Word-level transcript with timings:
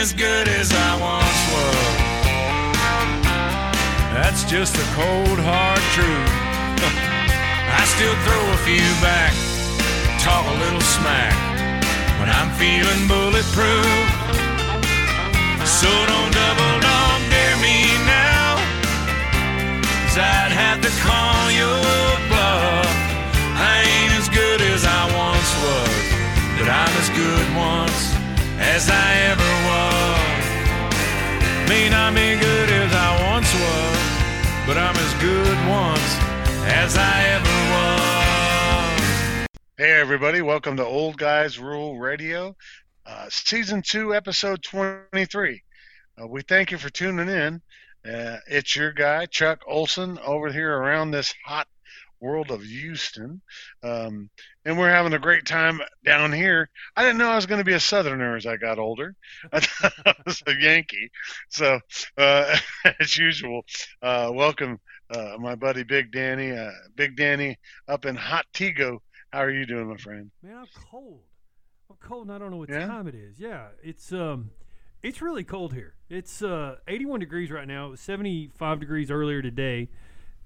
as 0.00 0.14
good 0.14 0.48
as 0.48 0.72
I 0.72 0.90
once 0.96 1.40
was. 1.52 1.96
That's 4.16 4.44
just 4.44 4.72
the 4.72 4.86
cold 4.96 5.38
hard 5.44 5.84
truth. 5.92 6.32
I 7.80 7.84
still 7.84 8.16
throw 8.24 8.44
a 8.56 8.60
few 8.64 8.88
back, 9.04 9.36
talk 10.24 10.40
a 10.48 10.56
little 10.64 10.80
smack 10.80 11.36
when 12.16 12.32
I'm 12.32 12.48
feeling 12.56 13.02
bulletproof. 13.12 14.08
So 15.68 15.90
don't 16.08 16.32
double 16.32 16.74
dog 16.80 17.20
dare 17.28 17.58
me 17.60 17.92
now, 18.08 18.56
cause 20.08 20.16
I'd 20.16 20.54
have 20.64 20.80
to 20.80 20.92
call 21.04 21.44
your 21.52 21.84
bluff. 22.32 22.88
I 23.52 23.84
ain't 23.84 24.16
as 24.16 24.32
good 24.32 24.64
as 24.64 24.80
I 24.88 25.02
once 25.12 25.50
was, 25.60 26.00
but 26.56 26.72
I'm 26.72 26.94
as 27.04 27.10
good 27.12 27.46
once 27.52 28.16
as 28.64 28.88
I 28.88 29.08
ever. 29.28 29.39
May 31.70 31.88
not 31.88 32.14
be 32.16 32.34
good 32.34 32.68
as 32.68 32.92
I 32.92 33.30
once 33.30 33.54
was, 33.54 34.66
but 34.66 34.76
I'm 34.76 34.96
as 34.96 35.14
good 35.22 35.56
once 35.68 36.18
as 36.66 36.96
I 36.96 37.22
ever 37.36 37.58
was. 37.70 39.46
Hey, 39.78 39.92
everybody, 40.00 40.42
welcome 40.42 40.78
to 40.78 40.84
Old 40.84 41.16
Guys 41.16 41.60
Rule 41.60 41.96
Radio, 41.96 42.56
uh, 43.06 43.26
Season 43.30 43.82
2, 43.86 44.16
Episode 44.16 44.64
23. 44.64 45.62
Uh, 46.20 46.26
we 46.26 46.42
thank 46.42 46.72
you 46.72 46.78
for 46.78 46.90
tuning 46.90 47.28
in. 47.28 47.62
Uh, 48.04 48.38
it's 48.48 48.74
your 48.74 48.90
guy, 48.90 49.26
Chuck 49.26 49.62
Olson, 49.64 50.18
over 50.26 50.52
here 50.52 50.76
around 50.76 51.12
this 51.12 51.32
hot 51.46 51.68
world 52.20 52.50
of 52.50 52.62
Houston. 52.62 53.40
Um, 53.82 54.30
and 54.64 54.78
we're 54.78 54.90
having 54.90 55.14
a 55.14 55.18
great 55.18 55.46
time 55.46 55.80
down 56.04 56.32
here. 56.32 56.68
I 56.96 57.02
didn't 57.02 57.18
know 57.18 57.30
I 57.30 57.36
was 57.36 57.46
going 57.46 57.58
to 57.60 57.64
be 57.64 57.72
a 57.74 57.80
Southerner 57.80 58.36
as 58.36 58.46
I 58.46 58.56
got 58.56 58.78
older. 58.78 59.14
I 59.52 59.60
thought 59.60 59.92
I 60.06 60.14
was 60.26 60.42
a 60.46 60.52
Yankee. 60.60 61.10
So, 61.48 61.80
uh, 62.18 62.56
as 63.00 63.16
usual, 63.16 63.62
uh, 64.02 64.30
welcome 64.32 64.78
uh, 65.10 65.36
my 65.38 65.54
buddy 65.54 65.82
Big 65.82 66.12
Danny. 66.12 66.52
Uh, 66.52 66.70
Big 66.94 67.16
Danny 67.16 67.58
up 67.88 68.04
in 68.04 68.14
Hot 68.16 68.44
Tego. 68.54 68.98
How 69.32 69.40
are 69.40 69.50
you 69.50 69.64
doing, 69.66 69.88
my 69.88 69.96
friend? 69.96 70.30
Man, 70.42 70.56
I'm 70.56 70.66
cold. 70.90 71.22
I'm 71.88 71.96
cold 72.00 72.26
and 72.26 72.32
I 72.34 72.38
don't 72.38 72.50
know 72.50 72.56
what 72.58 72.68
Yeah? 72.68 72.86
time 72.86 73.08
it 73.08 73.14
is. 73.14 73.38
Yeah, 73.40 73.68
it's 73.82 74.12
um 74.12 74.50
it's 75.02 75.20
really 75.22 75.42
cold 75.44 75.72
here. 75.72 75.94
It's 76.08 76.42
uh 76.42 76.76
81 76.86 77.20
degrees 77.20 77.50
right 77.50 77.66
now. 77.66 77.86
It 77.86 77.90
was 77.90 78.00
75 78.00 78.78
degrees 78.80 79.10
earlier 79.10 79.42
today. 79.42 79.88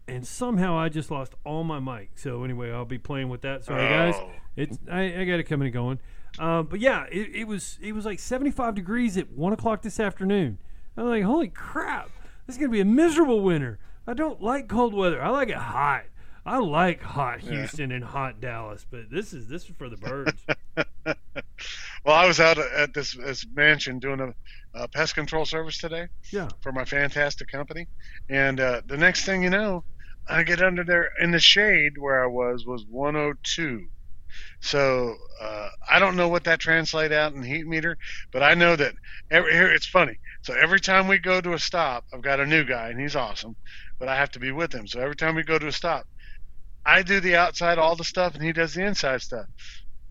And 0.06 0.26
somehow 0.26 0.76
I 0.76 0.90
just 0.90 1.10
lost 1.10 1.34
all 1.44 1.64
my 1.64 1.80
mic. 1.80 2.10
So 2.16 2.44
anyway, 2.44 2.70
I'll 2.70 2.84
be 2.84 2.98
playing 2.98 3.30
with 3.30 3.40
that. 3.42 3.64
Sorry 3.64 3.88
guys. 3.88 4.14
Oh. 4.16 4.30
It's 4.56 4.78
I, 4.90 5.20
I 5.20 5.24
got 5.24 5.40
it 5.40 5.44
coming 5.44 5.66
and 5.66 5.72
going. 5.72 5.98
Uh, 6.38 6.62
but 6.62 6.80
yeah, 6.80 7.06
it, 7.10 7.34
it 7.34 7.44
was 7.44 7.78
it 7.80 7.92
was 7.92 8.04
like 8.04 8.18
75 8.18 8.74
degrees 8.74 9.16
at 9.16 9.30
one 9.30 9.52
o'clock 9.52 9.82
this 9.82 9.98
afternoon. 9.98 10.58
I'm 10.96 11.06
like, 11.06 11.24
holy 11.24 11.48
crap! 11.48 12.10
This 12.46 12.56
is 12.56 12.60
gonna 12.60 12.70
be 12.70 12.80
a 12.80 12.84
miserable 12.84 13.40
winter. 13.40 13.78
I 14.06 14.14
don't 14.14 14.42
like 14.42 14.68
cold 14.68 14.94
weather. 14.94 15.22
I 15.22 15.30
like 15.30 15.48
it 15.48 15.56
hot. 15.56 16.04
I 16.46 16.58
like 16.58 17.00
hot 17.00 17.40
Houston 17.40 17.90
and 17.90 18.04
hot 18.04 18.40
Dallas, 18.40 18.84
but 18.90 19.10
this 19.10 19.32
is 19.32 19.48
this 19.48 19.64
is 19.64 19.70
for 19.76 19.88
the 19.88 19.96
birds. 19.96 20.44
Well, 22.04 22.14
I 22.14 22.26
was 22.26 22.38
out 22.38 22.58
at 22.58 22.92
this, 22.92 23.14
this 23.14 23.46
mansion 23.54 23.98
doing 23.98 24.20
a, 24.20 24.34
a 24.74 24.88
pest 24.88 25.14
control 25.14 25.46
service 25.46 25.78
today 25.78 26.08
yeah. 26.30 26.48
for 26.60 26.70
my 26.70 26.84
fantastic 26.84 27.48
company, 27.48 27.86
and 28.28 28.60
uh, 28.60 28.82
the 28.86 28.98
next 28.98 29.24
thing 29.24 29.42
you 29.42 29.48
know, 29.48 29.84
I 30.28 30.42
get 30.42 30.62
under 30.62 30.84
there 30.84 31.10
in 31.20 31.30
the 31.30 31.40
shade 31.40 31.94
where 31.98 32.22
I 32.22 32.26
was 32.26 32.64
was 32.66 32.84
102. 32.88 33.86
So 34.60 35.16
uh, 35.40 35.68
I 35.88 35.98
don't 35.98 36.16
know 36.16 36.28
what 36.28 36.44
that 36.44 36.60
translate 36.60 37.12
out 37.12 37.34
in 37.34 37.42
heat 37.42 37.66
meter, 37.66 37.96
but 38.32 38.42
I 38.42 38.54
know 38.54 38.76
that 38.76 38.94
every 39.30 39.52
here 39.52 39.70
it's 39.70 39.86
funny. 39.86 40.18
So 40.42 40.54
every 40.54 40.80
time 40.80 41.08
we 41.08 41.18
go 41.18 41.40
to 41.40 41.52
a 41.52 41.58
stop, 41.58 42.04
I've 42.12 42.22
got 42.22 42.40
a 42.40 42.46
new 42.46 42.64
guy 42.64 42.88
and 42.90 43.00
he's 43.00 43.16
awesome, 43.16 43.56
but 43.98 44.08
I 44.08 44.16
have 44.16 44.30
to 44.32 44.40
be 44.40 44.52
with 44.52 44.72
him. 44.74 44.86
So 44.86 45.00
every 45.00 45.16
time 45.16 45.34
we 45.34 45.42
go 45.44 45.58
to 45.58 45.68
a 45.68 45.72
stop, 45.72 46.06
I 46.86 47.02
do 47.02 47.20
the 47.20 47.36
outside 47.36 47.78
all 47.78 47.96
the 47.96 48.04
stuff 48.04 48.34
and 48.34 48.42
he 48.42 48.52
does 48.52 48.74
the 48.74 48.84
inside 48.84 49.22
stuff. 49.22 49.46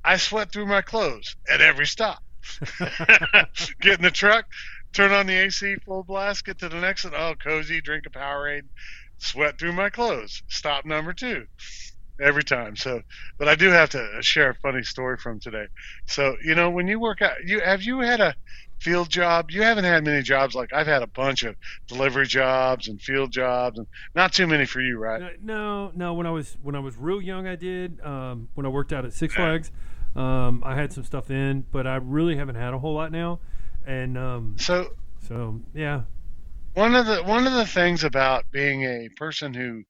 I 0.04 0.18
sweat 0.18 0.52
through 0.52 0.68
my 0.68 0.82
clothes 0.82 1.36
at 1.50 1.62
every 1.62 1.88
stop. 1.88 2.20
get 3.82 3.98
in 3.98 4.04
the 4.04 4.12
truck, 4.12 4.46
turn 4.94 5.12
on 5.12 5.28
the 5.28 5.34
AC 5.34 5.76
full 5.86 6.04
blast, 6.04 6.46
get 6.46 6.60
to 6.60 6.70
the 6.70 6.80
next 6.80 7.06
one. 7.06 7.14
Oh, 7.16 7.36
cozy, 7.42 7.82
drink 7.82 8.06
a 8.06 8.10
Powerade, 8.10 8.64
sweat 9.18 9.60
through 9.60 9.74
my 9.74 9.90
clothes. 9.90 10.44
Stop 10.48 10.86
number 10.86 11.14
two 11.14 11.48
every 12.22 12.44
time. 12.44 12.76
So, 12.76 13.02
but 13.38 13.48
I 13.48 13.56
do 13.56 13.70
have 13.70 13.90
to 13.92 14.18
share 14.22 14.52
a 14.52 14.56
funny 14.56 14.84
story 14.84 15.18
from 15.18 15.40
today. 15.40 15.66
So, 16.06 16.36
you 16.44 16.56
know, 16.56 16.70
when 16.70 16.88
you 16.88 17.00
work 17.00 17.22
out, 17.22 17.44
you 17.46 17.60
have 17.60 17.84
you 17.84 18.00
had 18.00 18.20
a 18.20 18.36
field 18.80 19.10
job? 19.10 19.50
You 19.52 19.64
haven't 19.64 19.86
had 19.86 20.04
many 20.04 20.22
jobs 20.22 20.56
like 20.56 20.74
I've 20.74 20.88
had 20.88 21.02
a 21.02 21.08
bunch 21.08 21.44
of 21.44 21.56
delivery 21.88 22.28
jobs 22.28 22.88
and 22.88 23.02
field 23.02 23.32
jobs, 23.32 23.78
and 23.78 23.88
not 24.16 24.34
too 24.34 24.48
many 24.48 24.66
for 24.66 24.82
you, 24.82 25.00
right? 25.00 25.42
No, 25.42 25.92
no. 25.96 26.14
When 26.14 26.28
I 26.28 26.32
was 26.32 26.58
when 26.62 26.76
I 26.76 26.80
was 26.80 26.98
real 26.98 27.22
young, 27.22 27.48
I 27.48 27.56
did. 27.56 28.00
Um, 28.02 28.50
when 28.54 28.66
I 28.66 28.70
worked 28.70 28.94
out 28.94 29.06
at 29.06 29.14
Six 29.14 29.34
Flags, 29.36 29.72
um, 30.16 30.64
I 30.66 30.76
had 30.76 30.94
some 30.94 31.04
stuff 31.04 31.32
in, 31.32 31.66
but 31.72 31.88
I 31.88 31.96
really 31.96 32.36
haven't 32.36 32.56
had 32.56 32.74
a 32.74 32.80
whole 32.80 32.94
lot 32.94 33.12
now. 33.12 33.40
And 33.86 34.18
um, 34.18 34.56
So, 34.58 34.94
so 35.28 35.62
yeah, 35.74 36.02
one 36.74 36.96
of 36.96 37.06
the 37.06 37.24
one 37.24 37.46
of 37.46 37.54
the 37.54 37.66
things 37.66 38.04
about 38.04 38.46
being 38.52 38.84
a 38.84 39.10
person 39.16 39.54
who 39.54 39.84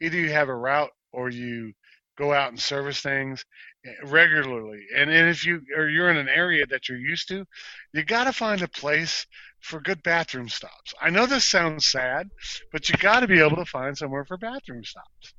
either 0.00 0.18
you 0.18 0.30
have 0.30 0.48
a 0.48 0.54
route 0.54 0.90
or 1.12 1.30
you 1.30 1.72
go 2.18 2.32
out 2.32 2.50
and 2.50 2.60
service 2.60 3.00
things 3.00 3.44
eh, 3.84 3.90
regularly. 4.04 4.86
And, 4.94 5.10
and 5.10 5.28
if 5.28 5.44
you 5.46 5.62
or 5.76 5.88
you're 5.88 6.10
in 6.10 6.16
an 6.16 6.28
area 6.28 6.66
that 6.66 6.88
you're 6.88 6.98
used 6.98 7.28
to 7.28 7.44
you 7.92 8.04
got 8.04 8.24
to 8.24 8.32
find 8.32 8.62
a 8.62 8.68
place 8.68 9.26
for 9.60 9.80
good 9.80 10.02
bathroom 10.02 10.48
stops. 10.48 10.94
I 11.00 11.10
know 11.10 11.26
this 11.26 11.44
sounds 11.44 11.86
sad 11.86 12.28
but 12.72 12.88
you 12.88 12.96
got 12.98 13.20
to 13.20 13.28
be 13.28 13.40
able 13.40 13.56
to 13.56 13.64
find 13.64 13.96
somewhere 13.96 14.24
for 14.24 14.36
bathroom 14.36 14.84
stops. 14.84 15.34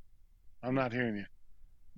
I'm 0.62 0.74
not 0.74 0.92
hearing 0.92 1.16
you 1.16 1.24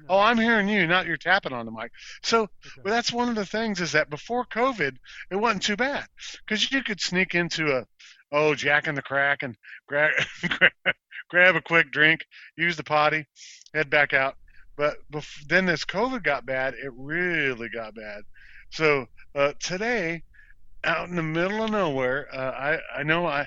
oh 0.09 0.19
i'm 0.19 0.38
hearing 0.38 0.69
you 0.69 0.87
not 0.87 1.06
you're 1.06 1.16
tapping 1.16 1.53
on 1.53 1.66
the 1.66 1.72
mic. 1.72 1.91
So 2.22 2.49
well, 2.83 2.94
that's 2.94 3.12
one 3.12 3.28
of 3.28 3.34
the 3.34 3.47
things 3.47 3.81
is 3.81 3.93
that 3.93 4.11
before 4.11 4.44
covid 4.47 4.97
it 5.31 5.37
wasn't 5.37 5.62
too 5.62 5.77
bad. 5.77 6.06
Because 6.47 6.71
you 6.71 6.83
could 6.83 7.00
sneak 7.00 7.34
into 7.34 7.77
a 7.77 7.87
oh 8.33 8.55
jack 8.55 8.87
in 8.87 8.94
the 8.94 9.03
crack 9.03 9.43
and 9.43 9.56
grab 9.87 10.12
grab 11.31 11.56
a 11.56 11.62
quick 11.62 11.91
drink 11.91 12.21
use 12.56 12.77
the 12.77 12.84
potty 12.84 13.27
head 13.75 13.91
back 13.91 14.12
out. 14.12 14.37
But 14.77 14.97
bef- 15.12 15.47
then 15.49 15.66
this 15.66 15.84
covid 15.84 16.22
got 16.22 16.47
bad 16.47 16.75
it 16.75 16.93
really 16.97 17.69
got 17.69 17.94
bad. 17.94 18.22
So 18.71 19.06
uh, 19.34 19.53
today 19.59 20.22
out 20.84 21.09
in 21.09 21.17
the 21.17 21.22
middle 21.22 21.62
of 21.62 21.71
nowhere 21.71 22.27
uh, 22.34 22.53
i 22.53 23.00
i 23.00 23.03
know 23.03 23.27
i 23.27 23.47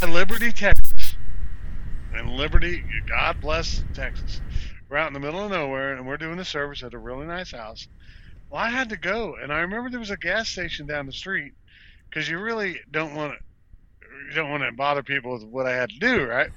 by 0.00 0.06
liberty 0.06 0.52
texas. 0.52 1.16
And 2.12 2.30
liberty 2.30 2.84
god 3.08 3.40
bless 3.40 3.84
texas 3.94 4.40
we're 4.90 4.96
out 4.98 5.08
in 5.08 5.14
the 5.14 5.20
middle 5.20 5.44
of 5.44 5.50
nowhere 5.50 5.94
and 5.96 6.06
we're 6.06 6.16
doing 6.16 6.36
the 6.36 6.44
service 6.44 6.82
at 6.82 6.94
a 6.94 6.98
really 6.98 7.26
nice 7.26 7.52
house 7.52 7.88
well 8.50 8.62
i 8.62 8.70
had 8.70 8.90
to 8.90 8.96
go 8.96 9.36
and 9.42 9.52
i 9.52 9.60
remember 9.60 9.90
there 9.90 10.00
was 10.00 10.10
a 10.10 10.16
gas 10.18 10.48
station 10.48 10.86
down 10.86 11.06
the 11.06 11.12
street 11.12 11.52
because 12.10 12.28
you 12.28 12.38
really 12.38 12.80
don't 12.90 13.14
want 13.14 13.32
to 13.32 13.38
you 14.28 14.34
don't 14.34 14.50
want 14.50 14.62
to 14.62 14.72
bother 14.72 15.02
people 15.02 15.32
with 15.32 15.44
what 15.44 15.66
I 15.66 15.74
had 15.74 15.90
to 15.90 15.98
do, 15.98 16.24
right? 16.24 16.48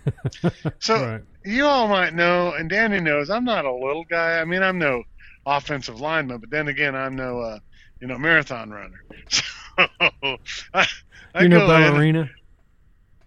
So 0.80 1.02
right. 1.02 1.22
you 1.46 1.66
all 1.66 1.88
might 1.88 2.14
know, 2.14 2.54
and 2.54 2.70
Danny 2.70 3.00
knows, 3.00 3.30
I'm 3.30 3.46
not 3.46 3.66
a 3.66 3.74
little 3.74 4.06
guy. 4.10 4.40
I 4.40 4.46
mean, 4.46 4.64
I'm 4.64 4.80
no 4.80 5.04
offensive 5.46 6.00
lineman, 6.00 6.40
but 6.40 6.50
then 6.52 6.68
again, 6.68 6.96
I'm 6.96 7.16
no, 7.16 7.40
uh, 7.40 7.60
you 8.02 8.08
know, 8.08 8.18
marathon 8.18 8.70
runner. 8.72 9.00
So 9.32 10.38
I, 10.74 10.88
I 11.34 11.44
you 11.44 11.50
know 11.50 11.62
ballerina. 11.62 12.30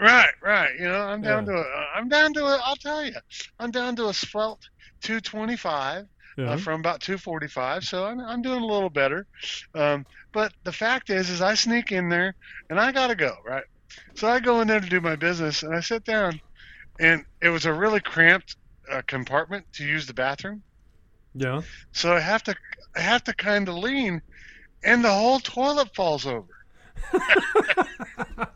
Right, 0.01 0.33
right. 0.43 0.75
You 0.79 0.87
know, 0.89 1.01
I'm 1.01 1.23
down 1.23 1.45
Yeah. 1.45 1.47
to 1.47 1.53
a, 1.55 1.65
I'm 1.95 2.09
down 2.09 2.35
to 2.35 2.45
a, 2.45 2.61
I'll 2.65 2.77
tell 2.77 3.05
you, 3.05 3.15
I'm 3.59 3.71
down 3.71 3.97
to 3.97 4.09
a 4.09 4.15
svelte 4.15 4.69
225 5.03 6.07
Yeah. 6.39 6.51
uh, 6.51 6.57
from 6.57 6.81
about 6.81 7.01
245. 7.01 7.85
So 7.85 8.05
I'm, 8.07 8.21
I'm 8.21 8.41
doing 8.43 8.63
a 8.63 8.67
little 8.67 8.91
better. 8.91 9.27
Um, 9.75 10.07
but 10.33 10.53
the 10.65 10.73
fact 10.73 11.11
is, 11.11 11.29
is 11.29 11.43
I 11.43 11.55
sneak 11.55 11.93
in 11.93 12.09
there 12.09 12.35
and 12.71 12.81
I 12.81 12.91
gotta 12.93 13.15
go, 13.15 13.35
right? 13.45 13.65
So 14.15 14.27
I 14.29 14.41
go 14.41 14.61
in 14.63 14.69
there 14.69 14.81
to 14.81 14.89
do 14.89 15.01
my 15.01 15.17
business 15.17 15.63
and 15.63 15.75
I 15.75 15.81
sit 15.81 16.05
down, 16.05 16.41
and 16.99 17.25
it 17.43 17.51
was 17.51 17.67
a 17.67 17.73
really 17.73 18.01
cramped 18.01 18.57
uh, 18.91 19.03
compartment 19.07 19.67
to 19.75 19.85
use 19.85 20.07
the 20.07 20.15
bathroom. 20.15 20.63
yeah. 21.35 21.61
So 21.93 22.15
I 22.15 22.21
have 22.21 22.43
to, 22.45 22.55
I 22.97 23.01
have 23.01 23.23
to 23.25 23.35
kind 23.35 23.69
of 23.69 23.75
lean, 23.75 24.23
and 24.83 25.05
the 25.05 25.11
whole 25.13 25.41
toilet 25.41 25.95
falls 25.95 26.25
over. 26.27 26.49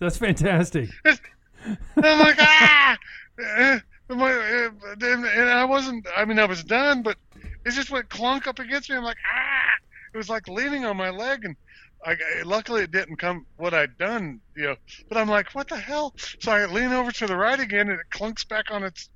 That's 0.00 0.18
fantastic. 0.18 0.90
I'm 1.06 2.18
like, 2.18 2.36
ah! 2.40 2.98
Then- 4.08 5.24
and 5.24 5.50
I 5.50 5.64
wasn't, 5.64 6.06
I 6.16 6.24
mean, 6.24 6.38
I 6.38 6.44
was 6.44 6.62
done, 6.64 7.02
but 7.02 7.16
it 7.64 7.70
just 7.72 7.90
went 7.90 8.08
clunk 8.10 8.46
up 8.46 8.58
against 8.58 8.90
me. 8.90 8.96
I'm 8.96 9.04
like, 9.04 9.16
ah! 9.32 9.70
It 10.12 10.16
was 10.16 10.28
like 10.28 10.46
leaning 10.48 10.84
on 10.84 10.96
my 10.96 11.10
leg, 11.10 11.44
and 11.44 11.56
I, 12.04 12.16
luckily 12.44 12.82
it 12.82 12.90
didn't 12.92 13.16
come 13.16 13.46
what 13.56 13.74
I'd 13.74 13.96
done, 13.98 14.40
you 14.54 14.64
know. 14.64 14.76
But 15.08 15.18
I'm 15.18 15.28
like, 15.28 15.54
what 15.54 15.68
the 15.68 15.76
hell? 15.76 16.14
So 16.40 16.52
I 16.52 16.66
lean 16.66 16.92
over 16.92 17.10
to 17.10 17.26
the 17.26 17.36
right 17.36 17.58
again, 17.58 17.88
and 17.90 17.98
it 17.98 18.06
clunks 18.10 18.46
back 18.46 18.70
on 18.70 18.84
its 18.84 19.08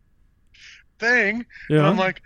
thing. 0.99 1.37
And 1.69 1.79
Yeah. 1.79 1.89
I'm 1.89 1.97
like, 1.97 2.23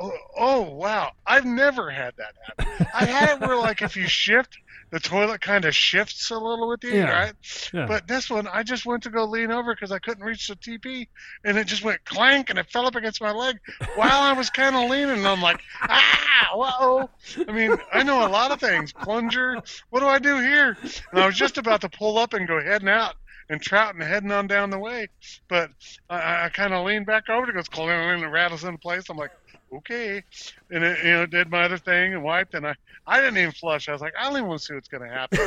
Oh, 0.00 0.12
oh 0.36 0.62
wow! 0.62 1.10
I've 1.26 1.44
never 1.44 1.90
had 1.90 2.14
that 2.18 2.34
happen. 2.46 2.86
I 2.94 3.04
had 3.04 3.30
it 3.30 3.40
where 3.46 3.56
like 3.56 3.82
if 3.82 3.96
you 3.96 4.06
shift, 4.06 4.56
the 4.90 5.00
toilet 5.00 5.40
kind 5.40 5.64
of 5.64 5.74
shifts 5.74 6.30
a 6.30 6.38
little 6.38 6.68
with 6.68 6.84
you, 6.84 6.92
Yeah. 6.94 7.10
right? 7.10 7.32
Yeah. 7.74 7.86
But 7.86 8.06
this 8.06 8.30
one, 8.30 8.46
I 8.46 8.62
just 8.62 8.86
went 8.86 9.02
to 9.02 9.10
go 9.10 9.24
lean 9.24 9.50
over 9.50 9.74
because 9.74 9.90
I 9.90 9.98
couldn't 9.98 10.22
reach 10.24 10.46
the 10.46 10.54
TP, 10.56 11.08
and 11.44 11.58
it 11.58 11.66
just 11.66 11.82
went 11.82 12.04
clank, 12.04 12.48
and 12.50 12.58
it 12.60 12.70
fell 12.70 12.86
up 12.86 12.94
against 12.94 13.20
my 13.20 13.32
leg 13.32 13.58
while 13.96 14.20
I 14.20 14.34
was 14.34 14.50
kind 14.50 14.76
of 14.76 14.88
leaning. 14.88 15.10
And 15.18 15.26
I'm 15.26 15.42
like, 15.42 15.60
ah, 15.82 16.50
whoa! 16.54 17.10
I 17.48 17.52
mean, 17.52 17.76
I 17.92 18.04
know 18.04 18.24
a 18.24 18.30
lot 18.30 18.52
of 18.52 18.60
things. 18.60 18.92
Plunger. 18.92 19.56
What 19.90 20.00
do 20.00 20.06
I 20.06 20.20
do 20.20 20.38
here? 20.38 20.76
And 21.10 21.20
I 21.20 21.26
was 21.26 21.36
just 21.36 21.58
about 21.58 21.80
to 21.80 21.88
pull 21.88 22.18
up 22.18 22.34
and 22.34 22.46
go 22.46 22.62
heading 22.62 22.88
out 22.88 23.16
and 23.50 23.60
trout 23.60 23.94
and 23.94 24.02
heading 24.04 24.30
on 24.30 24.46
down 24.46 24.68
the 24.70 24.78
way, 24.78 25.08
but 25.48 25.70
I, 26.10 26.44
I 26.44 26.48
kind 26.50 26.74
of 26.74 26.84
leaned 26.84 27.06
back 27.06 27.28
over. 27.30 27.48
It 27.50 27.54
goes 27.54 27.68
clang, 27.68 28.10
and 28.10 28.22
it 28.22 28.26
rattles 28.28 28.62
into 28.62 28.78
place. 28.78 29.04
I'm 29.08 29.16
like, 29.16 29.30
okay, 29.76 30.22
and 30.70 30.84
it, 30.84 31.04
you 31.04 31.10
know, 31.12 31.26
did 31.26 31.50
my 31.50 31.64
other 31.64 31.78
thing 31.78 32.14
and 32.14 32.22
wiped, 32.22 32.54
and 32.54 32.66
I, 32.66 32.74
I 33.06 33.20
didn't 33.20 33.38
even 33.38 33.52
flush. 33.52 33.88
I 33.88 33.92
was 33.92 34.00
like, 34.00 34.14
I 34.18 34.24
don't 34.24 34.34
even 34.34 34.46
want 34.46 34.60
to 34.60 34.66
see 34.66 34.74
what's 34.74 34.88
going 34.88 35.08
to 35.08 35.14
happen. 35.14 35.38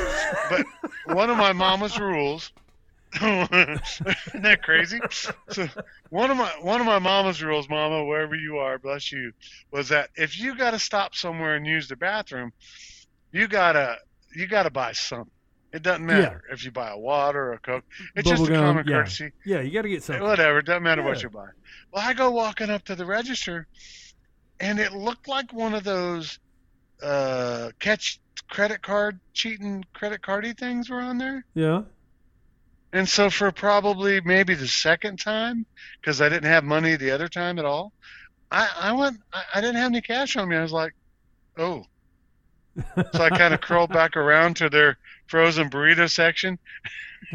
but 0.49 1.15
one 1.15 1.29
of 1.29 1.37
my 1.37 1.53
mama's 1.53 1.99
rules. 1.99 2.51
Isn't 3.15 4.41
that 4.43 4.59
crazy? 4.63 4.99
So 5.49 5.67
one 6.11 6.31
of 6.31 6.37
my 6.37 6.49
one 6.61 6.79
of 6.79 6.87
my 6.87 6.99
mama's 6.99 7.43
rules, 7.43 7.67
Mama, 7.67 8.05
wherever 8.05 8.35
you 8.35 8.59
are, 8.59 8.79
bless 8.79 9.11
you, 9.11 9.33
was 9.69 9.89
that 9.89 10.11
if 10.15 10.39
you 10.39 10.55
got 10.55 10.71
to 10.71 10.79
stop 10.79 11.13
somewhere 11.13 11.55
and 11.55 11.67
use 11.67 11.89
the 11.89 11.97
bathroom, 11.97 12.53
you 13.33 13.49
gotta 13.49 13.97
you 14.33 14.47
gotta 14.47 14.69
buy 14.69 14.93
something. 14.93 15.29
It 15.73 15.83
doesn't 15.83 16.05
matter 16.05 16.43
if 16.51 16.65
you 16.65 16.71
buy 16.71 16.89
a 16.89 16.97
water 16.97 17.49
or 17.49 17.53
a 17.53 17.59
coke. 17.59 17.85
It's 18.15 18.29
just 18.29 18.43
a 18.43 18.53
common 18.53 18.85
yeah. 18.85 19.03
courtety. 19.03 19.31
Yeah, 19.45 19.61
you 19.61 19.71
got 19.71 19.83
to 19.83 19.89
get 19.89 20.03
something. 20.03 20.23
Whatever, 20.23 20.59
it 20.59 20.65
doesn't 20.65 20.83
matter 20.83 21.01
what 21.01 21.23
you 21.23 21.29
buy. 21.29 21.47
Well, 21.93 22.03
I 22.05 22.13
go 22.13 22.31
walking 22.31 22.69
up 22.69 22.83
to 22.85 22.95
the 22.95 23.05
register, 23.05 23.67
and 24.61 24.79
it 24.79 24.93
looked 24.93 25.27
like 25.27 25.51
one 25.51 25.73
of 25.73 25.83
those 25.83 26.39
uh, 27.03 27.71
catch 27.79 28.19
credit 28.49 28.81
card 28.81 29.19
cheating 29.33 29.83
credit 29.93 30.21
cardy 30.21 30.57
things 30.57 30.89
were 30.89 31.01
on 31.01 31.17
there. 31.17 31.43
Yeah. 31.53 31.81
And 32.93 33.07
so 33.07 33.29
for 33.29 33.51
probably 33.51 34.21
maybe 34.21 34.53
the 34.53 34.67
second 34.67 35.17
time, 35.17 35.65
because 35.99 36.21
I 36.21 36.29
didn't 36.29 36.49
have 36.49 36.63
money 36.63 36.95
the 36.95 37.11
other 37.11 37.27
time 37.27 37.57
at 37.57 37.65
all, 37.65 37.91
I, 38.51 38.69
I 38.79 38.91
went. 38.93 39.17
I, 39.33 39.43
I 39.55 39.61
didn't 39.61 39.77
have 39.77 39.91
any 39.91 40.01
cash 40.01 40.35
on 40.35 40.49
me. 40.49 40.55
I 40.57 40.61
was 40.61 40.73
like, 40.73 40.93
oh. 41.57 41.85
So 43.13 43.23
I 43.23 43.29
kind 43.29 43.53
of 43.53 43.61
crawled 43.61 43.91
back 43.91 44.15
around 44.15 44.55
to 44.57 44.69
their 44.69 44.97
frozen 45.27 45.69
burrito 45.69 46.09
section, 46.09 46.57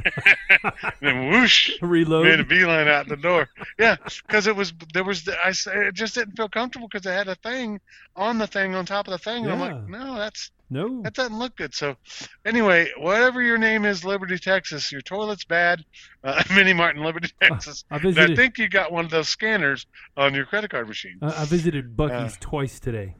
and 0.04 0.72
then 1.00 1.28
whoosh, 1.30 1.70
reload, 1.82 2.24
made 2.26 2.40
a 2.40 2.44
beeline 2.44 2.88
out 2.88 3.08
the 3.08 3.16
door. 3.16 3.48
Yeah, 3.78 3.96
because 4.26 4.46
it 4.46 4.56
was 4.56 4.72
there 4.94 5.04
was 5.04 5.28
I 5.28 5.52
it 5.88 5.94
just 5.94 6.14
didn't 6.14 6.36
feel 6.36 6.48
comfortable 6.48 6.88
because 6.90 7.06
I 7.06 7.12
had 7.12 7.28
a 7.28 7.34
thing 7.36 7.80
on 8.14 8.38
the 8.38 8.46
thing 8.46 8.74
on 8.74 8.86
top 8.86 9.06
of 9.08 9.12
the 9.12 9.18
thing, 9.18 9.44
and 9.44 9.52
I'm 9.52 9.60
like, 9.60 9.88
no, 9.88 10.16
that's 10.16 10.50
No. 10.70 11.02
that 11.02 11.14
doesn't 11.14 11.38
look 11.38 11.56
good. 11.56 11.74
So, 11.74 11.96
anyway, 12.44 12.90
whatever 12.98 13.42
your 13.42 13.58
name 13.58 13.84
is, 13.84 14.04
Liberty, 14.04 14.38
Texas, 14.38 14.90
your 14.90 15.02
toilet's 15.02 15.44
bad. 15.44 15.84
Uh, 16.24 16.42
Mini 16.54 16.72
Mart 16.72 16.96
in 16.96 17.02
Liberty, 17.02 17.30
Texas. 17.42 17.84
I 17.90 17.96
And 17.96 18.06
I 18.06 18.08
visited. 18.10 18.36
think 18.36 18.58
you 18.58 18.68
got 18.68 18.90
one 18.92 19.04
of 19.04 19.10
those 19.10 19.28
scanners 19.28 19.86
on 20.16 20.34
your 20.34 20.46
credit 20.46 20.70
card 20.70 20.88
machine. 20.88 21.18
I 21.22 21.42
I 21.42 21.44
visited 21.44 21.86
Uh, 21.98 22.02
Buc-ee's 22.04 22.36
twice 22.40 22.80
today. 22.80 23.16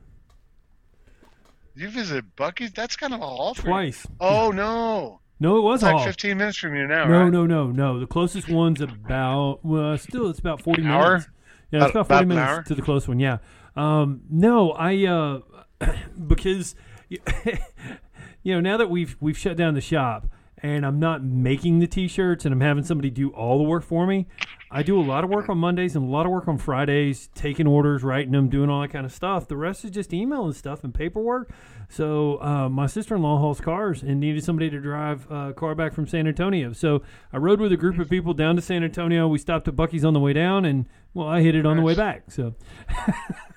You 1.77 1.89
visit 1.91 2.25
Buc-ee's? 2.37 2.73
That's 2.73 2.97
kind 2.97 3.13
of 3.15 3.21
a 3.21 3.27
haul 3.27 3.55
for 3.55 3.61
you. 3.63 3.67
Twice. 3.69 4.07
Oh 4.21 4.51
no, 4.51 5.21
No, 5.41 5.59
it 5.59 5.61
was 5.61 5.77
it's 5.83 5.85
like 5.85 5.97
all. 5.97 6.05
15 6.05 6.37
minutes 6.39 6.57
from 6.59 6.75
you 6.75 6.87
now, 6.87 7.05
No, 7.05 7.23
right? 7.25 7.33
no, 7.33 7.47
no, 7.47 7.71
no. 7.71 8.01
The 8.01 8.07
closest 8.07 8.49
one's 8.49 8.81
about 8.81 9.61
well, 9.63 9.97
still 9.99 10.29
it's 10.31 10.39
about 10.39 10.63
forty 10.63 10.83
An 10.83 10.89
hour? 10.89 11.09
minutes. 11.09 11.29
Yeah, 11.71 11.81
it's 11.85 11.91
About- 11.91 11.91
about 11.91 12.07
forty 12.09 12.15
about 12.15 12.23
an 12.23 12.29
minutes 12.29 12.51
hour? 12.51 12.63
to 12.63 12.75
the 12.75 12.83
close 12.83 13.07
one. 13.09 13.19
Yeah. 13.21 13.39
Um, 13.77 14.23
no, 14.31 14.71
I 14.73 15.05
uh, 15.05 15.41
because 16.27 16.75
you 17.09 18.55
know 18.55 18.61
now 18.61 18.77
that 18.77 18.89
we've 18.91 19.17
we've 19.21 19.37
shut 19.39 19.57
down 19.57 19.75
the 19.75 19.81
shop 19.81 20.29
and 20.67 20.85
I'm 20.85 20.99
not 20.99 21.23
making 21.23 21.79
the 21.79 21.87
t-shirts 21.87 22.45
and 22.45 22.53
I'm 22.53 22.61
having 22.61 22.83
somebody 22.83 23.09
do 23.09 23.31
all 23.31 23.57
the 23.59 23.65
work 23.65 23.85
for 23.85 24.05
me. 24.05 24.27
I 24.69 24.83
do 24.83 24.99
a 24.99 25.03
lot 25.03 25.23
of 25.23 25.31
work 25.31 25.49
on 25.49 25.59
Mondays 25.59 25.95
and 25.95 26.05
a 26.05 26.11
lot 26.11 26.27
of 26.27 26.33
work 26.33 26.49
on 26.49 26.59
Fridays, 26.59 27.29
taking 27.37 27.69
orders, 27.69 28.03
writing 28.03 28.33
them, 28.33 28.49
doing 28.49 28.69
all 28.69 28.81
that 28.81 28.89
kind 28.89 29.07
of 29.07 29.13
stuff. 29.13 29.47
The 29.47 29.57
rest 29.57 29.85
is 29.85 29.93
just 29.93 30.13
email 30.13 30.45
and 30.45 30.57
stuff 30.57 30.83
and 30.83 30.93
paperwork. 30.93 31.53
So 31.89 32.43
uh, 32.43 32.69
my 32.69 32.89
sister-in-law 32.89 33.39
hauls 33.39 33.61
cars 33.61 34.03
and 34.03 34.19
needed 34.19 34.43
somebody 34.43 34.69
to 34.71 34.81
drive 34.81 35.31
a 35.31 35.53
car 35.53 35.77
back 35.77 35.95
from 35.95 36.09
San 36.09 36.27
Antonio. 36.27 36.73
So 36.73 37.03
I 37.33 37.37
rode 37.37 37.61
with 37.61 37.71
a 37.71 37.77
group 37.77 38.01
of 38.01 38.11
people 38.11 38.35
down 38.35 38.57
to 38.57 38.63
San 38.63 38.83
Antonio. 38.83 39.29
We 39.29 39.39
stopped 39.39 39.69
at 39.69 39.77
Buc-ee's 39.77 40.05
on 40.05 40.15
the 40.15 40.21
way 40.21 40.33
down, 40.33 40.65
and 40.65 40.87
well, 41.15 41.29
I 41.29 41.43
hit 41.43 41.55
it 41.55 41.65
on 41.65 41.77
the 41.77 41.83
way 41.85 41.95
back. 41.95 42.33
So 42.33 42.57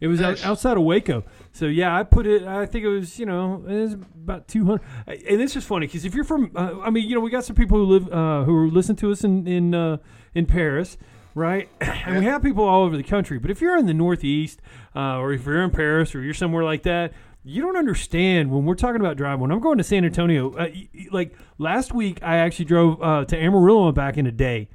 it 0.00 0.06
was 0.06 0.20
out, 0.20 0.44
outside 0.44 0.76
of 0.76 0.82
Waco. 0.82 1.24
So 1.52 1.66
yeah, 1.66 1.96
I 1.96 2.02
put 2.02 2.26
it. 2.26 2.42
I 2.44 2.66
think 2.66 2.84
it 2.84 2.88
was 2.88 3.18
you 3.18 3.26
know 3.26 3.64
it 3.68 3.80
was 3.80 3.92
about 3.94 4.48
two 4.48 4.64
hundred. 4.64 4.82
And 5.06 5.40
it's 5.40 5.54
just 5.54 5.66
funny 5.66 5.86
because 5.86 6.04
if 6.04 6.14
you're 6.14 6.24
from, 6.24 6.52
uh, 6.54 6.80
I 6.80 6.90
mean, 6.90 7.08
you 7.08 7.14
know, 7.14 7.20
we 7.20 7.30
got 7.30 7.44
some 7.44 7.56
people 7.56 7.78
who 7.78 7.84
live 7.84 8.12
uh, 8.12 8.44
who 8.44 8.70
listen 8.70 8.96
to 8.96 9.12
us 9.12 9.24
in 9.24 9.46
in 9.46 9.74
uh, 9.74 9.98
in 10.34 10.46
Paris. 10.46 10.96
Right, 11.32 11.68
and 11.80 12.18
we 12.18 12.24
have 12.24 12.42
people 12.42 12.64
all 12.64 12.82
over 12.82 12.96
the 12.96 13.04
country. 13.04 13.38
But 13.38 13.52
if 13.52 13.60
you're 13.60 13.78
in 13.78 13.86
the 13.86 13.94
Northeast, 13.94 14.60
uh, 14.96 15.18
or 15.18 15.32
if 15.32 15.46
you're 15.46 15.62
in 15.62 15.70
Paris, 15.70 16.12
or 16.12 16.22
you're 16.22 16.34
somewhere 16.34 16.64
like 16.64 16.82
that, 16.82 17.12
you 17.44 17.62
don't 17.62 17.76
understand 17.76 18.50
when 18.50 18.64
we're 18.64 18.74
talking 18.74 19.00
about 19.00 19.16
driving. 19.16 19.40
When 19.40 19.52
I'm 19.52 19.60
going 19.60 19.78
to 19.78 19.84
San 19.84 20.04
Antonio, 20.04 20.52
uh, 20.54 20.68
like 21.12 21.36
last 21.58 21.94
week, 21.94 22.18
I 22.22 22.38
actually 22.38 22.64
drove 22.64 23.00
uh, 23.00 23.24
to 23.26 23.36
Amarillo 23.36 23.92
back 23.92 24.18
in 24.18 24.26
a 24.26 24.32
day. 24.32 24.68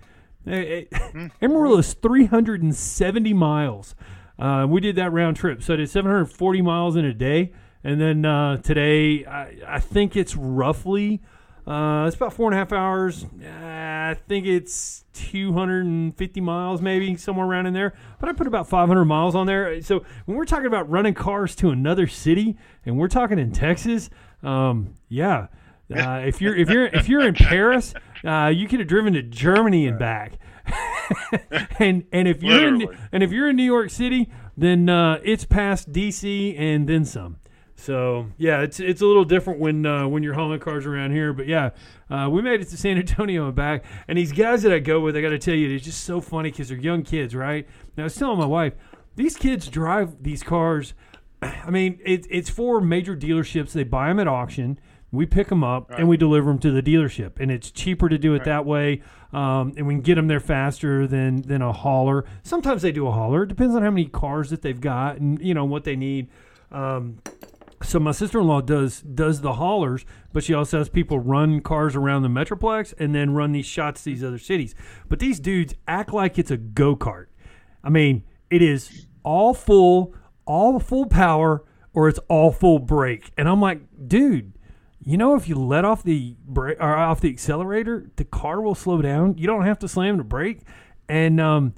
Eh, 0.47 0.85
Amarillo 1.41 1.77
is 1.79 1.93
370 1.93 3.33
miles. 3.33 3.95
Uh, 4.37 4.65
we 4.69 4.81
did 4.81 4.95
that 4.97 5.11
round 5.11 5.37
trip, 5.37 5.63
so 5.63 5.73
I 5.73 5.77
did 5.77 5.89
740 5.89 6.61
miles 6.61 6.95
in 6.95 7.05
a 7.05 7.13
day, 7.13 7.51
and 7.83 8.01
then 8.01 8.25
uh, 8.25 8.57
today 8.57 9.25
I, 9.25 9.55
I 9.67 9.79
think 9.79 10.15
it's 10.15 10.35
roughly 10.35 11.21
uh, 11.67 12.05
it's 12.05 12.15
about 12.15 12.31
four 12.31 12.47
and 12.47 12.53
a 12.53 12.57
half 12.57 12.71
hours. 12.71 13.23
Uh, 13.23 13.47
I 13.47 14.15
think 14.27 14.45
it's 14.45 15.03
250 15.13 16.41
miles, 16.41 16.79
maybe 16.79 17.17
somewhere 17.17 17.47
around 17.47 17.65
in 17.65 17.73
there. 17.73 17.95
But 18.19 18.29
I 18.29 18.33
put 18.33 18.45
about 18.45 18.69
500 18.69 19.05
miles 19.05 19.33
on 19.33 19.47
there. 19.47 19.81
So 19.81 20.05
when 20.25 20.37
we're 20.37 20.45
talking 20.45 20.67
about 20.67 20.87
running 20.89 21.15
cars 21.15 21.55
to 21.57 21.71
another 21.71 22.05
city, 22.05 22.55
and 22.85 22.99
we're 22.99 23.07
talking 23.07 23.39
in 23.39 23.51
Texas, 23.51 24.09
um, 24.43 24.93
yeah. 25.09 25.47
Uh, 25.95 26.23
if 26.25 26.41
you're 26.41 26.55
if 26.55 26.67
you're 26.67 26.87
if 26.87 27.07
you're 27.07 27.21
in 27.21 27.35
Paris, 27.35 27.93
uh, 28.23 28.51
you 28.51 28.67
could 28.67 28.79
have 28.79 28.87
driven 28.87 29.13
to 29.13 29.21
Germany 29.21 29.85
and 29.85 29.99
back. 29.99 30.39
and 31.79 32.05
and 32.11 32.27
if 32.27 32.43
you're 32.43 32.67
in, 32.67 32.87
and 33.11 33.23
if 33.23 33.31
you're 33.31 33.49
in 33.49 33.55
New 33.55 33.63
York 33.63 33.89
City, 33.89 34.31
then 34.57 34.89
uh, 34.89 35.19
it's 35.23 35.45
past 35.45 35.91
DC 35.91 36.59
and 36.59 36.87
then 36.87 37.05
some. 37.05 37.37
So 37.75 38.27
yeah, 38.37 38.61
it's 38.61 38.79
it's 38.79 39.01
a 39.01 39.05
little 39.05 39.25
different 39.25 39.59
when 39.59 39.85
uh, 39.85 40.07
when 40.07 40.23
you're 40.23 40.33
hauling 40.33 40.59
cars 40.59 40.85
around 40.85 41.11
here. 41.11 41.33
But 41.33 41.47
yeah, 41.47 41.71
uh, 42.09 42.29
we 42.31 42.41
made 42.41 42.61
it 42.61 42.69
to 42.69 42.77
San 42.77 42.97
Antonio 42.97 43.47
and 43.47 43.55
back. 43.55 43.83
And 44.07 44.17
these 44.17 44.31
guys 44.31 44.63
that 44.63 44.71
I 44.71 44.79
go 44.79 45.01
with, 45.01 45.15
I 45.15 45.21
got 45.21 45.29
to 45.29 45.39
tell 45.39 45.55
you, 45.55 45.69
they're 45.69 45.79
just 45.79 46.03
so 46.03 46.21
funny 46.21 46.51
because 46.51 46.69
they're 46.69 46.77
young 46.77 47.03
kids, 47.03 47.35
right? 47.35 47.67
Now 47.97 48.03
I 48.03 48.05
was 48.05 48.15
telling 48.15 48.39
my 48.39 48.45
wife, 48.45 48.73
these 49.15 49.35
kids 49.35 49.67
drive 49.67 50.23
these 50.23 50.41
cars. 50.41 50.93
I 51.41 51.69
mean, 51.69 51.99
it, 52.03 52.25
it's 52.29 52.49
for 52.49 52.81
major 52.81 53.15
dealerships. 53.15 53.73
They 53.73 53.83
buy 53.83 54.07
them 54.07 54.19
at 54.19 54.27
auction. 54.27 54.79
We 55.11 55.25
pick 55.25 55.47
them 55.47 55.63
up 55.63 55.91
and 55.91 56.09
we 56.09 56.17
deliver 56.17 56.49
them 56.49 56.59
to 56.59 56.71
the 56.71 56.81
dealership, 56.81 57.39
and 57.39 57.49
it's 57.49 57.71
cheaper 57.71 58.09
to 58.09 58.17
do 58.17 58.33
it 58.33 58.43
that 58.45 58.65
way. 58.65 59.01
Um, 59.35 59.73
and 59.75 59.85
we 59.85 59.95
can 59.95 60.01
get 60.01 60.15
them 60.15 60.29
there 60.29 60.39
faster 60.39 61.07
than 61.07 61.41
than 61.41 61.61
a 61.61 61.73
hauler. 61.73 62.23
Sometimes 62.43 62.81
they 62.81 62.93
do 62.93 63.05
a 63.05 63.11
hauler. 63.11 63.43
It 63.43 63.49
depends 63.49 63.75
on 63.75 63.81
how 63.81 63.89
many 63.89 64.05
cars 64.05 64.49
that 64.49 64.61
they've 64.61 64.79
got 64.79 65.17
and 65.17 65.41
you 65.41 65.53
know 65.53 65.65
what 65.65 65.83
they 65.83 65.97
need. 65.97 66.29
Um, 66.71 67.17
so 67.83 67.99
my 67.99 68.13
sister-in-law 68.13 68.61
does 68.61 69.01
does 69.01 69.41
the 69.41 69.53
haulers, 69.55 70.05
but 70.31 70.45
she 70.45 70.53
also 70.53 70.77
has 70.77 70.87
people 70.87 71.19
run 71.19 71.59
cars 71.59 71.97
around 71.97 72.21
the 72.21 72.29
metroplex 72.29 72.93
and 72.97 73.13
then 73.13 73.33
run 73.33 73.51
these 73.51 73.65
shots 73.65 74.05
to 74.05 74.11
these 74.11 74.23
other 74.23 74.39
cities. 74.39 74.73
But 75.09 75.19
these 75.19 75.41
dudes 75.41 75.73
act 75.85 76.13
like 76.13 76.39
it's 76.39 76.51
a 76.51 76.57
go 76.57 76.95
kart. 76.95 77.25
I 77.83 77.89
mean, 77.89 78.23
it 78.49 78.61
is 78.61 79.05
all 79.23 79.53
full, 79.53 80.15
all 80.45 80.79
full 80.79 81.07
power, 81.07 81.61
or 81.93 82.07
it's 82.07 82.19
all 82.29 82.53
full 82.53 82.79
brake. 82.79 83.33
And 83.37 83.49
I'm 83.49 83.59
like, 83.59 83.81
dude, 84.07 84.53
you 85.05 85.17
know, 85.17 85.35
if 85.35 85.47
you 85.47 85.55
let 85.55 85.85
off 85.85 86.01
the 86.03 86.35
brake 86.47 86.77
or 86.79 86.95
off 86.95 87.21
the 87.21 87.29
accelerator, 87.29 88.09
the 88.15 88.25
car 88.25 88.59
will 88.59 88.73
slow 88.73 89.03
down. 89.03 89.37
You 89.37 89.45
don't 89.45 89.63
have 89.63 89.77
to 89.79 89.87
slam 89.87 90.17
the 90.17 90.23
brake, 90.23 90.61
and 91.07 91.39
um, 91.39 91.75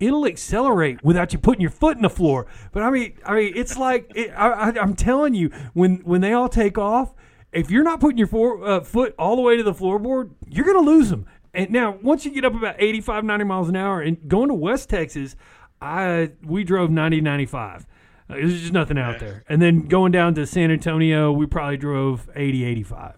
it'll 0.00 0.24
accelerate 0.24 1.04
without 1.04 1.34
you 1.34 1.38
putting 1.38 1.60
your 1.60 1.70
foot 1.70 1.96
in 1.96 2.02
the 2.02 2.10
floor. 2.10 2.46
But 2.72 2.82
I 2.82 2.90
mean, 2.90 3.18
I 3.24 3.34
mean, 3.34 3.52
it's 3.54 3.76
like 3.76 4.10
it, 4.14 4.30
I, 4.30 4.72
I'm 4.80 4.94
telling 4.94 5.34
you, 5.34 5.50
when 5.74 5.96
when 5.98 6.22
they 6.22 6.32
all 6.32 6.48
take 6.48 6.78
off, 6.78 7.12
if 7.52 7.70
you're 7.70 7.84
not 7.84 8.00
putting 8.00 8.16
your 8.16 8.64
uh, 8.64 8.80
foot 8.80 9.14
all 9.18 9.36
the 9.36 9.42
way 9.42 9.58
to 9.58 9.62
the 9.62 9.74
floorboard, 9.74 10.30
you're 10.48 10.64
gonna 10.64 10.80
lose 10.80 11.10
them. 11.10 11.26
And 11.52 11.70
now, 11.70 11.98
once 12.02 12.24
you 12.24 12.30
get 12.30 12.44
up 12.46 12.54
about 12.54 12.76
85, 12.78 13.24
90 13.24 13.44
miles 13.44 13.68
an 13.68 13.76
hour, 13.76 14.00
and 14.00 14.26
going 14.26 14.48
to 14.48 14.54
West 14.54 14.88
Texas, 14.88 15.36
I 15.82 16.32
we 16.42 16.64
drove 16.64 16.90
90, 16.90 17.20
95. 17.20 17.86
Uh, 18.30 18.34
There's 18.34 18.60
just 18.60 18.72
nothing 18.72 18.98
out 18.98 19.18
there. 19.18 19.44
And 19.48 19.60
then 19.60 19.88
going 19.88 20.12
down 20.12 20.34
to 20.36 20.46
San 20.46 20.70
Antonio, 20.70 21.32
we 21.32 21.46
probably 21.46 21.76
drove 21.76 22.28
80, 22.34 22.64
85. 22.64 23.16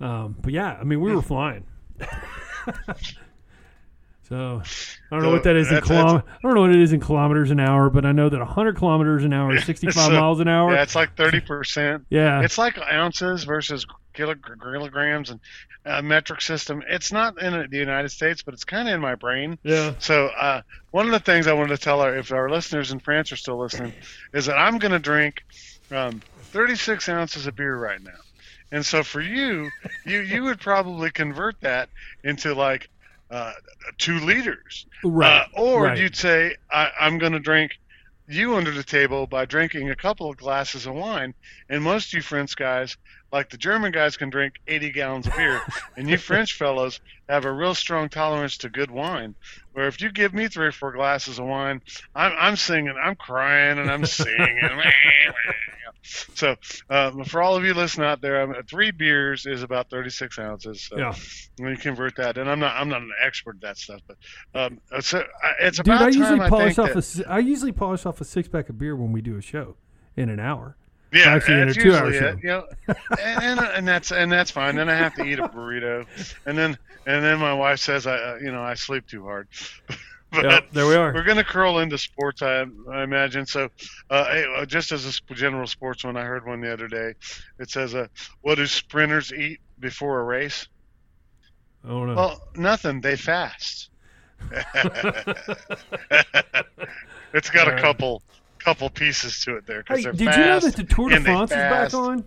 Um, 0.00 0.36
but 0.40 0.52
yeah, 0.52 0.76
I 0.80 0.84
mean, 0.84 1.00
we 1.00 1.14
were 1.14 1.22
flying. 1.22 1.64
So 4.28 4.60
I 5.10 5.14
don't 5.14 5.22
know 5.22 5.30
what 5.30 5.44
that 5.44 5.54
is 5.56 5.70
in 5.70 5.78
kilom- 5.78 6.22
I 6.26 6.38
don't 6.42 6.54
know 6.54 6.62
what 6.62 6.70
it 6.70 6.80
is 6.80 6.92
in 6.92 7.00
kilometers 7.00 7.50
an 7.52 7.60
hour, 7.60 7.90
but 7.90 8.04
I 8.04 8.10
know 8.12 8.28
that 8.28 8.38
100 8.38 8.76
kilometers 8.76 9.24
an 9.24 9.32
hour 9.32 9.54
is 9.54 9.64
65 9.66 9.94
So, 10.04 10.10
miles 10.10 10.40
an 10.40 10.48
hour. 10.48 10.72
Yeah, 10.74 10.82
it's 10.82 10.96
like 10.96 11.14
thirty 11.16 11.40
percent. 11.40 12.06
Yeah. 12.10 12.42
It's 12.42 12.58
like 12.58 12.76
ounces 12.78 13.44
versus 13.44 13.86
kilog- 14.14 14.42
kilograms 14.60 15.30
and 15.30 15.38
uh, 15.84 16.02
metric 16.02 16.40
system. 16.40 16.82
It's 16.88 17.12
not 17.12 17.40
in 17.40 17.70
the 17.70 17.76
United 17.78 18.08
States, 18.08 18.42
but 18.42 18.52
it's 18.54 18.64
kind 18.64 18.88
of 18.88 18.94
in 18.94 19.00
my 19.00 19.14
brain. 19.14 19.58
yeah. 19.62 19.94
So 20.00 20.26
uh, 20.26 20.62
one 20.90 21.06
of 21.06 21.12
the 21.12 21.20
things 21.20 21.46
I 21.46 21.52
wanted 21.52 21.76
to 21.76 21.82
tell 21.82 22.00
our, 22.00 22.16
if 22.16 22.32
our 22.32 22.50
listeners 22.50 22.90
in 22.90 22.98
France 22.98 23.30
are 23.30 23.36
still 23.36 23.58
listening, 23.58 23.92
is 24.34 24.46
that 24.46 24.56
I'm 24.58 24.78
going 24.78 24.90
to 24.92 24.98
drink 24.98 25.44
um, 25.92 26.20
36 26.50 27.08
ounces 27.08 27.46
of 27.46 27.54
beer 27.54 27.76
right 27.76 28.02
now. 28.02 28.10
And 28.72 28.84
so 28.84 29.04
for 29.04 29.20
you, 29.20 29.70
you 30.04 30.18
you 30.22 30.42
would 30.42 30.58
probably 30.58 31.12
convert 31.12 31.60
that 31.60 31.88
into 32.24 32.52
like 32.52 32.88
uh, 33.30 33.52
two 33.98 34.18
liters, 34.20 34.86
Right. 35.04 35.42
uh, 35.56 35.60
or 35.60 35.84
right. 35.84 35.98
you'd 35.98 36.16
say 36.16 36.56
I, 36.70 36.90
I'm 37.00 37.18
going 37.18 37.32
to 37.32 37.40
drink 37.40 37.72
you 38.28 38.56
under 38.56 38.72
the 38.72 38.82
table 38.82 39.26
by 39.28 39.44
drinking 39.44 39.90
a 39.90 39.94
couple 39.96 40.28
of 40.28 40.36
glasses 40.36 40.86
of 40.86 40.94
wine. 40.94 41.32
And 41.68 41.82
most 41.82 42.08
of 42.08 42.14
you 42.14 42.22
French 42.22 42.56
guys, 42.56 42.96
like 43.32 43.50
the 43.50 43.56
German 43.56 43.92
guys, 43.92 44.16
can 44.16 44.30
drink 44.30 44.54
80 44.66 44.90
gallons 44.92 45.26
of 45.28 45.36
beer, 45.36 45.60
and 45.96 46.08
you 46.10 46.16
French 46.18 46.54
fellows 46.54 47.00
have 47.28 47.44
a 47.44 47.52
real 47.52 47.74
strong 47.74 48.08
tolerance 48.08 48.56
to 48.58 48.68
good 48.68 48.90
wine. 48.90 49.34
Where 49.74 49.86
if 49.86 50.00
you 50.00 50.10
give 50.10 50.34
me 50.34 50.48
three 50.48 50.66
or 50.66 50.72
four 50.72 50.92
glasses 50.92 51.38
of 51.38 51.46
wine, 51.46 51.82
I'm, 52.14 52.32
I'm 52.38 52.56
singing, 52.56 52.94
I'm 53.00 53.14
crying, 53.14 53.78
and 53.78 53.90
I'm 53.90 54.06
singing. 54.06 54.58
so 56.34 56.56
uh, 56.90 57.10
for 57.24 57.42
all 57.42 57.56
of 57.56 57.64
you 57.64 57.74
listening 57.74 58.06
out 58.06 58.20
there, 58.20 58.42
um, 58.42 58.54
three 58.68 58.90
beers 58.90 59.46
is 59.46 59.62
about 59.62 59.90
36 59.90 60.38
ounces. 60.38 60.82
So 60.82 60.96
Yeah. 60.98 61.14
when 61.58 61.70
you 61.72 61.76
convert 61.76 62.16
that, 62.16 62.38
and 62.38 62.48
I'm 62.48 62.58
not 62.60 62.76
I'm 62.76 62.88
not 62.88 63.02
an 63.02 63.12
expert 63.22 63.56
at 63.56 63.60
that 63.62 63.78
stuff, 63.78 64.00
but 64.06 64.16
um, 64.54 64.80
it's, 64.92 65.12
uh, 65.14 65.22
it's 65.60 65.78
Dude, 65.78 65.86
about 65.88 66.02
I 66.02 66.06
usually 66.06 66.24
time 66.26 66.40
I 66.42 66.48
polish 66.48 66.76
think 66.76 66.88
off 66.96 67.04
that, 67.04 67.26
a 67.26 67.30
I 67.30 67.38
usually 67.38 67.72
polish 67.72 68.06
off 68.06 68.20
a 68.20 68.24
six 68.24 68.48
pack 68.48 68.68
of 68.68 68.78
beer 68.78 68.94
when 68.96 69.12
we 69.12 69.20
do 69.20 69.36
a 69.36 69.42
show 69.42 69.76
in 70.16 70.28
an 70.28 70.40
hour. 70.40 70.76
yeah, 71.12 71.24
actually 71.34 71.60
in 71.62 71.68
a 71.68 71.74
two-hour 71.74 72.12
show. 72.12 72.26
it, 72.28 72.38
you 72.42 72.48
know, 72.48 72.66
and, 73.22 73.42
and 73.42 73.60
and 73.60 73.88
that's 73.88 74.10
and 74.12 74.30
that's 74.30 74.50
fine. 74.50 74.76
Then 74.76 74.88
I 74.88 74.94
have 74.94 75.14
to 75.14 75.24
eat 75.24 75.38
a 75.38 75.48
burrito, 75.48 76.04
and 76.46 76.56
then 76.58 76.76
and 77.06 77.24
then 77.24 77.38
my 77.38 77.54
wife 77.54 77.78
says 77.80 78.06
I 78.06 78.16
uh, 78.16 78.38
you 78.42 78.50
know 78.52 78.62
I 78.62 78.74
sleep 78.74 79.06
too 79.06 79.22
hard. 79.24 79.48
but 80.42 80.44
Yeah, 80.44 80.60
there 80.72 80.86
we 80.86 80.94
are. 80.94 81.12
we're 81.12 81.24
going 81.24 81.36
to 81.36 81.44
curl 81.44 81.78
into 81.78 81.98
sports, 81.98 82.42
I, 82.42 82.64
I 82.92 83.02
imagine. 83.02 83.46
So, 83.46 83.68
uh, 84.10 84.24
hey, 84.26 84.46
uh, 84.56 84.66
just 84.66 84.92
as 84.92 85.06
a 85.06 85.34
general 85.34 85.66
sports 85.66 86.04
one, 86.04 86.16
I 86.16 86.22
heard 86.22 86.46
one 86.46 86.60
the 86.60 86.72
other 86.72 86.88
day. 86.88 87.14
It 87.58 87.70
says, 87.70 87.94
uh, 87.94 88.06
"What 88.42 88.56
do 88.56 88.66
sprinters 88.66 89.32
eat 89.32 89.60
before 89.78 90.20
a 90.20 90.24
race?" 90.24 90.66
I 91.84 91.88
don't 91.88 92.06
know. 92.08 92.14
Well, 92.14 92.40
nothing. 92.56 93.00
They 93.00 93.16
fast. 93.16 93.90
it's 97.32 97.50
got 97.50 97.68
a 97.68 97.70
Alright. 97.70 97.82
couple 97.82 98.22
couple 98.58 98.90
pieces 98.90 99.40
to 99.44 99.56
it 99.56 99.66
there 99.66 99.82
because 99.82 100.04
hey, 100.04 100.10
did 100.10 100.20
you 100.20 100.26
know 100.26 100.58
that 100.60 100.74
the 100.76 100.84
Tour 100.84 101.08
de 101.08 101.20
France 101.20 101.52
is 101.52 101.56
back 101.56 101.94
on? 101.94 102.24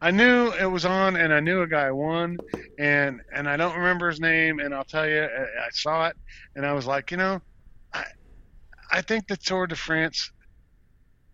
I 0.00 0.10
knew 0.10 0.52
it 0.52 0.66
was 0.66 0.84
on, 0.84 1.16
and 1.16 1.32
I 1.32 1.40
knew 1.40 1.62
a 1.62 1.66
guy 1.66 1.90
won, 1.90 2.40
and 2.78 3.20
and 3.32 3.48
I 3.48 3.56
don't 3.56 3.76
remember 3.76 4.08
his 4.08 4.20
name, 4.20 4.58
and 4.60 4.74
I'll 4.74 4.84
tell 4.84 5.08
you, 5.08 5.22
I 5.22 5.66
I 5.66 5.68
saw 5.72 6.06
it, 6.08 6.16
and 6.54 6.66
I 6.66 6.72
was 6.72 6.86
like, 6.86 7.10
you 7.10 7.16
know, 7.16 7.40
I 7.94 8.04
I 8.92 9.02
think 9.02 9.28
the 9.28 9.36
Tour 9.38 9.66
de 9.68 9.76
France, 9.76 10.30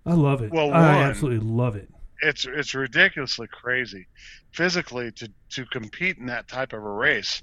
I 0.07 0.15
love 0.15 0.43
it. 0.43 0.53
Well, 0.53 0.73
I 0.73 1.03
absolutely 1.03 1.47
love 1.47 1.77
it. 1.77 1.89
it's 2.23 2.45
it's 2.45 2.75
ridiculously 2.75 3.49
crazy, 3.53 4.07
physically 4.53 5.11
to 5.13 5.33
to 5.53 5.67
compete 5.67 6.19
in 6.19 6.27
that 6.27 6.49
type 6.49 6.73
of 6.73 6.83
a 6.83 6.91
race 6.93 7.43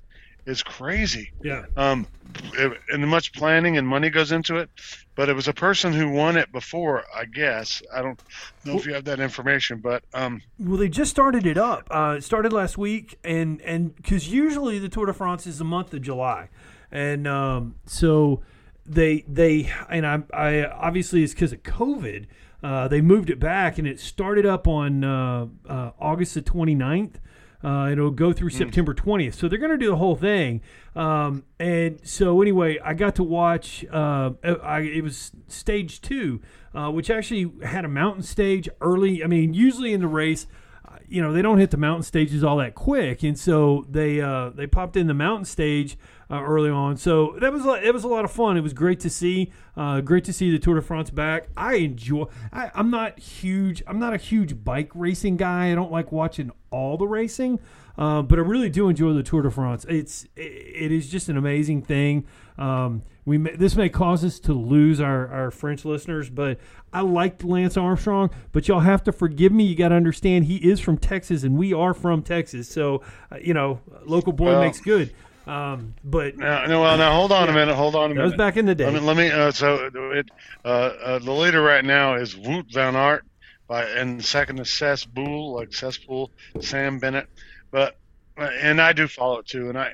is 0.50 0.64
crazy. 0.64 1.32
Yeah. 1.42 1.66
Um, 1.78 2.08
it, 2.54 2.80
and 2.90 3.08
much 3.08 3.34
planning 3.34 3.78
and 3.78 3.88
money 3.88 4.10
goes 4.10 4.32
into 4.32 4.58
it, 4.58 4.70
but 5.16 5.30
it 5.30 5.34
was 5.34 5.48
a 5.48 5.54
person 5.54 5.94
who 5.94 6.10
won 6.10 6.38
it 6.38 6.52
before, 6.52 7.04
I 7.16 7.26
guess. 7.26 7.82
I 7.94 8.02
don't 8.02 8.22
know 8.66 8.76
if 8.76 8.86
you 8.86 8.94
have 8.94 9.06
that 9.06 9.20
information, 9.20 9.80
but 9.80 10.04
um, 10.14 10.42
Well, 10.60 10.78
they 10.78 10.90
just 10.90 11.12
started 11.12 11.46
it 11.46 11.58
up. 11.58 11.88
Uh, 11.90 12.16
it 12.18 12.24
started 12.24 12.54
last 12.54 12.78
week, 12.78 13.18
and 13.24 13.62
and 13.62 13.96
because 13.96 14.32
usually 14.32 14.80
the 14.80 14.90
Tour 14.90 15.06
de 15.06 15.14
France 15.14 15.48
is 15.48 15.58
the 15.58 15.66
month 15.66 15.94
of 15.94 16.02
July, 16.02 16.50
and 16.92 17.28
um, 17.28 17.76
so 17.86 18.42
they 18.86 19.24
they 19.28 19.72
and 19.90 20.06
I, 20.06 20.20
I 20.34 20.66
obviously 20.66 21.24
it's 21.24 21.34
because 21.34 21.54
of 21.54 21.64
COVID. 21.64 22.26
Uh, 22.62 22.90
they 22.90 23.00
moved 23.00 23.30
it 23.30 23.40
back, 23.40 23.78
and 23.78 23.88
it 23.88 24.00
started 24.00 24.46
up 24.46 24.68
on 24.68 25.04
uh, 25.04 25.48
uh, 25.68 25.92
August 26.00 26.34
the 26.34 26.42
29th. 26.42 27.16
Uh, 27.64 27.90
it'll 27.92 28.12
go 28.12 28.32
through 28.32 28.50
September 28.50 28.94
20th. 28.94 29.34
So 29.34 29.50
they're 29.50 29.60
going 29.60 29.72
to 29.72 29.78
do 29.78 29.90
the 29.90 29.98
whole 29.98 30.16
thing. 30.16 30.62
Um, 30.96 31.44
and 31.60 32.00
so 32.08 32.42
anyway, 32.42 32.80
I 32.84 32.94
got 32.94 33.16
to 33.16 33.24
watch. 33.24 33.86
Uh, 33.92 34.32
I, 34.64 34.80
it 34.80 35.04
was 35.04 35.32
stage 35.48 36.02
two, 36.02 36.42
uh, 36.74 36.90
which 36.90 37.10
actually 37.10 37.52
had 37.66 37.84
a 37.84 37.90
mountain 37.90 38.24
stage 38.24 38.70
early. 38.80 39.24
I 39.24 39.28
mean, 39.28 39.54
usually 39.54 39.92
in 39.94 40.00
the 40.00 40.08
race, 40.08 40.48
uh, 40.48 40.69
you 41.10 41.22
know, 41.22 41.34
they 41.34 41.42
don't 41.42 41.58
hit 41.58 41.72
the 41.72 41.78
mountain 41.78 42.04
stages 42.04 42.44
all 42.44 42.58
that 42.58 42.76
quick, 42.76 43.24
and 43.24 43.38
so 43.38 43.86
they 43.90 44.22
uh, 44.22 44.50
they 44.50 44.68
popped 44.68 44.96
in 44.96 45.08
the 45.08 45.14
mountain 45.14 45.46
stage 45.46 45.98
uh, 46.30 46.42
early 46.42 46.70
on. 46.70 46.98
So 46.98 47.36
that 47.40 47.52
was 47.52 47.66
it 47.84 47.94
was 47.94 48.04
a 48.04 48.08
lot 48.08 48.26
of 48.26 48.32
fun. 48.32 48.58
It 48.58 48.62
was 48.62 48.74
great 48.74 49.00
to 49.02 49.10
see. 49.10 49.52
Uh, 49.76 50.02
great 50.02 50.24
to 50.26 50.34
see 50.34 50.52
the 50.52 50.60
Tour 50.60 50.76
de 50.76 50.82
France 50.82 51.10
back. 51.10 51.48
I 51.58 51.76
enjoy. 51.76 52.26
I, 52.54 52.72
I'm 52.76 52.92
not 52.92 53.20
huge. 53.20 53.82
I'm 53.88 54.00
not 54.00 54.14
a 54.14 54.18
huge 54.18 54.64
bike 54.64 54.92
racing 54.94 55.38
guy. 55.38 55.72
I 55.72 55.76
don't 55.76 55.92
like 55.92 56.12
watching 56.12 56.52
all 56.72 56.98
the 56.98 57.08
racing, 57.08 57.60
uh, 57.98 58.22
but 58.22 58.38
I 58.38 58.44
really 58.44 58.70
do 58.70 58.90
enjoy 58.90 59.14
the 59.14 59.24
Tour 59.24 59.42
de 59.42 59.52
France. 59.52 59.86
It's 59.90 60.28
it 60.36 60.92
is 60.92 61.10
just 61.10 61.30
an 61.30 61.38
amazing 61.38 61.82
thing. 61.82 62.26
Um, 62.60 63.04
we 63.26 63.38
may, 63.38 63.56
this 63.56 63.76
may 63.76 63.90
cause 63.90 64.24
us 64.26 64.40
to 64.42 64.54
lose 64.54 65.00
our, 65.00 65.28
our 65.30 65.50
French 65.50 65.86
listeners, 65.86 66.30
but 66.30 66.60
I 66.92 67.02
liked 67.02 67.44
Lance 67.44 67.78
Armstrong. 67.78 68.32
But 68.52 68.68
y'all 68.68 68.82
have 68.82 69.04
to 69.06 69.12
forgive 69.12 69.52
me. 69.52 69.64
You 69.64 69.76
got 69.76 69.90
to 69.90 69.96
understand 69.96 70.46
he 70.46 70.58
is 70.58 70.80
from 70.80 70.98
Texas, 70.98 71.44
and 71.44 71.58
we 71.58 71.74
are 71.74 71.94
from 71.94 72.22
Texas. 72.22 72.68
So 72.68 73.02
uh, 73.32 73.38
you 73.42 73.54
know, 73.54 73.80
local 74.06 74.34
boy 74.34 74.46
Well- 74.52 74.62
makes 74.62 74.82
good. 74.82 75.14
Um, 75.48 75.96
but 76.04 76.38
now, 76.38 76.66
no, 76.68 76.82
well, 76.82 76.96
now 76.96 77.12
hold 77.12 77.32
on 77.32 77.50
a 77.50 77.52
minute, 77.52 77.74
hold 77.74 77.96
on 77.96 78.12
a 78.12 78.14
minute. 78.14 78.22
that 78.22 78.26
was 78.26 78.38
back 78.38 78.56
in 78.56 78.68
the 78.68 78.76
day. 78.76 78.86
Let 78.86 78.94
me, 78.94 79.00
let 79.00 79.18
me 79.18 79.32
uh, 79.32 79.50
so 79.50 79.90
it, 79.96 80.30
uh, 80.64 80.68
uh, 80.68 81.20
the 81.20 81.32
leader 81.32 81.60
right 81.64 81.84
now 81.84 82.14
is 82.14 82.36
Wout 82.36 82.72
van 82.72 82.96
Aert, 82.96 83.26
by, 83.68 83.86
and 83.86 84.24
second 84.24 84.60
is 84.60 84.70
Cees 84.70 85.06
Bol, 85.06 85.56
like 85.56 85.74
cesspool, 85.74 86.30
Sam 86.62 87.00
Bennett. 87.00 87.28
But 87.72 87.98
uh, 88.38 88.50
and 88.62 88.80
I 88.80 88.94
do 88.94 89.08
follow 89.08 89.40
it 89.40 89.48
too. 89.48 89.70
And 89.70 89.78
I, 89.80 89.94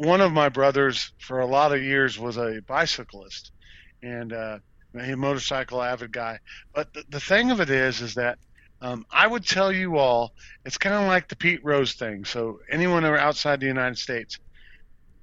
one 0.00 0.22
of 0.22 0.32
my 0.32 0.48
brothers 0.48 1.12
for 1.18 1.40
a 1.40 1.46
lot 1.46 1.74
of 1.74 1.82
years 1.82 2.18
was 2.18 2.38
a 2.38 2.60
bicyclist, 2.66 3.52
and 4.02 4.32
uh, 4.32 4.58
a 4.98 5.14
motorcycle 5.14 5.82
avid 5.82 6.10
guy. 6.10 6.38
But 6.74 6.92
the, 6.94 7.04
the 7.10 7.20
thing 7.20 7.50
of 7.50 7.60
it 7.60 7.68
is, 7.68 8.00
is 8.00 8.14
that 8.14 8.38
um, 8.80 9.04
I 9.10 9.26
would 9.26 9.44
tell 9.44 9.70
you 9.70 9.98
all, 9.98 10.32
it's 10.64 10.78
kind 10.78 10.94
of 10.94 11.06
like 11.06 11.28
the 11.28 11.36
Pete 11.36 11.62
Rose 11.62 11.92
thing. 11.92 12.24
So 12.24 12.60
anyone 12.70 13.04
outside 13.04 13.60
the 13.60 13.66
United 13.66 13.98
States, 13.98 14.38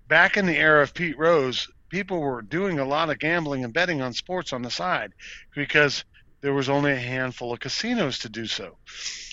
back 0.07 0.37
in 0.37 0.45
the 0.45 0.55
era 0.55 0.83
of 0.83 0.93
Pete 0.93 1.17
Rose, 1.17 1.67
people 1.89 2.19
were 2.19 2.43
doing 2.43 2.77
a 2.77 2.85
lot 2.85 3.09
of 3.09 3.17
gambling 3.17 3.63
and 3.63 3.73
betting 3.73 4.03
on 4.03 4.13
sports 4.13 4.53
on 4.53 4.61
the 4.61 4.69
side 4.69 5.13
because 5.55 6.05
there 6.41 6.53
was 6.53 6.69
only 6.69 6.91
a 6.91 6.97
handful 6.97 7.53
of 7.53 7.59
casinos 7.59 8.19
to 8.19 8.29
do 8.29 8.45
so. 8.45 8.77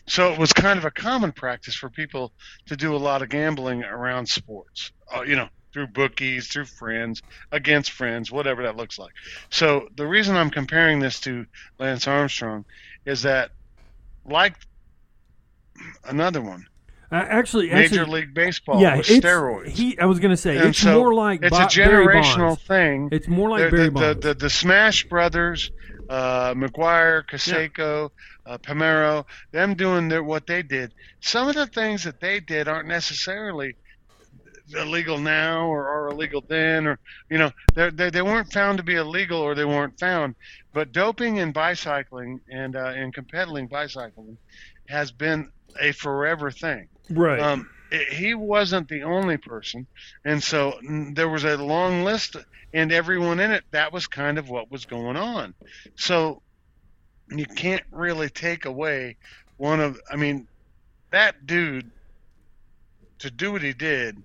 So 0.07 0.33
it 0.33 0.39
was 0.39 0.53
kind 0.53 0.79
of 0.79 0.85
a 0.85 0.91
common 0.91 1.33
practice 1.33 1.75
for 1.75 1.89
people 1.91 2.33
to 2.67 2.77
do 2.77 2.95
a 2.95 2.99
lot 2.99 3.23
of 3.23 3.29
gambling 3.29 3.85
around 3.85 4.29
sports, 4.29 4.93
uh, 5.15 5.23
you 5.23 5.37
know, 5.37 5.49
through 5.73 5.89
bookies, 5.89 6.49
through 6.49 6.67
friends, 6.67 7.23
against 7.51 7.91
friends, 7.91 8.31
whatever 8.31 8.63
that 8.63 8.77
looks 8.77 8.99
like. 8.99 9.13
So 9.51 9.89
the 9.97 10.07
reason 10.07 10.37
I'm 10.37 10.51
comparing 10.51 11.01
this 11.01 11.21
to 11.21 11.47
Lance 11.79 12.07
Armstrong 12.07 12.65
is 13.05 13.23
that, 13.23 13.51
like 14.25 14.55
another 16.05 16.41
one, 16.41 16.67
Uh, 17.11 17.17
actually, 17.17 17.69
Major 17.71 18.01
actually, 18.01 18.21
League 18.23 18.35
Baseball 18.35 18.81
yeah, 18.81 18.97
with 18.97 19.07
steroids. 19.07 19.69
He, 19.69 19.99
I 19.99 20.07
was 20.07 20.19
going 20.19 20.31
to 20.31 20.37
say 20.37 20.57
And 20.57 20.71
it's 20.71 20.79
so 20.79 20.99
more 20.99 21.15
like 21.15 21.41
it's 21.43 21.57
a 21.57 21.63
generational 21.65 22.59
thing. 22.59 23.09
It's 23.13 23.29
more 23.29 23.51
like 23.51 23.71
the, 23.71 23.77
the, 23.77 23.91
the, 23.91 24.15
the, 24.21 24.35
the 24.35 24.51
Smash 24.51 25.05
Brothers, 25.05 25.71
uh, 26.09 26.55
McGwire, 26.55 27.25
Canseco, 27.27 28.11
uh, 28.47 28.59
Palmeiro, 28.59 29.25
them 29.53 29.75
doing 29.75 30.09
their, 30.09 30.23
what 30.23 30.47
they 30.47 30.63
did. 30.63 30.93
Some 31.21 31.49
of 31.49 31.55
the 31.55 31.67
things 31.67 32.05
that 32.05 32.21
they 32.21 32.41
did 32.41 32.69
aren't 32.69 32.89
necessarily 32.89 33.77
illegal 34.73 35.19
now 35.19 35.67
or, 35.67 35.89
or 35.89 36.09
illegal 36.09 36.43
then, 36.49 36.87
or 36.87 36.99
you 37.31 37.39
know, 37.39 37.51
they 37.75 37.91
they 37.91 38.11
they 38.11 38.23
weren't 38.23 38.53
found 38.53 38.79
to 38.79 38.85
be 38.85 38.95
illegal 38.95 39.39
or 39.39 39.55
they 39.55 39.65
weren't 39.65 39.99
found. 39.99 40.35
But 40.73 40.93
doping 40.93 41.39
and 41.41 41.53
bicycling 41.53 42.41
and 42.51 42.77
uh, 42.77 42.93
and 42.97 43.13
competitive 43.13 43.69
bicycling 43.69 44.39
has 44.89 45.11
been 45.13 45.51
a 45.81 45.93
forever 45.93 46.51
thing. 46.51 46.89
right. 47.11 47.41
Um, 47.41 47.69
it, 47.95 48.13
he 48.13 48.35
wasn't 48.35 48.89
the 48.89 49.03
only 49.03 49.37
person, 49.37 49.87
and 50.25 50.43
so 50.43 50.79
there 51.13 51.29
was 51.29 51.45
a 51.45 51.57
long 51.57 52.05
list, 52.05 52.37
and 52.73 52.93
everyone 52.93 53.41
in 53.41 53.51
it. 53.51 53.65
That 53.71 53.93
was 53.93 54.07
kind 54.07 54.39
of 54.39 54.49
what 54.51 54.71
was 54.71 54.85
going 54.85 55.17
on. 55.17 55.55
So 55.97 56.43
you 57.31 57.47
can't 57.47 57.85
really 57.91 58.29
take 58.29 58.65
away 58.65 59.17
one 59.57 59.81
of. 59.81 60.01
I 60.11 60.17
mean, 60.17 60.47
that 61.11 61.47
dude 61.47 61.91
to 63.21 63.31
do 63.31 63.53
what 63.53 63.63
he 63.63 63.73
did. 63.73 64.23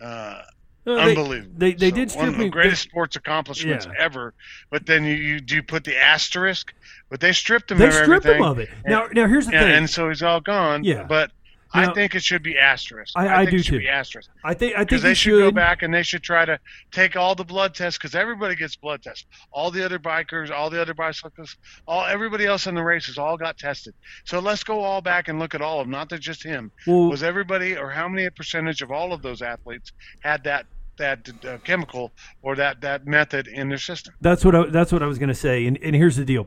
Uh, 0.00 0.42
Unbelievable. 0.84 1.52
They 1.56 1.74
they 1.74 1.90
So, 1.90 1.94
did 1.96 1.98
one 1.98 2.08
strip 2.10 2.28
of 2.34 2.38
the 2.38 2.48
greatest 2.48 2.82
sports 2.82 3.14
accomplishments 3.14 3.86
Yeah. 3.86 4.04
ever. 4.04 4.34
But 4.70 4.84
then 4.84 5.04
you, 5.04 5.14
you 5.14 5.40
do 5.40 5.62
put 5.62 5.84
the 5.84 5.96
asterisk, 5.96 6.74
but 7.08 7.20
they 7.20 7.32
stripped 7.32 7.70
him 7.70 7.78
They 7.78 7.86
of 7.86 7.94
stripped 7.94 8.26
him 8.26 8.42
of 8.42 8.58
it. 8.58 8.68
Now 8.84 9.06
now 9.12 9.28
here's 9.28 9.46
the 9.46 9.54
and, 9.56 9.64
thing. 9.66 9.74
and 9.76 9.90
so 9.90 10.08
he's 10.08 10.22
all 10.22 10.40
gone. 10.40 10.82
Yeah. 10.82 11.04
But 11.04 11.30
Now- 11.74 11.90
I 11.90 11.94
think 11.94 12.14
it 12.14 12.22
should 12.22 12.42
be 12.42 12.58
asterisk. 12.58 13.12
I- 13.16 13.28
I 13.28 13.38
think 13.46 13.50
do 13.50 13.56
it 13.56 13.64
should 13.64 13.72
too. 13.72 13.78
be 13.80 13.88
asterisk 13.88 14.30
I 14.44 14.54
think 14.54 14.74
I 14.76 14.84
think 14.84 15.02
they 15.02 15.10
you 15.10 15.14
should, 15.14 15.40
go 15.40 15.50
back 15.50 15.82
and 15.82 15.92
they 15.92 16.02
should 16.02 16.22
try 16.22 16.44
to 16.44 16.58
take 16.90 17.16
all 17.16 17.34
the 17.34 17.44
blood 17.44 17.74
tests 17.74 17.98
because 17.98 18.14
everybody 18.14 18.54
gets 18.56 18.76
blood 18.76 19.02
tests. 19.02 19.26
All 19.52 19.70
the 19.70 19.84
other 19.84 19.98
bikers, 19.98 20.50
all 20.50 20.68
the 20.70 20.80
other 20.80 20.94
bicyclists, 20.94 21.56
all 21.86 22.04
everybody 22.04 22.46
else 22.46 22.66
in 22.66 22.74
the 22.74 22.82
races 22.82 23.16
all 23.18 23.36
got 23.36 23.58
tested. 23.58 23.94
So 24.24 24.38
let's 24.38 24.64
go 24.64 24.80
all 24.80 25.00
back 25.00 25.28
and 25.28 25.38
look 25.38 25.54
at 25.54 25.62
all 25.62 25.80
of 25.80 25.86
them, 25.86 25.92
not 25.92 26.08
that 26.10 26.20
just 26.20 26.42
him. 26.42 26.70
Well, 26.86 27.08
Was 27.08 27.22
everybody 27.22 27.76
or 27.76 27.90
how 27.90 28.08
many 28.08 28.28
percentage 28.30 28.82
of 28.82 28.90
all 28.90 29.12
of 29.12 29.22
those 29.22 29.40
athletes 29.42 29.92
had 30.20 30.44
that 30.44 30.66
that 30.98 31.26
uh, 31.46 31.56
chemical 31.64 32.12
or 32.42 32.54
that 32.56 32.80
that 32.82 33.06
method 33.06 33.48
in 33.48 33.68
their 33.70 33.78
system? 33.78 34.12
That's 34.20 34.44
what 34.44 34.54
I, 34.54 34.66
that's 34.66 34.92
what 34.92 35.02
I 35.02 35.06
was 35.06 35.18
going 35.18 35.30
to 35.30 35.34
say. 35.34 35.66
And, 35.66 35.78
and 35.82 35.96
here's 35.96 36.16
the 36.16 36.24
deal: 36.24 36.46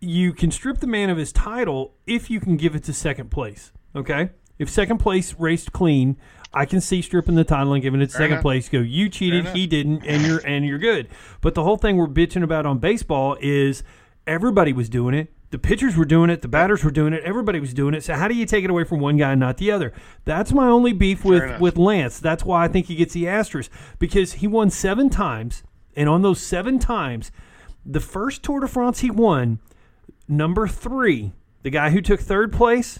you 0.00 0.32
can 0.34 0.50
strip 0.50 0.78
the 0.80 0.86
man 0.86 1.08
of 1.08 1.16
his 1.16 1.32
title 1.32 1.94
if 2.06 2.30
you 2.30 2.38
can 2.40 2.56
give 2.58 2.74
it 2.76 2.84
to 2.84 2.92
second 2.92 3.30
place. 3.30 3.72
Okay, 3.94 4.28
if 4.58 4.70
second 4.70 4.98
place 4.98 5.34
raced 5.38 5.72
clean, 5.72 6.16
I 6.52 6.64
can 6.64 6.80
see 6.80 7.02
stripping 7.02 7.34
the 7.34 7.44
title 7.44 7.74
and 7.74 7.82
giving 7.82 8.00
it 8.00 8.06
to 8.06 8.12
Fair 8.12 8.18
second 8.18 8.32
enough. 8.34 8.42
place. 8.42 8.68
Go, 8.68 8.80
you 8.80 9.08
cheated, 9.08 9.46
he 9.48 9.66
didn't, 9.66 10.06
and 10.06 10.24
you're 10.26 10.40
and 10.46 10.64
you're 10.64 10.78
good. 10.78 11.08
But 11.40 11.54
the 11.54 11.62
whole 11.62 11.76
thing 11.76 11.96
we're 11.96 12.06
bitching 12.06 12.42
about 12.42 12.64
on 12.66 12.78
baseball 12.78 13.36
is 13.40 13.82
everybody 14.26 14.72
was 14.72 14.88
doing 14.88 15.14
it. 15.14 15.32
The 15.50 15.58
pitchers 15.58 15.96
were 15.96 16.04
doing 16.04 16.28
it. 16.28 16.42
The 16.42 16.48
batters 16.48 16.82
were 16.82 16.90
doing 16.90 17.12
it. 17.12 17.22
Everybody 17.24 17.60
was 17.60 17.72
doing 17.72 17.94
it. 17.94 18.02
So 18.02 18.14
how 18.14 18.26
do 18.26 18.34
you 18.34 18.46
take 18.46 18.64
it 18.64 18.70
away 18.70 18.84
from 18.84 19.00
one 19.00 19.16
guy 19.16 19.30
and 19.32 19.40
not 19.40 19.58
the 19.58 19.70
other? 19.70 19.92
That's 20.24 20.52
my 20.52 20.66
only 20.66 20.92
beef 20.92 21.24
with 21.24 21.42
enough. 21.44 21.60
with 21.60 21.76
Lance. 21.76 22.18
That's 22.18 22.44
why 22.44 22.64
I 22.64 22.68
think 22.68 22.86
he 22.86 22.96
gets 22.96 23.14
the 23.14 23.28
asterisk 23.28 23.70
because 23.98 24.34
he 24.34 24.46
won 24.48 24.70
seven 24.70 25.08
times, 25.08 25.62
and 25.94 26.08
on 26.08 26.22
those 26.22 26.40
seven 26.40 26.78
times, 26.78 27.30
the 27.84 28.00
first 28.00 28.42
Tour 28.42 28.60
de 28.60 28.66
France 28.66 29.00
he 29.00 29.10
won, 29.10 29.60
number 30.26 30.66
three, 30.66 31.32
the 31.62 31.70
guy 31.70 31.90
who 31.90 32.00
took 32.00 32.20
third 32.20 32.52
place, 32.52 32.98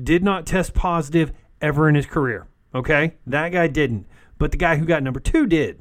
did 0.00 0.22
not 0.24 0.46
test 0.46 0.74
positive 0.74 1.32
ever 1.60 1.88
in 1.88 1.94
his 1.94 2.06
career. 2.06 2.46
Okay, 2.74 3.14
that 3.26 3.50
guy 3.50 3.66
didn't, 3.68 4.06
but 4.38 4.50
the 4.50 4.56
guy 4.56 4.76
who 4.76 4.84
got 4.84 5.02
number 5.02 5.20
two 5.20 5.46
did. 5.46 5.80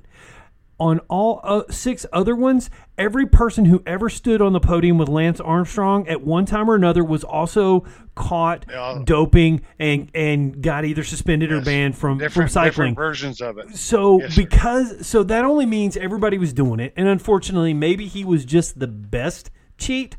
On 0.80 1.00
all 1.08 1.40
uh, 1.44 1.64
six 1.70 2.06
other 2.12 2.36
ones, 2.36 2.70
every 2.98 3.26
person 3.28 3.66
who 3.66 3.82
ever 3.86 4.10
stood 4.10 4.42
on 4.42 4.54
the 4.54 4.60
podium 4.60 4.98
with 4.98 5.08
Lance 5.08 5.40
Armstrong 5.40 6.08
at 6.08 6.22
one 6.22 6.46
time 6.46 6.70
or 6.70 6.76
another 6.76 7.04
was 7.04 7.24
also 7.24 7.86
caught 8.16 8.66
Yeah. 8.70 9.00
doping 9.04 9.62
and 9.80 10.10
and 10.14 10.62
got 10.62 10.84
either 10.84 11.04
suspended 11.04 11.52
or 11.52 11.62
banned 11.62 11.96
from 11.96 12.18
Different, 12.18 12.50
from 12.50 12.54
cycling. 12.54 12.72
different 12.72 12.96
versions 12.98 13.40
of 13.40 13.60
it. 13.60 13.76
So 13.78 14.20
Yes, 14.20 14.36
because 14.36 15.06
so 15.08 15.24
that 15.24 15.46
only 15.46 15.66
means 15.68 15.96
everybody 15.96 16.38
was 16.38 16.54
doing 16.54 16.80
it, 16.80 16.92
and 16.98 17.08
unfortunately, 17.08 17.74
maybe 17.74 18.08
he 18.08 18.26
was 18.26 18.44
just 18.44 18.80
the 18.80 18.88
best 18.88 19.52
cheat. 19.78 20.18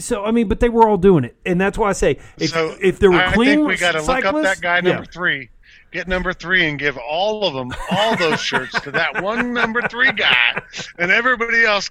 So 0.00 0.24
I 0.24 0.30
mean, 0.32 0.48
but 0.48 0.60
they 0.60 0.68
were 0.68 0.86
all 0.86 0.98
doing 0.98 1.24
it, 1.24 1.36
and 1.46 1.60
that's 1.60 1.78
why 1.78 1.88
I 1.88 1.92
say 1.92 2.18
if 2.38 2.50
so 2.50 2.76
if 2.80 2.98
there 2.98 3.10
were 3.10 3.20
I 3.20 3.32
clean 3.32 3.58
think 3.58 3.68
we 3.68 3.76
got 3.76 3.92
to 3.92 4.02
look 4.02 4.24
up 4.24 4.34
that 4.42 4.60
guy 4.60 4.76
yeah. 4.76 4.80
number 4.82 5.06
three, 5.06 5.48
get 5.92 6.08
number 6.08 6.34
three, 6.34 6.66
and 6.68 6.78
give 6.78 6.98
all 6.98 7.46
of 7.46 7.54
them 7.54 7.72
all 7.90 8.16
those 8.16 8.40
shirts 8.40 8.78
to 8.82 8.90
that 8.90 9.22
one 9.22 9.54
number 9.54 9.80
three 9.88 10.12
guy, 10.12 10.62
and 10.98 11.10
everybody 11.10 11.64
else. 11.64 11.88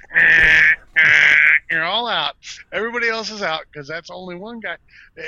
You're 1.71 1.83
all 1.85 2.07
out. 2.07 2.35
Everybody 2.73 3.07
else 3.07 3.31
is 3.31 3.41
out 3.41 3.61
because 3.71 3.87
that's 3.87 4.09
only 4.09 4.35
one 4.35 4.59
guy. 4.59 4.75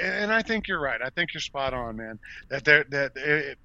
And 0.04 0.32
I 0.32 0.42
think 0.42 0.68
you're 0.68 0.82
right. 0.82 1.02
I 1.02 1.10
think 1.10 1.34
you're 1.34 1.42
spot 1.42 1.74
on, 1.74 1.96
man. 1.96 2.20
That 2.50 2.66
there 2.66 2.84
that 2.90 3.16
it, 3.16 3.58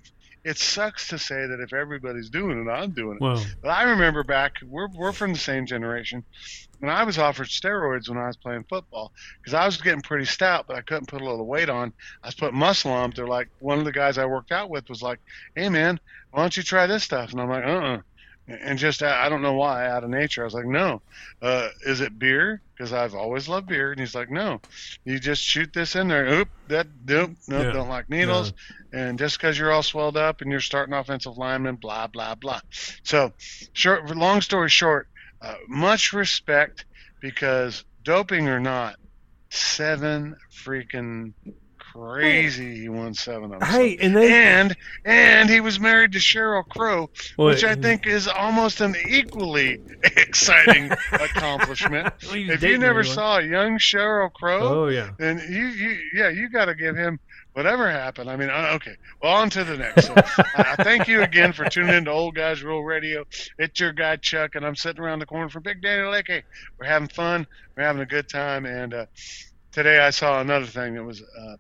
it 0.45 0.59
sucks 0.59 1.09
to 1.09 1.18
say 1.18 1.47
that 1.47 1.61
if 1.61 1.73
everybody's 1.73 2.30
doing 2.30 2.66
it, 2.66 2.71
I'm 2.71 2.90
doing 2.90 3.16
it. 3.16 3.21
Well, 3.21 3.45
But 3.62 3.68
I 3.71 3.83
remember 3.85 4.23
back, 4.25 4.54
we're, 4.66 4.88
we're 4.88 5.12
from 5.12 5.33
the 5.33 5.38
same 5.38 5.66
generation. 5.66 6.25
When 6.78 6.90
I 6.90 7.04
was 7.04 7.18
offered 7.18 7.49
steroids 7.49 8.09
when 8.09 8.18
I 8.18 8.28
was 8.28 8.37
playing 8.37 8.64
football, 8.68 9.12
because 9.40 9.52
I 9.54 9.66
was 9.66 9.76
getting 9.78 10.00
pretty 10.00 10.26
stout, 10.26 10.66
but 10.68 10.76
I 10.76 10.80
couldn't 10.83 11.09
put 11.09 11.21
a 11.21 11.25
little 11.25 11.45
weight 11.45 11.68
on. 11.68 11.92
I 12.23 12.28
was 12.28 12.35
putting 12.35 12.59
muscle 12.59 12.92
on. 12.92 13.11
They're 13.11 13.26
like, 13.26 13.49
one 13.59 13.78
of 13.78 13.85
the 13.85 13.92
guys 13.92 14.16
I 14.16 14.26
worked 14.26 14.52
out 14.52 14.71
with 14.71 14.88
was 14.88 15.02
like, 15.02 15.18
hey, 15.57 15.68
man, 15.68 15.99
why 16.30 16.42
don't 16.42 16.57
you 16.57 16.62
try 16.62 16.87
this 16.87 17.02
stuff? 17.04 17.32
And 17.32 17.41
I'm 17.41 17.49
like, 17.49 17.65
uh 17.65 17.69
uh 17.69 18.00
And 18.47 18.78
just, 18.78 19.02
I 19.02 19.26
I 19.26 19.28
don't 19.28 19.43
know 19.43 19.54
why, 19.54 19.89
out 19.89 20.04
of 20.04 20.10
nature, 20.10 20.43
I 20.43 20.45
was 20.45 20.54
like, 20.54 20.67
no. 20.67 21.02
Uh, 21.43 21.69
is 21.84 22.00
it 22.00 22.19
beer? 22.19 22.62
Because 22.78 22.93
I've 22.93 23.14
always 23.17 23.49
loved 23.49 23.67
beer. 23.67 23.91
And 23.91 23.99
he's 23.99 24.14
like, 24.14 24.30
no. 24.30 24.60
You 25.04 25.19
just 25.19 25.43
shoot 25.43 25.73
this 25.73 25.97
in 25.97 26.06
there. 26.06 26.26
Oop, 26.28 26.49
that, 26.69 26.86
nope, 27.06 27.32
nope, 27.49 27.64
Yeah. 27.64 27.73
don't 27.73 27.88
like 27.88 28.08
needles. 28.08 28.52
And 28.93 29.19
just 29.19 29.36
because 29.36 29.58
you're 29.58 29.73
all 29.73 29.82
swelled 29.82 30.17
up 30.17 30.41
and 30.43 30.50
you're 30.50 30.60
starting 30.60 30.95
offensive 30.95 31.36
lineman, 31.36 31.75
blah, 31.76 32.06
blah, 32.06 32.36
blah. 32.36 32.60
So, 33.02 33.32
short, 33.73 34.08
long 34.17 34.41
story 34.43 34.69
short, 34.69 35.08
uh, 35.43 35.56
much 35.69 36.12
respect 36.12 36.84
because 37.21 37.84
doping 38.04 38.49
or 38.49 38.60
not, 38.60 38.97
seven 39.50 40.36
freaking 40.52 41.32
crazy. 41.99 42.80
He 42.82 42.89
won 42.89 43.15
seven 43.15 43.52
of 43.52 43.61
them. 43.61 43.69
hey, 43.69 43.97
and 44.00 44.17
they 44.17 44.32
and 44.32 44.76
and 45.04 45.50
he 45.50 45.61
was 45.61 45.78
married 45.80 46.13
to 46.13 46.19
Sheryl 46.19 46.67
Crow, 46.69 47.11
Well, 47.37 47.49
which 47.49 47.65
I 47.65 47.75
think 47.75 48.06
is 48.06 48.28
almost 48.28 48.80
an 48.80 48.95
equally 49.08 49.80
exciting 50.02 50.91
accomplishment. 51.13 52.13
Well, 52.26 52.34
If 52.37 52.63
you 52.63 52.78
never 52.78 53.00
anyone. 53.00 53.15
saw 53.15 53.39
young 53.39 53.78
Sheryl 53.78 54.32
Crow, 54.32 54.61
Oh 54.84 54.89
yeah. 54.89 55.11
then 55.19 55.39
you, 55.50 55.67
you 55.67 55.99
yeah 56.15 56.28
you 56.28 56.49
got 56.49 56.67
to 56.67 56.75
give 56.75 56.97
him 56.97 57.19
whatever 57.54 57.91
happened. 57.91 58.30
I 58.30 58.37
mean, 58.37 58.50
uh, 58.50 58.71
okay. 58.75 58.95
Well, 59.23 59.34
on 59.34 59.50
to 59.50 59.65
the 59.65 59.76
next. 59.76 60.06
So, 60.06 60.15
uh, 60.54 60.76
thank 60.84 61.08
you 61.08 61.23
again 61.23 61.52
for 61.52 61.69
tuning 61.69 61.95
in 61.97 62.04
to 62.04 62.11
Old 62.13 62.37
Guys 62.37 62.63
Rule 62.63 62.84
Radio. 62.84 63.25
It's 63.58 63.80
your 63.80 63.93
guy 63.93 64.15
Chuck, 64.17 64.54
and 64.54 64.65
I'm 64.65 64.76
sitting 64.76 65.02
around 65.02 65.19
the 65.19 65.26
corner 65.26 65.49
from 65.49 65.65
Big 65.65 65.82
Danny 65.82 66.06
Leckie. 66.08 66.43
We're 66.78 66.87
having 66.87 67.08
fun. 67.08 67.47
We're 67.76 67.82
having 67.82 68.02
a 68.02 68.06
good 68.06 68.28
time, 68.28 68.65
and 68.65 68.95
uh, 68.95 69.06
today 69.73 69.99
I 69.99 70.11
saw 70.11 70.41
another 70.41 70.67
thing 70.67 70.95
that 70.95 71.02
was 71.04 71.21
uh, 71.21 71.56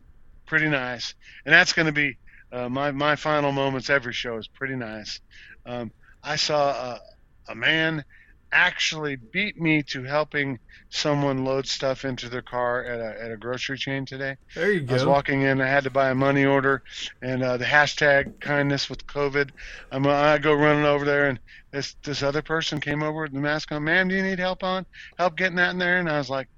pretty 0.48 0.68
nice, 0.68 1.14
and 1.44 1.54
that's 1.54 1.72
going 1.72 1.86
to 1.86 1.92
be 1.92 2.18
uh, 2.50 2.68
my 2.68 2.90
my 2.90 3.14
final 3.16 3.52
moments. 3.52 3.90
Every 3.90 4.12
show 4.12 4.36
is 4.38 4.48
pretty 4.48 4.74
nice. 4.74 5.20
Um, 5.64 5.92
I 6.22 6.36
saw 6.36 6.70
a, 6.70 7.00
a 7.48 7.54
man 7.54 8.04
actually 8.50 9.16
beat 9.16 9.60
me 9.60 9.82
to 9.82 10.02
helping 10.02 10.58
someone 10.90 11.44
load 11.44 11.66
stuff 11.66 12.04
into 12.04 12.28
their 12.30 12.42
car 12.42 12.82
at 12.84 12.98
a, 12.98 13.22
at 13.22 13.30
a 13.30 13.36
grocery 13.36 13.76
chain 13.76 14.06
today. 14.06 14.36
There 14.54 14.72
you 14.72 14.80
go. 14.80 14.92
I 14.92 14.94
was 14.94 15.04
walking 15.04 15.42
in, 15.42 15.60
I 15.60 15.66
had 15.66 15.84
to 15.84 15.90
buy 15.90 16.10
a 16.10 16.14
money 16.14 16.46
order, 16.46 16.82
and 17.20 17.42
uh, 17.42 17.58
the 17.58 17.66
hashtag 17.66 18.40
kindness 18.40 18.88
with 18.88 19.06
COVID. 19.06 19.50
I'm, 19.92 20.06
I 20.06 20.38
go 20.38 20.54
running 20.54 20.86
over 20.86 21.04
there, 21.04 21.28
and 21.28 21.38
this 21.70 21.94
this 22.02 22.22
other 22.22 22.42
person 22.42 22.80
came 22.80 23.02
over 23.02 23.22
with 23.22 23.32
the 23.32 23.40
mask 23.40 23.70
on. 23.72 23.84
Ma'am, 23.84 24.08
do 24.08 24.14
you 24.14 24.22
need 24.22 24.38
help 24.38 24.64
on 24.64 24.86
help 25.18 25.36
getting 25.36 25.56
that 25.56 25.72
in 25.72 25.78
there? 25.78 25.98
And 25.98 26.08
I 26.08 26.18
was 26.18 26.30
like, 26.30 26.48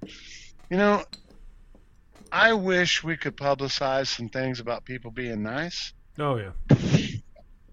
you 0.69 0.77
know, 0.77 1.03
I 2.31 2.53
wish 2.53 3.03
we 3.03 3.17
could 3.17 3.35
publicize 3.35 4.07
some 4.07 4.29
things 4.29 4.59
about 4.59 4.85
people 4.85 5.11
being 5.11 5.43
nice. 5.43 5.93
Oh 6.17 6.37
yeah. 6.37 6.51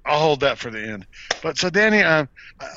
I'll 0.09 0.21
hold 0.21 0.40
that 0.40 0.57
for 0.57 0.71
the 0.71 0.81
end. 0.81 1.07
But 1.42 1.59
so, 1.59 1.68
Danny, 1.68 2.01
um, 2.03 2.31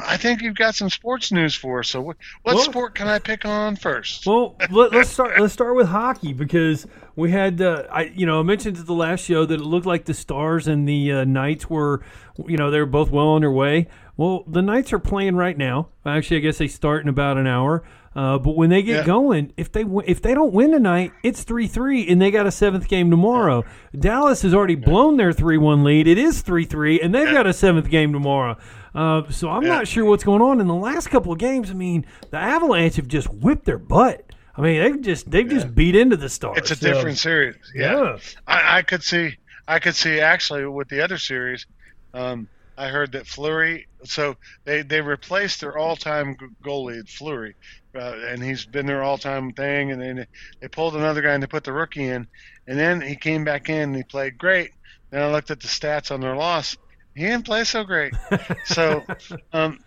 I 0.05 0.17
think 0.17 0.41
you've 0.41 0.57
got 0.57 0.75
some 0.75 0.89
sports 0.89 1.31
news 1.31 1.55
for 1.55 1.79
us. 1.79 1.87
So, 1.87 2.01
what, 2.01 2.17
what 2.43 2.55
Well- 2.55 2.63
sport 2.65 2.93
can 2.95 3.07
I 3.07 3.19
pick 3.19 3.45
on 3.45 3.77
first? 3.77 4.27
Well, 4.27 4.57
let, 4.69 4.91
let's 4.91 5.09
start. 5.09 5.39
Let's 5.39 5.53
start 5.53 5.75
with 5.77 5.87
hockey 5.87 6.33
because 6.33 6.85
we 7.15 7.31
had, 7.31 7.61
uh, 7.61 7.85
I 7.89 8.03
you 8.15 8.25
know, 8.25 8.41
I 8.41 8.43
mentioned 8.43 8.77
at 8.77 8.85
the 8.85 8.93
last 8.93 9.23
show 9.23 9.45
that 9.45 9.61
it 9.61 9.63
looked 9.63 9.85
like 9.85 10.05
the 10.05 10.13
Stars 10.13 10.67
and 10.67 10.87
the 10.87 11.11
uh, 11.13 11.23
Knights 11.23 11.69
were, 11.69 12.03
you 12.47 12.57
know, 12.57 12.69
they 12.69 12.79
were 12.79 12.85
both 12.85 13.09
well 13.11 13.29
on 13.29 13.41
their 13.41 13.51
way. 13.51 13.87
Well, 14.17 14.43
the 14.45 14.61
Knights 14.61 14.91
are 14.91 14.99
playing 14.99 15.35
right 15.37 15.57
now. 15.57 15.87
Actually, 16.05 16.37
I 16.37 16.41
guess 16.41 16.57
they 16.57 16.67
start 16.67 17.01
in 17.03 17.07
about 17.09 17.37
an 17.37 17.47
hour. 17.47 17.81
Uh, 18.13 18.37
but 18.37 18.57
when 18.57 18.69
they 18.69 18.81
get 18.83 18.97
Yeah. 18.97 19.05
going, 19.05 19.53
if 19.55 19.71
they 19.71 19.85
if 20.05 20.21
they 20.21 20.33
don't 20.33 20.51
win 20.53 20.71
tonight, 20.71 21.13
it's 21.23 21.43
three 21.43 21.67
three, 21.67 22.07
and 22.09 22.21
they 22.21 22.29
got 22.29 22.45
a 22.45 22.51
seventh 22.51 22.87
game 22.89 23.09
tomorrow. 23.09 23.63
Dallas 23.97 24.41
has 24.41 24.53
already 24.53 24.75
blown 24.75 25.15
their 25.17 25.31
three 25.31 25.57
one 25.57 25.83
lead. 25.85 26.07
It 26.07 26.17
is 26.17 26.41
three 26.41 26.65
three, 26.65 26.99
and 26.99 27.15
they've 27.15 27.31
got 27.31 27.47
a 27.47 27.53
seventh 27.53 27.89
game 27.89 28.11
tomorrow. 28.11 28.57
Uh, 28.93 29.21
so 29.29 29.49
I'm 29.49 29.63
Yeah. 29.63 29.69
not 29.69 29.87
sure 29.87 30.03
what's 30.03 30.25
going 30.25 30.41
on 30.41 30.59
in 30.59 30.67
the 30.67 30.75
last 30.75 31.07
couple 31.09 31.31
of 31.31 31.37
games. 31.37 31.71
I 31.71 31.73
mean, 31.73 32.05
the 32.31 32.37
Avalanche 32.37 32.97
have 32.97 33.07
just 33.07 33.33
whipped 33.33 33.63
their 33.63 33.77
butt. 33.77 34.25
I 34.57 34.61
mean, 34.61 34.81
they've 34.83 35.01
just 35.01 35.31
they've 35.31 35.47
just 35.47 35.73
beat 35.73 35.95
into 35.95 36.17
the 36.17 36.27
Stars. 36.27 36.57
it's 36.57 36.71
a 36.71 36.75
So, 36.75 36.91
different 36.93 37.17
series. 37.17 37.55
Yeah. 37.73 37.93
Yeah. 37.93 38.17
I, 38.45 38.79
I 38.79 38.81
could 38.81 39.03
see, 39.03 39.37
I 39.69 39.79
could 39.79 39.95
see 39.95 40.19
actually 40.19 40.65
with 40.65 40.89
the 40.89 41.01
other 41.01 41.17
series. 41.17 41.65
Um, 42.13 42.49
I 42.77 42.89
heard 42.89 43.13
that 43.13 43.25
Fleury. 43.27 43.87
So 44.03 44.35
they 44.65 44.81
they 44.81 44.99
replaced 44.99 45.61
their 45.61 45.77
all-time 45.77 46.35
goalie 46.65 47.07
Fleury, 47.07 47.55
uh, 47.95 48.15
and 48.27 48.43
he's 48.43 48.65
been 48.65 48.85
their 48.85 49.03
all-time 49.03 49.51
thing. 49.51 49.91
And 49.91 50.01
then 50.01 50.27
they 50.59 50.67
pulled 50.67 50.95
another 50.95 51.21
guy 51.21 51.33
and 51.33 51.43
they 51.43 51.47
put 51.47 51.63
the 51.63 51.73
rookie 51.73 52.07
in, 52.07 52.27
and 52.67 52.79
then 52.79 53.01
he 53.01 53.15
came 53.15 53.43
back 53.43 53.69
in 53.69 53.89
and 53.89 53.95
he 53.95 54.03
played 54.03 54.37
great. 54.37 54.71
Then 55.09 55.23
I 55.23 55.31
looked 55.31 55.51
at 55.51 55.59
the 55.59 55.67
stats 55.67 56.11
on 56.11 56.21
their 56.21 56.35
loss. 56.35 56.77
He 57.15 57.23
didn't 57.23 57.45
play 57.45 57.63
so 57.65 57.83
great. 57.83 58.13
so, 58.65 59.03
um, 59.51 59.79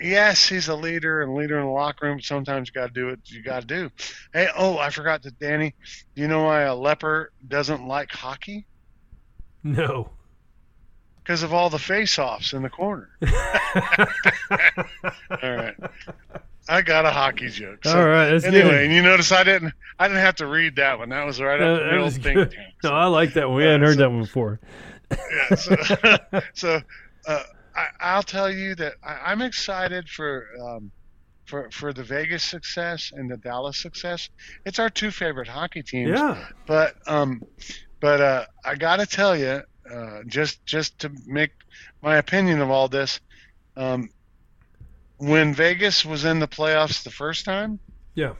yes, 0.00 0.48
he's 0.48 0.68
a 0.68 0.76
leader 0.76 1.22
and 1.22 1.34
leader 1.34 1.58
in 1.58 1.66
the 1.66 1.72
locker 1.72 2.06
room. 2.06 2.20
Sometimes 2.20 2.68
you 2.68 2.72
got 2.80 2.88
to 2.88 2.92
do 2.92 3.06
what 3.08 3.30
you 3.30 3.42
got 3.42 3.60
to 3.62 3.66
do. 3.66 3.90
Hey, 4.32 4.48
oh, 4.56 4.78
I 4.78 4.90
forgot 4.90 5.22
to 5.24 5.30
Danny. 5.32 5.74
Do 6.14 6.22
you 6.22 6.28
know 6.28 6.44
why 6.44 6.62
a 6.62 6.74
leper 6.74 7.32
doesn't 7.48 7.86
like 7.86 8.10
hockey? 8.12 8.66
No. 9.64 10.10
because 11.24 11.42
of 11.42 11.52
all 11.54 11.70
the 11.70 11.78
face-offs 11.78 12.52
in 12.52 12.62
the 12.62 12.70
corner. 12.70 13.10
all 15.30 15.56
right. 15.56 15.74
I 16.68 16.82
got 16.82 17.04
a 17.04 17.10
hockey 17.10 17.48
joke. 17.48 17.84
So 17.84 17.98
All 17.98 18.06
right, 18.06 18.30
that's 18.30 18.44
anyway, 18.44 18.62
good. 18.70 18.84
and 18.84 18.92
you 18.92 19.02
notice 19.02 19.32
I 19.32 19.42
didn't 19.44 19.72
I 19.98 20.08
didn't 20.08 20.20
have 20.22 20.36
to 20.36 20.46
read 20.46 20.76
that 20.76 20.98
one. 20.98 21.08
That 21.10 21.24
was 21.26 21.40
right 21.40 21.60
Uh, 21.60 21.64
up 21.64 21.80
the 21.90 21.96
real 21.96 22.10
think 22.10 22.50
tank. 22.52 22.54
No, 22.84 22.90
I 22.92 23.06
like 23.06 23.34
that 23.34 23.48
one. 23.48 23.56
We 23.58 23.64
hadn't 23.64 23.82
heard 23.82 23.94
so- 23.96 24.00
that 24.02 24.10
one 24.10 24.20
before. 24.22 24.60
Yeah, 25.10 25.54
so 25.56 25.76
so 26.54 26.80
uh, 27.26 27.42
I, 27.76 27.86
I'll 28.00 28.22
tell 28.22 28.50
you 28.50 28.74
that 28.76 28.94
I, 29.04 29.18
I'm 29.32 29.42
excited 29.42 30.08
for 30.08 30.46
um, 30.62 30.90
for 31.46 31.68
for 31.70 31.92
the 31.92 32.02
Vegas 32.04 32.42
success 32.42 33.12
and 33.14 33.30
the 33.30 33.36
Dallas 33.36 33.76
success. 33.82 34.30
It's 34.64 34.78
our 34.78 34.88
two 34.88 35.10
favorite 35.10 35.48
hockey 35.48 35.82
teams. 35.82 36.10
Yeah. 36.10 36.46
But 36.66 36.94
um, 37.06 37.42
but 38.00 38.20
uh, 38.20 38.46
I 38.64 38.74
got 38.76 39.00
to 39.00 39.06
tell 39.06 39.36
you, 39.36 39.62
uh, 39.92 40.20
just 40.26 40.64
just 40.64 40.98
to 41.00 41.10
make 41.26 41.50
my 42.02 42.16
opinion 42.16 42.60
of 42.62 42.70
all 42.70 42.88
this, 42.88 43.20
um, 43.76 44.08
when 45.22 45.54
Vegas 45.54 46.04
was 46.04 46.24
in 46.24 46.40
the 46.40 46.48
playoffs 46.48 47.04
the 47.04 47.10
first 47.10 47.44
time, 47.44 47.78
Yeah. 48.14 48.34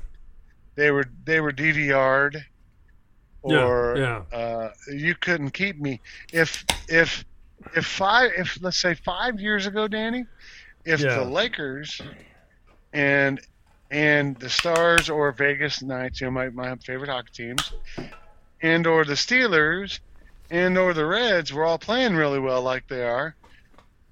they 0.74 0.90
were 0.90 1.04
they 1.24 1.40
were 1.40 1.52
DVR'd, 1.52 2.34
Yeah, 3.46 3.64
or 3.64 3.94
yeah. 3.96 4.36
Uh, 4.36 4.72
you 4.92 5.14
couldn't 5.14 5.50
keep 5.52 5.78
me 5.78 6.00
if 6.32 6.64
if 6.88 7.24
if 7.76 7.86
five 7.86 8.32
if 8.36 8.58
let's 8.60 8.78
say 8.78 8.94
five 8.94 9.38
years 9.38 9.66
ago, 9.66 9.86
Danny, 9.86 10.24
if 10.84 10.98
Yeah. 11.00 11.14
the 11.16 11.24
Lakers 11.24 12.00
and 12.92 13.40
and 13.92 14.36
the 14.40 14.50
Stars 14.50 15.08
or 15.08 15.30
Vegas 15.30 15.82
Knights, 15.82 16.20
you 16.20 16.26
know 16.26 16.30
my 16.32 16.48
my 16.50 16.74
favorite 16.84 17.10
hockey 17.10 17.30
teams, 17.32 17.72
and 18.60 18.86
or 18.88 19.04
the 19.04 19.14
Steelers 19.14 20.00
and 20.50 20.76
or 20.76 20.92
the 20.94 21.06
Reds 21.06 21.52
were 21.52 21.64
all 21.64 21.78
playing 21.78 22.16
really 22.16 22.40
well 22.40 22.60
like 22.62 22.88
they 22.88 23.04
are, 23.04 23.36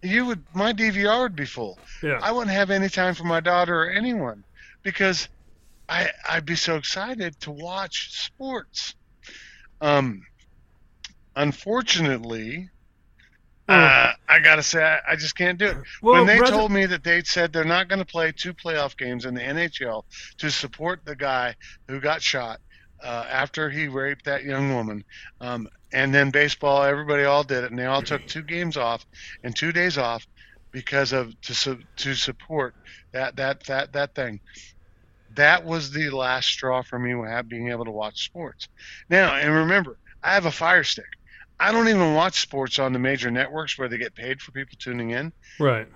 you 0.02 0.26
would 0.26 0.42
my 0.54 0.72
DVR 0.72 1.22
would 1.22 1.36
be 1.36 1.44
full. 1.44 1.78
Yeah. 2.02 2.18
I 2.22 2.32
wouldn't 2.32 2.54
have 2.54 2.70
any 2.70 2.88
time 2.88 3.14
for 3.14 3.24
my 3.24 3.40
daughter 3.40 3.82
or 3.84 3.90
anyone 3.90 4.44
because 4.82 5.28
I 5.88 6.10
I'd 6.28 6.46
be 6.46 6.56
so 6.56 6.76
excited 6.76 7.38
to 7.40 7.50
watch 7.50 8.12
sports. 8.12 8.94
Um, 9.80 10.22
unfortunately, 11.36 12.68
uh, 13.68 14.12
I 14.28 14.38
gotta 14.40 14.62
say 14.62 14.82
I, 14.82 15.12
I 15.12 15.16
just 15.16 15.36
can't 15.36 15.58
do 15.58 15.66
it. 15.66 15.76
Well, 16.02 16.14
when 16.14 16.26
they 16.26 16.38
brother- 16.38 16.56
told 16.56 16.72
me 16.72 16.86
that 16.86 17.04
they 17.04 17.22
said 17.22 17.52
they're 17.52 17.64
not 17.64 17.88
going 17.88 17.98
to 18.00 18.04
play 18.04 18.32
two 18.32 18.52
playoff 18.52 18.96
games 18.96 19.24
in 19.24 19.34
the 19.34 19.40
NHL 19.40 20.04
to 20.38 20.50
support 20.50 21.04
the 21.04 21.14
guy 21.16 21.54
who 21.88 22.00
got 22.00 22.20
shot 22.22 22.60
uh, 23.02 23.26
after 23.28 23.70
he 23.70 23.88
raped 23.88 24.24
that 24.24 24.44
young 24.44 24.74
woman, 24.74 25.04
um, 25.40 25.68
and 25.92 26.14
then 26.14 26.30
baseball, 26.30 26.82
everybody 26.82 27.24
all 27.24 27.42
did 27.42 27.64
it, 27.64 27.70
and 27.70 27.78
they 27.78 27.86
all 27.86 28.02
took 28.02 28.26
two 28.26 28.42
games 28.42 28.76
off 28.76 29.04
and 29.42 29.54
two 29.54 29.72
days 29.72 29.98
off 29.98 30.26
because 30.70 31.12
of 31.12 31.38
to 31.42 31.54
su- 31.54 31.82
to 31.96 32.14
support 32.14 32.74
that 33.12 33.36
that 33.36 33.64
that 33.64 33.92
that 33.92 34.14
thing. 34.14 34.40
That 35.34 35.64
was 35.64 35.92
the 35.92 36.10
last 36.10 36.48
straw 36.48 36.82
for 36.82 36.98
me 36.98 37.14
being 37.48 37.70
able 37.70 37.84
to 37.84 37.90
watch 37.90 38.24
sports. 38.24 38.68
Now, 39.08 39.36
and 39.36 39.54
remember, 39.54 39.96
I 40.22 40.34
have 40.34 40.46
a 40.46 40.50
Fire 40.50 40.84
Stick. 40.84 41.04
I 41.60 41.72
don't 41.72 41.88
even 41.88 42.14
watch 42.14 42.40
sports 42.40 42.78
on 42.78 42.92
the 42.92 42.98
major 42.98 43.30
networks 43.30 43.78
where 43.78 43.88
they 43.88 43.98
get 43.98 44.14
paid 44.14 44.40
for 44.40 44.50
people 44.50 44.76
tuning 44.80 45.10
in. 45.10 45.32
Right. 45.58 45.86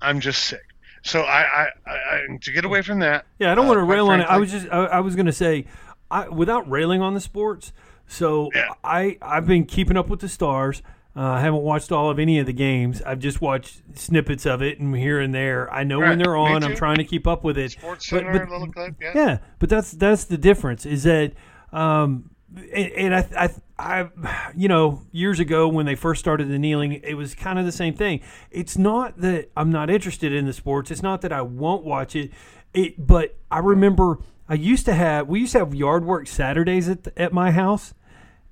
I'm 0.00 0.20
just 0.20 0.44
sick. 0.44 0.62
So 1.02 1.20
I, 1.20 1.42
I, 1.42 1.68
I, 1.86 1.92
I 1.92 2.38
to 2.40 2.52
get 2.52 2.64
away 2.64 2.82
from 2.82 3.00
that. 3.00 3.26
Yeah, 3.38 3.52
I 3.52 3.54
don't 3.54 3.66
uh, 3.66 3.68
want 3.68 3.78
to 3.78 3.84
rail 3.84 4.08
on 4.08 4.20
it. 4.20 4.24
I 4.24 4.38
was 4.38 4.50
just 4.50 4.66
I, 4.70 4.84
I 4.84 5.00
was 5.00 5.14
going 5.14 5.26
to 5.26 5.32
say 5.32 5.66
I 6.14 6.28
without 6.28 6.68
railing 6.70 7.02
on 7.02 7.14
the 7.14 7.20
sports. 7.20 7.72
So 8.06 8.50
Yeah. 8.54 8.68
I 8.82 9.18
I've 9.20 9.46
been 9.46 9.64
keeping 9.64 9.96
up 9.96 10.08
with 10.08 10.20
the 10.20 10.28
stars. 10.28 10.82
Uh, 11.16 11.20
I 11.20 11.40
haven't 11.40 11.62
watched 11.62 11.92
all 11.92 12.10
of 12.10 12.18
any 12.18 12.40
of 12.40 12.46
the 12.46 12.52
games. 12.52 13.00
I've 13.02 13.20
just 13.20 13.40
watched 13.40 13.82
snippets 13.94 14.46
of 14.46 14.60
it 14.62 14.80
and 14.80 14.96
here 14.96 15.20
and 15.20 15.32
there. 15.32 15.72
I 15.72 15.84
know 15.84 16.00
when 16.00 16.18
they're 16.18 16.36
on. 16.36 16.64
I'm 16.64 16.74
trying 16.74 16.96
to 16.96 17.04
keep 17.04 17.26
up 17.28 17.44
with 17.44 17.56
it. 17.56 17.70
Sports 17.70 18.10
But- 18.10 18.18
Center, 18.24 18.32
but- 18.40 18.50
little 18.50 18.66
clip, 18.72 18.96
yeah. 19.00 19.12
Yeah, 19.14 19.38
but 19.60 19.68
that's 19.68 19.92
that's 19.92 20.24
the 20.24 20.36
difference. 20.36 20.84
Is 20.84 21.04
that, 21.04 21.32
um, 21.72 22.30
and, 22.56 22.92
and 22.92 23.14
I, 23.14 23.26
I, 23.36 23.50
I, 23.78 24.50
you 24.56 24.66
know, 24.68 25.02
years 25.12 25.38
ago 25.40 25.68
when 25.68 25.86
they 25.86 25.94
first 25.94 26.18
started 26.20 26.48
the 26.48 26.58
kneeling, 26.58 26.92
it 26.92 27.14
was 27.14 27.34
kind 27.34 27.58
of 27.60 27.64
the 27.64 27.72
same 27.72 27.94
thing. 27.94 28.20
It's 28.50 28.76
not 28.76 29.20
that 29.20 29.50
I'm 29.56 29.70
not 29.70 29.90
interested 29.90 30.32
in 30.32 30.46
the 30.46 30.52
sports. 30.52 30.90
It's 30.90 31.02
not 31.02 31.20
that 31.22 31.32
I 31.32 31.42
won't 31.42 31.84
watch 31.84 32.16
it. 32.16 32.32
It, 32.72 33.06
but 33.06 33.36
I 33.52 33.58
remember 33.60 34.18
I 34.48 34.54
used 34.54 34.84
to 34.86 34.94
have 34.94 35.28
we 35.28 35.40
used 35.40 35.52
to 35.52 35.60
have 35.60 35.74
yard 35.74 36.04
work 36.04 36.26
Saturdays 36.26 36.88
at 36.88 37.08
at 37.16 37.32
my 37.32 37.50
house, 37.50 37.94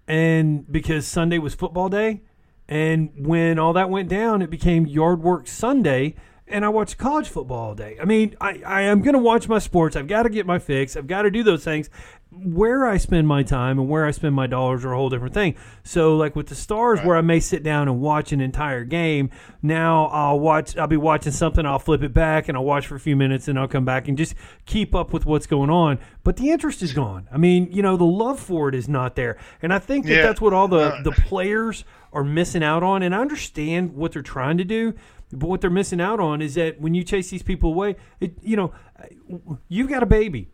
and 0.06 0.70
because 0.70 1.06
Sunday 1.06 1.38
was 1.38 1.54
football 1.54 1.88
day, 1.88 2.22
and 2.68 3.10
when 3.16 3.58
all 3.58 3.72
that 3.74 3.90
went 3.90 4.08
down, 4.08 4.40
it 4.42 4.50
became 4.50 4.86
yard 4.86 5.22
work 5.22 5.46
Sunday, 5.46 6.14
and 6.48 6.64
I 6.64 6.70
watched 6.70 6.96
college 6.96 7.28
football 7.28 7.68
all 7.68 7.74
day. 7.74 7.98
I 8.00 8.04
mean, 8.04 8.36
I, 8.40 8.62
I 8.64 8.82
am 8.82 9.02
going 9.02 9.14
to 9.14 9.18
watch 9.18 9.48
my 9.48 9.58
sports. 9.58 9.96
I've 9.96 10.06
got 10.06 10.22
to 10.22 10.30
get 10.30 10.46
my 10.46 10.58
fix. 10.58 10.96
I've 10.96 11.06
got 11.06 11.22
to 11.22 11.30
do 11.30 11.42
those 11.42 11.64
things. 11.64 11.90
Where 12.34 12.86
I 12.86 12.96
spend 12.96 13.28
my 13.28 13.42
time 13.42 13.78
and 13.78 13.88
where 13.88 14.06
I 14.06 14.10
spend 14.10 14.34
my 14.34 14.46
dollars 14.46 14.84
are 14.84 14.92
a 14.92 14.96
whole 14.96 15.10
different 15.10 15.34
thing. 15.34 15.54
So, 15.84 16.16
like 16.16 16.34
with 16.34 16.46
the 16.48 16.54
stars, 16.54 16.98
where 17.00 17.16
I 17.16 17.20
may 17.20 17.40
sit 17.40 17.62
down 17.62 17.88
and 17.88 18.00
watch 18.00 18.32
an 18.32 18.40
entire 18.40 18.84
game, 18.84 19.30
now 19.62 20.06
I'll 20.06 20.40
watch. 20.40 20.76
I'll 20.76 20.86
be 20.86 20.96
watching 20.96 21.30
something. 21.32 21.66
I'll 21.66 21.78
flip 21.78 22.02
it 22.02 22.14
back 22.14 22.48
and 22.48 22.56
I'll 22.56 22.64
watch 22.64 22.86
for 22.86 22.94
a 22.96 23.00
few 23.00 23.16
minutes, 23.16 23.48
and 23.48 23.58
I'll 23.58 23.68
come 23.68 23.84
back 23.84 24.08
and 24.08 24.16
just 24.16 24.34
keep 24.64 24.94
up 24.94 25.12
with 25.12 25.26
what's 25.26 25.46
going 25.46 25.68
on. 25.70 25.98
But 26.24 26.36
the 26.36 26.50
interest 26.50 26.82
is 26.82 26.92
gone. 26.92 27.28
I 27.30 27.36
mean, 27.36 27.68
you 27.70 27.82
know, 27.82 27.96
the 27.96 28.04
love 28.04 28.40
for 28.40 28.68
it 28.68 28.74
is 28.74 28.88
not 28.88 29.14
there, 29.14 29.36
and 29.60 29.72
I 29.72 29.78
think 29.78 30.06
that 30.06 30.12
Yeah. 30.14 30.22
that's 30.22 30.40
what 30.40 30.52
all 30.54 30.68
the 30.68 30.94
Uh, 30.94 31.02
the 31.02 31.12
players 31.12 31.84
are 32.14 32.24
missing 32.24 32.62
out 32.64 32.82
on. 32.82 33.02
And 33.02 33.14
I 33.14 33.20
understand 33.20 33.94
what 33.94 34.12
they're 34.12 34.22
trying 34.22 34.56
to 34.58 34.64
do, 34.64 34.94
but 35.32 35.48
what 35.48 35.60
they're 35.60 35.70
missing 35.70 36.00
out 36.00 36.18
on 36.18 36.40
is 36.42 36.54
that 36.54 36.80
when 36.80 36.94
you 36.94 37.04
chase 37.04 37.30
these 37.30 37.42
people 37.42 37.70
away, 37.72 37.96
it 38.20 38.36
you 38.42 38.56
know, 38.56 38.72
you've 39.68 39.88
got 39.88 40.02
a 40.02 40.06
baby. 40.06 40.48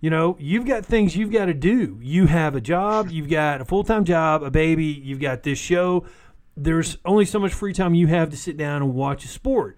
You 0.00 0.08
know, 0.10 0.36
you've 0.40 0.64
got 0.66 0.84
things 0.86 1.14
you've 1.16 1.30
got 1.32 1.46
to 1.46 1.54
do. 1.54 1.98
You 2.02 2.26
have 2.26 2.54
a 2.56 2.60
job, 2.60 3.10
you've 3.10 3.28
got 3.28 3.60
a 3.60 3.64
full 3.64 3.84
time 3.84 4.04
job, 4.04 4.42
a 4.42 4.50
baby, 4.50 4.86
you've 4.86 5.20
got 5.20 5.42
this 5.42 5.58
show. 5.58 6.04
There's 6.56 6.96
only 7.04 7.24
so 7.26 7.38
much 7.38 7.52
free 7.52 7.72
time 7.72 7.94
you 7.94 8.06
have 8.06 8.30
to 8.30 8.36
sit 8.36 8.56
down 8.56 8.82
and 8.82 8.94
watch 8.94 9.24
a 9.24 9.28
sport. 9.28 9.76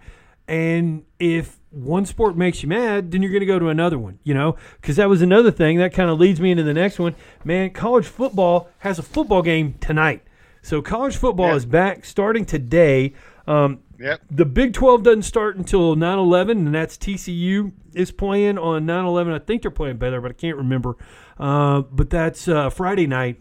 And 0.49 1.05
if 1.19 1.59
one 1.71 2.05
sport 2.07 2.37
makes 2.37 2.63
you 2.63 2.69
mad, 2.69 3.11
then 3.11 3.23
you're 3.23 3.31
going 3.31 3.41
to 3.41 3.47
go 3.47 3.59
to 3.59 3.69
another 3.69 3.99
one, 3.99 4.19
you 4.25 4.35
know? 4.35 4.57
Because 4.81 4.97
that 4.97 5.09
was 5.09 5.23
another 5.23 5.51
thing 5.51 5.79
that 5.79 5.93
kind 5.93 6.11
of 6.11 6.19
leads 6.19 6.41
me 6.41 6.51
into 6.51 6.63
the 6.65 6.75
next 6.75 6.99
one. 6.99 7.15
Man, 7.45 7.71
college 7.71 8.07
football 8.07 8.69
has 8.79 8.99
a 8.99 9.03
football 9.03 9.43
game 9.43 9.75
tonight. 9.81 10.23
So 10.61 10.83
college 10.83 11.17
football 11.17 11.49
Yeah. 11.51 11.57
is 11.57 11.67
back 11.67 12.05
starting 12.05 12.45
today. 12.45 13.15
Um, 13.47 13.81
Yep. 14.03 14.23
the 14.31 14.45
Big 14.45 14.73
12 14.73 15.05
doesn't 15.05 15.23
start 15.23 15.57
until 15.57 15.95
9 15.95 16.19
11, 16.19 16.67
and 16.67 16.75
that's 16.75 16.99
TCU 16.99 17.73
is 17.95 18.11
playing 18.11 18.59
on 18.59 18.85
9 18.85 19.05
11. 19.05 19.33
I 19.33 19.39
think 19.39 19.63
they're 19.63 19.71
playing 19.71 19.99
Baylor, 19.99 20.21
but 20.21 20.33
I 20.33 20.35
can't 20.35 20.57
remember. 20.57 20.97
Uh, 21.39 21.83
but 21.83 22.11
that's 22.11 22.49
uh, 22.49 22.71
Friday 22.71 23.07
night. 23.07 23.41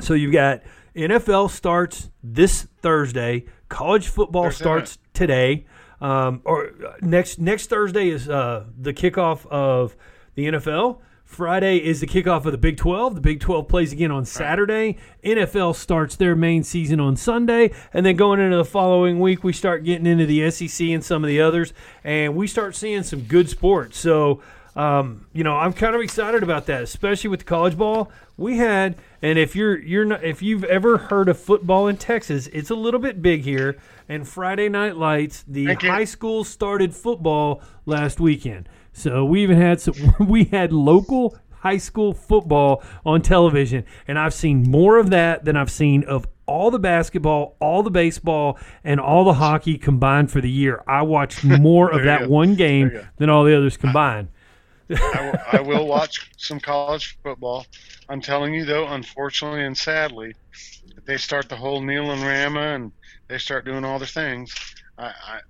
So 0.00 0.14
you've 0.14 0.32
got 0.32 0.62
NFL 0.94 1.50
starts 1.50 2.10
this 2.22 2.62
Thursday, 2.78 3.46
college 3.68 4.08
football 4.08 4.44
Thursday 4.44 4.62
starts 4.62 4.98
today. 5.12 5.66
Um, 6.00 6.40
or 6.44 6.68
uh, 6.68 6.94
next 7.02 7.38
next 7.38 7.68
Thursday 7.68 8.08
is 8.08 8.28
uh, 8.28 8.64
the 8.78 8.94
kickoff 8.94 9.46
of 9.46 9.96
the 10.34 10.46
NFL. 10.46 11.00
Friday 11.30 11.76
is 11.76 12.00
the 12.00 12.08
kickoff 12.08 12.44
of 12.44 12.50
the 12.50 12.58
Big 12.58 12.76
12. 12.76 13.14
The 13.14 13.20
Big 13.20 13.38
12 13.38 13.68
plays 13.68 13.92
again 13.92 14.10
on 14.10 14.24
Saturday. 14.24 14.98
NFL 15.22 15.76
starts 15.76 16.16
their 16.16 16.34
main 16.34 16.64
season 16.64 16.98
on 16.98 17.14
Sunday. 17.14 17.70
And 17.94 18.04
then 18.04 18.16
going 18.16 18.40
into 18.40 18.56
the 18.56 18.64
following 18.64 19.20
week, 19.20 19.44
we 19.44 19.52
start 19.52 19.84
getting 19.84 20.06
into 20.06 20.26
the 20.26 20.50
SEC 20.50 20.88
and 20.88 21.04
some 21.04 21.22
of 21.22 21.28
the 21.28 21.40
others. 21.40 21.72
And 22.02 22.34
we 22.34 22.48
start 22.48 22.74
seeing 22.74 23.04
some 23.04 23.20
good 23.20 23.48
sports. 23.48 23.96
So, 23.96 24.42
um, 24.74 25.28
you 25.32 25.44
know, 25.44 25.56
I'm 25.56 25.72
kind 25.72 25.94
of 25.94 26.00
excited 26.00 26.42
about 26.42 26.66
that, 26.66 26.82
especially 26.82 27.30
with 27.30 27.40
the 27.40 27.46
college 27.46 27.78
ball. 27.78 28.10
We 28.36 28.56
had, 28.56 28.96
and 29.22 29.38
if 29.38 29.54
you're 29.54 29.78
you're 29.78 30.04
not, 30.04 30.24
if 30.24 30.42
you've 30.42 30.64
ever 30.64 30.98
heard 30.98 31.28
of 31.28 31.38
football 31.38 31.86
in 31.86 31.96
Texas, 31.96 32.48
it's 32.48 32.70
a 32.70 32.74
little 32.74 33.00
bit 33.00 33.22
big 33.22 33.42
here. 33.44 33.78
And 34.08 34.26
Friday 34.26 34.68
Night 34.68 34.96
Lights, 34.96 35.44
the 35.46 35.74
high 35.74 36.04
school 36.04 36.42
started 36.42 36.92
football 36.92 37.62
last 37.86 38.18
weekend. 38.18 38.68
So 38.92 39.24
we 39.24 39.42
even 39.42 39.56
had 39.56 39.80
some. 39.80 39.94
We 40.20 40.44
had 40.44 40.72
local 40.72 41.38
high 41.50 41.76
school 41.78 42.14
football 42.14 42.82
on 43.04 43.22
television, 43.22 43.84
and 44.08 44.18
I've 44.18 44.34
seen 44.34 44.62
more 44.70 44.98
of 44.98 45.10
that 45.10 45.44
than 45.44 45.56
I've 45.56 45.70
seen 45.70 46.04
of 46.04 46.26
all 46.46 46.70
the 46.70 46.78
basketball, 46.78 47.56
all 47.60 47.82
the 47.82 47.90
baseball, 47.90 48.58
and 48.82 48.98
all 48.98 49.24
the 49.24 49.34
hockey 49.34 49.78
combined 49.78 50.30
for 50.32 50.40
the 50.40 50.50
year. 50.50 50.82
I 50.86 51.02
watched 51.02 51.44
more 51.60 51.90
of 51.90 52.04
that 52.04 52.28
one 52.28 52.54
game 52.56 52.88
There 52.88 52.96
you 52.96 53.02
go. 53.02 53.08
than 53.18 53.30
all 53.30 53.44
the 53.44 53.56
others 53.56 53.76
combined. 53.76 54.28
I 54.90 55.20
will, 55.20 55.38
I 55.52 55.60
will 55.60 55.86
watch 55.86 56.30
some 56.36 56.58
college 56.58 57.16
football. 57.22 57.64
I'm 58.08 58.20
telling 58.20 58.52
you 58.52 58.64
though, 58.64 58.88
unfortunately 58.88 59.64
and 59.64 59.78
sadly, 59.78 60.34
they 61.04 61.16
start 61.16 61.48
the 61.48 61.54
whole 61.54 61.80
Neil 61.80 62.10
and 62.10 62.22
Rama 62.22 62.60
and 62.74 62.90
they 63.28 63.38
start 63.38 63.64
doing 63.64 63.84
all 63.84 64.00
the 64.00 64.06
things, 64.06 64.52
I, 64.98 65.04
I, 65.04 65.40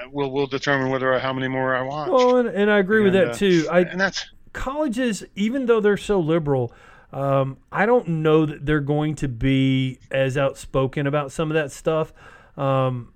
I 0.00 0.06
will 0.06 0.30
we'll 0.30 0.46
determine 0.46 0.90
whether 0.90 1.18
how 1.18 1.32
many 1.32 1.48
more 1.48 1.74
I 1.74 1.82
watch. 1.82 2.08
Well, 2.10 2.36
and, 2.36 2.48
and 2.48 2.70
I 2.70 2.78
agree 2.78 3.02
with 3.02 3.12
that 3.14 3.30
uh, 3.30 3.34
too. 3.34 3.68
I, 3.70 3.80
and 3.80 4.00
that's 4.00 4.30
colleges, 4.52 5.24
even 5.36 5.66
though 5.66 5.80
they're 5.80 5.96
so 5.96 6.20
liberal, 6.20 6.72
Um, 7.12 7.58
I 7.72 7.86
don't 7.86 8.06
know 8.08 8.46
that 8.46 8.64
they're 8.66 8.80
going 8.80 9.16
to 9.16 9.28
be 9.28 9.98
as 10.10 10.36
outspoken 10.38 11.06
about 11.06 11.32
some 11.32 11.50
of 11.50 11.54
that 11.54 11.72
stuff. 11.72 12.12
Um, 12.56 13.12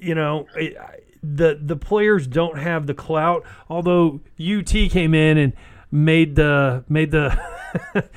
you 0.00 0.14
know, 0.14 0.46
it, 0.54 0.76
the 1.22 1.58
the 1.60 1.76
players 1.76 2.26
don't 2.26 2.58
have 2.58 2.86
the 2.86 2.94
clout. 2.94 3.44
Although 3.68 4.20
UT 4.38 4.68
came 4.68 5.14
in 5.14 5.38
and 5.38 5.52
made 5.90 6.36
the 6.36 6.84
made 6.88 7.10
the 7.10 7.38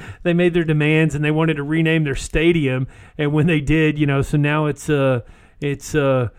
they 0.24 0.34
made 0.34 0.54
their 0.54 0.64
demands 0.64 1.16
and 1.16 1.24
they 1.24 1.32
wanted 1.32 1.56
to 1.56 1.64
rename 1.64 2.04
their 2.04 2.16
stadium, 2.16 2.88
and 3.18 3.34
when 3.34 3.48
they 3.48 3.62
did, 3.62 3.98
you 3.98 4.06
know, 4.06 4.22
so 4.22 4.38
now 4.38 4.66
it's 4.66 4.90
uh 4.90 5.22
it's 5.60 5.96
uh 5.96 6.30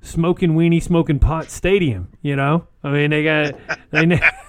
smoking 0.00 0.52
weenie 0.54 0.82
smoking 0.82 1.18
pot 1.18 1.50
stadium. 1.50 2.08
You 2.22 2.36
know, 2.36 2.66
I 2.82 2.90
mean 2.90 3.10
they 3.10 3.24
got 3.24 3.54
they. 3.90 4.20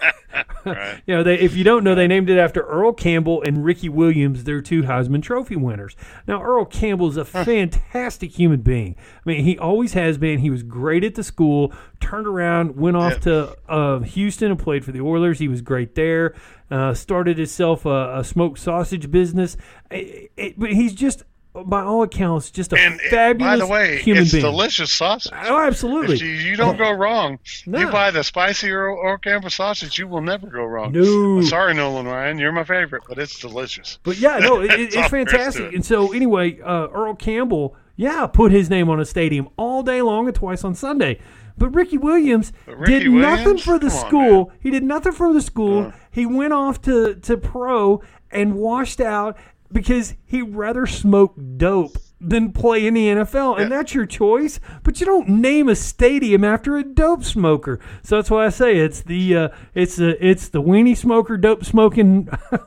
Right. 0.66 1.00
you 1.06 1.14
know, 1.16 1.22
they, 1.22 1.36
if 1.40 1.56
you 1.56 1.64
don't 1.64 1.84
know, 1.84 1.94
they 1.94 2.08
named 2.08 2.28
it 2.28 2.40
after 2.40 2.62
Earl 2.62 2.92
Campbell 2.92 3.44
and 3.44 3.64
Ricky 3.64 3.88
Williams, 3.88 4.46
their 4.46 4.62
two 4.62 4.82
Heisman 4.82 5.22
Trophy 5.22 5.56
winners. 5.56 5.96
Now, 6.28 6.42
Earl 6.42 6.66
Campbell 6.66 7.08
is 7.08 7.18
a 7.18 7.24
fantastic 7.24 8.32
human 8.32 8.62
being. 8.62 8.96
I 8.98 9.30
mean, 9.30 9.44
he 9.46 9.60
always 9.60 9.94
has 9.94 10.18
been. 10.18 10.40
He 10.40 10.50
was 10.50 10.64
great 10.64 11.04
at 11.04 11.14
the 11.14 11.24
school, 11.24 11.72
turned 12.00 12.26
around, 12.26 12.76
went 12.78 12.98
off 12.98 13.20
to 13.22 13.56
uh, 13.70 14.00
Houston 14.00 14.50
and 14.50 14.60
played 14.60 14.84
for 14.84 14.92
the 14.92 15.02
Oilers. 15.02 15.38
He 15.38 15.48
was 15.48 15.62
great 15.62 15.94
there. 15.94 16.34
Uh, 16.72 16.96
started 16.96 17.38
himself 17.38 17.86
a, 17.86 18.18
a 18.18 18.24
smoked 18.24 18.58
sausage 18.60 19.12
business. 19.12 19.56
It- 19.92 20.32
it- 20.36 20.60
but 20.60 20.72
he's 20.74 20.96
just, 20.96 21.24
by 21.64 21.82
all 21.82 22.04
accounts, 22.04 22.52
just 22.52 22.74
a 22.74 22.78
And 22.78 23.00
fabulous 23.02 23.52
by 23.62 23.66
the 23.66 23.68
way, 23.72 23.98
human 24.02 24.24
it's 24.24 24.32
being. 24.32 24.44
delicious 24.44 24.92
sausage. 24.92 25.32
Oh, 25.34 25.60
absolutely. 25.60 26.18
You, 26.18 26.26
you 26.28 26.56
don't 26.56 26.78
go 26.78 26.92
wrong. 26.92 27.40
No. 27.66 27.80
You 27.80 27.90
buy 27.92 28.12
the 28.12 28.24
spicy 28.24 28.72
Earl, 28.72 29.00
Earl 29.04 29.18
Campbell 29.18 29.50
sausage, 29.50 29.98
you 29.98 30.08
will 30.08 30.22
never 30.22 30.48
go 30.48 30.64
wrong. 30.66 30.92
No. 30.92 31.42
Sorry, 31.42 31.74
Nolan 31.74 32.06
Ryan, 32.06 32.38
you're 32.38 32.52
my 32.52 32.64
favorite, 32.64 33.04
but 33.08 33.18
it's 33.18 33.40
delicious. 33.40 34.00
But 34.04 34.18
yeah, 34.18 34.38
no, 34.40 34.62
it, 34.62 34.72
it- 34.80 34.80
it's 34.80 34.96
to 34.96 35.10
fantastic. 35.10 35.66
it. 35.66 35.76
And 35.76 35.86
so 35.86 36.12
anyway, 36.14 36.60
uh, 36.62 36.88
Earl 36.90 37.16
Campbell, 37.16 37.76
yeah, 37.96 38.28
put 38.28 38.52
his 38.52 38.70
name 38.70 38.90
on 38.90 39.00
a 39.00 39.06
stadium 39.06 39.48
all 39.58 39.82
day 39.84 40.02
long 40.02 40.28
and 40.28 40.36
twice 40.36 40.64
on 40.64 40.76
Sunday. 40.76 41.20
But 41.58 41.74
Ricky 41.74 41.98
Williams 41.98 42.52
But 42.66 42.78
Ricky 42.80 43.00
did 43.06 43.12
nothing 43.14 43.58
for 43.60 43.80
the 43.80 43.88
Come 43.88 43.98
on, 43.98 44.08
school. 44.08 44.52
he 44.60 44.70
did 44.72 44.84
nothing 44.84 45.14
for 45.14 45.32
the 45.34 45.42
school. 45.42 45.86
Uh. 45.86 45.92
he 46.12 46.26
went 46.26 46.52
off 46.52 46.82
to, 46.82 47.16
to 47.16 47.38
pro 47.38 48.02
and 48.30 48.56
washed 48.56 49.00
out 49.00 49.38
because 49.72 50.14
he'd 50.26 50.56
rather 50.56 50.86
smoke 50.86 51.36
dope 51.58 51.98
than 52.22 52.52
play 52.54 52.88
in 52.88 52.94
the 52.94 53.08
NFL. 53.08 53.56
And 53.60 53.70
Yeah. 53.70 53.78
that's 53.78 53.94
your 53.94 54.06
choice. 54.06 54.60
But 54.84 55.00
you 55.00 55.06
don't 55.06 55.28
name 55.28 55.68
a 55.70 55.76
stadium 55.76 56.44
after 56.44 56.78
a 56.78 56.84
dope 56.84 57.24
smoker. 57.24 57.80
So 58.04 58.16
that's 58.16 58.32
why 58.32 58.46
I 58.46 58.50
say 58.50 58.78
it's 58.78 59.02
the 59.02 59.36
uh, 59.36 59.50
it's 59.74 59.98
the 59.98 60.16
it's 60.26 60.48
the 60.50 60.62
weenie 60.62 60.96
smoker 60.98 61.36
dope 61.38 61.66
smoking 61.66 62.30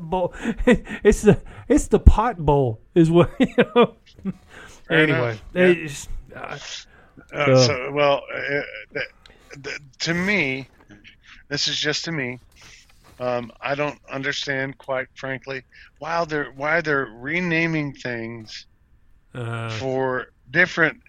bowl. 0.00 0.34
It's 1.04 1.22
the 1.22 1.40
it's 1.68 1.88
the 1.88 2.00
pot 2.00 2.38
bowl 2.38 2.80
is 2.94 3.10
what 3.10 3.30
you 3.38 3.54
know. 3.74 3.94
Fair 4.88 4.98
anyway. 5.02 5.38
Yeah. 5.54 5.62
it's, 5.66 6.08
uh, 6.34 6.58
Uh, 7.32 7.56
So- 7.56 7.66
so, 7.66 7.90
well, 7.92 8.22
uh, 8.34 9.00
to 10.00 10.14
me, 10.14 10.68
this 11.48 11.66
is 11.68 11.76
just 11.78 12.04
to 12.04 12.12
me. 12.12 12.38
Um, 13.18 13.50
I 13.60 13.74
don't 13.74 13.98
understand, 14.10 14.78
quite 14.78 15.08
frankly, 15.14 15.62
why 15.98 16.24
they're 16.24 16.50
why 16.52 16.80
they're 16.82 17.06
renaming 17.06 17.94
things 17.94 18.66
uh, 19.34 19.70
for 19.70 20.26
different 20.50 21.00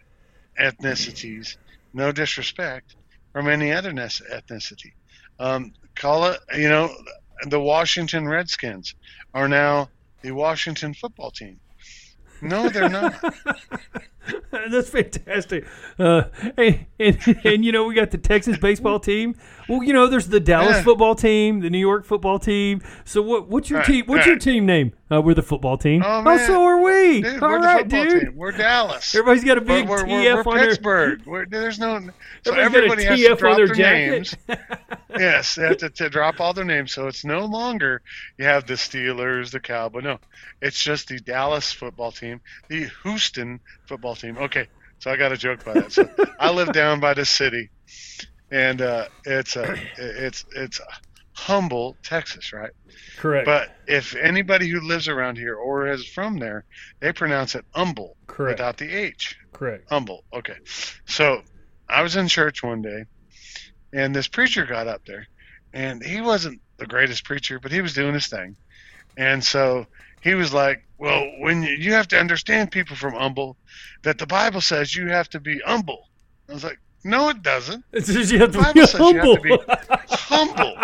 ethnicities. 0.59 1.57
No 1.93 2.11
disrespect 2.11 2.95
from 3.33 3.49
any 3.49 3.71
other 3.71 3.91
ethnicity. 3.91 4.93
Um, 5.39 5.73
call 5.95 6.25
it, 6.25 6.39
you 6.55 6.69
know, 6.69 6.89
the 7.45 7.59
Washington 7.59 8.27
Redskins 8.27 8.95
are 9.33 9.47
now 9.47 9.89
the 10.21 10.31
Washington 10.31 10.93
football 10.93 11.31
team. 11.31 11.59
No, 12.41 12.69
they're 12.69 12.89
not. 12.89 13.21
That's 14.51 14.89
fantastic. 14.89 15.65
Uh, 15.99 16.23
and, 16.57 16.85
and, 16.99 17.17
and 17.43 17.65
you 17.65 17.71
know 17.71 17.85
we 17.85 17.95
got 17.95 18.11
the 18.11 18.17
Texas 18.17 18.57
baseball 18.57 18.99
team. 18.99 19.35
Well, 19.69 19.83
you 19.83 19.93
know 19.93 20.07
there's 20.07 20.27
the 20.27 20.39
Dallas 20.39 20.81
football 20.81 21.15
team, 21.15 21.59
the 21.59 21.69
New 21.69 21.77
York 21.79 22.05
football 22.05 22.39
team. 22.39 22.81
So 23.05 23.21
what? 23.21 23.47
What's 23.47 23.69
your 23.69 23.79
Right, 23.79 23.85
team? 23.85 24.05
What's 24.05 24.25
your 24.25 24.37
team 24.37 24.65
name? 24.65 24.93
Uh, 25.09 25.21
we're 25.21 25.33
the 25.33 25.41
football 25.41 25.77
team. 25.77 26.03
Oh, 26.05 26.21
man. 26.21 26.39
so 26.45 26.63
are 26.63 26.81
we. 26.81 27.21
Dude, 27.21 27.41
All 27.41 27.49
we're 27.49 27.59
right, 27.59 27.87
the 27.89 27.95
football 27.97 28.03
dude. 28.13 28.21
team. 28.23 28.35
We're 28.35 28.51
Dallas. 28.51 29.15
Everybody's 29.15 29.43
got 29.45 29.57
a 29.57 29.61
We're, 29.61 29.65
big 29.65 29.87
we're, 29.89 30.03
TF 30.03 30.07
we're, 30.07 30.43
we're 30.43 30.51
on 30.51 30.57
their. 30.57 30.67
Pittsburgh. 30.67 31.21
We're, 31.25 31.45
there's 31.45 31.79
no. 31.79 31.99
So 32.43 32.53
Everybody's 32.53 32.55
got 32.55 32.63
a 32.63 32.65
everybody 32.65 33.03
has 33.05 33.19
to 33.21 33.35
drop 33.35 33.57
their 33.57 33.67
their 33.67 33.75
names. 33.75 34.35
yes, 35.17 35.55
they 35.55 35.63
have 35.63 35.77
to, 35.77 35.89
to 35.89 36.09
drop 36.09 36.41
all 36.41 36.53
their 36.53 36.65
names. 36.65 36.91
So 36.91 37.07
it's 37.07 37.23
no 37.23 37.45
longer 37.45 38.01
you 38.37 38.45
have 38.45 38.67
the 38.67 38.73
Steelers, 38.73 39.51
the 39.51 39.61
Cowboys. 39.61 40.03
No, 40.03 40.19
it's 40.61 40.81
just 40.81 41.07
the 41.07 41.19
Dallas 41.19 41.71
football 41.71 42.11
team, 42.11 42.41
the 42.67 42.89
Houston 43.03 43.61
football 43.85 44.15
team. 44.17 44.37
Okay, 44.37 44.67
so 44.99 45.11
I 45.11 45.17
got 45.17 45.31
a 45.31 45.37
joke 45.37 45.63
by 45.63 45.73
that. 45.73 45.91
So 45.91 46.09
I 46.39 46.51
live 46.51 46.71
down 46.71 46.99
by 46.99 47.13
the 47.13 47.25
city, 47.25 47.69
and 48.51 48.81
uh, 48.81 49.05
it's 49.25 49.55
a 49.55 49.77
it's 49.97 50.45
it's 50.55 50.81
Humble, 51.37 51.95
Texas, 52.03 52.51
right? 52.51 52.71
Correct. 53.17 53.45
But 53.45 53.69
if 53.87 54.15
anybody 54.15 54.67
who 54.67 54.81
lives 54.81 55.07
around 55.07 55.37
here 55.37 55.55
or 55.55 55.87
is 55.87 56.05
from 56.07 56.39
there, 56.39 56.65
they 56.99 57.13
pronounce 57.13 57.53
it 57.53 57.63
Humble 57.75 58.17
Correct. 58.25 58.57
without 58.57 58.77
the 58.77 58.91
H. 58.91 59.37
Correct. 59.53 59.85
Humble. 59.87 60.23
Okay. 60.33 60.55
So 61.05 61.41
I 61.87 62.01
was 62.01 62.15
in 62.15 62.27
church 62.27 62.63
one 62.63 62.81
day, 62.81 63.05
and 63.93 64.15
this 64.15 64.27
preacher 64.27 64.65
got 64.65 64.87
up 64.87 65.01
there, 65.05 65.27
and 65.73 66.03
he 66.03 66.21
wasn't 66.21 66.59
the 66.77 66.87
greatest 66.87 67.23
preacher, 67.23 67.59
but 67.59 67.71
he 67.71 67.81
was 67.81 67.93
doing 67.93 68.15
his 68.15 68.27
thing. 68.27 68.55
And 69.15 69.43
so 69.43 69.85
he 70.21 70.33
was 70.33 70.53
like, 70.53 70.83
Well, 70.97 71.25
when 71.39 71.63
you, 71.63 71.69
you 71.75 71.93
have 71.93 72.07
to 72.09 72.19
understand 72.19 72.71
people 72.71 72.95
from 72.95 73.13
Humble, 73.13 73.57
that 74.03 74.17
the 74.17 74.27
Bible 74.27 74.61
says 74.61 74.95
you 74.95 75.07
have 75.09 75.29
to 75.29 75.39
be 75.39 75.59
humble. 75.65 76.07
I 76.49 76.53
was 76.53 76.63
like, 76.63 76.79
No, 77.03 77.29
it 77.29 77.41
doesn't. 77.41 77.83
It 77.91 78.05
says 78.05 78.31
you 78.31 78.39
have 78.39 78.51
to 78.53 78.57
be 78.73 78.85
says 78.85 78.99
you 78.99 79.05
have 79.15 79.15
humble. 79.15 79.37
to 79.37 79.41
be 79.41 79.57
humble. 80.09 80.75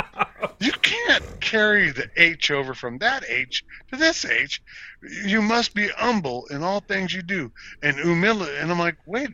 You 0.60 0.72
can't 0.82 1.24
carry 1.41 1.91
the 1.91 2.10
H 2.15 2.52
over 2.52 2.74
from 2.74 2.98
that 3.00 3.24
H 3.28 3.63
to 3.91 3.98
this 3.98 4.24
H. 4.26 4.62
You 5.26 5.41
must 5.41 5.74
be 5.74 5.88
humble 5.89 6.46
in 6.52 6.63
all 6.63 6.80
things 6.80 7.13
you 7.13 7.22
do. 7.22 7.52
And 7.82 7.98
humility. 7.98 8.54
And 8.58 8.72
I'm 8.72 8.80
like, 8.80 8.96
wait, 9.06 9.30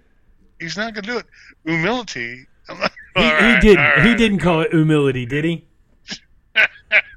he's 0.60 0.76
not 0.78 0.94
going 0.94 1.04
to 1.04 1.12
do 1.12 1.18
it. 1.20 1.26
Humility. 1.66 2.48
I'm 2.68 2.80
like, 2.80 2.94
he, 3.16 3.24
"All 3.24 3.34
right, 3.34 3.56
he 3.56 3.68
didn't. 3.70 3.86
all 3.86 4.02
He 4.02 4.16
didn't 4.16 4.40
call 4.40 4.62
it 4.62 4.72
humility, 4.72 5.26
did 5.26 5.46
he? 5.46 5.66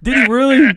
did 0.02 0.14
he 0.16 0.26
really? 0.26 0.76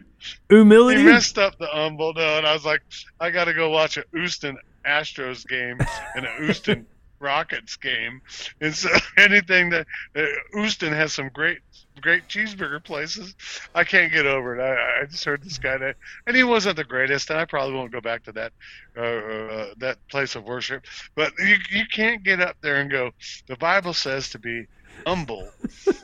Humility. 0.49 1.01
He 1.01 1.05
messed 1.05 1.37
up 1.37 1.57
the 1.57 1.67
humble. 1.67 2.13
No, 2.13 2.37
and 2.37 2.45
I 2.45 2.53
was 2.53 2.65
like, 2.65 2.81
I 3.19 3.31
got 3.31 3.45
to 3.45 3.53
go 3.53 3.69
watch 3.69 3.97
a 3.97 4.03
Houston 4.13 4.57
Astros 4.85 5.47
game 5.47 5.79
and 6.15 6.25
a 6.25 6.31
Houston 6.37 6.85
Rockets 7.19 7.77
game. 7.77 8.21
And 8.61 8.75
so 8.75 8.89
anything 9.17 9.69
that 9.71 9.87
uh, 10.15 10.25
Houston 10.53 10.93
has 10.93 11.13
some 11.13 11.29
great, 11.29 11.59
great 12.01 12.27
cheeseburger 12.27 12.83
places. 12.83 13.33
I 13.73 13.83
can't 13.83 14.11
get 14.11 14.25
over 14.25 14.59
it. 14.59 14.61
I, 14.61 15.01
I 15.01 15.05
just 15.05 15.23
heard 15.25 15.43
this 15.43 15.57
guy 15.57 15.77
that, 15.77 15.95
and 16.27 16.35
he 16.35 16.43
wasn't 16.43 16.75
the 16.75 16.83
greatest. 16.83 17.29
And 17.29 17.39
I 17.39 17.45
probably 17.45 17.75
won't 17.75 17.91
go 17.91 18.01
back 18.01 18.23
to 18.25 18.31
that, 18.33 18.53
uh, 18.97 19.01
uh, 19.01 19.73
that 19.77 19.97
place 20.09 20.35
of 20.35 20.43
worship. 20.43 20.85
But 21.15 21.33
you, 21.39 21.55
you 21.71 21.85
can't 21.91 22.23
get 22.23 22.41
up 22.41 22.57
there 22.61 22.75
and 22.75 22.91
go. 22.91 23.11
The 23.47 23.55
Bible 23.55 23.93
says 23.93 24.29
to 24.31 24.39
be 24.39 24.67
humble 25.05 25.49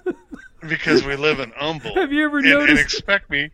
because 0.67 1.03
we 1.03 1.15
live 1.15 1.39
in 1.39 1.51
humble 1.55 1.93
Have 1.95 2.11
you 2.11 2.25
ever 2.25 2.37
and, 2.39 2.47
and 2.47 2.59
noticed? 2.59 2.83
expect 2.83 3.29
me 3.29 3.49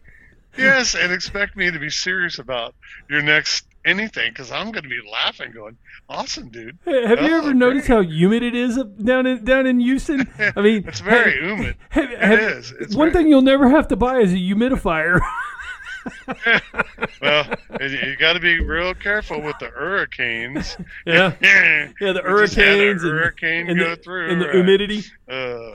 yes 0.58 0.96
and 0.96 1.12
expect 1.12 1.56
me 1.56 1.70
to 1.72 1.80
be 1.80 1.90
serious 1.90 2.40
about 2.40 2.76
your 3.10 3.22
next 3.22 3.66
anything 3.86 4.30
because 4.32 4.52
i'm 4.52 4.72
going 4.72 4.84
to 4.84 4.90
be 4.90 5.00
laughing 5.12 5.52
going 5.52 5.78
awesome 6.10 6.50
dude 6.50 6.78
Have 6.86 7.22
you 7.22 7.36
ever 7.38 7.54
noticed 7.54 7.88
how 7.88 8.02
humid 8.02 8.44
it 8.44 8.56
is 8.56 8.78
up 8.78 8.98
down 9.04 9.26
in 9.26 9.44
down 9.46 9.66
in 9.66 9.80
Houston? 9.80 10.28
I 10.56 10.62
mean, 10.62 10.86
it's 10.88 11.00
very 11.00 11.34
have- 11.40 11.58
humid 11.58 11.76
have- 11.90 12.12
it 12.12 12.20
have- 12.20 12.40
is 12.40 12.72
it's 12.80 12.96
one 12.96 13.12
very- 13.12 13.24
thing 13.24 13.30
you'll 13.32 13.42
never 13.42 13.70
have 13.70 13.88
to 13.90 13.96
buy 13.96 14.18
is 14.20 14.34
a 14.34 14.38
humidifier. 14.38 15.20
well 17.22 17.46
you, 17.82 18.16
got 18.18 18.34
to 18.34 18.40
be 18.40 18.60
real 18.60 18.94
careful 18.94 19.42
with 19.42 19.58
the 19.60 19.68
hurricanes 19.68 20.78
yeah, 21.06 21.34
yeah 21.42 22.14
the 22.14 22.22
hurricanes 22.24 23.04
and, 23.04 23.12
hurricane 23.12 23.70
and 23.70 23.80
go 23.80 23.96
the, 23.96 24.02
through 24.02 24.30
and 24.30 24.42
the 24.42 24.52
humidity. 24.52 25.04
Uh, 25.30 25.72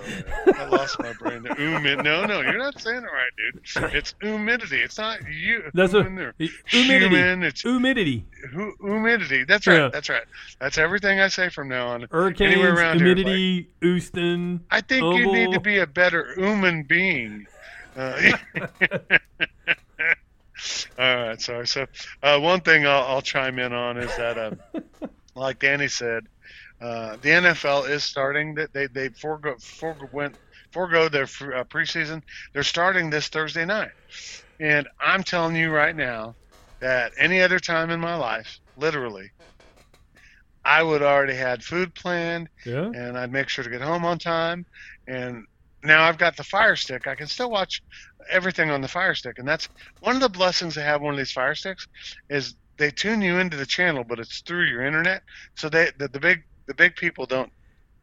I 0.54 0.66
lost 0.70 0.98
my 0.98 1.12
brain. 1.12 1.42
The 1.42 1.54
humid. 1.54 2.02
No, 2.02 2.24
no, 2.24 2.40
you're 2.40 2.58
not 2.58 2.80
saying 2.80 3.02
it 3.02 3.06
right, 3.06 3.30
dude. 3.36 3.94
It's 3.94 4.14
humidity. 4.20 4.80
It's 4.80 4.96
not 4.96 5.18
you. 5.28 5.70
That's 5.74 5.92
or 5.94 6.04
humidity. 6.04 6.50
human. 6.66 7.42
It's 7.42 7.62
Humidity, 7.62 8.24
hu- 8.50 8.74
humidity. 8.80 9.44
That's 9.44 9.66
right. 9.66 9.76
Yeah. 9.76 9.88
That's 9.92 10.08
right. 10.08 10.24
That's 10.60 10.78
everything 10.78 11.20
I 11.20 11.28
say 11.28 11.48
from 11.48 11.68
now 11.68 11.88
on. 11.88 12.06
hurricanes, 12.10 12.52
Anywhere 12.52 12.74
around 12.74 12.98
here, 12.98 13.14
humidity, 13.14 13.68
Houston. 13.80 14.64
I 14.70 14.80
think 14.80 15.02
you 15.18 15.32
need 15.32 15.52
to 15.52 15.60
be 15.60 15.78
a 15.78 15.86
better 15.86 16.34
human 16.34 16.82
being. 16.84 17.46
Uh, 17.96 18.32
all 20.98 21.16
right, 21.16 21.40
sorry. 21.40 21.66
So, 21.66 21.86
uh, 22.22 22.38
one 22.40 22.60
thing 22.60 22.86
I'll, 22.86 23.02
I'll 23.04 23.22
chime 23.22 23.58
in 23.58 23.72
on 23.72 23.98
is 23.98 24.14
that, 24.16 24.38
uh, 24.38 24.52
like 25.34 25.58
Danny 25.58 25.88
said, 25.88 26.24
uh, 26.80 27.16
the 27.20 27.32
NFL 27.32 27.84
is 27.84 28.04
starting. 28.04 28.54
That 28.54 28.72
they 28.72 28.86
they 28.88 29.10
forego 29.20 29.54
forego 29.60 30.08
went 30.12 30.36
forego 30.72 31.08
their 31.08 31.24
uh, 31.24 31.64
preseason. 31.64 32.22
They're 32.54 32.62
starting 32.64 33.10
this 33.10 33.28
Thursday 33.28 33.64
night, 33.64 33.90
And 34.60 34.88
I'm 35.00 35.22
telling 35.22 35.56
you 35.56 35.70
right 35.70 35.94
now 35.96 36.36
that 36.80 37.12
any 37.18 37.40
other 37.40 37.58
time 37.58 37.90
in 37.90 38.00
my 38.00 38.14
life, 38.16 38.58
literally, 38.76 39.30
I 40.64 40.82
would 40.82 41.02
already 41.02 41.34
had 41.34 41.64
food 41.64 41.94
planned 41.94 42.48
Yeah. 42.64 42.92
and 42.92 43.18
I'd 43.18 43.32
make 43.32 43.48
sure 43.48 43.64
to 43.64 43.70
get 43.70 43.80
home 43.80 44.04
on 44.04 44.18
time. 44.18 44.66
And 45.06 45.44
now 45.82 46.04
I've 46.04 46.18
got 46.18 46.36
the 46.36 46.44
Fire 46.44 46.76
Stick. 46.76 47.06
I 47.06 47.14
can 47.14 47.26
still 47.28 47.50
watch 47.50 47.82
everything 48.30 48.70
on 48.70 48.80
the 48.80 48.88
Fire 48.88 49.14
Stick, 49.14 49.38
and 49.38 49.46
that's 49.48 49.68
one 50.00 50.14
of 50.16 50.22
the 50.22 50.28
blessings 50.28 50.76
of 50.76 50.82
having 50.84 51.04
one 51.06 51.14
of 51.14 51.18
these 51.18 51.32
Fire 51.32 51.54
Sticks 51.54 51.86
is 52.30 52.54
they 52.78 52.90
tune 52.90 53.20
you 53.22 53.38
into 53.38 53.56
the 53.56 53.66
channel, 53.66 54.04
but 54.04 54.18
it's 54.18 54.40
through 54.40 54.64
your 54.66 54.84
internet, 54.84 55.22
so 55.56 55.68
they 55.68 55.90
the, 55.98 56.08
the 56.08 56.20
big 56.20 56.42
the 56.66 56.74
big 56.74 56.96
people 56.96 57.26
don't 57.26 57.52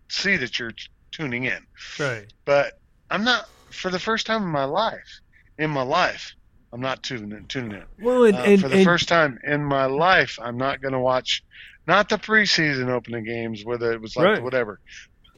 see 0.09 0.37
that 0.37 0.59
you're 0.59 0.71
tuning 1.11 1.45
in. 1.45 1.65
Right. 1.99 2.25
But 2.45 2.79
I'm 3.09 3.23
not 3.23 3.47
for 3.71 3.89
the 3.89 3.99
first 3.99 4.25
time 4.25 4.43
in 4.43 4.49
my 4.49 4.65
life. 4.65 5.21
In 5.57 5.69
my 5.71 5.81
life, 5.81 6.33
I'm 6.71 6.81
not 6.81 7.03
tuning 7.03 7.31
in. 7.31 7.45
Tuning 7.45 7.71
in. 7.73 7.83
Well, 8.05 8.23
and, 8.25 8.35
Uh, 8.37 8.41
and, 8.41 8.61
for 8.61 8.69
the 8.69 8.75
and- 8.77 8.85
first 8.85 9.07
time 9.09 9.39
in 9.45 9.63
my 9.63 9.85
life, 9.85 10.37
I'm 10.41 10.57
not 10.57 10.81
going 10.81 10.93
to 10.93 10.99
watch 10.99 11.43
not 11.87 12.09
the 12.09 12.17
preseason 12.17 12.89
opening 12.89 13.23
games 13.25 13.63
where 13.65 13.77
the, 13.77 13.93
it 13.93 14.01
was 14.01 14.15
like 14.15 14.25
Right. 14.25 14.43
whatever. 14.43 14.79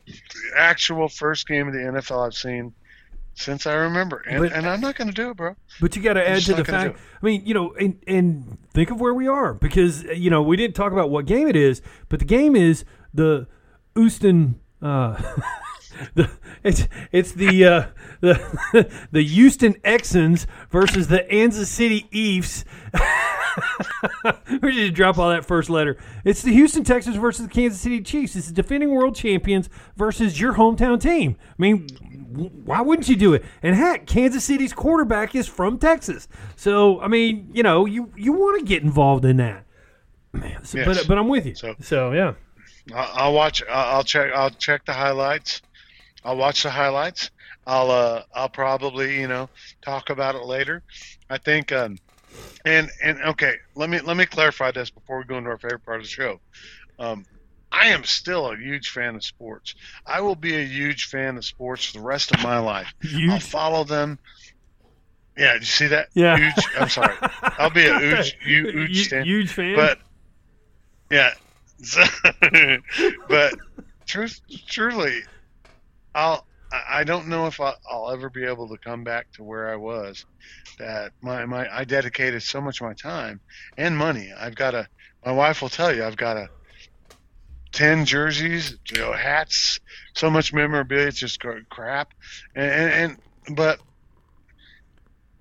The 0.05 0.13
actual 0.57 1.07
first 1.07 1.47
game 1.47 1.67
of 1.67 1.73
the 1.73 1.79
NFL 1.79 2.25
I've 2.25 2.33
seen 2.33 2.73
since 3.33 3.65
I 3.65 3.73
remember, 3.73 4.23
and, 4.27 4.39
But- 4.39 4.53
and 4.53 4.67
I'm 4.67 4.81
not 4.81 4.95
going 4.95 5.07
to 5.07 5.13
do 5.13 5.29
it, 5.31 5.37
bro. 5.37 5.55
But 5.79 5.95
you 5.95 6.01
got 6.01 6.13
to 6.13 6.27
add 6.27 6.41
to 6.43 6.53
the 6.53 6.65
fact. 6.65 6.97
I 7.21 7.25
mean, 7.25 7.45
you 7.45 7.53
know, 7.53 7.73
and 7.79 7.97
and 8.07 8.57
think 8.73 8.91
of 8.91 8.99
where 8.99 9.13
we 9.13 9.27
are 9.27 9.53
because 9.53 10.03
you 10.03 10.29
know 10.29 10.41
we 10.41 10.57
didn't 10.57 10.75
talk 10.75 10.91
about 10.91 11.09
what 11.09 11.25
game 11.25 11.47
it 11.47 11.55
is, 11.55 11.81
but 12.09 12.19
the 12.19 12.25
game 12.25 12.55
is 12.55 12.83
the 13.13 13.47
Houston. 13.95 14.59
Uh, 14.81 15.21
the 16.15 16.29
it's 16.63 16.87
it's 17.11 17.31
the 17.33 17.65
uh, 17.65 17.85
the 18.21 18.89
the 19.11 19.23
Houston 19.23 19.73
Texans 19.81 20.47
versus 20.69 21.07
the 21.07 21.19
Kansas 21.29 21.69
City 21.69 22.07
Chiefs. 22.11 22.65
we 24.61 24.71
just 24.71 24.93
drop 24.93 25.17
all 25.17 25.29
that 25.29 25.45
first 25.45 25.69
letter. 25.69 25.97
It's 26.23 26.41
the 26.41 26.53
Houston 26.53 26.83
Texans 26.83 27.17
versus 27.17 27.47
the 27.47 27.53
Kansas 27.53 27.81
City 27.81 28.01
Chiefs. 28.01 28.35
It's 28.35 28.47
the 28.47 28.53
defending 28.53 28.91
world 28.91 29.15
champions 29.15 29.69
versus 29.97 30.39
your 30.39 30.53
hometown 30.53 31.01
team. 31.01 31.35
I 31.49 31.53
mean, 31.57 31.87
why 32.65 32.81
wouldn't 32.81 33.07
you 33.09 33.15
do 33.15 33.33
it? 33.33 33.43
And 33.63 33.75
heck, 33.75 34.05
Kansas 34.07 34.43
City's 34.43 34.73
quarterback 34.73 35.35
is 35.35 35.47
from 35.47 35.77
Texas, 35.79 36.27
so 36.55 36.99
I 37.01 37.07
mean, 37.07 37.49
you 37.53 37.63
know, 37.63 37.85
you 37.85 38.11
you 38.15 38.33
want 38.33 38.59
to 38.59 38.65
get 38.65 38.83
involved 38.83 39.25
in 39.25 39.37
that. 39.37 39.65
Man, 40.33 40.63
so- 40.63 40.77
Yes. 40.77 40.85
But 40.87 41.07
but 41.07 41.17
I'm 41.17 41.27
with 41.27 41.45
you. 41.45 41.55
So- 41.55 41.75
so 41.81 42.11
yeah, 42.13 42.33
I'll, 42.95 43.33
watch. 43.33 43.61
I'll 43.69 43.95
I'll 43.97 44.03
check. 44.03 44.31
I'll 44.33 44.49
check 44.49 44.85
the 44.85 44.93
highlights. 44.93 45.61
I'll 46.23 46.37
watch 46.37 46.63
the 46.63 46.69
highlights. 46.69 47.31
I'll 47.67 47.91
uh, 47.91 48.23
I'll 48.33 48.49
probably 48.49 49.19
you 49.19 49.27
know 49.27 49.49
talk 49.81 50.09
about 50.09 50.35
it 50.35 50.43
later. 50.43 50.81
I 51.29 51.37
think 51.37 51.71
um, 51.71 51.97
and 52.65 52.89
and 53.03 53.21
okay, 53.23 53.55
let 53.75 53.89
me 53.89 53.99
let 53.99 54.17
me 54.17 54.25
clarify 54.25 54.71
this 54.71 54.89
before 54.89 55.17
we 55.19 55.25
go 55.25 55.37
into 55.37 55.49
our 55.49 55.57
favorite 55.57 55.85
part 55.85 55.97
of 55.97 56.03
the 56.03 56.09
show. 56.09 56.39
Um, 56.97 57.25
I 57.71 57.87
am 57.87 58.03
still 58.03 58.51
a 58.51 58.57
huge 58.57 58.89
fan 58.89 59.15
of 59.15 59.23
sports. 59.23 59.73
I 60.05 60.21
will 60.21 60.35
be 60.35 60.55
a 60.55 60.63
huge 60.65 61.05
fan 61.05 61.37
of 61.37 61.45
sports 61.45 61.85
for 61.85 61.99
the 61.99 62.03
rest 62.03 62.31
of 62.35 62.43
my 62.43 62.59
life. 62.59 62.91
I'll 63.29 63.39
follow 63.39 63.83
them. 63.83 64.19
Yeah, 65.37 65.53
did 65.53 65.61
you 65.61 65.67
see 65.67 65.87
that? 65.87 66.09
Yeah. 66.13 66.37
Huge. 66.37 66.67
I'm 66.77 66.89
sorry. 66.89 67.15
I'll 67.57 67.69
be 67.69 67.85
a 67.87 67.97
huge, 67.99 68.37
huge, 68.43 68.73
Hu- 68.73 68.79
huge 68.81 69.07
fan. 69.07 69.25
huge 69.25 69.53
fan. 69.53 69.75
But 69.75 69.97
yeah, 71.09 71.31
so, 71.81 72.03
but 73.27 73.55
truth, 74.07 74.39
truly, 74.67 75.21
I'll. 76.15 76.45
I 76.71 76.99
I 76.99 77.03
don't 77.03 77.27
know 77.27 77.47
if 77.47 77.59
I'll, 77.59 77.75
I'll 77.89 78.11
ever 78.11 78.29
be 78.29 78.45
able 78.45 78.69
to 78.69 78.77
come 78.77 79.03
back 79.03 79.27
to 79.33 79.43
where 79.43 79.69
I 79.71 79.75
was. 79.75 80.23
That 80.79 81.11
my, 81.21 81.45
my 81.45 81.67
I 81.73 81.83
dedicated 81.83 82.43
so 82.43 82.61
much 82.61 82.81
of 82.81 82.87
my 82.87 82.93
time 82.93 83.41
and 83.77 83.97
money. 83.97 84.31
I've 84.37 84.55
got 84.55 84.73
a. 84.75 84.87
My 85.25 85.31
wife 85.31 85.61
will 85.61 85.69
tell 85.69 85.93
you 85.93 86.03
I've 86.03 86.17
got 86.17 86.37
a. 86.37 86.47
Ten 87.71 88.05
jerseys, 88.05 88.77
you 88.91 88.99
know, 88.99 89.13
hats, 89.13 89.79
so 90.13 90.29
much 90.29 90.53
memorabilia. 90.53 91.07
It's 91.07 91.17
just 91.17 91.41
crap, 91.69 92.13
and, 92.55 92.71
and, 92.71 93.17
and 93.47 93.55
but 93.55 93.79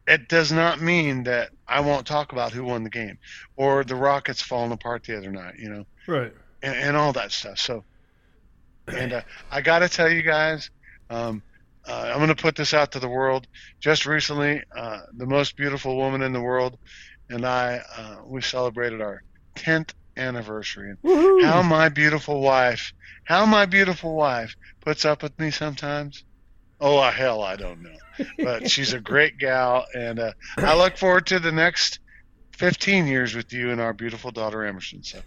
it 0.07 0.29
does 0.29 0.51
not 0.51 0.81
mean 0.81 1.25
that 1.25 1.51
I 1.69 1.81
won't 1.81 2.07
talk 2.07 2.33
about 2.33 2.53
who 2.53 2.65
won 2.65 2.83
the 2.83 2.91
game 2.91 3.19
or 3.57 3.85
the 3.85 3.95
Rockets 3.95 4.43
falling 4.43 4.73
apart 4.73 5.05
the 5.05 5.17
other 5.17 5.31
night, 5.31 5.55
you 5.59 5.69
know, 5.71 5.87
right. 6.09 6.33
and, 6.63 6.75
and 6.75 6.97
all 6.97 7.13
that 7.13 7.31
stuff. 7.31 7.59
So, 7.59 7.85
and 8.89 9.13
uh, 9.13 9.23
I 9.51 9.61
got 9.61 9.81
to 9.81 9.89
tell 9.89 10.11
you 10.11 10.23
guys, 10.23 10.71
um, 11.11 11.43
uh, 11.87 12.11
I'm 12.13 12.19
going 12.19 12.29
to 12.29 12.35
put 12.35 12.57
this 12.57 12.75
out 12.75 12.93
to 12.93 12.99
the 12.99 13.09
world. 13.09 13.47
Just 13.79 14.05
recently, 14.05 14.63
uh, 14.77 15.03
the 15.13 15.27
most 15.27 15.57
beautiful 15.57 15.97
woman 15.97 16.23
in 16.23 16.33
the 16.33 16.41
world 16.41 16.77
and 17.31 17.47
I, 17.47 17.81
uh, 17.97 18.17
we 18.27 18.43
celebrated 18.43 19.01
our 19.01 19.23
10th 19.55 19.93
anniversary. 20.21 20.91
And 20.91 20.99
Woohoo. 21.05 21.45
how 21.45 21.63
my 21.63 21.89
beautiful 21.89 22.41
wife, 22.41 22.93
how 23.25 23.47
my 23.47 23.67
beautiful 23.67 24.15
wife 24.15 24.55
puts 24.85 25.05
up 25.05 25.23
with 25.23 25.39
me 25.39 25.51
sometimes. 25.51 26.25
Oh 26.81 27.03
hell, 27.11 27.43
I 27.43 27.57
don't 27.57 27.83
know, 27.83 28.27
but 28.39 28.71
she's 28.71 28.93
a 28.93 29.01
great 29.01 29.39
gal, 29.39 29.85
and 29.95 30.19
uh, 30.19 30.33
I 30.57 30.77
look 30.77 30.97
forward 30.97 31.27
to 31.27 31.39
the 31.39 31.53
next 31.53 32.01
15 32.59 33.07
years 33.07 33.35
with 33.35 33.53
you 33.53 33.71
and 33.71 33.81
our 33.81 33.93
beautiful 33.93 34.31
daughter 34.31 34.65
Emerson. 34.65 35.03
So, 35.03 35.21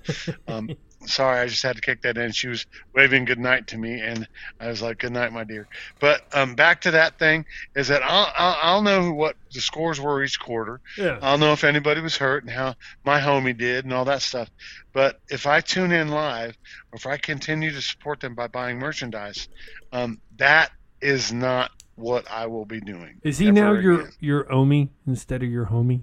um, 0.47 0.69
sorry, 1.06 1.39
I 1.39 1.48
just 1.48 1.63
had 1.63 1.76
to 1.76 1.82
kick 1.82 2.02
that 2.02 2.18
in. 2.18 2.32
She 2.32 2.48
was 2.48 2.66
waving 2.94 3.26
good 3.26 3.39
night 3.39 3.68
to 3.68 3.78
me, 3.78 4.00
and 4.00 4.28
I 4.60 4.68
was 4.68 4.82
like, 4.82 5.00
"Good 5.00 5.12
night, 5.12 5.32
my 5.32 5.44
dear." 5.44 5.68
But 6.00 6.24
um, 6.34 6.56
back 6.56 6.82
to 6.82 6.92
that 6.92 7.20
thing 7.20 7.46
is 7.76 7.88
that 7.89 8.02
I'll, 8.04 8.32
I'll 8.36 8.58
I'll 8.62 8.82
know 8.82 9.12
what 9.12 9.36
the 9.54 9.62
scores 9.62 10.00
were 10.00 10.24
each 10.24 10.39
quarter. 10.39 10.82
yeah. 10.98 11.20
I'll 11.22 11.38
know 11.38 11.54
if 11.54 11.63
anybody 11.63 12.02
was 12.02 12.18
hurt 12.18 12.44
and 12.44 12.52
how 12.52 12.76
my 13.06 13.20
homie 13.20 13.58
did 13.58 13.86
and 13.86 13.94
all 13.94 14.06
that 14.06 14.22
stuff. 14.22 14.50
But 14.94 15.20
if 15.30 15.46
I 15.48 15.62
tune 15.62 15.92
in 15.92 16.10
live 16.10 16.58
or 16.92 16.96
if 16.98 17.06
I 17.06 17.18
continue 17.18 17.72
to 17.72 17.82
support 17.82 18.20
them 18.20 18.36
by 18.36 18.48
buying 18.48 18.80
merchandise, 18.80 19.50
um, 19.92 20.20
that 20.38 20.72
is 21.02 21.32
not 21.34 21.72
what 21.96 22.30
I 22.32 22.48
will 22.48 22.66
be 22.66 22.80
doing. 22.80 23.20
Is 23.24 23.38
he 23.38 23.52
now 23.52 23.74
your 23.74 24.02
again. 24.02 24.12
your 24.20 24.52
Omi 24.52 24.89
instead 25.06 25.44
of 25.44 25.50
your 25.50 25.66
homie? 25.66 26.02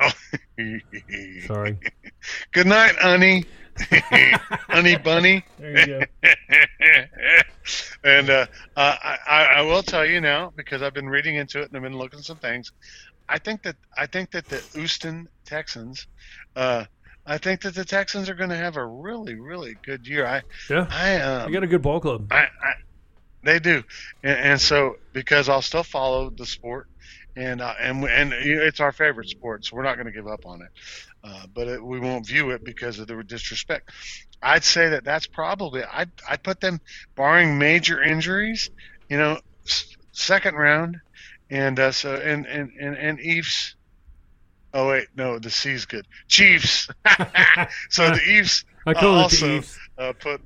Oh. 0.00 0.12
Sorry. 1.46 1.78
Good 2.52 2.66
night, 2.66 2.96
honey. 2.96 3.44
Honey 4.68 4.96
bunny. 4.96 5.44
There 5.58 5.78
you 5.78 5.86
go. 5.86 6.30
and 8.04 8.30
uh, 8.30 8.46
I, 8.76 9.18
I 9.26 9.44
I 9.56 9.60
will 9.62 9.82
tell 9.82 10.04
you 10.04 10.20
now 10.20 10.52
because 10.56 10.82
I've 10.82 10.94
been 10.94 11.08
reading 11.08 11.36
into 11.36 11.60
it 11.60 11.68
and 11.68 11.76
I've 11.76 11.82
been 11.82 11.96
looking 11.96 12.18
at 12.18 12.24
some 12.24 12.38
things. 12.38 12.72
I 13.28 13.38
think 13.38 13.62
that 13.62 13.76
I 13.96 14.06
think 14.06 14.30
that 14.32 14.48
the 14.48 14.62
Houston 14.74 15.28
Texans, 15.44 16.06
uh, 16.56 16.84
I 17.26 17.38
think 17.38 17.62
that 17.62 17.74
the 17.74 17.84
Texans 17.84 18.28
are 18.28 18.34
going 18.34 18.50
to 18.50 18.56
have 18.56 18.76
a 18.76 18.86
really 18.86 19.34
really 19.34 19.76
good 19.84 20.06
year. 20.06 20.26
I 20.26 20.42
Yeah. 20.70 20.86
I 20.90 21.16
um, 21.16 21.52
got 21.52 21.62
a 21.62 21.66
good 21.66 21.82
ball 21.82 22.00
club. 22.00 22.26
I, 22.30 22.42
I 22.42 22.72
they 23.42 23.58
do, 23.58 23.82
and, 24.22 24.38
and 24.38 24.60
so 24.60 24.96
because 25.12 25.48
I'll 25.48 25.62
still 25.62 25.84
follow 25.84 26.30
the 26.30 26.46
sport, 26.46 26.88
and 27.36 27.60
uh, 27.60 27.74
and 27.80 28.04
and 28.04 28.32
it's 28.32 28.80
our 28.80 28.92
favorite 28.92 29.28
sport, 29.28 29.64
so 29.64 29.76
we're 29.76 29.84
not 29.84 29.94
going 29.94 30.06
to 30.06 30.12
give 30.12 30.26
up 30.26 30.44
on 30.44 30.62
it. 30.62 30.68
Uh, 31.28 31.42
but 31.52 31.68
it, 31.68 31.84
we 31.84 32.00
won't 32.00 32.26
view 32.26 32.50
it 32.50 32.64
because 32.64 32.98
of 32.98 33.06
the 33.06 33.22
disrespect. 33.22 33.90
I'd 34.42 34.64
say 34.64 34.88
that 34.88 35.04
that's 35.04 35.26
probably 35.26 35.82
I'd 35.84 36.10
I'd 36.28 36.42
put 36.42 36.60
them, 36.60 36.80
barring 37.16 37.58
major 37.58 38.02
injuries, 38.02 38.70
you 39.10 39.18
know, 39.18 39.38
s- 39.66 39.94
second 40.12 40.54
round, 40.54 40.96
and 41.50 41.78
uh, 41.78 41.92
so 41.92 42.14
and 42.14 42.46
and 42.46 42.70
and 42.80 42.96
and 42.96 43.20
Eves. 43.20 43.74
Oh 44.72 44.88
wait, 44.88 45.08
no, 45.16 45.38
the 45.38 45.50
C's 45.50 45.84
good. 45.84 46.06
Chiefs. 46.28 46.88
so 47.90 48.08
the 48.10 48.20
Eves 48.26 48.64
I 48.86 48.94
call 48.94 49.18
it 49.18 49.22
also- 49.22 49.60
uh, 49.98 50.12
put. 50.18 50.40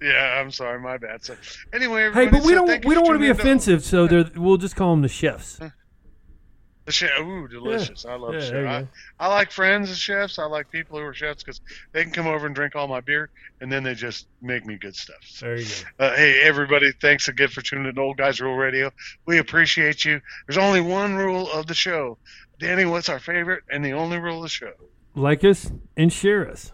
Yeah, 0.00 0.40
I'm 0.40 0.50
sorry, 0.50 0.80
my 0.80 0.96
bad. 0.98 1.24
So 1.24 1.36
anyway, 1.72 2.10
Hey, 2.12 2.26
but 2.26 2.42
we 2.42 2.54
so 2.54 2.66
don't 2.66 2.84
we 2.84 2.94
don't 2.94 3.04
want 3.04 3.16
to 3.16 3.20
be 3.20 3.28
offensive, 3.28 3.84
so 3.84 4.08
we'll 4.34 4.56
just 4.56 4.76
call 4.76 4.90
them 4.92 5.02
the 5.02 5.08
chefs. 5.08 5.60
Chef, 6.92 7.10
ooh, 7.20 7.48
delicious! 7.48 8.04
I 8.04 8.14
love 8.14 8.34
Yeah, 8.34 8.40
chefs. 8.40 8.88
I. 9.18 9.26
I 9.26 9.28
like 9.28 9.50
friends 9.50 9.90
as 9.90 9.98
chefs. 9.98 10.38
I 10.38 10.44
like 10.44 10.70
people 10.70 10.98
who 10.98 11.04
are 11.04 11.14
chefs 11.14 11.42
because 11.42 11.60
they 11.92 12.02
can 12.04 12.12
come 12.12 12.26
over 12.26 12.46
and 12.46 12.54
drink 12.54 12.76
all 12.76 12.86
my 12.88 13.00
beer, 13.00 13.30
and 13.60 13.70
then 13.72 13.82
they 13.82 13.94
just 13.94 14.26
make 14.40 14.64
me 14.64 14.76
good 14.76 14.94
stuff. 14.94 15.16
So, 15.24 15.46
There 15.46 15.58
you 15.58 15.66
go. 15.98 16.04
uh, 16.06 16.14
hey, 16.16 16.40
everybody, 16.42 16.92
thanks 17.00 17.28
again 17.28 17.48
for 17.48 17.62
tuning 17.62 17.86
in 17.88 17.94
to 17.96 18.00
Old 18.00 18.16
Guys 18.18 18.40
Rule 18.40 18.56
Radio. 18.56 18.90
We 19.26 19.38
appreciate 19.38 20.04
you. 20.04 20.20
There's 20.46 20.58
only 20.58 20.80
one 20.80 21.14
rule 21.16 21.50
of 21.52 21.66
the 21.66 21.74
show. 21.74 22.18
Danny, 22.58 22.84
what's 22.84 23.08
our 23.08 23.18
favorite 23.18 23.64
and 23.70 23.84
the 23.84 23.92
only 23.92 24.18
rule 24.18 24.36
of 24.36 24.42
the 24.42 24.48
show? 24.48 24.72
Like 25.14 25.42
us 25.44 25.72
and 25.96 26.12
share 26.12 26.48
us. 26.48 26.72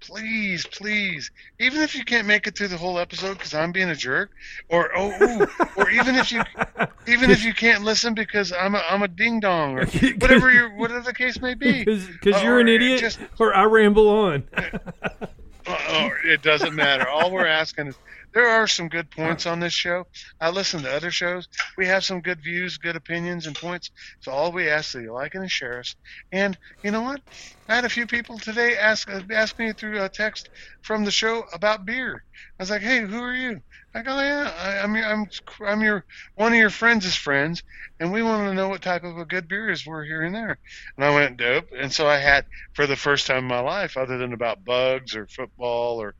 Please, 0.00 0.66
please, 0.66 1.30
even 1.58 1.80
if 1.80 1.94
you 1.94 2.04
can't 2.04 2.26
make 2.26 2.46
it 2.46 2.56
through 2.56 2.68
the 2.68 2.76
whole 2.76 2.98
episode 2.98 3.34
because 3.34 3.54
I'm 3.54 3.72
being 3.72 3.88
a 3.88 3.96
jerk, 3.96 4.30
or 4.68 4.90
oh, 4.96 5.10
ooh, 5.22 5.46
or 5.76 5.90
even 5.90 6.16
if 6.16 6.30
you, 6.30 6.42
even 7.08 7.30
if 7.30 7.42
you 7.42 7.54
can't 7.54 7.82
listen 7.82 8.14
because 8.14 8.52
I'm 8.52 8.74
a, 8.74 8.82
I'm 8.88 9.02
a 9.02 9.08
ding 9.08 9.40
dong 9.40 9.78
or 9.78 9.86
whatever 10.18 10.52
your 10.52 10.76
whatever 10.76 11.00
the 11.00 11.14
case 11.14 11.40
may 11.40 11.54
be. 11.54 11.84
Because 11.84 12.42
you're 12.42 12.60
an 12.60 12.68
idiot, 12.68 13.00
just- 13.00 13.18
or 13.40 13.54
I 13.54 13.64
ramble 13.64 14.08
on. 14.08 14.44
Uh, 15.68 15.76
oh, 15.88 16.10
it 16.24 16.42
doesn't 16.42 16.76
matter. 16.76 17.08
All 17.08 17.32
we're 17.32 17.44
asking 17.44 17.88
is 17.88 17.96
there 18.34 18.48
are 18.48 18.66
some 18.66 18.88
good 18.88 19.10
points 19.10 19.46
on 19.46 19.60
this 19.60 19.72
show. 19.72 20.04
I 20.40 20.50
listen 20.50 20.82
to 20.82 20.92
other 20.94 21.10
shows. 21.10 21.48
We 21.78 21.86
have 21.86 22.04
some 22.04 22.20
good 22.20 22.42
views, 22.42 22.78
good 22.78 22.96
opinions, 22.96 23.46
and 23.46 23.56
points. 23.56 23.90
So 24.20 24.32
all 24.32 24.52
we 24.52 24.68
ask 24.68 24.88
is 24.88 24.92
that 24.92 25.02
you 25.02 25.12
like 25.12 25.34
and 25.34 25.50
share 25.50 25.78
us. 25.80 25.94
And 26.32 26.58
you 26.82 26.90
know 26.90 27.02
what? 27.02 27.20
I 27.68 27.74
had 27.74 27.84
a 27.84 27.90
few 27.90 28.06
people 28.06 28.38
today 28.38 28.76
ask 28.76 29.10
uh, 29.10 29.22
ask 29.32 29.58
me 29.58 29.72
through 29.72 30.02
a 30.02 30.08
text 30.08 30.48
from 30.82 31.04
the 31.04 31.10
show 31.10 31.44
about 31.52 31.84
beer. 31.86 32.24
I 32.58 32.62
was 32.62 32.70
like, 32.70 32.82
"Hey, 32.82 33.00
who 33.00 33.20
are 33.22 33.34
you?" 33.34 33.60
I 33.94 34.02
go, 34.02 34.18
"Yeah, 34.20 34.52
I, 34.56 34.78
I'm 34.78 34.94
your, 34.94 35.06
I'm 35.06 35.26
I'm 35.66 35.82
your 35.82 36.04
one 36.36 36.52
of 36.52 36.58
your 36.58 36.70
friends' 36.70 37.16
friends, 37.16 37.62
and 37.98 38.12
we 38.12 38.22
want 38.22 38.48
to 38.48 38.54
know 38.54 38.68
what 38.68 38.82
type 38.82 39.02
of 39.04 39.18
a 39.18 39.24
good 39.24 39.48
beer 39.48 39.70
is 39.70 39.86
we're 39.86 40.04
here 40.04 40.22
and 40.22 40.34
there." 40.34 40.58
And 40.96 41.04
I 41.04 41.14
went 41.14 41.38
dope, 41.38 41.68
and 41.76 41.92
so 41.92 42.06
I 42.06 42.18
had 42.18 42.46
for 42.74 42.86
the 42.86 42.96
first 42.96 43.26
time 43.26 43.38
in 43.38 43.44
my 43.44 43.60
life, 43.60 43.96
other 43.96 44.18
than 44.18 44.32
about 44.32 44.64
bugs 44.64 45.16
or 45.16 45.26
football 45.28 46.00
or 46.00 46.14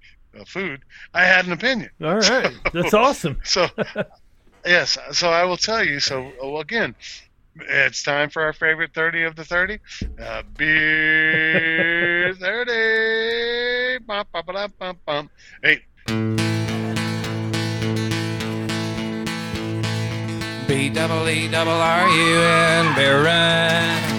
food, 0.44 0.82
I 1.14 1.24
had 1.24 1.46
an 1.46 1.52
opinion. 1.52 1.90
All 2.02 2.16
right, 2.18 2.52
that's 2.72 2.94
awesome. 2.94 3.38
So, 3.44 3.68
yes, 4.64 4.98
so 5.12 5.30
I 5.30 5.44
will 5.44 5.56
tell 5.56 5.84
you. 5.84 6.00
So 6.00 6.30
well, 6.42 6.60
again, 6.60 6.94
it's 7.56 8.02
time 8.02 8.30
for 8.30 8.42
our 8.42 8.52
favorite 8.52 8.92
thirty 8.94 9.22
of 9.22 9.36
the 9.36 9.44
thirty, 9.44 9.78
uh, 10.20 10.42
beer 10.56 12.34
thirty. 12.40 14.04
Bum, 14.04 14.26
bum, 14.32 14.42
ba-dum, 14.46 14.72
bum, 14.78 14.98
bum. 15.06 15.30
Hey, 15.62 15.82
B 20.68 20.90
double 20.90 21.28
E 21.28 21.48
double 21.48 21.70
R 21.72 22.08
U 22.08 22.40
N 22.40 22.94
beer 22.96 23.22
run. 23.24 24.16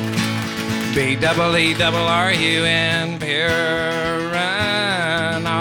B 0.96 1.16
double 1.16 1.56
E 1.58 1.74
double 1.74 2.00
R 2.00 2.32
U 2.32 2.64
N 2.64 3.20
beer 3.20 3.50
run. 3.50 4.17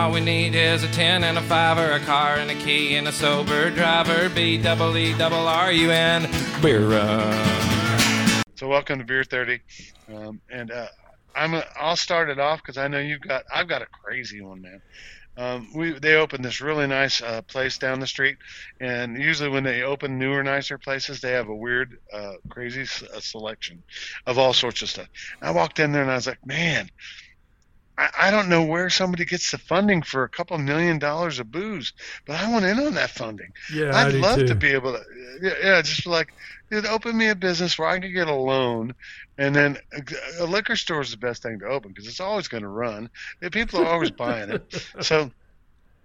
All 0.07 0.13
we 0.13 0.21
need 0.21 0.55
is 0.55 0.85
a 0.85 0.89
ten 0.93 1.25
and 1.25 1.37
a 1.37 1.43
five 1.43 1.79
or 1.79 1.91
a 1.91 1.99
car 1.99 2.37
and 2.37 2.49
a 2.49 2.55
key 2.55 2.95
and 2.95 3.09
a 3.09 3.13
sober 3.13 3.71
driver. 3.71 4.29
B 4.29 4.57
double 4.57 4.97
E 4.97 5.19
double 5.19 5.49
R 5.49 5.73
U 5.73 5.91
N 5.91 6.31
beer 6.63 6.87
run. 6.89 8.45
so 8.55 8.69
welcome 8.69 9.01
to 9.01 9.05
Beer 9.05 9.25
Thirty, 9.25 9.63
um, 10.15 10.41
and 10.49 10.71
uh, 10.71 10.87
I'm 11.35 11.55
a, 11.55 11.65
I'll 11.75 11.97
start 11.97 12.31
it 12.31 12.39
off 12.39 12.63
because 12.63 12.79
I 12.79 12.87
know 12.87 13.01
you've 13.01 13.21
got 13.21 13.47
I've 13.53 13.67
got 13.67 13.83
a 13.83 13.87
crazy 13.87 14.41
one, 14.41 14.63
man. 14.63 14.81
Um, 15.37 15.73
we 15.75 15.99
they 15.99 16.15
opened 16.15 16.45
this 16.45 16.61
really 16.61 16.87
nice 16.87 17.21
uh, 17.21 17.43
place 17.43 17.77
down 17.77 17.99
the 17.99 18.07
street, 18.07 18.37
and 18.79 19.21
usually 19.21 19.49
when 19.49 19.65
they 19.65 19.83
open 19.83 20.21
newer, 20.21 20.45
nicer 20.45 20.79
places, 20.79 21.21
they 21.21 21.33
have 21.33 21.49
a 21.49 21.55
weird, 21.55 21.99
uh, 22.13 22.35
crazy 22.49 22.83
uh, 23.13 23.19
selection 23.19 23.83
of 24.25 24.39
all 24.39 24.53
sorts 24.53 24.83
of 24.83 24.89
stuff. 24.89 25.09
I 25.43 25.51
walked 25.51 25.81
in 25.81 25.91
there 25.91 26.03
and 26.03 26.13
I 26.13 26.15
was 26.15 26.29
like, 26.29 26.47
man. 26.47 26.91
I, 27.99 28.11
I 28.19 28.31
don't 28.31 28.49
know 28.49 28.65
where 28.65 28.91
somebody 28.91 29.25
gets 29.25 29.51
the 29.51 29.59
funding 29.59 30.03
for 30.03 30.23
a 30.25 30.29
couple 30.29 30.59
million 30.59 30.99
dollars 30.99 31.39
of 31.39 31.51
booze, 31.51 31.93
but 32.27 32.37
I 32.37 32.51
want 32.51 32.65
in 32.65 32.79
on 32.79 32.95
that 32.95 33.11
funding. 33.11 33.53
Yeah, 33.73 33.97
I'd 33.97 34.15
love 34.15 34.39
too. 34.41 34.47
to 34.49 34.55
be 34.55 34.71
able 34.73 34.93
to, 34.93 35.03
yeah, 35.41 35.53
yeah, 35.63 35.83
just 35.83 36.07
like, 36.07 36.33
dude, 36.71 36.87
open 36.87 37.17
me 37.17 37.29
a 37.29 37.35
business 37.35 37.79
where 37.79 37.89
I 37.89 37.99
could 37.99 38.13
get 38.13 38.29
a 38.29 38.35
loan, 38.35 38.95
and 39.39 39.55
then 39.55 39.79
a, 39.93 40.43
a 40.43 40.47
liquor 40.47 40.77
store 40.77 41.01
is 41.01 41.11
the 41.11 41.17
best 41.17 41.43
thing 41.43 41.59
to 41.61 41.67
open 41.67 41.91
because 41.93 42.07
it's 42.07 42.21
always 42.21 42.49
going 42.49 42.63
to 42.63 42.69
run. 42.69 43.09
People 43.51 43.81
are 43.81 43.87
always 43.87 44.11
buying 44.11 44.51
it. 44.51 44.93
So, 45.01 45.31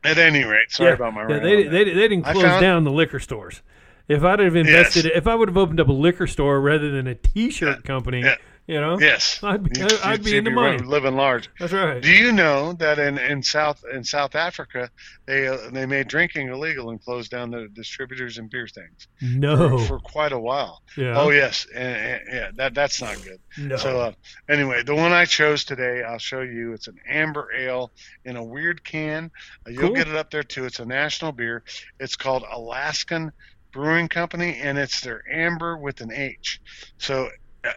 at 0.04 0.18
any 0.18 0.44
rate, 0.44 0.72
sorry 0.72 0.90
yeah, 0.92 0.96
about 0.96 1.14
my 1.14 1.28
yeah, 1.28 1.40
they, 1.40 1.64
they, 1.64 1.84
they 1.86 1.94
didn't 2.08 2.24
close 2.24 2.42
found- 2.42 2.62
down 2.62 2.84
the 2.84 2.92
liquor 2.92 3.20
stores. 3.20 3.62
If 4.08 4.24
I'd 4.24 4.40
have 4.40 4.56
invested, 4.56 5.06
Yes. 5.06 5.14
if 5.16 5.28
I 5.28 5.36
would 5.36 5.48
have 5.48 5.58
opened 5.58 5.80
up 5.80 5.88
a 5.88 5.94
liquor 5.94 6.28
store 6.28 6.60
rather 6.60 6.92
than 6.92 7.08
a 7.08 7.16
T-shirt 7.16 7.86
company, 7.86 8.22
yeah. 8.22 8.36
You 8.68 8.80
know, 8.80 9.00
yes, 9.00 9.40
I'd 9.44 9.64
be, 9.64 9.80
You'd- 9.80 9.96
I'd 10.04 10.20
you'd 10.20 10.24
be 10.26 10.38
in 10.38 10.44
the 10.44 10.52
money. 10.52 10.78
living 10.78 11.16
large. 11.16 11.50
That's 11.60 11.74
right. 11.74 12.02
Do 12.02 12.10
you 12.12 12.32
know 12.32 12.74
that 12.74 13.00
in, 13.00 13.18
in 13.18 13.44
South 13.44 13.84
in 13.92 14.04
South 14.04 14.36
Africa 14.36 14.90
they 15.26 15.48
uh, 15.48 15.58
they 15.72 15.86
made 15.86 16.08
drinking 16.08 16.50
illegal 16.50 16.90
and 16.92 17.04
closed 17.04 17.32
down 17.32 17.52
the 17.52 17.68
distributors 17.74 18.38
and 18.38 18.50
beer 18.50 18.68
things 18.68 19.08
No. 19.22 19.78
for, 19.80 19.86
for 19.86 20.00
quite 20.00 20.32
a 20.32 20.40
while? 20.40 20.82
yeah. 20.96 21.20
Oh 21.20 21.30
yes, 21.32 21.66
and, 21.74 21.96
and- 21.98 22.22
yeah, 22.32 22.52
that 22.56 22.74
that's 22.74 23.02
not 23.02 23.18
good. 23.24 23.40
no. 23.58 23.76
So 23.78 24.00
uh, 24.00 24.12
anyway, 24.48 24.84
the 24.84 24.96
one 24.96 25.12
I 25.12 25.26
chose 25.26 25.64
today, 25.66 26.04
I'll 26.04 26.18
show 26.20 26.42
you. 26.42 26.74
It's 26.74 26.88
an 26.88 26.98
amber 27.08 27.50
ale 27.58 27.92
in 28.26 28.36
a 28.38 28.44
weird 28.44 28.84
can. 28.84 29.32
Uh, 29.68 29.72
you'll 29.72 29.88
Cool. 29.88 29.96
get 29.96 30.08
it 30.08 30.16
up 30.16 30.30
there 30.32 30.44
too. 30.44 30.66
It's 30.66 30.80
a 30.80 30.86
national 30.86 31.32
beer. 31.32 31.64
It's 32.00 32.16
called 32.16 32.44
Alaskan 32.50 33.32
Brewing 33.74 34.08
Company, 34.10 34.58
and 34.62 34.78
it's 34.78 35.02
their 35.02 35.24
amber 35.32 35.78
with 35.78 36.02
an 36.02 36.12
H. 36.12 36.60
So 36.98 37.30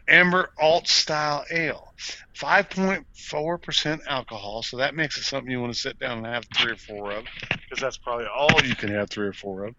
amber 0.09 0.51
alt 0.59 0.89
style 0.89 1.45
ale, 1.51 1.93
5.4% 2.35 4.07
alcohol. 4.07 4.63
So 4.63 4.79
that 4.79 4.95
makes 4.95 5.19
it 5.19 5.25
something 5.25 5.51
you 5.51 5.61
want 5.61 5.75
to 5.75 5.79
sit 5.79 5.99
down 5.99 6.19
and 6.19 6.27
have 6.27 6.45
three 6.57 6.73
or 6.73 6.77
four 6.77 7.13
of, 7.13 7.25
because 7.51 7.81
that's 7.81 7.97
probably 7.97 8.27
all 8.27 8.51
you 8.65 8.75
can 8.75 8.91
have 8.91 9.11
three 9.11 9.27
or 9.27 9.33
four 9.33 9.67
of. 9.67 9.75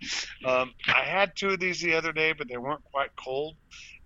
Um, 0.45 0.73
I 0.87 1.03
had 1.03 1.35
two 1.35 1.49
of 1.49 1.59
these 1.59 1.81
the 1.81 1.95
other 1.95 2.11
day, 2.11 2.33
but 2.33 2.47
they 2.47 2.57
weren't 2.57 2.83
quite 2.85 3.15
cold. 3.15 3.55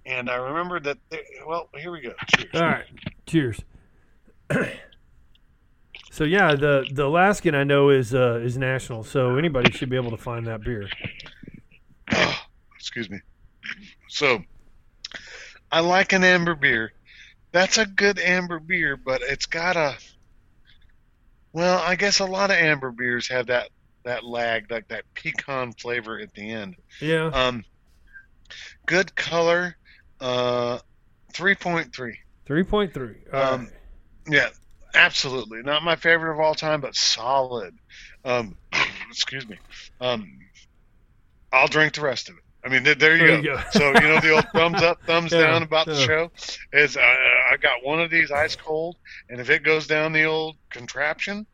And 0.06 0.30
I 0.30 0.36
remember 0.36 0.80
that. 0.80 0.98
They, 1.10 1.22
well, 1.46 1.70
here 1.78 1.92
we 1.92 2.02
go. 2.02 2.14
Cheers. 2.36 2.50
All 2.56 2.62
right. 2.62 2.86
Cheers. 3.26 3.60
so 6.12 6.24
yeah, 6.24 6.56
the 6.56 6.88
the 6.92 7.06
Alaskan 7.06 7.54
I 7.54 7.64
know 7.64 7.90
is 7.90 8.16
uh, 8.16 8.40
is 8.42 8.58
national, 8.58 9.04
so 9.04 9.36
anybody 9.36 9.72
should 9.72 9.90
be 9.90 9.98
able 9.98 10.12
to 10.12 10.18
find 10.18 10.48
that 10.48 10.64
beer. 10.64 10.90
Excuse 12.76 13.10
me. 13.10 13.20
So, 14.08 14.40
I 15.72 15.82
like 15.82 16.14
an 16.14 16.24
amber 16.24 16.56
beer. 16.56 16.92
That's 17.52 17.78
a 17.78 17.86
good 17.86 18.20
amber 18.20 18.60
beer, 18.60 18.98
but 18.98 19.22
it's 19.22 19.46
got 19.46 19.76
a. 19.76 19.98
Well, 21.52 21.80
I 21.80 21.96
guess 21.96 22.20
a 22.20 22.26
lot 22.26 22.52
of 22.52 22.58
amber 22.58 22.92
beers 22.92 23.28
have 23.30 23.48
that 23.48 23.70
that 24.04 24.24
lag, 24.24 24.72
like 24.72 24.88
that 24.90 25.04
pecan 25.14 25.74
flavor 25.74 26.20
at 26.20 26.34
the 26.34 26.52
end. 26.52 26.76
Yeah. 27.02 27.28
Um, 27.28 27.64
good 28.86 29.16
color. 29.16 29.76
Uh, 30.20 30.80
three 31.34 31.56
point 31.56 31.94
three. 31.94 32.18
Three 32.46 32.64
point 32.64 32.94
three. 32.94 33.16
Um, 33.32 33.70
Yeah, 34.28 34.50
absolutely. 34.94 35.62
Not 35.64 35.84
my 35.84 35.96
favorite 35.96 36.34
of 36.34 36.40
all 36.40 36.56
time, 36.56 36.82
but 36.82 36.96
solid. 36.96 37.76
Um, 38.26 38.56
excuse 39.10 39.48
me. 39.48 39.58
Um, 40.02 40.40
I'll 41.52 41.68
drink 41.68 41.94
the 41.94 42.02
rest 42.02 42.30
of 42.30 42.36
it. 42.36 42.44
I 42.64 42.68
mean, 42.70 42.84
there, 42.84 42.96
there 42.96 43.16
you, 43.16 43.28
There 43.28 43.42
go. 43.42 43.42
you 43.42 43.56
go. 43.56 43.64
so 43.72 43.88
you 43.88 44.08
know 44.08 44.20
the 44.20 44.32
old 44.32 44.48
thumbs 44.54 44.82
up, 44.82 45.02
thumbs 45.06 45.32
Yeah, 45.34 45.44
down 45.44 45.64
about 45.64 45.86
the 45.86 45.96
show 45.96 46.30
is 46.74 46.98
uh, 46.98 47.00
I 47.02 47.56
got 47.58 47.84
one 47.84 48.02
of 48.02 48.10
these 48.12 48.32
ice 48.32 48.56
cold, 48.56 48.98
and 49.30 49.40
if 49.40 49.50
it 49.50 49.64
goes 49.64 49.88
down 49.88 50.12
the 50.12 50.26
old 50.26 50.58
contraption, 50.70 51.46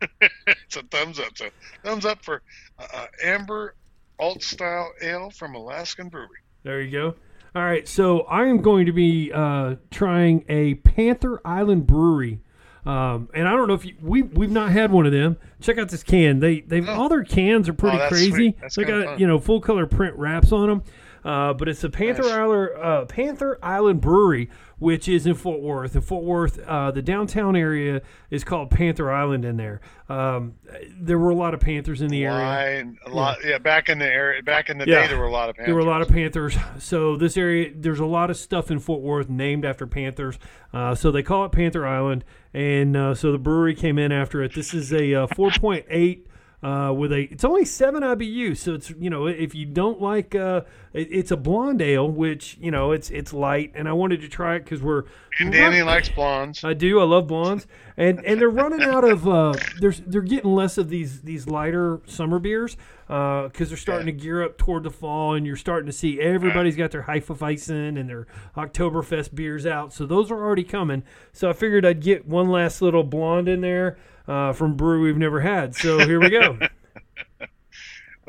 it's 0.20 0.76
a 0.76 0.82
thumbs 0.90 1.18
up. 1.18 1.36
So 1.36 1.48
thumbs 1.82 2.04
up 2.04 2.22
for 2.24 2.42
uh, 2.78 2.86
uh, 2.92 3.06
Amber 3.22 3.74
Alt 4.18 4.42
Style 4.42 4.92
Ale 5.00 5.30
from 5.30 5.54
Alaskan 5.54 6.08
Brewery. 6.08 6.28
There 6.62 6.80
you 6.82 6.90
go. 6.90 7.14
All 7.56 7.62
right, 7.62 7.86
so 7.86 8.22
I 8.22 8.46
am 8.46 8.62
going 8.62 8.86
to 8.86 8.92
be 8.92 9.30
uh, 9.32 9.76
trying 9.92 10.44
a 10.48 10.74
Panther 10.74 11.40
Island 11.44 11.86
Brewery, 11.86 12.40
um, 12.86 13.28
and 13.34 13.48
I 13.48 13.52
don't 13.52 13.66
know 13.68 13.74
if 13.74 13.84
you, 13.84 13.94
we 14.02 14.22
we've 14.22 14.50
not 14.50 14.70
had 14.70 14.90
one 14.92 15.06
of 15.06 15.12
them. 15.12 15.36
Check 15.60 15.78
out 15.78 15.88
this 15.88 16.02
can. 16.02 16.40
They 16.40 16.60
they 16.60 16.80
Oh. 16.82 16.92
all 17.02 17.08
their 17.08 17.24
cans 17.24 17.68
are 17.68 17.72
pretty 17.74 17.98
Oh, 17.98 18.08
crazy. 18.08 18.56
they 18.76 18.84
got 18.84 19.04
fun. 19.04 19.18
you 19.18 19.26
know 19.26 19.38
full 19.38 19.60
color 19.60 19.86
print 19.86 20.16
wraps 20.16 20.52
on 20.52 20.68
them. 20.68 20.82
Uh, 21.24 21.54
but 21.54 21.68
it's 21.68 21.80
the 21.80 21.88
Panther. 21.90 22.24
Island 22.24 22.70
uh, 22.82 23.04
Panther 23.06 23.58
Island 23.62 24.00
Brewery, 24.02 24.50
which 24.78 25.08
is 25.08 25.26
in 25.26 25.34
Fort 25.34 25.60
Worth. 25.60 25.94
In 25.96 26.02
Fort 26.02 26.22
Worth, 26.24 26.58
uh, 26.66 26.90
the 26.90 27.00
downtown 27.00 27.56
area 27.56 28.02
is 28.30 28.44
called 28.44 28.70
Panther 28.70 29.10
Island. 29.10 29.44
In 29.44 29.56
there, 29.56 29.80
um, 30.10 30.54
there 31.00 31.18
were 31.18 31.30
a 31.30 31.34
lot 31.34 31.54
of 31.54 31.60
Panthers 31.60 32.02
in 32.02 32.08
the 32.08 32.24
area. 32.26 32.92
A 33.06 33.10
lot, 33.10 33.38
yeah. 33.44 33.56
Back 33.58 33.88
in 33.88 33.98
the 33.98 34.06
area, 34.06 34.42
back 34.42 34.68
in 34.68 34.76
the 34.76 34.86
Yeah. 34.86 35.02
day, 35.02 35.08
there 35.08 35.18
were 35.18 35.24
a 35.24 35.32
lot 35.32 35.48
of. 35.48 35.56
There 35.56 35.74
were 35.74 35.80
a 35.80 35.84
lot 35.84 36.02
of 36.02 36.08
Panthers. 36.08 36.56
Panthers. 36.56 36.82
So 36.84 37.16
this 37.16 37.36
area, 37.36 37.70
there's 37.74 38.00
a 38.00 38.06
lot 38.06 38.28
of 38.30 38.36
stuff 38.36 38.70
in 38.70 38.78
Fort 38.78 39.00
Worth 39.00 39.28
named 39.30 39.64
after 39.64 39.86
Panthers. 39.86 40.38
Uh, 40.72 40.94
so 40.94 41.10
they 41.10 41.22
call 41.22 41.44
it 41.46 41.52
Panther 41.52 41.86
Island, 41.86 42.24
and 42.52 42.96
uh, 42.96 43.14
so 43.14 43.32
the 43.32 43.38
brewery 43.38 43.74
came 43.74 43.98
in 43.98 44.12
after 44.12 44.42
it. 44.42 44.54
This 44.54 44.74
is 44.74 44.92
a 44.92 45.14
uh, 45.14 45.26
4.8 45.28 46.20
uh, 46.64 46.90
with 46.90 47.12
a. 47.12 47.28
It's 47.30 47.44
only 47.44 47.66
seven 47.66 48.02
IBU, 48.02 48.56
so 48.56 48.72
it's 48.72 48.88
you 48.88 49.10
know 49.10 49.26
if 49.26 49.54
you 49.54 49.66
don't 49.66 50.00
like, 50.00 50.34
uh, 50.34 50.62
it, 50.94 51.08
it's 51.10 51.30
a 51.30 51.36
blonde 51.36 51.82
ale, 51.82 52.10
which 52.10 52.56
you 52.58 52.70
know 52.70 52.92
it's 52.92 53.10
it's 53.10 53.34
light, 53.34 53.72
and 53.74 53.86
I 53.86 53.92
wanted 53.92 54.22
to 54.22 54.28
try 54.28 54.56
it 54.56 54.64
because 54.64 54.80
we're. 54.80 55.04
And 55.38 55.52
Danny 55.52 55.82
likes 55.82 56.08
blondes. 56.08 56.64
I 56.64 56.72
do. 56.72 57.00
I 57.00 57.04
love 57.04 57.26
blondes, 57.26 57.66
and 57.98 58.24
and 58.24 58.40
they're 58.40 58.48
running 58.48 58.80
out 58.80 59.04
of. 59.04 59.28
Uh, 59.28 59.52
there's 59.78 60.00
they're 60.06 60.22
getting 60.22 60.54
less 60.54 60.78
of 60.78 60.88
these 60.88 61.20
these 61.20 61.46
lighter 61.46 62.00
summer 62.06 62.38
beers 62.38 62.78
because 63.06 63.68
they're 63.68 63.76
starting 63.76 64.06
to 64.06 64.12
gear 64.12 64.42
up 64.42 64.56
toward 64.56 64.84
the 64.84 64.90
fall, 64.90 65.34
and 65.34 65.46
you're 65.46 65.56
starting 65.56 65.86
to 65.86 65.92
see 65.92 66.18
everybody's 66.18 66.76
got 66.76 66.92
their 66.92 67.02
Hefeweizen 67.02 68.00
and 68.00 68.08
their 68.08 68.26
Oktoberfest 68.56 69.34
beers 69.34 69.66
out. 69.66 69.92
So 69.92 70.06
those 70.06 70.30
are 70.30 70.42
already 70.42 70.64
coming. 70.64 71.02
So 71.34 71.50
I 71.50 71.52
figured 71.52 71.84
I'd 71.84 72.00
get 72.00 72.26
one 72.26 72.48
last 72.48 72.80
little 72.80 73.04
blonde 73.04 73.48
in 73.48 73.60
there 73.60 73.98
uh, 74.28 74.52
from 74.52 74.74
brew 74.76 75.02
we've 75.02 75.16
never 75.16 75.40
had. 75.40 75.74
So 75.74 75.98
here 75.98 76.20
we 76.20 76.30
go. 76.30 76.58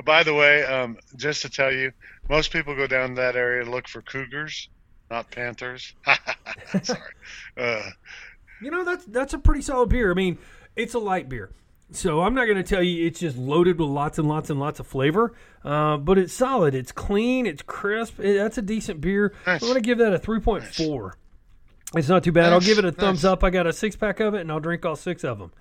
By 0.03 0.23
the 0.23 0.33
way, 0.33 0.63
um, 0.65 0.97
just 1.15 1.41
to 1.43 1.49
tell 1.49 1.71
you, 1.71 1.91
most 2.29 2.51
people 2.51 2.75
go 2.75 2.85
down 2.85 3.15
that 3.15 3.35
area 3.35 3.63
to 3.63 3.71
look 3.71 3.87
for 3.87 4.01
cougars, 4.01 4.67
not 5.09 5.31
panthers. 5.31 5.93
Sorry. 6.83 6.99
Uh, 7.57 7.89
You 8.61 8.71
know 8.71 8.83
that's 8.83 9.05
that's 9.05 9.33
a 9.33 9.37
pretty 9.39 9.61
solid 9.61 9.89
beer. 9.89 10.11
I 10.11 10.13
mean, 10.13 10.37
it's 10.75 10.93
a 10.95 10.99
light 10.99 11.29
beer. 11.29 11.51
So 11.91 12.21
I'm 12.23 12.33
not 12.33 12.45
going 12.45 12.57
to 12.57 12.63
tell 12.63 12.81
you 12.81 13.05
it's 13.05 13.19
just 13.19 13.37
loaded 13.37 13.79
with 13.79 13.87
lots 13.89 14.17
and 14.17 14.27
lots 14.27 14.49
and 14.49 14.59
lots 14.59 14.79
of 14.79 14.87
flavor, 14.87 15.33
uh, 15.63 15.97
but 15.97 16.17
it's 16.17 16.33
solid. 16.33 16.73
It's 16.73 16.91
clean. 16.91 17.45
It's 17.45 17.61
crisp. 17.61 18.19
It- 18.19 18.37
that's 18.37 18.57
a 18.57 18.61
decent 18.63 19.01
beer. 19.01 19.33
Nice. 19.45 19.61
I'm 19.61 19.69
going 19.69 19.81
to 19.81 19.85
give 19.87 19.99
that 19.99 20.11
a 20.13 20.17
3.4. 20.19 21.11
It's 21.95 22.09
not 22.09 22.23
too 22.23 22.31
bad. 22.31 22.51
I'll 22.51 22.59
give 22.59 22.79
it 22.79 22.85
a 22.85 22.91
thumbs 22.91 23.23
nice. 23.23 23.31
up. 23.31 23.43
I 23.43 23.51
got 23.51 23.67
a 23.67 23.71
six 23.71 23.95
pack 23.95 24.19
of 24.19 24.33
it, 24.33 24.41
and 24.41 24.51
I'll 24.51 24.59
drink 24.59 24.83
all 24.83 24.95
six 24.95 25.23
of 25.23 25.37
them. 25.37 25.51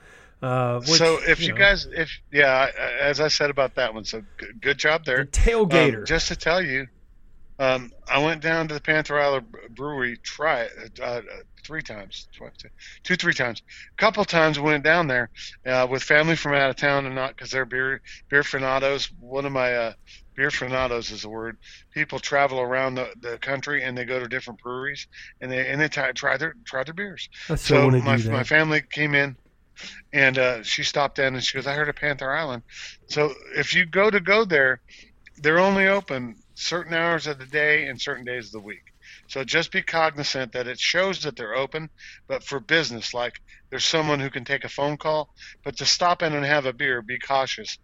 Uh, 0.44 0.78
which, 0.80 0.98
so 0.98 1.18
if 1.26 1.40
you, 1.40 1.52
know, 1.52 1.58
guys, 1.58 1.86
if 1.90 2.20
yeah, 2.30 2.70
as 3.00 3.18
I 3.18 3.28
said 3.28 3.48
about 3.48 3.76
that 3.76 3.94
one, 3.94 4.04
so 4.04 4.22
good, 4.36 4.60
good 4.60 4.78
job 4.78 5.06
there. 5.06 5.24
the 5.24 5.30
tailgater. 5.30 6.00
Um, 6.00 6.04
just 6.04 6.28
to 6.28 6.36
tell 6.36 6.60
you, 6.60 6.86
um, 7.58 7.90
I 8.06 8.22
went 8.22 8.42
down 8.42 8.68
to 8.68 8.74
the 8.74 8.80
Panther 8.82 9.18
Island 9.18 9.46
Brewery 9.70 10.18
try 10.18 10.64
it 10.64 11.00
uh, 11.02 11.22
three 11.64 11.80
times, 11.80 12.28
twice, 12.36 12.52
two, 13.04 13.16
three 13.16 13.32
times. 13.32 13.62
A 13.94 13.96
couple 13.96 14.22
times 14.26 14.60
went 14.60 14.84
down 14.84 15.06
there 15.06 15.30
uh, 15.64 15.86
with 15.90 16.02
family 16.02 16.36
from 16.36 16.52
out 16.52 16.68
of 16.68 16.76
town, 16.76 17.06
and 17.06 17.14
not 17.14 17.34
because 17.34 17.50
they're 17.50 17.64
beer 17.64 18.02
beer 18.28 18.42
frenados. 18.42 19.10
One 19.20 19.46
of 19.46 19.52
my 19.52 19.74
uh, 19.74 19.92
beer 20.36 20.50
frenados 20.50 21.10
is 21.10 21.22
the 21.22 21.30
word. 21.30 21.56
People 21.94 22.18
travel 22.18 22.60
around 22.60 22.96
the, 22.96 23.08
the 23.18 23.38
country 23.38 23.82
and 23.82 23.96
they 23.96 24.04
go 24.04 24.20
to 24.20 24.28
different 24.28 24.60
breweries 24.60 25.06
and 25.40 25.50
they 25.50 25.66
and 25.70 25.80
they 25.80 25.88
try, 25.88 26.12
try 26.12 26.36
their 26.36 26.54
try 26.66 26.84
their 26.84 26.92
beers. 26.92 27.30
Still 27.44 27.56
So 27.56 27.90
my 27.90 28.18
my 28.18 28.44
family 28.44 28.82
came 28.82 29.14
in, 29.14 29.36
and 30.12 30.38
uh, 30.38 30.62
she 30.62 30.82
stopped 30.82 31.18
in 31.18 31.34
and 31.34 31.42
she 31.42 31.56
goes, 31.58 31.66
"I 31.66 31.74
heard 31.74 31.88
of 31.88 31.96
Panther 31.96 32.30
Island." 32.30 32.62
So 33.08 33.34
if 33.56 33.74
you 33.74 33.86
go 33.86 34.10
to 34.10 34.20
go 34.20 34.44
there, 34.44 34.80
they're 35.38 35.58
only 35.58 35.88
open 35.88 36.36
certain 36.54 36.94
hours 36.94 37.26
of 37.26 37.38
the 37.38 37.46
day 37.46 37.86
and 37.86 38.00
certain 38.00 38.24
days 38.24 38.46
of 38.46 38.52
the 38.52 38.60
week. 38.60 38.82
So 39.28 39.44
just 39.44 39.72
be 39.72 39.82
cognizant 39.82 40.52
that 40.52 40.66
it 40.66 40.78
shows 40.78 41.22
that 41.22 41.36
they're 41.36 41.54
open, 41.54 41.88
but 42.28 42.44
for 42.44 42.60
business, 42.60 43.14
like 43.14 43.34
there's 43.70 43.84
someone 43.84 44.20
who 44.20 44.30
can 44.30 44.44
take 44.44 44.64
a 44.64 44.68
phone 44.68 44.96
call, 44.96 45.28
but 45.64 45.76
to 45.78 45.86
stop 45.86 46.22
in 46.22 46.34
and 46.34 46.44
have 46.44 46.66
a 46.66 46.72
beer, 46.72 47.02
be 47.02 47.18
cautious. 47.18 47.78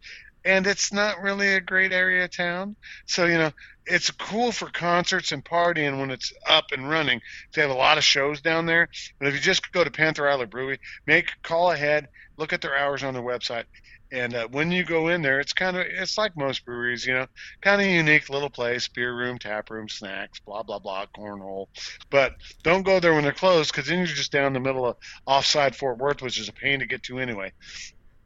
And 0.45 0.67
it's 0.67 0.93
not 0.93 1.21
really 1.21 1.55
a 1.55 1.61
great 1.61 1.93
area 1.93 2.25
of 2.25 2.35
town. 2.35 2.77
So, 3.07 3.27
you 3.27 3.39
know, 3.39 3.51
it's 3.87 4.11
cool 4.11 4.53
for 4.53 4.71
concerts 4.71 5.33
and 5.33 5.45
partying 5.45 6.01
when 6.01 6.11
it's 6.11 6.33
up 6.49 6.67
and 6.73 6.89
running. 6.89 7.21
They 7.55 7.63
have 7.63 7.71
a 7.71 7.75
lot 7.75 7.99
of 7.99 8.05
shows 8.05 8.41
down 8.41 8.67
there. 8.67 8.89
But 9.19 9.29
if 9.29 9.35
you 9.35 9.41
just 9.41 9.73
go 9.73 9.85
to 9.85 9.91
Panther 9.91 10.29
Island 10.29 10.51
Brewery, 10.51 10.79
make 11.07 11.31
call 11.43 11.73
ahead, 11.73 12.09
look 12.37 12.53
at 12.53 12.61
their 12.61 12.77
hours 12.77 13.03
on 13.03 13.15
their 13.15 13.23
website, 13.23 13.65
and 14.13 14.35
uh, 14.35 14.49
when 14.51 14.73
you 14.73 14.85
go 14.85 15.09
in 15.09 15.23
there, 15.23 15.39
it's 15.39 15.53
kind 15.53 15.77
of 15.77 15.87
it's 15.87 16.19
like 16.19 16.37
most 16.37 16.65
breweries, 16.65 17.07
you 17.07 17.15
know, 17.15 17.27
kind 17.61 17.81
of 17.81 17.87
unique 17.87 18.29
little 18.29 18.51
place, 18.51 18.89
beer 18.89 19.15
room, 19.15 19.39
tap 19.39 19.71
room, 19.71 19.89
snacks, 19.89 20.41
blah 20.41 20.63
blah 20.63 20.81
blah, 20.81 21.07
cornhole. 21.17 21.69
But 22.11 22.35
don't 22.63 22.83
go 22.83 22.99
there 22.99 23.15
when 23.15 23.23
they're 23.23 23.33
closed, 23.33 23.71
because 23.73 23.89
then 23.89 23.99
you're 23.99 24.07
just 24.07 24.33
down 24.33 24.53
the 24.53 24.61
middle 24.61 24.87
of 24.87 24.97
offside 25.27 25.77
Fort 25.77 25.99
Worth, 25.99 26.23
which 26.23 26.41
is 26.41 26.49
a 26.49 26.53
pain 26.53 26.81
to 26.81 26.87
get 26.87 27.05
to 27.05 27.19
anyway, 27.19 27.53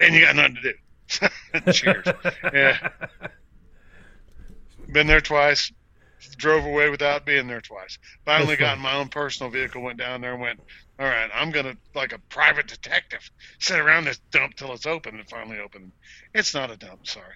and 0.00 0.14
you 0.14 0.22
got 0.22 0.36
nothing 0.36 0.56
to 0.56 0.62
do. 0.62 0.72
Cheers. 1.72 2.06
Yeah. 2.52 2.88
Been 4.92 5.06
there 5.06 5.20
twice. 5.20 5.72
Drove 6.36 6.64
away 6.64 6.88
without 6.88 7.26
being 7.26 7.46
there 7.46 7.60
twice. 7.60 7.98
Finally 8.24 8.56
got 8.56 8.76
in 8.76 8.82
my 8.82 8.94
own 8.94 9.08
personal 9.08 9.50
vehicle, 9.50 9.82
went 9.82 9.98
down 9.98 10.20
there 10.20 10.32
and 10.32 10.40
went, 10.40 10.60
all 10.98 11.06
right, 11.06 11.28
I'm 11.34 11.50
going 11.50 11.66
to, 11.66 11.76
like 11.94 12.12
a 12.12 12.18
private 12.28 12.68
detective, 12.68 13.28
sit 13.58 13.80
around 13.80 14.04
this 14.04 14.20
dump 14.30 14.54
till 14.54 14.72
it's 14.72 14.86
open 14.86 15.16
and 15.18 15.28
finally 15.28 15.58
open. 15.58 15.90
It's 16.32 16.54
not 16.54 16.70
a 16.70 16.76
dump, 16.76 17.06
sorry. 17.06 17.34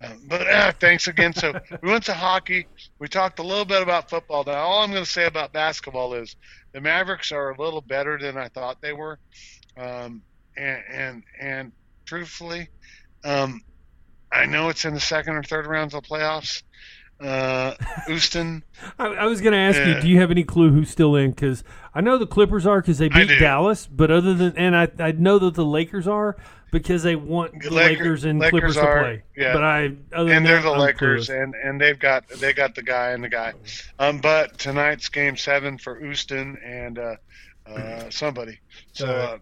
Um, 0.00 0.20
but 0.28 0.48
uh, 0.48 0.72
thanks 0.80 1.08
again. 1.08 1.32
So 1.34 1.52
we 1.82 1.90
went 1.90 2.04
to 2.04 2.14
hockey. 2.14 2.66
We 2.98 3.08
talked 3.08 3.38
a 3.40 3.42
little 3.42 3.64
bit 3.64 3.82
about 3.82 4.08
football. 4.08 4.44
Now, 4.44 4.54
all 4.54 4.82
I'm 4.82 4.92
going 4.92 5.04
to 5.04 5.10
say 5.10 5.26
about 5.26 5.52
basketball 5.52 6.14
is 6.14 6.36
the 6.72 6.80
Mavericks 6.80 7.32
are 7.32 7.50
a 7.50 7.60
little 7.60 7.80
better 7.80 8.18
than 8.18 8.36
I 8.36 8.48
thought 8.48 8.80
they 8.80 8.92
were. 8.92 9.18
Um, 9.76 10.22
and, 10.56 10.82
and, 10.88 11.22
and 11.40 11.72
truthfully, 12.04 12.68
um, 13.24 13.60
I 14.30 14.46
know 14.46 14.68
it's 14.68 14.84
in 14.84 14.94
the 14.94 15.00
second 15.00 15.34
or 15.36 15.42
third 15.42 15.66
rounds 15.66 15.94
of 15.94 16.02
the 16.02 16.08
playoffs. 16.08 16.62
Uh, 17.20 17.74
Houston, 18.08 18.64
I, 18.98 19.06
I 19.06 19.24
was 19.26 19.40
going 19.40 19.52
to 19.52 19.58
ask 19.58 19.78
you, 19.78 20.00
do 20.00 20.08
you 20.08 20.18
have 20.20 20.32
any 20.32 20.42
clue 20.42 20.72
who's 20.72 20.90
still 20.90 21.14
in? 21.14 21.30
Because 21.30 21.62
I 21.94 22.00
know 22.00 22.18
the 22.18 22.26
Clippers 22.26 22.66
are 22.66 22.80
because 22.80 22.98
they 22.98 23.08
beat. 23.08 23.38
Dallas, 23.38 23.86
but 23.86 24.10
other 24.10 24.34
than 24.34 24.56
and 24.56 24.76
I 24.76 24.88
I 24.98 25.12
know 25.12 25.38
that 25.38 25.54
the 25.54 25.64
Lakers 25.64 26.08
are 26.08 26.36
because 26.72 27.04
they 27.04 27.14
want 27.14 27.52
the 27.62 27.70
Laker- 27.70 28.02
Lakers 28.02 28.24
and 28.24 28.40
Lakers 28.40 28.50
Clippers 28.50 28.76
are, 28.78 28.94
to 28.98 29.02
play. 29.04 29.22
yeah. 29.36 29.52
But 29.52 29.62
I 29.62 29.84
other 30.12 30.28
than 30.30 30.38
and 30.38 30.46
they're 30.46 30.56
that, 30.56 30.62
the 30.62 30.72
I'm 30.72 30.80
Lakers, 30.80 31.28
clueless. 31.28 31.42
and 31.44 31.54
and 31.54 31.80
they've 31.80 31.98
got 31.98 32.28
they 32.28 32.52
got 32.52 32.74
the 32.74 32.82
guy 32.82 33.10
and 33.10 33.22
the 33.22 33.28
guy. 33.28 33.52
Um, 34.00 34.18
but 34.18 34.58
tonight's 34.58 35.08
game 35.08 35.36
seven 35.36 35.78
for 35.78 35.96
Houston 36.00 36.58
and 36.64 36.98
uh, 36.98 37.16
uh, 37.66 38.10
somebody. 38.10 38.58
So 38.92 39.06
uh, 39.06 39.38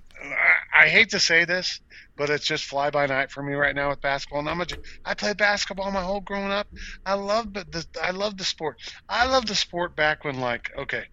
I, 0.74 0.84
I 0.84 0.88
hate 0.88 1.10
to 1.10 1.20
say 1.20 1.44
this, 1.44 1.80
but 2.16 2.30
it's 2.30 2.46
just 2.46 2.64
fly 2.64 2.90
by 2.90 3.06
night 3.06 3.30
for 3.30 3.42
me 3.42 3.54
right 3.54 3.74
now 3.74 3.90
with 3.90 4.00
basketball. 4.00 4.40
And 4.40 4.48
I'm 4.48 4.60
a, 4.60 4.66
I 5.04 5.14
played 5.14 5.36
basketball 5.36 5.90
my 5.90 6.02
whole 6.02 6.20
growing 6.20 6.50
up. 6.50 6.68
I 7.04 7.14
love 7.14 7.52
the, 7.52 7.64
the 7.64 7.86
I 8.02 8.10
love 8.10 8.36
the 8.36 8.44
sport. 8.44 8.78
I 9.08 9.26
love 9.26 9.46
the 9.46 9.54
sport 9.54 9.96
back 9.96 10.24
when 10.24 10.40
like 10.40 10.70
okay, 10.78 11.04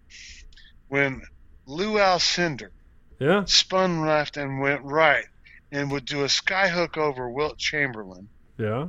when 0.88 1.22
Lou 1.66 1.94
Alcindor 1.94 2.70
yeah. 3.18 3.44
spun 3.44 4.00
left 4.06 4.36
and 4.36 4.60
went 4.60 4.82
right 4.84 5.24
and 5.70 5.90
would 5.90 6.04
do 6.04 6.22
a 6.22 6.26
skyhook 6.26 6.96
over 6.96 7.30
Wilt 7.30 7.58
Chamberlain 7.58 8.28
Yeah. 8.56 8.88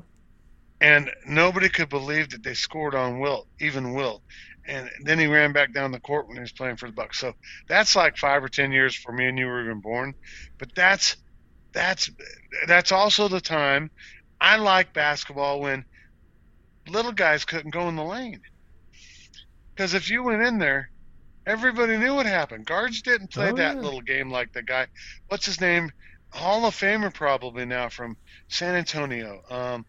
and 0.79 1.11
nobody 1.27 1.69
could 1.69 1.89
believe 1.89 2.29
that 2.29 2.43
they 2.43 2.53
scored 2.53 2.95
on 2.95 3.19
Wilt, 3.19 3.47
even 3.59 3.93
Wilt. 3.93 4.21
And 4.69 4.89
then 5.03 5.17
he 5.17 5.25
ran 5.27 5.51
back 5.51 5.73
down 5.73 5.91
the 5.91 5.99
court 5.99 6.27
when 6.27 6.37
he 6.37 6.41
was 6.41 6.51
playing 6.51 6.77
for 6.77 6.85
the 6.87 6.93
Bucks. 6.93 7.19
So 7.19 7.33
that's 7.67 7.95
like 7.95 8.17
five 8.17 8.43
or 8.43 8.49
ten 8.49 8.71
years 8.71 8.95
for 8.95 9.11
me 9.11 9.27
and 9.27 9.37
you 9.37 9.47
were 9.47 9.63
even 9.63 9.81
born. 9.81 10.13
But 10.59 10.69
that's 10.75 11.17
that's 11.73 12.09
that's 12.67 12.91
also 12.91 13.27
the 13.27 13.41
time 13.41 13.89
I 14.39 14.57
like 14.57 14.93
basketball 14.93 15.59
when 15.61 15.85
little 16.87 17.11
guys 17.11 17.45
couldn't 17.45 17.71
go 17.71 17.89
in 17.89 17.95
the 17.95 18.03
lane. 18.03 18.41
Because 19.75 19.93
if 19.93 20.09
you 20.09 20.23
went 20.23 20.41
in 20.43 20.59
there, 20.59 20.91
everybody 21.47 21.97
knew 21.97 22.13
what 22.15 22.25
happened. 22.25 22.65
Guards 22.65 23.01
didn't 23.01 23.31
play 23.31 23.49
Oh, 23.49 23.55
that 23.55 23.75
yeah. 23.75 23.81
little 23.81 24.01
game 24.01 24.29
like 24.29 24.51
the 24.53 24.61
guy. 24.61 24.87
What's 25.29 25.45
his 25.45 25.59
name? 25.61 25.89
Hall 26.31 26.65
of 26.65 26.75
Famer 26.75 27.11
probably 27.13 27.65
now 27.65 27.89
from 27.89 28.17
San 28.49 28.75
Antonio. 28.75 29.41
Um, 29.49 29.85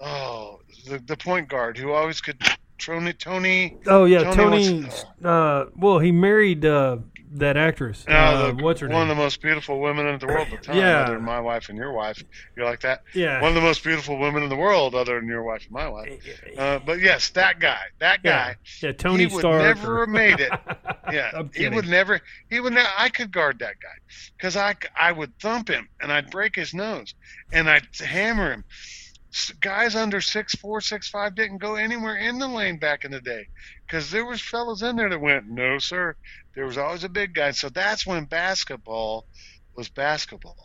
oh, 0.00 0.58
the 0.86 0.98
the 0.98 1.16
point 1.16 1.48
guard 1.48 1.78
who 1.78 1.92
always 1.92 2.20
could. 2.20 2.40
Tony, 2.78 3.12
Tony 3.12 3.76
Oh 3.86 4.04
yeah, 4.04 4.32
Tony 4.32 4.82
Tony. 4.82 4.88
uh, 5.24 5.66
well, 5.76 5.98
he 5.98 6.12
married 6.12 6.64
uh, 6.64 6.98
that 7.32 7.56
actress. 7.56 8.04
uh, 8.08 8.12
uh, 8.12 8.52
the- 8.52 8.62
what's 8.62 8.80
her 8.80 8.88
name? 8.88 8.96
one 8.96 9.08
name? 9.08 9.10
of 9.12 9.16
the 9.16 9.22
most 9.24 9.42
beautiful 9.42 9.80
women 9.80 10.06
in 10.06 10.18
the 10.18 10.26
world 10.26 10.48
at 10.52 10.60
the 10.62 10.66
time, 10.68 10.76
Yeah. 10.76 11.02
other 11.02 11.14
than 11.14 11.24
my 11.24 11.40
wife 11.40 11.68
and 11.68 11.76
your 11.76 11.92
wife. 11.92 12.22
You 12.56 12.64
like 12.64 12.80
that? 12.80 13.02
yeah. 13.14 13.40
One 13.40 13.50
of 13.50 13.54
the 13.56 13.60
most 13.60 13.82
beautiful 13.82 14.16
women 14.18 14.42
in 14.42 14.48
the 14.48 14.56
world, 14.56 14.94
other 14.94 15.18
than 15.18 15.28
your 15.28 15.42
wife 15.42 15.62
and 15.64 15.72
my 15.72 15.88
wife. 15.88 16.12
Uh, 16.56 16.78
but 16.78 17.00
yes, 17.00 17.30
that 17.30 17.58
guy, 17.60 17.80
that 17.98 18.22
guy, 18.22 18.56
yeah, 18.82 18.92
Tony 18.92 19.26
he 19.26 19.34
would 19.34 19.40
Stark. 19.40 19.62
never 19.62 19.96
or- 20.02 20.06
have 20.06 20.08
made 20.08 20.40
it. 20.40 20.52
Yeah, 21.12 21.44
he 21.54 21.68
would 21.68 21.86
never. 21.86 22.20
He 22.50 22.58
would. 22.58 22.72
Ne- 22.72 22.82
I 22.98 23.10
could 23.10 23.30
guard 23.30 23.60
that 23.60 23.74
guy 23.80 23.96
because 24.36 24.56
I 24.56 24.74
I 24.98 25.12
would 25.12 25.38
thump 25.38 25.68
him 25.68 25.88
and 26.00 26.10
I'd 26.12 26.32
break 26.32 26.56
his 26.56 26.74
nose 26.74 27.14
and 27.52 27.70
I'd 27.70 27.86
hammer 28.04 28.50
him. 28.54 28.64
Guys 29.60 29.94
under 29.96 30.20
six 30.20 30.54
four, 30.54 30.80
six 30.80 31.08
five 31.08 31.34
didn't 31.34 31.58
go 31.58 31.76
anywhere 31.76 32.16
in 32.16 32.38
the 32.38 32.48
lane 32.48 32.78
back 32.78 33.04
in 33.04 33.10
the 33.10 33.20
day 33.20 33.46
because 33.86 34.10
there 34.10 34.24
was 34.26 34.40
fellas 34.40 34.82
in 34.82 34.96
there 34.96 35.10
that 35.10 35.20
went, 35.20 35.48
no 35.48 35.78
sir. 35.78 36.16
There 36.54 36.66
was 36.66 36.78
always 36.78 37.04
a 37.04 37.08
big 37.08 37.34
guy. 37.34 37.50
So 37.52 37.68
that's 37.68 38.06
when 38.06 38.24
basketball 38.24 39.26
was 39.76 39.88
basketball, 39.90 40.56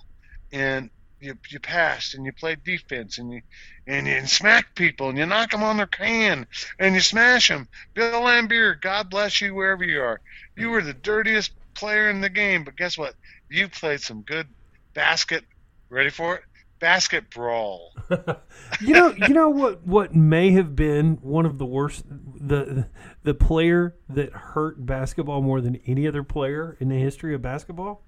and 0.53 0.89
you 1.19 1.35
you 1.49 1.59
passed 1.59 2.15
and 2.15 2.25
you 2.25 2.33
played 2.33 2.63
defense 2.63 3.17
and 3.19 3.31
you 3.31 3.41
and 3.87 4.07
you 4.07 4.25
smack 4.25 4.75
people 4.75 5.09
and 5.09 5.17
you 5.17 5.25
knock 5.25 5.51
them 5.51 5.63
on 5.63 5.77
their 5.77 5.87
can 5.87 6.47
and 6.79 6.95
you 6.95 7.01
smash 7.01 7.47
them. 7.47 7.67
Bill 7.93 8.21
Laimbeer, 8.21 8.79
God 8.81 9.09
bless 9.09 9.41
you 9.41 9.53
wherever 9.53 9.83
you 9.83 10.01
are. 10.01 10.21
You 10.57 10.69
were 10.69 10.81
the 10.81 10.93
dirtiest 10.93 11.51
player 11.75 12.09
in 12.09 12.21
the 12.21 12.29
game, 12.29 12.63
but 12.63 12.75
guess 12.75 12.97
what? 12.97 13.15
You 13.49 13.69
played 13.69 14.01
some 14.01 14.23
good 14.23 14.47
basket. 14.93 15.43
Ready 15.89 16.09
for 16.09 16.35
it? 16.35 16.43
Basket 16.81 17.29
brawl. 17.29 17.93
you 18.81 18.93
know, 18.93 19.13
you 19.15 19.29
know 19.35 19.49
what? 19.49 19.85
What 19.85 20.15
may 20.15 20.51
have 20.51 20.75
been 20.75 21.19
one 21.21 21.45
of 21.45 21.59
the 21.59 21.65
worst 21.65 22.03
the 22.09 22.87
the 23.21 23.35
player 23.35 23.95
that 24.09 24.33
hurt 24.33 24.83
basketball 24.83 25.41
more 25.43 25.61
than 25.61 25.79
any 25.85 26.07
other 26.07 26.23
player 26.23 26.75
in 26.79 26.89
the 26.89 26.97
history 26.97 27.35
of 27.35 27.41
basketball. 27.43 28.03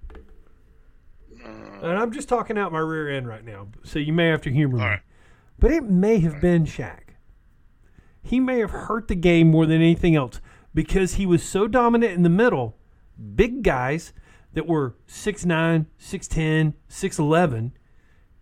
Uh, 1.45 1.49
And 1.83 1.99
I'm 1.99 2.11
just 2.11 2.27
talking 2.27 2.57
out 2.57 2.71
my 2.71 2.79
rear 2.79 3.09
end 3.11 3.27
right 3.27 3.45
now, 3.45 3.67
so 3.83 3.99
you 3.99 4.11
may 4.11 4.27
have 4.27 4.41
to 4.41 4.51
humor 4.51 4.77
me. 4.77 4.83
Right. 4.83 5.01
But 5.59 5.71
it 5.71 5.83
may 5.83 6.17
have 6.19 6.41
been 6.41 6.65
Shaq. 6.65 6.99
He 8.23 8.39
may 8.39 8.57
have 8.59 8.71
hurt 8.71 9.07
the 9.07 9.15
game 9.15 9.51
more 9.51 9.67
than 9.67 9.81
anything 9.81 10.15
else 10.15 10.41
because 10.73 11.15
he 11.15 11.25
was 11.27 11.43
so 11.43 11.67
dominant 11.67 12.13
in 12.13 12.23
the 12.23 12.29
middle. 12.29 12.77
Big 13.35 13.61
guys 13.61 14.13
that 14.53 14.65
were 14.65 14.95
6'9, 15.07 15.85
6'10, 15.99 16.73
6'11 16.89 17.71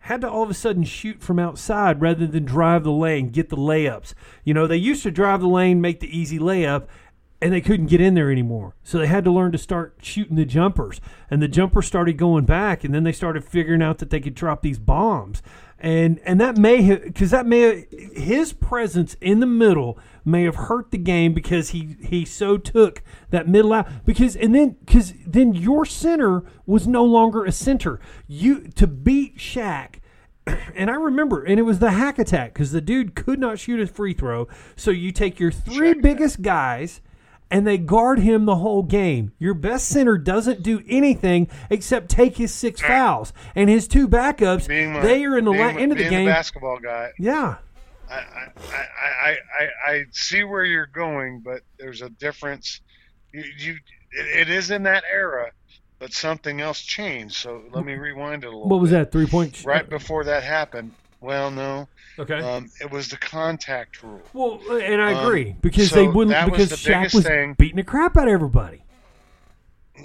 had 0.01 0.21
to 0.21 0.29
all 0.29 0.43
of 0.43 0.49
a 0.49 0.53
sudden 0.53 0.83
shoot 0.83 1.21
from 1.21 1.39
outside 1.39 2.01
rather 2.01 2.27
than 2.27 2.43
drive 2.45 2.83
the 2.83 2.91
lane, 2.91 3.29
get 3.29 3.49
the 3.49 3.55
layups. 3.55 4.13
You 4.43 4.53
know, 4.53 4.67
they 4.67 4.77
used 4.77 5.03
to 5.03 5.11
drive 5.11 5.41
the 5.41 5.47
lane, 5.47 5.79
make 5.79 5.99
the 5.99 6.17
easy 6.17 6.39
layup. 6.39 6.87
and 7.41 7.51
they 7.51 7.61
couldn't 7.61 7.87
get 7.87 7.99
in 7.99 8.13
there 8.13 8.31
anymore. 8.31 8.75
So 8.83 8.99
they 8.99 9.07
had 9.07 9.23
to 9.23 9.31
learn 9.31 9.51
to 9.53 9.57
start 9.57 9.95
shooting 10.01 10.35
the 10.35 10.45
jumpers, 10.45 11.01
and 11.29 11.41
the 11.41 11.47
jumpers 11.47 11.87
started 11.87 12.17
going 12.17 12.45
back, 12.45 12.83
and 12.83 12.93
then 12.93 13.03
they 13.03 13.11
started 13.11 13.43
figuring 13.43 13.81
out 13.81 13.97
that 13.97 14.11
they 14.11 14.19
could 14.19 14.35
drop 14.35 14.61
these 14.61 14.77
bombs, 14.77 15.41
and 15.79 16.19
and 16.23 16.39
that 16.39 16.57
may 16.57 16.83
have 16.83 17.03
because 17.03 17.31
that 17.31 17.47
may 17.47 17.87
his 18.13 18.53
presence 18.53 19.15
in 19.19 19.39
the 19.39 19.47
middle 19.47 19.97
may 20.23 20.43
have 20.43 20.55
hurt 20.55 20.91
the 20.91 20.97
game 20.97 21.33
because 21.33 21.69
he 21.69 21.95
he 22.01 22.25
so 22.25 22.57
took 22.57 23.01
that 23.31 23.47
middle 23.47 23.73
out 23.73 23.87
because 24.05 24.35
and 24.35 24.53
then 24.53 24.75
because 24.85 25.13
then 25.25 25.53
your 25.53 25.85
center 25.85 26.43
was 26.65 26.87
no 26.87 27.03
longer 27.03 27.43
a 27.45 27.51
center. 27.51 27.99
You 28.27 28.67
to 28.75 28.87
beat 28.87 29.37
Shaq 29.37 29.95
and 30.75 30.89
I 30.89 30.95
remember, 30.95 31.43
and 31.43 31.59
it 31.59 31.63
was 31.63 31.79
the 31.79 31.91
hack 31.91 32.17
attack 32.19 32.53
because 32.53 32.71
the 32.71 32.81
dude 32.81 33.15
could 33.15 33.39
not 33.39 33.59
shoot 33.59 33.79
a 33.79 33.87
free 33.87 34.13
throw. 34.13 34.47
So 34.75 34.89
you 34.91 35.11
take 35.11 35.39
your 35.39 35.51
three 35.51 35.93
biggest 35.93 36.41
guys, 36.41 36.99
and 37.51 37.67
they 37.67 37.77
guard 37.77 38.17
him 38.19 38.45
the 38.45 38.55
whole 38.55 38.81
game. 38.81 39.33
Your 39.37 39.53
best 39.53 39.87
center 39.87 40.17
doesn't 40.17 40.63
do 40.63 40.81
anything 40.89 41.47
except 41.69 42.09
take 42.09 42.37
his 42.37 42.51
six 42.53 42.81
fouls, 42.81 43.33
and 43.53 43.69
his 43.69 43.87
two 43.87 44.07
backups 44.07 44.67
my- 44.67 44.99
they 45.01 45.23
are 45.25 45.37
in 45.37 45.45
the 45.45 45.51
la- 45.51 45.73
my- 45.73 45.79
end 45.79 45.91
of 45.91 45.99
the 45.99 46.09
game. 46.09 46.25
basketball 46.27 46.79
guy, 46.79 47.09
yeah, 47.19 47.57
I, 48.11 48.15
I, 48.15 48.51
I, 48.73 49.29
I, 49.29 49.37
I, 49.59 49.91
I 49.91 50.03
see 50.11 50.43
where 50.43 50.65
you're 50.65 50.85
going, 50.87 51.39
but 51.39 51.61
there's 51.79 52.01
a 52.01 52.09
difference. 52.09 52.81
You, 53.31 53.43
you 53.57 53.73
it, 54.11 54.47
it 54.47 54.49
is 54.49 54.69
in 54.71 54.83
that 54.83 55.03
era, 55.11 55.51
but 55.99 56.11
something 56.13 56.59
else 56.59 56.81
changed. 56.81 57.35
So 57.35 57.63
let 57.71 57.85
me 57.85 57.93
rewind 57.93 58.43
it 58.43 58.47
a 58.47 58.49
little. 58.49 58.67
what 58.67 58.81
was 58.81 58.91
bit. 58.91 58.97
that 58.97 59.11
three 59.11 59.25
point? 59.27 59.63
Right 59.63 59.89
before 59.89 60.25
that 60.25 60.43
happened. 60.43 60.91
Well, 61.21 61.51
no, 61.51 61.87
Okay. 62.17 62.39
um, 62.39 62.69
it 62.81 62.89
was 62.89 63.07
the 63.09 63.17
contact 63.17 64.01
rule. 64.01 64.21
well, 64.33 64.59
and 64.77 64.99
I 65.01 65.13
um, 65.13 65.25
agree 65.25 65.55
because 65.61 65.89
so 65.89 65.95
they 65.95 66.07
wouldn't 66.07 66.31
that 66.31 66.49
was 66.49 66.69
because 66.69 66.83
the 66.83 66.91
Shaq 66.91 67.13
was 67.13 67.25
thing. 67.25 67.53
beating 67.53 67.77
the 67.77 67.83
crap 67.83 68.17
out 68.17 68.27
of 68.27 68.33
everybody. 68.33 68.81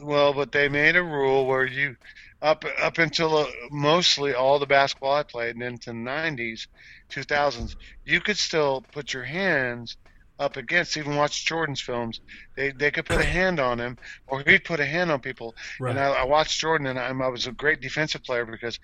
Well, 0.02 0.34
but 0.34 0.52
they 0.52 0.68
made 0.68 0.94
a 0.94 1.02
rule 1.02 1.46
where 1.46 1.64
you 1.64 1.96
up 2.42 2.64
up 2.80 2.98
until 2.98 3.36
uh, 3.36 3.46
mostly 3.70 4.34
all 4.34 4.58
the 4.58 4.66
basketball 4.66 5.14
I 5.14 5.22
played 5.22 5.54
and 5.54 5.62
into 5.62 5.90
the 5.90 5.96
90s, 5.96 6.66
2000s, 7.10 7.76
you 8.04 8.20
could 8.20 8.36
still 8.36 8.84
put 8.92 9.12
your 9.12 9.24
hands 9.24 9.96
up 10.38 10.56
against 10.56 10.96
even 10.96 11.16
watch 11.16 11.46
Jordan's 11.46 11.80
films. 11.80 12.20
They 12.56 12.70
they 12.70 12.90
could 12.90 13.06
put 13.06 13.20
a 13.20 13.24
hand 13.24 13.58
on 13.58 13.78
him 13.78 13.96
or 14.26 14.42
he'd 14.46 14.64
put 14.64 14.80
a 14.80 14.86
hand 14.86 15.10
on 15.10 15.20
people. 15.20 15.54
Right. 15.80 15.90
And 15.90 15.98
I, 15.98 16.08
I 16.08 16.24
watched 16.24 16.60
Jordan 16.60 16.86
and 16.88 16.98
I'm, 16.98 17.22
I 17.22 17.28
was 17.28 17.46
a 17.46 17.52
great 17.52 17.80
defensive 17.80 18.22
player 18.22 18.44
because 18.44 18.78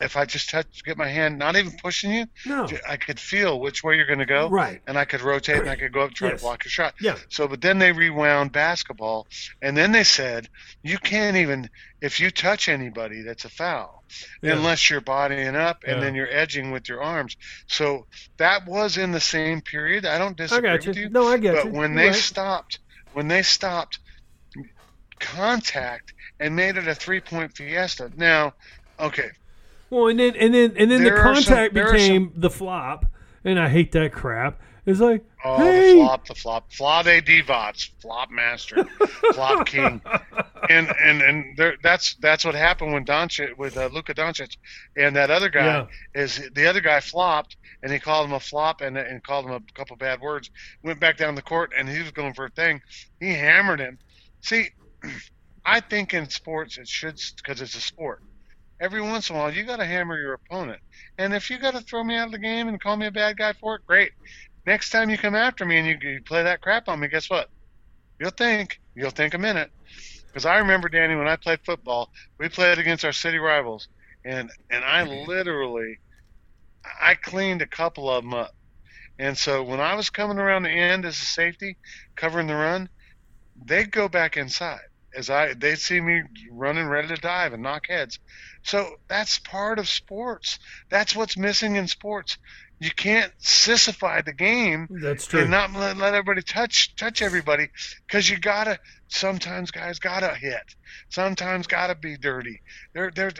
if 0.00 0.16
I 0.16 0.24
just 0.24 0.50
touch 0.50 0.82
get 0.84 0.96
my 0.96 1.06
hand 1.08 1.38
not 1.38 1.54
even 1.54 1.72
pushing 1.80 2.10
you, 2.12 2.26
No. 2.44 2.66
I 2.88 2.96
could 2.96 3.20
feel 3.20 3.60
which 3.60 3.84
way 3.84 3.94
you're 3.96 4.06
going 4.06 4.18
to 4.18 4.26
go. 4.26 4.48
Right. 4.48 4.80
And 4.86 4.98
I 4.98 5.04
could 5.04 5.20
rotate 5.20 5.58
and 5.60 5.70
I 5.70 5.76
could 5.76 5.92
go 5.92 6.00
up 6.00 6.08
and 6.08 6.16
try 6.16 6.30
Yes. 6.30 6.40
to 6.40 6.44
block 6.46 6.64
your 6.64 6.70
shot. 6.70 6.94
Yeah. 7.00 7.16
So, 7.28 7.46
but 7.46 7.60
then 7.60 7.78
they 7.78 7.92
rewound 7.92 8.50
basketball, 8.52 9.26
and 9.60 9.76
then 9.76 9.92
they 9.92 10.02
said 10.04 10.48
you 10.82 10.98
can't 10.98 11.36
even 11.36 11.70
if 12.00 12.18
you 12.18 12.32
touch 12.32 12.68
anybody, 12.68 13.22
that's 13.22 13.44
a 13.44 13.48
foul, 13.48 14.02
Yeah. 14.42 14.54
unless 14.54 14.90
you're 14.90 15.00
bodying 15.00 15.54
up 15.54 15.84
and 15.86 15.98
Yeah. 15.98 16.04
then 16.04 16.14
you're 16.16 16.28
edging 16.32 16.72
with 16.72 16.88
your 16.88 17.00
arms. 17.00 17.36
So 17.68 18.06
that 18.38 18.66
was 18.66 18.96
in 18.98 19.12
the 19.12 19.20
same 19.20 19.60
period. 19.60 20.04
I 20.04 20.18
don't 20.18 20.32
I 20.40 20.44
disagree 20.44 20.68
got 20.70 20.86
with 20.86 20.96
you. 20.96 21.02
you. 21.04 21.10
No, 21.10 21.28
I 21.28 21.36
get 21.38 21.54
it. 21.54 21.62
but 21.64 21.72
you. 21.72 21.78
when 21.78 21.92
You're 21.92 22.02
they 22.02 22.08
right. 22.08 22.16
stopped, 22.16 22.80
when 23.12 23.28
they 23.28 23.42
stopped 23.42 24.00
contact 25.20 26.12
and 26.40 26.56
made 26.56 26.76
it 26.76 26.88
a 26.88 26.94
three-point 26.94 27.56
fiesta. 27.56 28.10
Now, 28.16 28.54
okay, 28.98 29.30
Well, 29.92 30.06
and 30.08 30.18
then 30.18 30.34
and 30.36 30.54
then 30.54 30.72
and 30.78 30.90
then 30.90 31.02
the 31.04 31.10
There 31.10 31.22
some- 31.22 31.34
contact 31.34 31.76
are 31.76 31.92
became 31.92 32.32
the 32.34 32.48
flop, 32.48 33.04
and 33.44 33.60
I 33.60 33.68
hate 33.68 33.92
that 33.92 34.10
crap. 34.10 34.58
It's 34.86 35.00
like, 35.00 35.22
Oh, 35.44 35.58
hey, 35.58 35.92
the 35.92 35.98
flop, 35.98 36.26
the 36.26 36.34
flop, 36.34 36.72
flop 36.72 37.04
divots, 37.04 37.90
flop 38.00 38.30
master, 38.30 38.84
flop 39.34 39.66
king, 39.66 40.00
and 40.70 40.88
and 40.98 41.20
and 41.20 41.56
there, 41.58 41.76
that's 41.82 42.14
that's 42.16 42.42
what 42.42 42.54
happened 42.54 42.94
when 42.94 43.04
Doncic 43.04 43.58
with 43.58 43.76
uh, 43.76 43.90
Luka 43.92 44.14
Doncic, 44.14 44.56
and 44.96 45.14
that 45.14 45.30
other 45.30 45.50
guy 45.50 45.66
Yeah. 45.66 45.86
is 46.22 46.40
the 46.54 46.66
other 46.66 46.80
guy 46.80 47.00
flopped, 47.00 47.58
and 47.82 47.92
he 47.92 47.98
called 47.98 48.26
him 48.28 48.32
a 48.32 48.40
flop 48.40 48.80
and 48.80 48.96
and 48.96 49.22
called 49.22 49.44
him 49.44 49.52
a 49.52 49.60
couple 49.74 49.94
bad 49.96 50.22
words. 50.22 50.48
Went 50.82 51.00
back 51.00 51.18
down 51.18 51.34
the 51.34 51.42
court, 51.42 51.72
and 51.78 51.86
he 51.86 51.98
was 52.00 52.12
going 52.12 52.32
for 52.32 52.46
a 52.46 52.50
thing. 52.50 52.80
He 53.20 53.28
hammered 53.34 53.78
him. 53.80 53.98
See, 54.40 54.70
I 55.66 55.80
think 55.80 56.14
in 56.14 56.30
sports 56.30 56.78
it 56.78 56.88
should 56.88 57.20
because 57.36 57.60
it's 57.60 57.74
a 57.74 57.80
sport. 57.82 58.22
Every 58.82 59.00
once 59.00 59.30
in 59.30 59.36
a 59.36 59.38
while, 59.38 59.54
you 59.54 59.64
got 59.64 59.76
to 59.76 59.86
hammer 59.86 60.18
your 60.18 60.34
opponent, 60.34 60.80
and 61.16 61.32
if 61.32 61.48
you 61.48 61.58
got 61.58 61.74
to 61.74 61.80
throw 61.80 62.04
me 62.04 62.16
out 62.16 62.26
of 62.26 62.32
the 62.32 62.38
game 62.38 62.68
and 62.68 62.78
call 62.78 62.96
me 62.96 63.06
a 63.06 63.12
bad 63.12 63.38
guy 63.38 63.54
for 63.54 63.76
it, 63.76 63.86
great 63.86 64.12
next 64.66 64.90
time 64.90 65.10
you 65.10 65.18
come 65.18 65.34
after 65.34 65.64
me 65.64 65.78
and 65.78 65.86
you, 65.86 66.10
you 66.10 66.22
play 66.22 66.42
that 66.42 66.60
crap 66.60 66.88
on 66.88 67.00
me, 67.00 67.08
guess 67.08 67.28
what? 67.28 67.48
You'll 68.18 68.30
think. 68.30 68.80
You'll 68.94 69.10
think 69.10 69.34
a 69.34 69.38
minute. 69.38 69.70
Because 70.26 70.46
I 70.46 70.58
remember, 70.58 70.88
Danny, 70.88 71.14
when 71.14 71.28
I 71.28 71.36
played 71.36 71.60
football, 71.64 72.10
we 72.38 72.48
played 72.48 72.78
against 72.78 73.04
our 73.04 73.12
city 73.12 73.38
rivals, 73.38 73.88
and 74.24 74.50
and 74.70 74.84
I 74.84 75.04
mm-hmm. 75.04 75.28
literally, 75.28 75.98
I 77.00 77.14
cleaned 77.14 77.62
a 77.62 77.66
couple 77.66 78.08
of 78.08 78.24
them 78.24 78.34
up. 78.34 78.54
And 79.18 79.36
so 79.36 79.62
when 79.62 79.80
I 79.80 79.94
was 79.94 80.08
coming 80.08 80.38
around 80.38 80.62
the 80.62 80.70
end 80.70 81.04
as 81.04 81.14
a 81.14 81.24
safety, 81.24 81.76
covering 82.16 82.46
the 82.46 82.54
run, 82.54 82.88
they'd 83.64 83.90
go 83.90 84.08
back 84.08 84.36
inside 84.36 84.80
as 85.14 85.30
I 85.30 85.54
they'd 85.54 85.78
see 85.78 86.00
me 86.00 86.22
running 86.50 86.86
ready 86.86 87.08
to 87.08 87.16
dive 87.16 87.52
and 87.52 87.62
knock 87.62 87.88
heads. 87.88 88.18
So 88.62 88.96
that's 89.08 89.38
part 89.38 89.78
of 89.78 89.88
sports. 89.88 90.58
That's 90.88 91.16
what's 91.16 91.36
missing 91.36 91.76
in 91.76 91.88
sports. 91.88 92.38
You 92.78 92.90
can't 92.90 93.32
sissify 93.40 94.24
the 94.24 94.32
game 94.32 94.88
that's 94.90 95.26
true. 95.26 95.42
and 95.42 95.50
not 95.50 95.72
let, 95.72 95.96
let 95.96 96.14
everybody 96.14 96.42
touch 96.42 96.96
touch 96.96 97.22
everybody 97.22 97.68
because 98.06 98.28
you 98.28 98.38
gotta 98.38 98.80
sometimes 99.06 99.70
guys 99.70 100.00
gotta 100.00 100.34
hit. 100.34 100.74
Sometimes 101.08 101.68
gotta 101.68 101.94
be 101.94 102.16
dirty. 102.16 102.60
There 102.92 103.12
there 103.14 103.30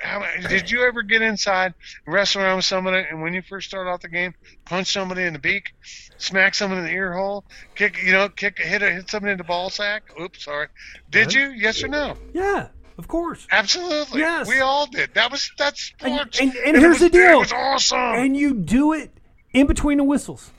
how, 0.00 0.24
did 0.48 0.70
you 0.70 0.82
ever 0.84 1.02
get 1.02 1.22
inside 1.22 1.74
wrestle 2.06 2.42
around 2.42 2.56
with 2.56 2.64
somebody 2.64 3.06
and 3.08 3.20
when 3.20 3.34
you 3.34 3.42
first 3.42 3.68
start 3.68 3.86
off 3.86 4.00
the 4.00 4.08
game 4.08 4.34
punch 4.64 4.90
somebody 4.90 5.24
in 5.24 5.34
the 5.34 5.38
beak 5.38 5.74
smack 6.16 6.54
somebody 6.54 6.80
in 6.80 6.86
the 6.86 6.92
ear 6.92 7.12
hole 7.12 7.44
kick 7.74 8.02
you 8.02 8.10
know 8.12 8.28
kick 8.30 8.58
hit 8.58 8.80
hit 8.80 9.10
somebody 9.10 9.32
in 9.32 9.38
the 9.38 9.44
ball 9.44 9.68
sack? 9.70 10.02
Oops 10.20 10.42
sorry. 10.42 10.68
Did 11.10 11.32
you? 11.32 11.50
Yes 11.50 11.82
or 11.84 11.88
no? 11.88 12.16
Yeah, 12.32 12.68
of 13.00 13.08
course. 13.08 13.46
absolutely 13.50 14.20
Yes. 14.20 14.46
we 14.46 14.60
all 14.60 14.86
did 14.86 15.10
that 15.14 15.30
was 15.32 15.50
that's 15.58 15.92
And- 16.00 16.14
sports 16.14 16.40
and- 16.40 16.54
and 16.66 16.76
it 16.76 16.80
here's 16.80 17.00
was- 17.00 17.10
the 17.10 17.10
deal. 17.10 17.36
it 17.38 17.38
was 17.38 17.52
awesome 17.52 17.98
and 17.98 18.36
you 18.36 18.54
do 18.54 18.92
it 18.92 19.10
in 19.52 19.66
between 19.66 19.98
the 19.98 20.04
whistles. 20.04 20.50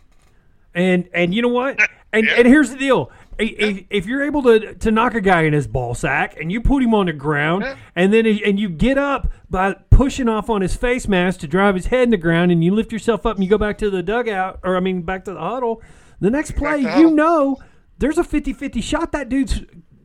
And 0.74 1.08
and 1.14 1.34
you 1.34 1.42
know 1.42 1.48
what? 1.50 1.80
And 2.14 2.26
Yeah. 2.26 2.34
and 2.40 2.46
here's 2.48 2.70
the 2.70 2.76
deal. 2.78 3.10
If, 3.40 3.86
if 3.90 4.06
you're 4.06 4.22
able 4.24 4.44
to 4.44 4.74
to 4.76 4.92
knock 4.92 5.16
a 5.16 5.22
guy 5.22 5.44
in 5.44 5.54
his 5.54 5.66
ball 5.66 5.96
sack 5.96 6.36
and 6.38 6.52
you 6.52 6.60
put 6.60 6.84
him 6.84 6.94
on 6.94 7.06
the 7.06 7.14
ground 7.14 7.64
Yeah. 7.64 7.76
and 7.96 8.12
then 8.14 8.26
and 8.26 8.60
you 8.60 8.68
get 8.68 8.98
up 8.98 9.30
by 9.50 9.76
pushing 9.92 10.28
off 10.28 10.50
on 10.50 10.60
his 10.62 10.76
face 10.76 11.08
mask 11.08 11.40
to 11.40 11.48
drive 11.48 11.76
his 11.76 11.86
head 11.86 12.04
in 12.04 12.10
the 12.10 12.18
ground 12.18 12.52
and 12.52 12.66
you 12.66 12.76
lift 12.76 12.92
yourself 12.92 13.26
up 13.26 13.36
and 13.38 13.44
you 13.46 13.50
go 13.50 13.58
back 13.58 13.78
to 13.78 13.90
the 13.90 14.04
dugout 14.04 14.60
or 14.62 14.76
I 14.76 14.82
mean 14.82 15.04
back 15.04 15.24
to 15.26 15.34
the 15.34 15.40
huddle, 15.40 15.82
the 16.20 16.30
next 16.30 16.58
play 16.58 16.80
you 16.82 17.12
know 17.12 17.56
there's 17.98 18.18
a 18.18 18.24
50-50 18.24 18.84
shot 18.84 19.14
that 19.14 19.30
dude's 19.30 19.62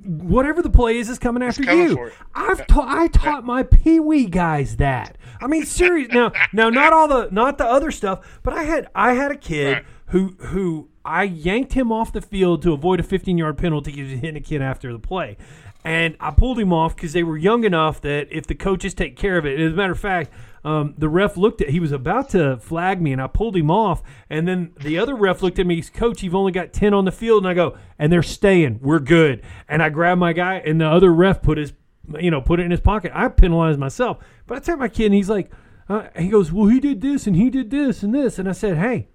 whatever 0.07 0.63
the 0.63 0.71
play 0.71 0.99
is 0.99 1.09
is 1.09 1.19
coming 1.19 1.43
after 1.43 1.63
coming 1.63 1.91
you. 1.91 2.11
I've 2.35 2.67
taught 2.67 2.89
I 2.89 3.09
taught 3.09 3.45
my 3.45 3.63
pee 3.63 4.01
wee 4.01 4.27
guys 4.27 4.77
that. 4.77 5.19
I 5.41 5.47
mean, 5.47 5.65
serious. 5.67 6.09
Now, 6.13 6.33
now, 6.53 6.71
not 6.71 6.93
all 6.93 7.09
the 7.09 7.29
not 7.31 7.59
the 7.59 7.67
other 7.67 7.91
stuff, 7.91 8.41
but 8.43 8.55
I 8.55 8.63
had 8.63 8.89
I 8.95 9.13
had 9.15 9.31
a 9.33 9.37
kid 9.37 9.73
Right. 9.73 9.85
who 10.07 10.37
who 10.39 10.89
I 11.05 11.25
yanked 11.25 11.73
him 11.75 11.93
off 11.93 12.13
the 12.13 12.21
field 12.23 12.63
to 12.63 12.73
avoid 12.73 13.01
a 13.01 13.03
15 13.03 13.37
yard 13.39 13.59
penalty 13.59 13.93
because 13.93 14.11
he 14.11 14.17
hitting 14.17 14.37
a 14.37 14.41
kid 14.41 14.63
after 14.63 14.93
the 14.93 14.99
play, 14.99 15.37
and 15.85 16.17
I 16.21 16.31
pulled 16.31 16.59
him 16.59 16.73
off 16.73 16.97
because 16.97 17.13
they 17.13 17.23
were 17.23 17.37
young 17.37 17.65
enough 17.65 18.01
that 18.03 18.29
if 18.31 18.47
the 18.47 18.55
coaches 18.55 18.95
take 18.95 19.17
care 19.17 19.37
of 19.39 19.47
it. 19.47 19.61
As 19.61 19.73
a 19.73 19.77
matter 19.77 19.93
of 19.93 20.01
fact. 20.01 20.31
Um, 20.67 20.95
the 20.99 21.09
ref 21.09 21.37
looked 21.37 21.61
at 21.61 21.69
he 21.69 21.79
was 21.79 21.93
about 21.93 22.31
to 22.31 22.57
flag 22.57 23.01
me 23.01 23.13
and 23.13 23.23
I 23.23 23.29
pulled 23.29 23.57
him 23.57 23.71
off 23.71 24.03
and 24.29 24.49
then 24.49 24.73
the 24.81 24.99
other 24.99 25.15
ref 25.15 25.41
looked 25.41 25.61
at 25.61 25.67
me 25.67 25.77
he's 25.77 25.91
coach 25.91 26.25
you've 26.25 26.35
only 26.35 26.51
got 26.51 26.73
10 26.73 26.93
on 26.93 27.05
the 27.05 27.13
field 27.13 27.45
and 27.45 27.49
I 27.49 27.55
go 27.55 27.79
and 28.01 28.13
they're 28.13 28.25
staying 28.25 28.81
we're 28.83 28.99
good 28.99 29.43
and 29.69 29.81
I 29.81 29.91
grabbed 29.91 30.19
my 30.19 30.33
guy 30.33 30.57
and 30.57 30.81
the 30.81 30.89
other 30.89 31.13
ref 31.13 31.41
put 31.41 31.57
his 31.57 31.73
you 32.21 32.31
know, 32.31 32.41
put 32.41 32.61
it 32.61 32.65
in 32.65 32.71
his 32.71 32.81
pocket. 32.81 33.13
I 33.15 33.29
penalized 33.29 33.79
myself. 33.79 34.19
But 34.47 34.59
I 34.59 34.61
tell 34.61 34.77
my 34.77 34.89
kid, 34.89 35.07
and 35.07 35.15
he's 35.15 35.29
like, 35.29 35.51
uh, 35.89 36.09
he 36.17 36.29
goes, 36.29 36.53
well, 36.53 36.67
he 36.67 36.81
did 36.81 37.01
this 37.01 37.27
and 37.27 37.37
he 37.37 37.51
did 37.51 37.71
this 37.71 38.03
and 38.03 38.15
this. 38.15 38.39
And 38.39 38.49
I 38.49 38.53
said, 38.53 38.77
hey, 38.77 39.09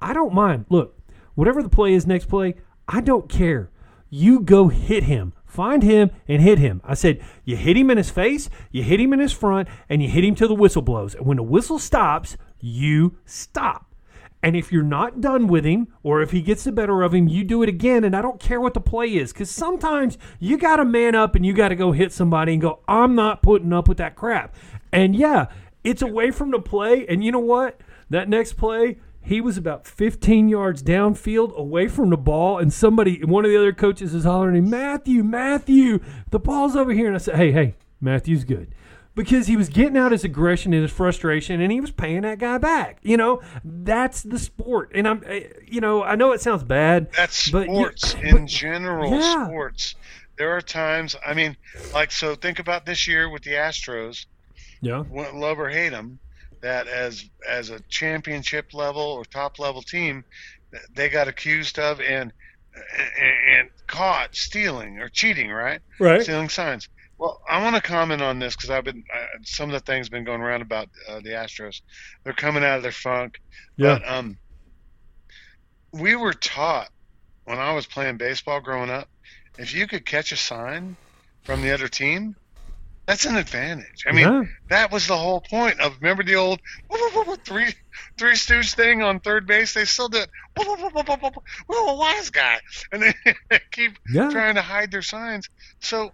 I 0.00 0.12
don't 0.12 0.34
mind. 0.34 0.66
Look, 0.68 0.98
whatever 1.34 1.62
the 1.62 1.68
play 1.68 1.94
is 1.94 2.06
next 2.06 2.26
play, 2.26 2.56
I 2.86 3.00
don't 3.00 3.28
care. 3.28 3.70
You 4.10 4.40
go 4.40 4.68
hit 4.68 5.04
him. 5.04 5.32
Find 5.58 5.82
him 5.82 6.12
and 6.28 6.40
hit 6.40 6.60
him. 6.60 6.80
I 6.84 6.94
said, 6.94 7.20
you 7.44 7.56
hit 7.56 7.76
him 7.76 7.90
in 7.90 7.96
his 7.96 8.10
face, 8.10 8.48
you 8.70 8.84
hit 8.84 9.00
him 9.00 9.12
in 9.12 9.18
his 9.18 9.32
front, 9.32 9.66
and 9.88 10.00
you 10.00 10.08
hit 10.08 10.22
him 10.22 10.36
till 10.36 10.46
the 10.46 10.54
whistle 10.54 10.82
blows. 10.82 11.16
And 11.16 11.26
when 11.26 11.38
the 11.38 11.42
whistle 11.42 11.80
stops, 11.80 12.36
you 12.60 13.18
stop. 13.24 13.92
And 14.40 14.54
if 14.54 14.70
you're 14.70 14.84
not 14.84 15.20
done 15.20 15.48
with 15.48 15.64
him, 15.64 15.88
or 16.04 16.22
if 16.22 16.30
he 16.30 16.42
gets 16.42 16.62
the 16.62 16.70
better 16.70 17.02
of 17.02 17.12
him, 17.12 17.26
you 17.26 17.42
do 17.42 17.64
it 17.64 17.68
again. 17.68 18.04
And 18.04 18.14
I 18.14 18.22
don't 18.22 18.38
care 18.38 18.60
what 18.60 18.74
the 18.74 18.80
play 18.80 19.08
is, 19.08 19.32
because 19.32 19.50
sometimes 19.50 20.16
you 20.38 20.58
got 20.58 20.76
to 20.76 20.84
man 20.84 21.16
up 21.16 21.34
and 21.34 21.44
you 21.44 21.52
got 21.52 21.70
to 21.70 21.74
go 21.74 21.90
hit 21.90 22.12
somebody 22.12 22.52
and 22.52 22.62
go, 22.62 22.78
I'm 22.86 23.16
not 23.16 23.42
putting 23.42 23.72
up 23.72 23.88
with 23.88 23.98
that 23.98 24.14
crap. 24.14 24.54
And 24.92 25.16
yeah, 25.16 25.46
it's 25.82 26.02
away 26.02 26.30
from 26.30 26.52
the 26.52 26.60
play. 26.60 27.04
And 27.08 27.24
you 27.24 27.32
know 27.32 27.40
what? 27.40 27.80
That 28.10 28.28
next 28.28 28.52
play, 28.52 28.98
He 29.28 29.42
was 29.42 29.58
about 29.58 29.86
15 29.86 30.48
yards 30.48 30.82
downfield 30.82 31.54
away 31.54 31.86
from 31.86 32.08
the 32.08 32.16
ball, 32.16 32.58
and 32.58 32.72
somebody, 32.72 33.22
one 33.22 33.44
of 33.44 33.50
the 33.50 33.58
other 33.58 33.74
coaches 33.74 34.14
is 34.14 34.24
hollering, 34.24 34.70
Matthew, 34.70 35.22
Matthew, 35.22 36.00
the 36.30 36.38
ball's 36.38 36.74
over 36.74 36.92
here. 36.92 37.08
And 37.08 37.14
I 37.14 37.18
said, 37.18 37.36
hey, 37.36 37.52
hey, 37.52 37.74
Matthew's 38.00 38.44
good. 38.44 38.74
Because 39.14 39.46
he 39.46 39.54
was 39.54 39.68
getting 39.68 39.98
out 39.98 40.12
his 40.12 40.24
aggression 40.24 40.72
and 40.72 40.80
his 40.80 40.90
frustration, 40.90 41.60
and 41.60 41.70
he 41.70 41.78
was 41.78 41.90
paying 41.90 42.22
that 42.22 42.38
guy 42.38 42.56
back. 42.56 43.00
You 43.02 43.18
know, 43.18 43.42
that's 43.62 44.22
the 44.22 44.38
sport. 44.38 44.92
And 44.94 45.06
I'm, 45.06 45.22
eh, 45.26 45.48
you 45.66 45.82
know, 45.82 46.02
I 46.02 46.14
know 46.14 46.32
it 46.32 46.40
sounds 46.40 46.62
bad. 46.64 47.12
That's 47.14 47.50
but 47.50 47.64
sports 47.66 48.14
but- 48.14 48.24
in 48.24 48.46
general. 48.46 49.10
Yeah. 49.10 49.44
Sports. 49.44 49.94
There 50.38 50.56
are 50.56 50.62
times. 50.62 51.16
I 51.26 51.34
mean, 51.34 51.54
like 51.92 52.12
so. 52.12 52.34
Think 52.34 52.60
about 52.60 52.86
this 52.86 53.06
year 53.06 53.28
with 53.28 53.42
the 53.42 53.50
Astros. 53.50 54.24
Yeah. 54.80 55.02
love 55.10 55.58
or 55.58 55.68
hate 55.68 55.90
them, 55.90 56.18
that 56.60 56.88
as 56.88 57.24
as 57.48 57.70
a 57.70 57.80
championship 57.88 58.74
level 58.74 59.02
or 59.02 59.24
top 59.24 59.58
level 59.58 59.82
team, 59.82 60.24
they 60.94 61.08
got 61.08 61.28
accused 61.28 61.78
of 61.78 62.00
and 62.00 62.32
and, 63.20 63.70
caught 63.86 64.36
stealing 64.36 64.98
or 64.98 65.08
cheating, 65.08 65.50
right? 65.50 65.80
Right. 65.98 66.22
Stealing 66.22 66.50
signs. 66.50 66.90
Well, 67.16 67.40
I 67.48 67.62
want 67.62 67.74
to 67.74 67.82
comment 67.82 68.20
on 68.20 68.38
this 68.38 68.54
because 68.54 68.68
I've 68.68 68.84
been 68.84 69.02
uh, 69.12 69.38
some 69.42 69.70
of 69.70 69.72
the 69.72 69.80
things 69.80 70.10
been 70.10 70.24
going 70.24 70.42
around 70.42 70.60
about 70.60 70.90
uh, 71.08 71.20
the 71.20 71.30
Astros. 71.30 71.80
They're 72.22 72.34
coming 72.34 72.62
out 72.62 72.76
of 72.76 72.82
their 72.82 72.92
funk. 72.92 73.40
Yeah. 73.76 73.98
But 73.98 74.08
um, 74.08 74.38
we 75.90 76.16
were 76.16 76.34
taught 76.34 76.90
when 77.44 77.58
I 77.58 77.72
was 77.72 77.86
playing 77.86 78.18
baseball 78.18 78.60
growing 78.60 78.90
up, 78.90 79.08
if 79.58 79.74
you 79.74 79.86
could 79.86 80.04
catch 80.04 80.32
a 80.32 80.36
sign 80.36 80.96
from 81.44 81.62
the 81.62 81.72
other 81.72 81.88
team, 81.88 82.36
that's 83.08 83.24
an 83.24 83.36
advantage. 83.36 84.04
I 84.06 84.12
mean, 84.12 84.24
Yeah. 84.24 84.42
that 84.68 84.92
was 84.92 85.06
the 85.06 85.16
whole 85.16 85.40
point 85.40 85.80
of 85.80 85.96
remember 85.96 86.22
the 86.22 86.36
old 86.36 86.60
three 87.42 87.74
three 88.18 88.36
stooge 88.36 88.74
thing 88.74 89.02
on 89.02 89.20
third 89.20 89.46
base. 89.46 89.72
They 89.72 89.86
still 89.86 90.10
do 90.10 90.18
it. 90.18 90.30
Well, 90.56 91.88
a 91.88 91.96
wise 91.96 92.28
guy, 92.28 92.60
and 92.92 93.02
they 93.02 93.14
keep 93.72 93.98
Yeah. 94.10 94.28
trying 94.28 94.56
to 94.56 94.62
hide 94.62 94.90
their 94.90 95.00
signs. 95.02 95.48
So 95.80 96.10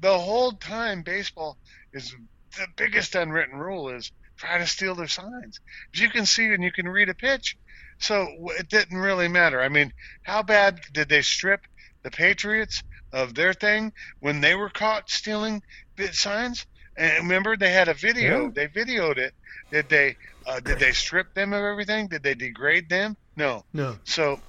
the 0.00 0.18
whole 0.18 0.52
time 0.52 1.02
baseball 1.02 1.58
is 1.92 2.16
the 2.56 2.66
biggest 2.76 3.14
unwritten 3.14 3.58
rule 3.58 3.90
is 3.90 4.10
try 4.38 4.56
to 4.56 4.66
steal 4.66 4.94
their 4.94 5.08
signs. 5.08 5.60
If 5.92 6.00
you 6.00 6.08
can 6.08 6.24
see 6.24 6.46
and 6.46 6.64
you 6.64 6.72
can 6.72 6.88
read 6.88 7.10
a 7.10 7.14
pitch, 7.14 7.54
so 7.98 8.26
it 8.58 8.70
didn't 8.70 8.96
really 8.96 9.28
matter. 9.28 9.60
I 9.60 9.68
mean, 9.68 9.92
how 10.22 10.42
bad 10.42 10.80
did 10.92 11.10
they 11.10 11.20
strip 11.20 11.60
the 12.02 12.10
Patriots 12.10 12.82
of 13.14 13.34
their 13.34 13.54
thing 13.54 13.92
when 14.20 14.40
they 14.40 14.54
were 14.54 14.70
caught 14.70 15.08
stealing 15.08 15.62
the 15.96 16.12
signs? 16.12 16.66
And 16.96 17.24
remember, 17.24 17.56
they 17.56 17.72
had 17.72 17.88
a 17.88 17.94
video. 17.94 18.44
Yeah. 18.44 18.50
They 18.54 18.68
videoed 18.68 19.18
it. 19.18 19.34
Did 19.70 19.88
they? 19.88 20.16
Uh, 20.46 20.60
did 20.60 20.78
they 20.78 20.92
strip 20.92 21.34
them 21.34 21.52
of 21.52 21.64
everything? 21.64 22.08
Did 22.08 22.22
they 22.22 22.34
degrade 22.34 22.88
them? 22.88 23.16
No. 23.36 23.64
No. 23.72 23.96
So 24.04 24.40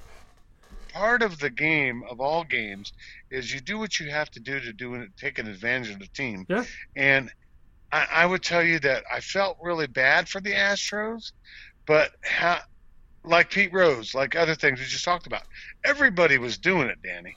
part 0.93 1.21
of 1.21 1.39
the 1.39 1.49
game 1.49 2.03
of 2.09 2.21
all 2.21 2.43
games 2.43 2.93
is 3.29 3.53
you 3.53 3.59
do 3.59 3.77
what 3.77 3.99
you 3.99 4.09
have 4.09 4.31
to 4.31 4.39
do 4.39 4.59
to 4.59 4.71
do 4.71 4.95
it, 4.95 5.09
take 5.17 5.39
an 5.39 5.47
advantage 5.47 5.91
of 5.91 5.99
the 5.99 6.07
team. 6.07 6.45
Yeah. 6.47 6.63
And 6.95 7.31
I, 7.91 8.07
I 8.11 8.25
would 8.25 8.43
tell 8.43 8.63
you 8.63 8.79
that 8.79 9.03
I 9.11 9.19
felt 9.19 9.57
really 9.61 9.87
bad 9.87 10.29
for 10.29 10.39
the 10.39 10.51
Astros, 10.51 11.31
but 11.85 12.11
how, 12.23 12.59
like 13.25 13.51
Pete 13.51 13.73
Rose, 13.73 14.15
like 14.15 14.35
other 14.35 14.55
things 14.55 14.79
we 14.79 14.85
just 14.85 15.03
talked 15.03 15.27
about, 15.27 15.43
everybody 15.83 16.37
was 16.37 16.57
doing 16.57 16.87
it, 16.87 16.99
Danny. 17.03 17.35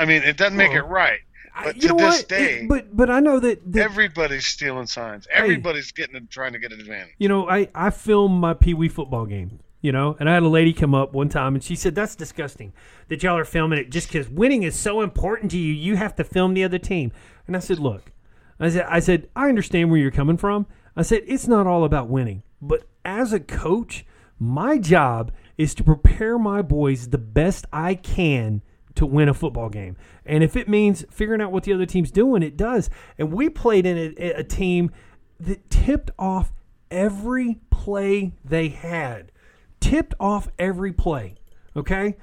I 0.00 0.04
mean, 0.06 0.22
it 0.22 0.36
doesn't 0.36 0.56
make 0.56 0.70
Well, 0.70 0.78
it 0.84 0.88
right. 0.88 1.18
But 1.62 1.76
you 1.76 1.88
to 1.88 1.94
this 1.94 2.18
what? 2.20 2.28
day- 2.28 2.60
It- 2.62 2.68
but 2.68 2.96
but 2.96 3.10
I 3.10 3.20
know 3.20 3.38
that, 3.40 3.60
that 3.72 3.82
Everybody's 3.82 4.46
stealing 4.46 4.86
signs. 4.86 5.26
Everybody's 5.32 5.92
getting 5.92 6.26
trying 6.28 6.52
to 6.54 6.58
get 6.58 6.72
an 6.72 6.80
advantage. 6.80 7.14
you 7.18 7.28
know, 7.28 7.48
I, 7.50 7.68
I 7.74 7.90
filmed 7.90 8.40
my 8.40 8.54
Pee 8.54 8.72
Wee 8.74 8.88
football 8.88 9.26
game, 9.26 9.58
you 9.82 9.92
know, 9.92 10.16
and 10.18 10.30
I 10.30 10.34
had 10.34 10.42
a 10.42 10.48
lady 10.48 10.72
come 10.72 10.94
up 10.94 11.12
one 11.12 11.28
time 11.28 11.54
and 11.54 11.62
she 11.62 11.74
said, 11.76 11.94
That's 11.94 12.14
disgusting 12.16 12.72
that 13.08 13.22
y'all 13.22 13.36
are 13.36 13.44
filming 13.44 13.78
it 13.78 13.90
just 13.90 14.08
because 14.08 14.28
winning 14.28 14.62
is 14.62 14.74
so 14.76 15.02
important 15.02 15.50
to 15.50 15.58
you. 15.58 15.72
You 15.74 15.96
have 15.96 16.14
to 16.16 16.24
film 16.24 16.54
the 16.54 16.64
other 16.64 16.78
team. 16.78 17.12
And 17.46 17.54
I 17.56 17.58
said, 17.60 17.78
Look, 17.78 18.12
I 18.58 18.70
said, 18.70 18.86
I 18.88 19.00
said, 19.00 19.28
I 19.36 19.48
understand 19.48 19.90
where 19.90 20.00
you're 20.00 20.10
coming 20.12 20.36
from. 20.38 20.66
I 20.96 21.02
said, 21.02 21.22
It's 21.26 21.46
not 21.48 21.66
all 21.66 21.84
about 21.84 22.08
winning. 22.08 22.42
But 22.62 22.84
as 23.04 23.32
a 23.34 23.40
coach, 23.40 24.06
my 24.38 24.78
job 24.78 25.32
is 25.58 25.74
to 25.74 25.84
prepare 25.84 26.38
my 26.38 26.62
boys 26.62 27.08
the 27.08 27.18
best 27.18 27.66
I 27.72 27.96
can 27.96 28.62
to 28.96 29.06
win 29.06 29.28
a 29.28 29.34
football 29.34 29.68
game. 29.68 29.96
And 30.26 30.42
if 30.42 30.56
it 30.56 30.68
means 30.68 31.04
figuring 31.10 31.40
out 31.40 31.52
what 31.52 31.64
the 31.64 31.72
other 31.72 31.86
team's 31.86 32.10
doing, 32.10 32.42
it 32.42 32.56
does. 32.56 32.90
And 33.18 33.32
we 33.32 33.48
played 33.48 33.86
in 33.86 34.14
a, 34.18 34.30
a 34.32 34.44
team 34.44 34.90
that 35.38 35.70
tipped 35.70 36.10
off 36.18 36.52
every 36.90 37.58
play 37.70 38.32
they 38.44 38.68
had. 38.68 39.32
Tipped 39.80 40.14
off 40.20 40.48
every 40.58 40.92
play. 40.92 41.36
Okay? 41.76 42.16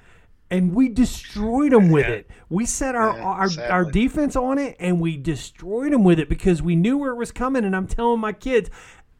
And 0.49 0.73
we 0.75 0.87
destroyed 0.89 1.71
them 1.73 1.89
with 1.89 2.07
Yeah. 2.07 2.13
it. 2.15 2.29
We 2.49 2.65
set 2.65 2.95
our 2.95 3.17
Yeah, 3.17 3.23
our, 3.23 3.49
our 3.69 3.85
defense 3.91 4.35
on 4.35 4.57
it 4.59 4.75
and 4.79 5.01
we 5.01 5.17
destroyed 5.17 5.91
them 5.91 6.03
with 6.03 6.19
it 6.19 6.29
because 6.29 6.61
we 6.61 6.75
knew 6.75 6.97
where 6.97 7.11
it 7.11 7.17
was 7.17 7.31
coming. 7.31 7.65
And 7.65 7.75
I'm 7.75 7.87
telling 7.87 8.19
my 8.19 8.33
kids, 8.33 8.69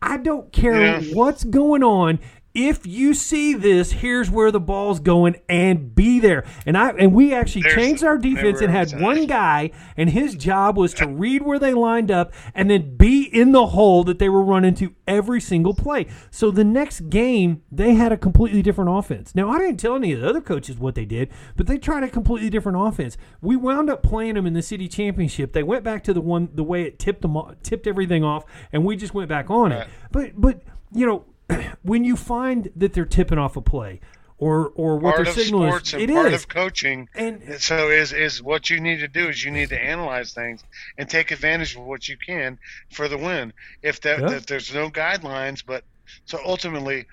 I 0.02 0.18
don't 0.18 0.52
care 0.54 1.02
Yeah. 1.02 1.14
what's 1.16 1.44
going 1.44 1.84
on. 1.84 2.20
If 2.60 2.88
you 2.88 3.14
see 3.14 3.54
this, 3.54 3.92
here's 3.92 4.32
where 4.32 4.50
the 4.50 4.60
ball's 4.60 5.00
going, 5.00 5.36
and 5.48 5.94
be 5.94 6.20
there. 6.20 6.44
And 6.66 6.76
I 6.76 6.90
and 6.90 7.14
we 7.14 7.32
actually 7.32 7.62
There's 7.62 7.76
changed 7.76 8.04
our 8.04 8.18
defense 8.18 8.62
and 8.62 8.72
had 8.72 9.00
one 9.00 9.28
guy, 9.28 9.70
and 9.96 10.10
his 10.10 10.34
job 10.34 10.76
was 10.76 10.92
to 10.96 11.08
read 11.08 11.44
where 11.44 11.60
they 11.60 11.76
lined 11.76 12.10
up 12.10 12.34
and 12.56 12.68
then 12.68 12.98
be 12.98 13.22
in 13.22 13.52
the 13.52 13.68
hole 13.68 14.04
that 14.06 14.18
they 14.18 14.28
were 14.28 14.42
running 14.42 14.74
to 14.76 14.96
every 15.08 15.40
single 15.40 15.76
play. 15.76 16.08
So 16.32 16.50
the 16.50 16.64
next 16.64 17.12
game, 17.12 17.62
they 17.72 17.94
had 17.94 18.12
a 18.12 18.18
completely 18.18 18.64
different 18.64 18.90
offense. 18.90 19.36
Now 19.36 19.52
I 19.52 19.60
didn't 19.60 19.80
tell 19.80 19.96
any 19.96 20.14
of 20.14 20.22
the 20.22 20.28
other 20.28 20.42
coaches 20.42 20.80
what 20.80 20.96
they 20.96 21.06
did, 21.06 21.30
but 21.56 21.68
they 21.68 21.78
tried 21.78 22.06
a 22.06 22.10
completely 22.10 22.50
different 22.50 22.80
offense. 22.82 23.18
We 23.40 23.56
wound 23.56 23.92
up 23.92 24.02
playing 24.02 24.34
them 24.34 24.48
in 24.48 24.54
the 24.54 24.64
city 24.64 24.88
championship. 24.88 25.54
They 25.54 25.62
went 25.62 25.84
back 25.84 26.04
to 26.06 26.14
the 26.14 26.22
one 26.22 26.50
the 26.52 26.64
way 26.64 26.82
it 26.82 26.98
tipped 26.98 27.22
them 27.22 27.38
tipped 27.62 27.86
everything 27.86 28.24
off, 28.24 28.46
and 28.72 28.84
we 28.84 28.96
just 28.96 29.14
went 29.14 29.30
back 29.30 29.52
on 29.52 29.72
it. 29.72 29.88
But 30.12 30.32
but 30.36 30.64
you 30.92 31.06
know. 31.06 31.26
When 31.84 32.04
you 32.04 32.16
find 32.16 32.70
that 32.76 32.94
they're 32.94 33.06
tipping 33.06 33.38
off 33.38 33.56
a 33.56 33.62
play, 33.62 34.02
or 34.38 34.68
or 34.76 34.98
what 34.98 35.16
part 35.16 35.26
their 35.26 35.34
of 35.34 35.40
signal 35.40 35.68
sports 35.68 35.90
is, 35.90 35.94
and 35.94 36.02
it 36.04 36.14
part 36.14 36.28
is. 36.34 36.44
of 36.44 36.48
coaching. 36.48 37.10
And- 37.16 37.60
so 37.62 37.90
is 37.90 38.14
is 38.14 38.42
what 38.44 38.70
you 38.70 38.80
need 38.80 39.00
to 39.00 39.08
do 39.08 39.30
is 39.30 39.44
you 39.44 39.52
need 39.52 39.70
to 39.70 39.80
analyze 39.82 40.34
things 40.34 40.64
and 40.98 41.10
take 41.10 41.32
advantage 41.32 41.76
of 41.76 41.84
what 41.84 42.08
you 42.08 42.18
can 42.18 42.60
for 42.92 43.08
the 43.08 43.18
win. 43.18 43.54
If 43.82 44.02
that 44.02 44.20
Yeah. 44.20 44.32
if 44.34 44.46
there's 44.46 44.74
no 44.74 44.90
guidelines, 44.90 45.64
but 45.66 45.84
so 46.26 46.40
ultimately, 46.46 47.06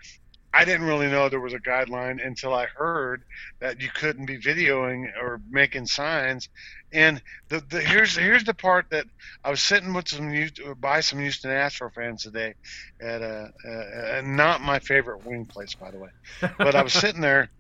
I 0.53 0.65
didn't 0.65 0.87
really 0.87 1.09
know 1.09 1.29
there 1.29 1.41
was 1.41 1.55
a 1.55 1.59
guideline 1.59 2.25
until 2.25 2.53
I 2.55 2.67
heard 2.67 3.23
that 3.61 3.81
you 3.81 3.89
couldn't 3.89 4.27
be 4.27 4.39
videoing 4.39 5.11
or 5.21 5.41
making 5.51 5.87
signs. 5.87 6.49
And 6.95 7.21
the, 7.49 7.61
the 7.69 7.81
here's 7.81 8.17
here's 8.17 8.45
the 8.45 8.55
part 8.55 8.87
that 8.91 9.05
I 9.45 9.51
was 9.51 9.61
sitting 9.61 9.93
with 9.93 10.09
some 10.09 10.33
Houston- 10.33 10.75
by 10.75 11.01
some 11.01 11.19
Houston 11.19 11.51
Astro 11.51 11.91
fans 11.91 12.23
today 12.23 12.55
at 13.01 13.21
a, 13.21 13.51
a, 13.67 14.19
a 14.19 14.23
not 14.23 14.61
my 14.63 14.79
favorite 14.79 15.27
wing 15.27 15.45
place 15.45 15.75
by 15.75 15.91
the 15.91 15.99
way, 15.99 16.11
but 16.57 16.75
I 16.77 16.83
was 16.83 16.93
sitting 17.05 17.21
there 17.21 17.51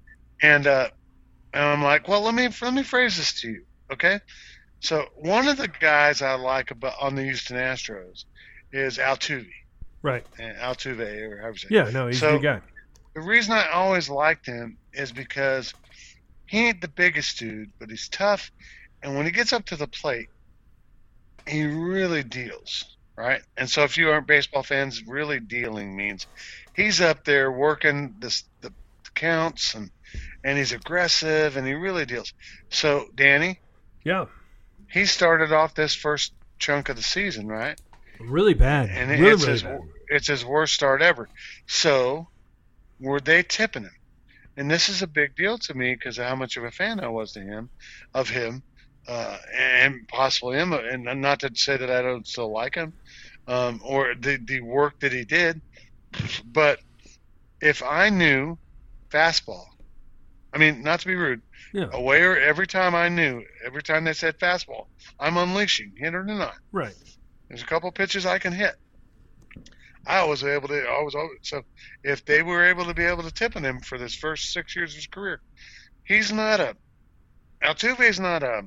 and 0.41 0.67
uh, 0.69 0.89
and 1.53 1.63
I'm 1.65 1.83
like, 1.83 2.07
well, 2.09 2.23
let 2.23 2.35
me 2.35 2.49
let 2.63 2.73
me 2.73 2.85
phrase 2.85 3.17
this 3.17 3.41
to 3.41 3.49
you, 3.51 3.65
okay? 3.93 4.21
So 4.81 5.07
one 5.17 5.49
of 5.49 5.57
the 5.57 5.69
guys 5.69 6.23
I 6.23 6.35
like 6.35 6.71
about 6.71 6.95
on 7.01 7.17
the 7.17 7.25
Houston 7.25 7.57
Astros 7.57 8.25
is 8.73 8.99
Altuve, 8.99 9.51
right. 10.03 10.25
and 10.39 10.57
Altuve 10.59 11.01
or 11.31 11.39
however 11.39 11.53
you 11.55 11.59
say. 11.59 11.69
Yeah, 11.71 11.91
no, 11.91 12.07
he's 12.07 12.21
So- 12.21 12.29
a 12.37 12.39
good 12.39 12.43
guy. 12.43 12.61
The 13.15 13.21
reason 13.23 13.53
I 13.53 13.69
always 13.71 14.09
liked 14.11 14.47
him 14.47 14.77
is 14.93 15.13
because 15.13 15.73
he 16.47 16.67
ain't 16.67 16.81
the 16.81 16.89
biggest 16.89 17.39
dude, 17.39 17.71
but 17.79 17.89
he's 17.89 18.09
tough, 18.09 18.51
and 19.05 19.15
when 19.15 19.27
he 19.27 19.31
gets 19.33 19.53
up 19.53 19.67
to 19.67 19.77
the 19.77 19.87
plate, 19.87 20.29
he 21.47 21.65
really 21.67 22.23
deals, 22.23 22.97
right? 23.17 23.43
And 23.57 23.69
so 23.69 23.85
if 23.85 23.99
you 23.99 24.11
aren't 24.11 24.27
baseball 24.27 24.63
fans, 24.63 25.03
really 25.07 25.39
dealing 25.39 25.95
means 25.95 26.27
he's 26.75 27.01
up 27.01 27.25
there 27.25 27.53
working 27.53 28.15
this 28.19 28.45
the 28.63 28.73
counts 29.15 29.75
and 29.75 29.91
and 30.43 30.59
he's 30.59 30.73
aggressive 30.73 31.57
and 31.57 31.67
he 31.67 31.75
really 31.75 32.07
deals. 32.07 32.33
So 32.71 33.07
Danny, 33.15 33.61
Yeah, 34.05 34.27
he 34.91 35.05
started 35.05 35.53
off 35.53 35.75
this 35.75 35.95
first 35.95 36.33
chunk 36.59 36.89
of 36.89 36.97
the 36.97 37.03
season, 37.03 37.47
right? 37.47 37.79
really 38.21 38.55
bad. 38.55 38.89
and 38.89 39.11
really, 39.11 39.33
it's 39.33 39.43
really 39.43 39.53
his 39.53 39.63
bad. 39.63 39.81
it's 40.09 40.27
his 40.29 40.45
worst 40.45 40.75
start 40.75 41.03
ever. 41.03 41.29
So, 41.67 42.29
were 43.01 43.21
they 43.21 43.43
tipping 43.43 43.83
him? 43.83 43.97
And 44.57 44.71
this 44.71 44.89
is 44.89 45.03
a 45.03 45.07
big 45.09 45.35
deal 45.35 45.59
to 45.59 45.75
me 45.75 45.95
because 45.95 46.19
of 46.19 46.27
how 46.27 46.37
much 46.37 46.57
of 46.57 46.65
a 46.65 46.71
fan 46.71 47.01
I 47.01 47.09
was 47.09 47.33
to 47.33 47.41
him, 47.41 47.71
of 48.15 48.29
him, 48.31 48.63
uh, 49.09 49.37
and 49.57 49.97
possibly 50.09 50.57
him. 50.59 50.73
And 50.73 51.05
not 51.21 51.41
to 51.41 51.51
say 51.55 51.77
that 51.77 51.91
I 51.91 52.03
don't 52.03 52.27
still 52.27 52.53
like 52.53 52.75
him, 52.75 52.95
um, 53.47 53.81
or 53.85 54.15
the 54.21 54.39
the 54.45 54.61
work 54.61 54.95
that 55.01 55.13
he 55.13 55.25
did, 55.25 55.61
but 56.47 56.79
if 57.61 57.83
I 57.83 58.11
knew 58.11 58.59
fastball, 59.13 59.65
I 60.53 60.59
mean, 60.59 60.83
not 60.83 61.01
to 61.01 61.07
be 61.07 61.15
rude, 61.15 61.41
Yeah, 61.73 61.89
away 61.93 62.23
or 62.23 62.39
every 62.39 62.67
time 62.67 62.95
I 62.95 63.09
knew, 63.09 63.43
every 63.65 63.83
time 63.83 64.05
they 64.05 64.13
said 64.13 64.39
fastball, 64.39 64.87
I'm 65.19 65.37
unleashing, 65.37 65.93
hit 65.97 66.15
or 66.15 66.25
not. 66.25 66.55
right. 66.73 66.95
There's 67.49 67.63
a 67.63 67.67
couple 67.67 67.91
pitches 67.93 68.27
I 68.27 68.39
can 68.39 68.53
hit. 68.53 68.75
I 70.07 70.25
was 70.25 70.45
able 70.45 70.69
to. 70.69 70.83
I 70.83 71.03
was 71.03 71.17
so 71.43 71.63
if 72.03 72.25
they 72.25 72.43
were 72.43 72.65
able 72.65 72.85
to 72.85 72.95
be 72.95 73.05
able 73.05 73.23
to 73.23 73.33
tip 73.33 73.57
on 73.57 73.65
him 73.65 73.81
for 73.81 73.99
this 73.99 74.15
first 74.15 74.53
six 74.53 74.77
years 74.77 74.91
of 74.93 74.97
his 74.97 75.07
career, 75.07 75.41
he's 76.05 76.31
not 76.33 76.61
a 76.61 76.77
Altuve's 77.63 78.21
not 78.21 78.43
a 78.43 78.63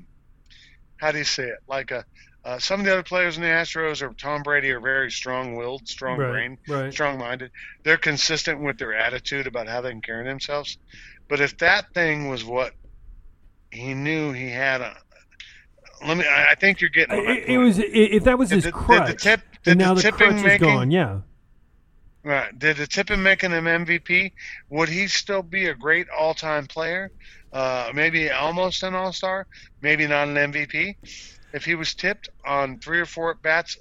how 0.97 1.11
do 1.11 1.17
you 1.17 1.23
say 1.23 1.43
it 1.43 1.59
like 1.67 1.91
a 1.91 2.05
uh, 2.47 2.57
some 2.59 2.79
of 2.79 2.85
the 2.85 2.91
other 2.93 3.03
players 3.03 3.35
in 3.35 3.43
the 3.43 3.49
Astros 3.49 4.01
or 4.01 4.13
Tom 4.13 4.41
Brady 4.41 4.71
are 4.71 4.79
very 4.79 5.11
strong-willed, 5.11 5.85
strong-brained, 5.85 6.57
right. 6.69 6.93
strong-minded. 6.93 7.51
They're 7.83 7.97
consistent 7.97 8.61
with 8.61 8.77
their 8.77 8.95
attitude 8.95 9.47
about 9.47 9.67
how 9.67 9.81
they 9.81 9.89
can 9.89 9.99
carry 9.99 10.23
themselves. 10.23 10.77
But 11.27 11.41
if 11.41 11.57
that 11.57 11.93
thing 11.93 12.29
was 12.29 12.45
what 12.45 12.71
he 13.69 13.93
knew 13.93 14.31
he 14.31 14.49
had, 14.49 14.79
a, 14.79 14.95
let 16.07 16.15
me. 16.17 16.23
I 16.25 16.55
think 16.55 16.79
you're 16.79 16.89
getting. 16.89 17.19
It, 17.19 17.49
it 17.49 17.57
was 17.57 17.79
if 17.79 18.23
that 18.23 18.39
was 18.39 18.47
Did 18.47 18.55
his 18.55 18.63
the- 18.65 18.71
did 18.71 18.79
the 18.79 18.85
crutch, 18.85 19.23
tip- 19.23 19.41
did 19.63 19.71
the 19.71 19.75
now 19.75 19.93
the 19.93 20.01
tipping 20.01 20.39
crutch 20.39 20.53
is 20.53 20.59
gone. 20.59 20.89
Yeah, 20.89 21.19
Right. 22.27 22.57
Did 22.59 22.75
the 22.75 22.87
tip 22.87 23.09
him 23.09 23.23
making 23.23 23.51
him 23.51 23.63
MVP? 23.63 24.33
Would 24.69 24.89
he 24.89 25.07
still 25.07 25.41
be 25.41 25.67
a 25.67 25.73
great 25.73 26.07
all-time 26.09 26.67
player? 26.67 27.09
Uh, 27.53 27.91
maybe 27.93 28.29
almost 28.29 28.83
an 28.83 28.93
all-star. 28.93 29.47
Maybe 29.81 30.05
not 30.07 30.27
an 30.27 30.35
MVP. 30.35 30.95
If 31.53 31.63
he 31.65 31.75
was 31.75 31.93
tipped 31.93 32.29
on 32.45 32.79
three 32.79 32.99
or 32.99 33.05
four 33.05 33.31
at 33.31 33.41
bats 33.41 33.77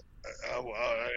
uh, 0.54 0.60
uh, 0.60 1.08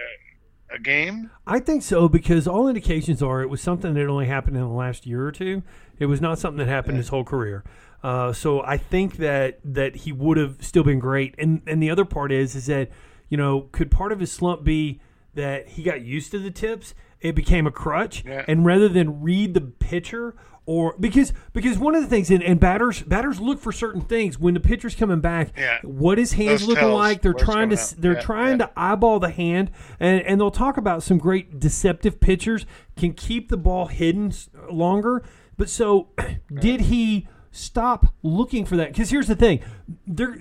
a 0.72 0.80
game. 0.80 1.30
I 1.48 1.60
think 1.60 1.84
so 1.84 2.08
because 2.10 2.48
all 2.48 2.68
indications 2.68 3.22
are 3.24 3.42
it 3.42 3.50
was 3.50 3.62
something 3.62 3.94
that 3.94 4.08
only 4.08 4.28
happened 4.28 4.56
in 4.56 4.62
the 4.64 4.68
last 4.70 5.06
year 5.06 5.26
or 5.26 5.32
two. 5.32 5.64
It 6.00 6.06
was 6.08 6.22
not 6.22 6.40
something 6.40 6.58
that 6.60 6.68
happened 6.68 6.98
his 6.98 7.10
whole 7.10 7.24
career. 7.24 7.64
Uh, 8.04 8.32
so 8.34 8.62
I 8.62 8.78
think 8.78 9.18
that 9.18 9.60
that 9.64 9.96
he 9.98 10.12
would 10.12 10.38
have 10.38 10.58
still 10.62 10.84
been 10.84 11.00
great. 11.00 11.36
And 11.38 11.62
and 11.68 11.82
the 11.82 11.90
other 11.90 12.06
part 12.06 12.32
is 12.32 12.56
is 12.56 12.66
that 12.68 12.90
you 13.30 13.38
know 13.38 13.70
could 13.72 13.92
part 13.92 14.12
of 14.12 14.20
his 14.20 14.32
slump 14.32 14.64
be 14.64 15.02
that 15.34 15.70
he 15.70 15.84
got 15.84 16.02
used 16.02 16.32
to 16.32 16.40
the 16.40 16.52
tips? 16.52 16.94
It 17.22 17.36
became 17.36 17.68
a 17.68 17.72
crutch, 17.72 18.24
Yeah. 18.26 18.46
and 18.48 18.66
rather 18.66 18.88
than 18.88 19.22
read 19.22 19.54
the 19.54 19.62
pitcher 19.62 20.36
or 20.70 20.94
because 21.00 21.34
because 21.52 21.80
one 21.80 21.96
of 21.96 22.04
the 22.04 22.08
things 22.08 22.30
and, 22.30 22.44
and 22.44 22.60
batters 22.60 23.02
batters 23.02 23.40
look 23.40 23.60
for 23.60 23.72
certain 23.72 24.02
things 24.02 24.38
when 24.38 24.54
the 24.54 24.60
pitcher's 24.60 24.94
coming 24.94 25.20
back. 25.20 25.52
Yeah. 25.58 25.80
What 25.82 26.20
his 26.20 26.34
hands 26.34 26.62
Those 26.62 26.70
looking 26.70 26.84
tells 26.84 27.00
like? 27.00 27.22
They're 27.24 27.34
trying 27.34 27.72
to 27.72 27.76
out. 27.76 27.96
they're 27.98 28.14
Yeah, 28.14 28.22
trying 28.22 28.60
yeah. 28.60 28.68
to 28.68 28.72
eyeball 28.78 29.20
the 29.20 29.32
hand, 29.32 29.72
and, 30.00 30.22
and 30.22 30.40
they'll 30.40 30.52
talk 30.52 30.78
about 30.78 31.02
some 31.02 31.18
great 31.18 31.60
deceptive 31.60 32.20
pitchers 32.20 32.68
can 32.96 33.14
keep 33.14 33.50
the 33.50 33.58
ball 33.58 33.88
hidden 33.88 34.32
longer. 34.70 35.24
But 35.58 35.70
so, 35.70 36.10
did 36.54 36.82
he 36.82 37.28
stop 37.50 38.14
looking 38.22 38.64
for 38.64 38.78
that? 38.78 38.90
Because 38.90 39.10
here's 39.10 39.28
the 39.28 39.36
thing: 39.36 39.62
there, 40.06 40.38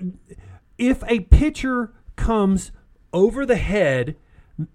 if 0.76 1.02
a 1.08 1.20
pitcher 1.20 1.94
comes 2.16 2.70
over 3.14 3.46
the 3.46 3.56
head, 3.56 4.14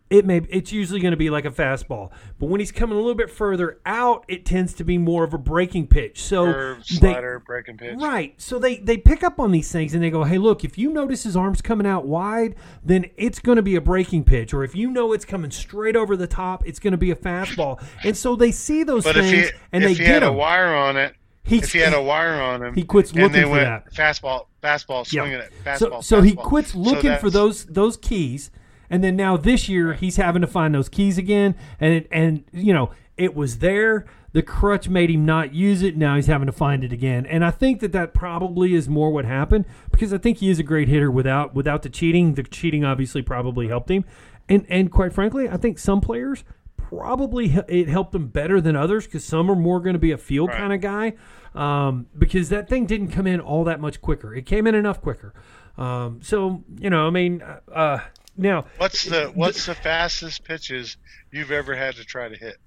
it 0.09 0.25
may 0.25 0.37
it's 0.49 0.71
usually 0.71 0.99
going 1.01 1.11
to 1.11 1.17
be 1.17 1.29
like 1.29 1.45
a 1.45 1.49
fastball. 1.51 2.11
But 2.39 2.47
when 2.47 2.59
he's 2.59 2.71
coming 2.71 2.95
a 2.97 2.99
little 3.01 3.15
bit 3.15 3.29
further 3.29 3.79
out, 3.85 4.23
it 4.27 4.45
tends 4.45 4.73
to 4.75 4.83
be 4.83 4.97
more 4.97 5.23
of 5.23 5.33
a 5.33 5.37
breaking 5.37 5.87
pitch. 5.87 6.21
So 6.21 6.45
Curve, 6.45 6.77
they- 6.87 6.95
slider, 6.95 7.43
breaking 7.45 7.77
pitch. 7.77 7.95
Right. 7.99 8.33
So 8.41 8.59
they 8.59 8.77
they 8.77 8.97
pick 8.97 9.23
up 9.23 9.39
on 9.39 9.51
these 9.51 9.71
things 9.71 9.93
and 9.93 10.01
they 10.03 10.09
go, 10.09 10.23
"Hey, 10.23 10.37
look, 10.37 10.63
if 10.63 10.77
you 10.77 10.91
notice 10.91 11.23
his 11.23 11.35
arms 11.35 11.61
coming 11.61 11.85
out 11.87 12.05
wide, 12.05 12.55
then 12.83 13.05
it's 13.17 13.39
going 13.39 13.57
to 13.57 13.61
be 13.61 13.75
a 13.75 13.81
breaking 13.81 14.23
pitch, 14.23 14.53
or 14.53 14.63
if 14.63 14.75
you 14.75 14.89
know 14.89 15.11
it's 15.13 15.25
coming 15.25 15.51
straight 15.51 15.95
over 15.95 16.15
the 16.15 16.27
top, 16.27 16.65
it's 16.65 16.79
going 16.79 16.91
to 16.91 16.97
be 16.97 17.11
a 17.11 17.15
fastball." 17.15 17.83
And 18.03 18.15
so 18.15 18.35
they 18.35 18.51
see 18.51 18.83
those 18.83 19.03
But 19.03 19.15
things 19.15 19.31
he 19.31 19.51
and 19.73 19.83
if 19.83 19.89
they 19.89 19.93
he 19.93 19.97
get 19.99 20.07
had 20.07 20.23
a 20.23 20.31
wire 20.31 20.73
on 20.73 20.95
it, 20.95 21.15
He- 21.43 21.57
if 21.57 21.73
he 21.73 21.79
had 21.79 21.93
a 21.93 22.01
wire 22.01 22.39
on 22.41 22.63
him, 22.63 22.73
he 22.73 22.83
quits 22.83 23.11
and 23.11 23.21
looking 23.21 23.33
they 23.33 23.43
for 23.43 23.49
went 23.49 23.65
that. 23.65 23.93
Fastball, 23.93 24.45
fastball, 24.63 25.05
swinging 25.05 25.33
it. 25.39 25.51
So 25.77 25.89
Fastball, 25.89 26.03
so 26.03 26.21
he 26.21 26.31
fastball. 26.33 26.43
quits 26.43 26.71
So 26.71 26.77
looking 26.79 27.17
for 27.17 27.29
those 27.29 27.65
those 27.65 27.97
keys, 27.97 28.49
and 28.89 29.03
then 29.03 29.15
now 29.15 29.37
this 29.37 29.67
year 29.69 29.93
he's 29.93 30.17
having 30.17 30.41
to 30.41 30.47
find 30.47 30.73
those 30.75 30.89
keys 30.89 31.17
again, 31.17 31.55
and 31.79 31.93
it, 31.93 32.07
and 32.11 32.43
you 32.51 32.73
know 32.73 32.91
it 33.17 33.35
was 33.35 33.59
there. 33.59 34.05
The 34.31 34.41
crutch 34.41 34.89
made 34.89 35.11
him 35.11 35.25
not 35.25 35.53
use 35.53 35.83
it. 35.83 35.95
Now 35.95 36.15
he's 36.15 36.25
having 36.25 36.47
to 36.47 36.51
find 36.51 36.83
it 36.83 36.91
again, 36.91 37.25
and 37.27 37.45
I 37.45 37.51
think 37.51 37.81
that 37.81 37.91
that 37.91 38.13
probably 38.13 38.73
is 38.73 38.89
more 38.89 39.11
what 39.11 39.25
happened 39.25 39.65
because 39.91 40.11
I 40.11 40.17
think 40.17 40.39
he 40.39 40.49
is 40.49 40.57
a 40.57 40.63
great 40.63 40.87
hitter 40.87 41.11
without 41.11 41.53
without 41.53 41.83
the 41.83 41.89
cheating. 41.89 42.33
The 42.33 42.43
cheating 42.43 42.83
obviously 42.83 43.21
probably 43.21 43.67
helped 43.67 43.91
him, 43.91 44.05
and 44.49 44.65
and 44.69 44.91
quite 44.91 45.13
frankly, 45.13 45.47
I 45.47 45.57
think 45.57 45.77
some 45.77 46.01
players 46.01 46.43
probably 46.77 47.45
it 47.67 47.87
helped 47.87 48.11
them 48.11 48.27
better 48.27 48.59
than 48.59 48.75
others 48.75 49.05
because 49.05 49.23
some 49.23 49.49
are 49.49 49.55
more 49.55 49.79
going 49.79 49.93
to 49.93 49.99
be 49.99 50.11
a 50.11 50.17
field 50.17 50.49
Right. 50.49 50.57
kind 50.57 50.73
of 50.73 50.81
guy 50.81 51.13
um, 51.55 52.07
because 52.17 52.49
that 52.49 52.67
thing 52.69 52.85
didn't 52.85 53.07
come 53.09 53.25
in 53.27 53.39
all 53.39 53.63
that 53.63 53.79
much 53.79 54.01
quicker. 54.01 54.33
It 54.33 54.45
came 54.45 54.67
in 54.67 54.75
enough 54.75 55.01
quicker. 55.01 55.33
Um, 55.77 56.19
so 56.21 56.63
you 56.79 56.89
know, 56.89 57.07
I 57.07 57.09
mean, 57.09 57.43
uh, 57.71 57.99
now 58.37 58.65
What's 58.77 59.03
the 59.05 59.31
what's 59.35 59.65
the 59.65 59.75
fastest 59.75 60.43
pitches 60.43 60.97
you've 61.31 61.51
ever 61.51 61.75
had 61.75 61.95
to 61.95 62.03
try 62.05 62.27
to 62.29 62.35
hit? 62.35 62.57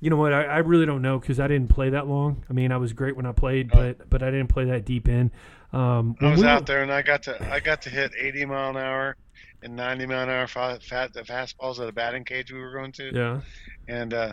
you 0.00 0.10
know 0.10 0.16
what? 0.16 0.32
I, 0.34 0.42
I 0.44 0.58
really 0.58 0.84
don't 0.84 1.00
know 1.02 1.18
because 1.18 1.40
I 1.40 1.46
didn't 1.48 1.68
play 1.70 1.88
that 1.90 2.06
long. 2.06 2.44
I 2.50 2.52
mean, 2.52 2.72
I 2.72 2.76
was 2.76 2.92
great 2.92 3.16
when 3.16 3.24
I 3.24 3.32
played, 3.32 3.70
Oh. 3.72 3.76
but 3.78 4.10
but 4.10 4.22
I 4.22 4.30
didn't 4.30 4.48
play 4.48 4.64
that 4.66 4.84
deep 4.84 5.08
in. 5.08 5.30
Um, 5.72 6.14
I 6.20 6.30
was 6.30 6.40
we 6.40 6.46
out 6.46 6.60
were- 6.60 6.66
there 6.66 6.82
and 6.82 6.92
I 6.92 7.02
got 7.02 7.22
to 7.24 7.52
I 7.52 7.60
got 7.60 7.82
to 7.82 7.90
hit 7.90 8.12
80 8.20 8.44
mile 8.44 8.70
an 8.70 8.76
hour 8.76 9.16
and 9.62 9.74
90 9.76 10.06
mile 10.06 10.22
an 10.24 10.28
hour 10.28 10.46
fa- 10.46 10.78
fat 10.82 11.12
the 11.14 11.22
fastballs 11.22 11.80
at 11.80 11.88
a 11.88 11.92
batting 11.92 12.24
cage 12.24 12.52
we 12.52 12.58
were 12.60 12.72
going 12.72 12.92
to, 12.92 13.10
Yeah. 13.14 13.40
and 13.88 14.12
uh, 14.12 14.32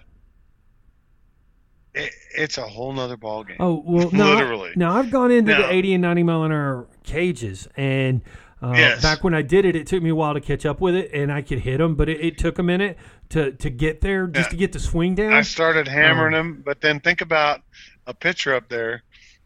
it, 1.94 2.12
it's 2.36 2.58
a 2.58 2.64
whole 2.64 2.94
nother 2.94 3.18
ball 3.18 3.44
game. 3.44 3.58
Oh 3.60 3.82
well, 3.86 4.10
no, 4.12 4.32
I- 4.32 4.36
Literally. 4.36 4.72
now 4.76 4.96
I've 4.96 5.12
gone 5.12 5.32
into 5.32 5.52
No. 5.54 5.62
the 5.64 5.74
80 5.74 5.94
and 5.96 6.02
90 6.02 6.24
mile 6.24 6.44
an 6.44 6.52
hour 6.52 6.88
cages, 7.04 7.68
and 7.76 8.22
uh, 8.62 8.74
Yes. 8.76 9.02
back 9.02 9.24
when 9.24 9.34
I 9.34 9.42
did 9.42 9.66
it, 9.66 9.76
it 9.76 9.88
took 9.88 10.04
me 10.04 10.10
a 10.10 10.16
while 10.16 10.34
to 10.34 10.42
catch 10.42 10.66
up 10.66 10.80
with 10.82 10.96
it, 10.96 11.12
and 11.14 11.32
I 11.32 11.42
could 11.42 11.60
hit 11.60 11.78
them, 11.80 11.96
but 11.96 12.10
it, 12.10 12.20
it 12.22 12.38
took 12.38 12.60
a 12.60 12.64
minute 12.64 12.98
to 13.30 13.52
to 13.54 13.70
get 13.70 14.02
there, 14.02 14.28
just 14.28 14.48
Yeah. 14.48 14.52
to 14.52 14.58
get 14.58 14.72
the 14.74 14.80
swing 14.80 15.16
down. 15.16 15.34
I 15.34 15.42
started 15.42 15.88
hammering 15.88 16.34
Oh. 16.36 16.40
him, 16.40 16.62
but 16.66 16.82
then 16.82 17.00
think 17.00 17.22
about 17.22 17.62
a 18.08 18.14
pitcher 18.14 18.54
up 18.56 18.70
there, 18.70 19.04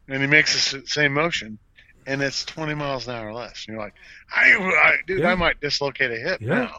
and 0.07 0.21
he 0.21 0.27
makes 0.27 0.71
the 0.71 0.83
same 0.85 1.13
motion, 1.13 1.57
and 2.07 2.21
it's 2.21 2.43
20 2.45 2.73
miles 2.75 3.07
an 3.07 3.15
hour 3.15 3.33
less. 3.33 3.65
And 3.67 3.75
you're 3.75 3.83
like, 3.83 3.93
I, 4.35 4.53
I 4.53 4.95
dude, 5.07 5.19
Yeah. 5.19 5.31
I 5.31 5.35
might 5.35 5.59
dislocate 5.61 6.11
a 6.11 6.17
hip 6.17 6.41
Yeah. 6.41 6.55
now. 6.55 6.77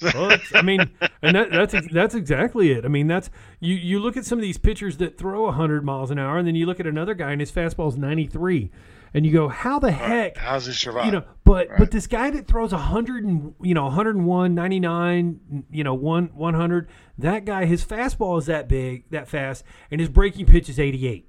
Well, 0.14 0.36
I 0.52 0.62
mean, 0.62 0.80
and 1.22 1.36
that, 1.36 1.52
that's 1.52 1.74
that's 1.92 2.16
exactly 2.16 2.72
it. 2.72 2.84
I 2.84 2.88
mean, 2.88 3.06
that's 3.06 3.30
you. 3.60 3.76
You 3.76 4.00
look 4.00 4.16
at 4.16 4.24
some 4.24 4.36
of 4.36 4.42
these 4.42 4.58
pitchers 4.58 4.96
that 4.96 5.16
throw 5.16 5.48
hundred 5.52 5.84
miles 5.84 6.10
an 6.10 6.18
hour, 6.18 6.38
and 6.38 6.48
then 6.48 6.56
you 6.56 6.66
look 6.66 6.80
at 6.80 6.88
another 6.88 7.14
guy 7.14 7.30
and 7.30 7.40
his 7.40 7.52
fastball's 7.52 7.96
ninety 7.96 8.26
three, 8.26 8.72
and 9.14 9.24
you 9.26 9.32
go, 9.32 9.48
"How 9.48 9.78
the 9.78 9.90
heck?" 9.92 10.36
How's 10.38 10.66
he 10.66 10.72
survive? 10.72 11.06
You 11.06 11.12
know, 11.12 11.24
but 11.44 11.68
Right. 11.68 11.78
but 11.78 11.90
this 11.90 12.06
guy 12.06 12.30
that 12.30 12.46
throws 12.46 12.72
a 12.72 12.76
100 12.76 13.24
and 13.24 13.54
you 13.60 13.74
know 13.74 13.84
101, 13.84 14.54
99, 14.54 15.64
you 15.70 15.84
know, 15.84 15.94
1 15.94 16.30
100, 16.34 16.88
that 17.18 17.44
guy 17.44 17.64
his 17.66 17.84
fastball 17.84 18.38
is 18.38 18.46
that 18.46 18.68
big, 18.68 19.04
that 19.10 19.28
fast, 19.28 19.64
and 19.90 20.00
his 20.00 20.08
breaking 20.08 20.46
pitch 20.46 20.68
is 20.68 20.78
88. 20.80 21.28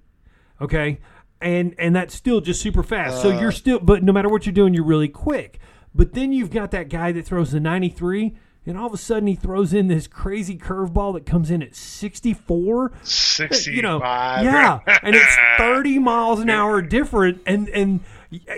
Okay? 0.62 1.00
And 1.42 1.76
and 1.78 1.96
that's 1.96 2.16
still 2.16 2.40
just 2.42 2.62
super 2.62 2.84
fast. 2.84 3.22
so 3.22 3.36
Uh. 3.36 3.40
you're 3.42 3.52
still 3.52 3.80
but 3.80 4.02
no 4.04 4.14
matter 4.14 4.30
what 4.30 4.46
you're 4.46 4.54
doing, 4.54 4.74
you're 4.74 4.86
really 4.86 5.10
quick. 5.10 5.60
But 5.96 6.14
then 6.14 6.32
you've 6.34 6.52
got 6.52 6.72
that 6.72 6.90
guy 6.90 7.12
that 7.12 7.26
throws 7.26 7.52
the 7.52 7.60
93 7.60 8.36
and 8.66 8.78
all 8.78 8.88
of 8.88 8.94
a 8.94 8.98
sudden 8.98 9.28
he 9.28 9.36
throws 9.36 9.74
in 9.74 9.88
this 9.88 10.08
crazy 10.08 10.58
curveball 10.58 11.14
that 11.14 11.26
comes 11.26 11.52
in 11.52 11.62
at 11.62 11.76
64 11.76 12.92
65. 13.04 13.74
you 13.76 13.82
know, 13.82 14.00
yeah, 14.00 14.80
and 15.04 15.16
it's 15.16 15.38
30 15.58 16.00
miles 16.00 16.40
an 16.40 16.50
hour 16.50 16.82
different, 16.82 17.42
and 17.46 17.70
and 17.70 18.00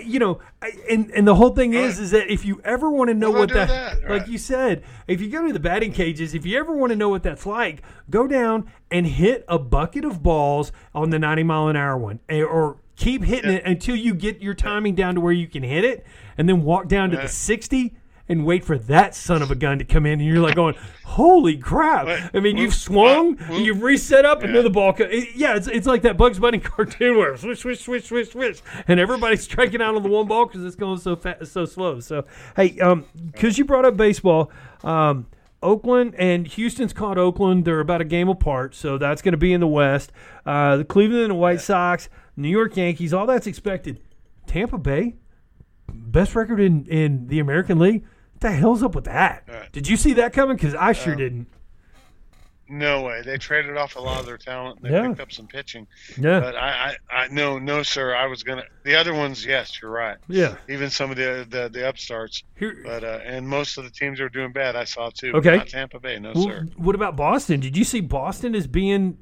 you 0.02 0.18
know, 0.18 0.38
and 0.88 1.10
and 1.10 1.28
the 1.28 1.34
whole 1.34 1.50
thing 1.50 1.74
is, 1.74 1.98
is 1.98 2.10
that 2.12 2.32
if 2.32 2.44
you 2.46 2.60
ever 2.64 2.88
want 2.90 3.08
to 3.08 3.14
know 3.14 3.30
What 3.30 3.40
what 3.40 3.48
that, 3.52 3.68
that? 3.68 4.00
like 4.08 4.20
Right. 4.22 4.28
you 4.28 4.38
said, 4.38 4.82
if 5.06 5.20
you 5.20 5.28
go 5.28 5.46
to 5.46 5.52
the 5.52 5.60
batting 5.60 5.92
cages, 5.92 6.34
if 6.34 6.46
you 6.46 6.58
ever 6.58 6.74
want 6.74 6.90
to 6.92 6.96
know 6.96 7.08
what 7.10 7.22
that's 7.22 7.44
like, 7.44 7.82
go 8.08 8.26
down 8.26 8.70
and 8.90 9.06
hit 9.06 9.44
a 9.48 9.58
bucket 9.58 10.04
of 10.04 10.22
balls 10.22 10.72
on 10.94 11.10
the 11.10 11.18
90 11.18 11.42
mile 11.42 11.68
an 11.68 11.76
hour 11.76 11.98
one, 11.98 12.20
eh, 12.30 12.42
or 12.42 12.78
keep 12.96 13.22
hitting 13.24 13.52
it 13.52 13.62
until 13.66 13.94
you 13.94 14.14
get 14.14 14.40
your 14.40 14.54
timing 14.54 14.94
down 14.94 15.14
to 15.16 15.20
where 15.20 15.32
you 15.34 15.46
can 15.46 15.62
hit 15.62 15.84
it, 15.84 16.06
and 16.38 16.48
then 16.48 16.62
walk 16.62 16.88
down 16.88 17.10
to 17.10 17.16
Yeah. 17.16 17.22
the 17.24 17.28
60 17.28 17.94
and 18.28 18.44
wait 18.44 18.64
for 18.64 18.76
that 18.76 19.14
son 19.14 19.40
of 19.42 19.50
a 19.50 19.54
gun 19.54 19.78
to 19.78 19.84
come 19.84 20.04
in, 20.06 20.14
and 20.20 20.24
you're 20.28 20.40
like 20.40 20.54
going, 20.56 20.74
"Holy 21.04 21.56
crap!" 21.56 22.06
I 22.34 22.40
mean, 22.40 22.56
whoop, 22.56 22.62
you've 22.62 22.74
swung, 22.74 23.36
whoop, 23.36 23.48
whoop. 23.48 23.64
you've 23.66 23.82
reset 23.82 24.24
up, 24.24 24.42
and 24.42 24.54
then 24.54 24.64
the 24.64 24.70
ball. 24.70 24.92
Co- 24.92 25.04
it- 25.04 25.36
yeah, 25.36 25.54
it's, 25.56 25.68
it's 25.68 25.86
like 25.86 26.02
that 26.02 26.16
Bugs 26.16 26.38
Bunny 26.38 26.58
cartoon 26.60 27.16
where 27.16 27.36
swish, 27.36 27.60
swish, 27.60 27.80
swish, 27.80 28.04
swish, 28.06 28.30
swish, 28.30 28.60
and 28.88 28.98
everybody's 28.98 29.42
striking 29.42 29.80
out 29.80 29.94
on 29.94 30.02
the 30.02 30.08
one 30.08 30.26
ball 30.26 30.46
because 30.46 30.64
it's 30.64 30.76
going 30.76 30.98
so 30.98 31.14
fast, 31.16 31.52
so 31.52 31.64
slow. 31.64 32.00
So, 32.00 32.24
hey, 32.56 32.78
um, 32.80 33.04
because 33.32 33.58
you 33.58 33.64
brought 33.64 33.84
up 33.84 33.96
baseball, 33.96 34.50
um. 34.84 35.26
Oakland 35.62 36.14
and 36.16 36.46
Houston's 36.46 36.92
caught 36.92 37.16
Oakland. 37.16 37.64
They're 37.64 37.80
about 37.80 38.02
a 38.02 38.04
game 38.04 38.28
apart, 38.28 38.74
so 38.74 38.98
that's 38.98 39.22
going 39.22 39.32
to 39.32 39.38
be 39.38 39.54
in 39.54 39.60
the 39.60 39.66
West. 39.66 40.12
Uh, 40.44 40.76
the 40.76 40.84
Cleveland 40.84 41.22
and 41.22 41.30
the 41.30 41.34
White 41.36 41.62
Sox, 41.62 42.08
New 42.36 42.50
York 42.50 42.76
Yankees, 42.76 43.14
all 43.14 43.26
that's 43.26 43.46
expected. 43.46 43.98
Tampa 44.46 44.76
Bay, 44.78 45.16
best 45.88 46.36
record 46.36 46.60
in, 46.60 46.84
in 46.86 47.26
the 47.28 47.38
American 47.40 47.78
League. 47.78 48.04
What 48.36 48.40
the 48.42 48.50
hell's 48.52 48.82
up 48.82 48.94
with 48.94 49.04
that? 49.06 49.44
Right. 49.48 49.72
Did 49.72 49.88
you 49.88 49.96
see 49.96 50.12
that 50.14 50.34
coming? 50.34 50.56
Because 50.56 50.74
I 50.74 50.92
sure 50.92 51.14
didn't. 51.14 51.46
No 52.68 53.00
way. 53.02 53.22
They 53.24 53.38
traded 53.38 53.78
off 53.78 53.96
a 53.96 54.00
lot 54.00 54.20
of 54.20 54.26
their 54.26 54.36
talent. 54.36 54.82
They 54.82 54.90
Yeah. 54.90 55.08
picked 55.08 55.20
up 55.20 55.32
some 55.32 55.46
pitching, 55.46 55.86
Yeah, 56.18 56.40
but 56.40 56.54
I, 56.54 56.96
I, 57.10 57.16
I, 57.22 57.28
no, 57.28 57.58
no, 57.58 57.82
sir. 57.82 58.14
I 58.14 58.26
was 58.26 58.42
gonna. 58.42 58.64
The 58.84 58.94
other 58.94 59.14
ones, 59.14 59.46
yes, 59.46 59.80
you're 59.80 59.90
right. 59.90 60.18
yeah. 60.28 60.56
Even 60.68 60.90
some 60.90 61.10
of 61.10 61.16
the 61.16 61.46
the, 61.48 61.70
the 61.72 61.88
upstarts, 61.88 62.42
Here, 62.58 62.76
but 62.84 63.04
uh, 63.04 63.20
and 63.24 63.48
most 63.48 63.78
of 63.78 63.84
the 63.84 63.90
teams 63.90 64.20
are 64.20 64.28
doing 64.28 64.52
bad. 64.52 64.76
I 64.76 64.84
saw 64.84 65.08
too. 65.08 65.32
Okay. 65.34 65.60
Tampa 65.60 65.98
Bay, 65.98 66.18
no 66.18 66.32
Well, 66.34 66.44
sir. 66.44 66.66
what 66.76 66.94
about 66.94 67.16
Boston? 67.16 67.60
Did 67.60 67.74
you 67.74 67.84
see 67.84 68.00
Boston 68.02 68.54
as 68.54 68.66
being 68.66 69.16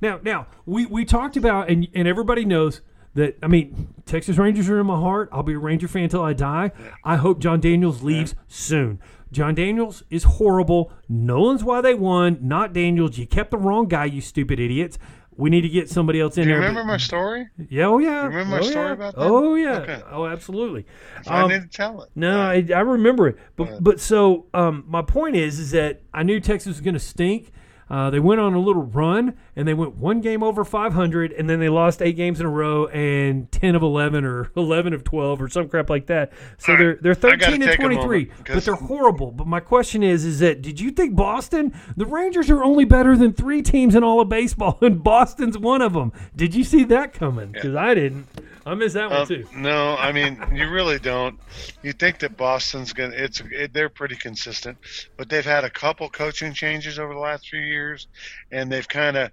now? 0.00 0.20
Now 0.22 0.46
we 0.64 0.86
we 0.86 1.04
talked 1.04 1.36
about 1.36 1.70
and 1.70 1.88
and 1.92 2.06
everybody 2.06 2.44
knows 2.44 2.82
that. 3.14 3.36
I 3.42 3.46
mean, 3.46 3.94
Texas 4.06 4.36
Rangers 4.38 4.68
are 4.68 4.80
in 4.80 4.86
my 4.86 4.98
heart. 4.98 5.28
I'll 5.32 5.42
be 5.42 5.54
a 5.54 5.58
Ranger 5.58 5.88
fan 5.88 6.08
till 6.08 6.22
I 6.22 6.32
die. 6.32 6.72
I 7.04 7.16
hope 7.16 7.38
Jon 7.40 7.60
Daniels 7.60 8.02
leaves 8.02 8.34
soon. 8.48 9.00
Jon 9.32 9.54
Daniels 9.54 10.02
is 10.10 10.22
horrible. 10.24 10.92
No 11.08 11.40
one's 11.40 11.64
why 11.64 11.80
they 11.80 11.94
won. 11.94 12.38
Not 12.40 12.72
Daniels. 12.72 13.18
You 13.18 13.26
kept 13.26 13.50
the 13.50 13.58
wrong 13.58 13.88
guy. 13.88 14.04
You 14.04 14.20
stupid 14.20 14.60
idiots. 14.60 14.98
We 15.36 15.50
need 15.50 15.62
to 15.62 15.68
get 15.68 15.90
somebody 15.90 16.20
else 16.20 16.36
in 16.38 16.44
Do 16.44 16.50
you 16.50 16.54
there. 16.54 16.60
remember 16.60 16.82
but- 16.82 16.86
my 16.92 16.96
story? 16.96 17.48
Yeah, 17.68 17.86
oh 17.86 17.98
yeah. 17.98 18.26
remember 18.26 18.44
my 18.56 18.58
oh, 18.60 18.62
story 18.62 18.86
yeah. 18.86 18.92
about 18.92 19.14
that? 19.16 19.20
Oh 19.20 19.54
yeah. 19.56 19.78
Okay. 19.78 20.00
Oh, 20.12 20.26
absolutely. 20.26 20.86
I 21.26 21.40
Um, 21.42 21.50
need 21.50 21.62
to 21.62 21.68
tell 21.68 22.02
it. 22.02 22.10
no, 22.14 22.40
I, 22.40 22.64
I 22.72 22.80
remember 22.80 23.26
it, 23.26 23.38
but 23.56 23.82
but 23.82 23.98
so 23.98 24.46
um, 24.54 24.84
my 24.86 25.02
point 25.02 25.34
is 25.34 25.58
is 25.58 25.72
that 25.72 26.02
I 26.12 26.22
knew 26.22 26.38
Texas 26.38 26.68
was 26.68 26.80
going 26.80 26.94
to 26.94 27.00
stink. 27.00 27.50
Uh, 27.90 28.10
they 28.10 28.20
went 28.20 28.40
on 28.40 28.54
a 28.54 28.58
little 28.58 28.82
run 28.82 29.34
and 29.56 29.68
they 29.68 29.74
went 29.74 29.96
one 29.96 30.20
game 30.20 30.42
over 30.42 30.64
500, 30.64 31.32
and 31.32 31.48
then 31.48 31.60
they 31.60 31.68
lost 31.68 32.02
eight 32.02 32.16
games 32.16 32.40
in 32.40 32.46
a 32.46 32.50
row 32.50 32.86
and 32.88 33.50
10 33.52 33.74
of 33.74 33.82
11 33.82 34.24
or 34.24 34.50
11 34.56 34.92
of 34.92 35.04
12 35.04 35.42
or 35.42 35.48
some 35.48 35.68
crap 35.68 35.90
like 35.90 36.06
that. 36.06 36.32
So 36.58 36.72
All 36.72 36.78
they're 36.78 36.98
they're 37.00 37.14
13 37.14 37.62
and 37.62 37.72
23, 37.72 37.96
moment, 37.96 38.32
but 38.46 38.64
they're 38.64 38.74
horrible. 38.74 39.30
But 39.30 39.46
my 39.46 39.60
question 39.60 40.02
is 40.02 40.24
is 40.24 40.38
that 40.40 40.62
did 40.62 40.80
you 40.80 40.90
think 40.90 41.14
Boston? 41.14 41.74
The 41.96 42.06
Rangers 42.06 42.50
are 42.50 42.64
only 42.64 42.84
better 42.84 43.16
than 43.16 43.32
three 43.32 43.62
teams 43.62 43.94
in 43.94 44.02
all 44.02 44.20
of 44.20 44.28
baseball, 44.28 44.78
and 44.82 45.02
Boston's 45.02 45.58
one 45.58 45.82
of 45.82 45.92
them. 45.92 46.12
Did 46.34 46.54
you 46.54 46.64
see 46.64 46.84
that 46.84 47.12
coming? 47.12 47.52
Because 47.52 47.74
I 47.74 47.94
didn't. 47.94 48.26
I 48.66 48.74
missed 48.74 48.94
that 48.94 49.10
one 49.10 49.22
Um, 49.22 49.24
too. 49.24 49.48
no, 49.52 49.96
I 49.96 50.12
mean 50.12 50.42
you 50.54 50.68
really 50.70 50.98
don't. 50.98 51.38
You 51.82 51.92
think 51.92 52.18
that 52.20 52.36
Boston's 52.36 52.92
gonna? 52.92 53.14
It's 53.14 53.40
it, 53.52 53.72
they're 53.74 53.90
pretty 53.90 54.16
consistent, 54.16 54.78
but 55.18 55.28
they've 55.28 55.44
had 55.44 55.64
a 55.64 55.70
couple 55.70 56.08
coaching 56.10 56.54
changes 56.54 56.98
over 56.98 57.12
the 57.12 57.20
last 57.20 57.48
few 57.48 57.60
years, 57.60 58.08
and 58.50 58.70
they've 58.72 58.88
kind 58.88 59.16
of. 59.16 59.30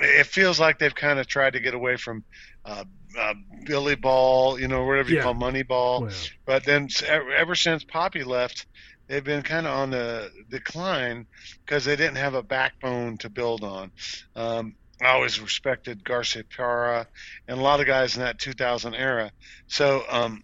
It 0.00 0.26
feels 0.26 0.60
like 0.60 0.78
they've 0.78 0.94
kind 0.94 1.18
of 1.18 1.26
tried 1.26 1.54
to 1.54 1.60
get 1.60 1.74
away 1.74 1.96
from 1.96 2.24
uh, 2.64 2.84
uh, 3.18 3.34
Billy 3.66 3.96
Ball, 3.96 4.58
you 4.60 4.68
know, 4.68 4.84
whatever 4.84 5.10
you 5.10 5.16
Yeah. 5.16 5.22
call 5.22 5.34
Money 5.34 5.62
Ball. 5.62 6.06
Well, 6.06 6.10
But 6.46 6.64
then 6.64 6.88
ever 7.06 7.32
ever 7.32 7.54
since 7.54 7.84
Papi 7.84 8.24
left, 8.24 8.66
they've 9.08 9.24
been 9.24 9.42
kind 9.42 9.66
of 9.66 9.72
on 9.74 9.90
the 9.90 10.30
decline 10.48 11.26
because 11.66 11.84
they 11.84 11.96
didn't 11.96 12.16
have 12.16 12.34
a 12.34 12.42
backbone 12.42 13.18
to 13.18 13.30
build 13.30 13.64
on. 13.64 13.92
Um, 14.36 14.74
I 15.02 15.12
always 15.12 15.40
respected 15.40 16.04
Garciaparra 16.04 17.06
and 17.48 17.58
a 17.58 17.62
lot 17.62 17.80
of 17.80 17.86
guys 17.86 18.16
in 18.16 18.22
that 18.22 18.38
2000 18.38 18.94
era. 18.94 19.30
So 19.66 20.02
um, 20.10 20.42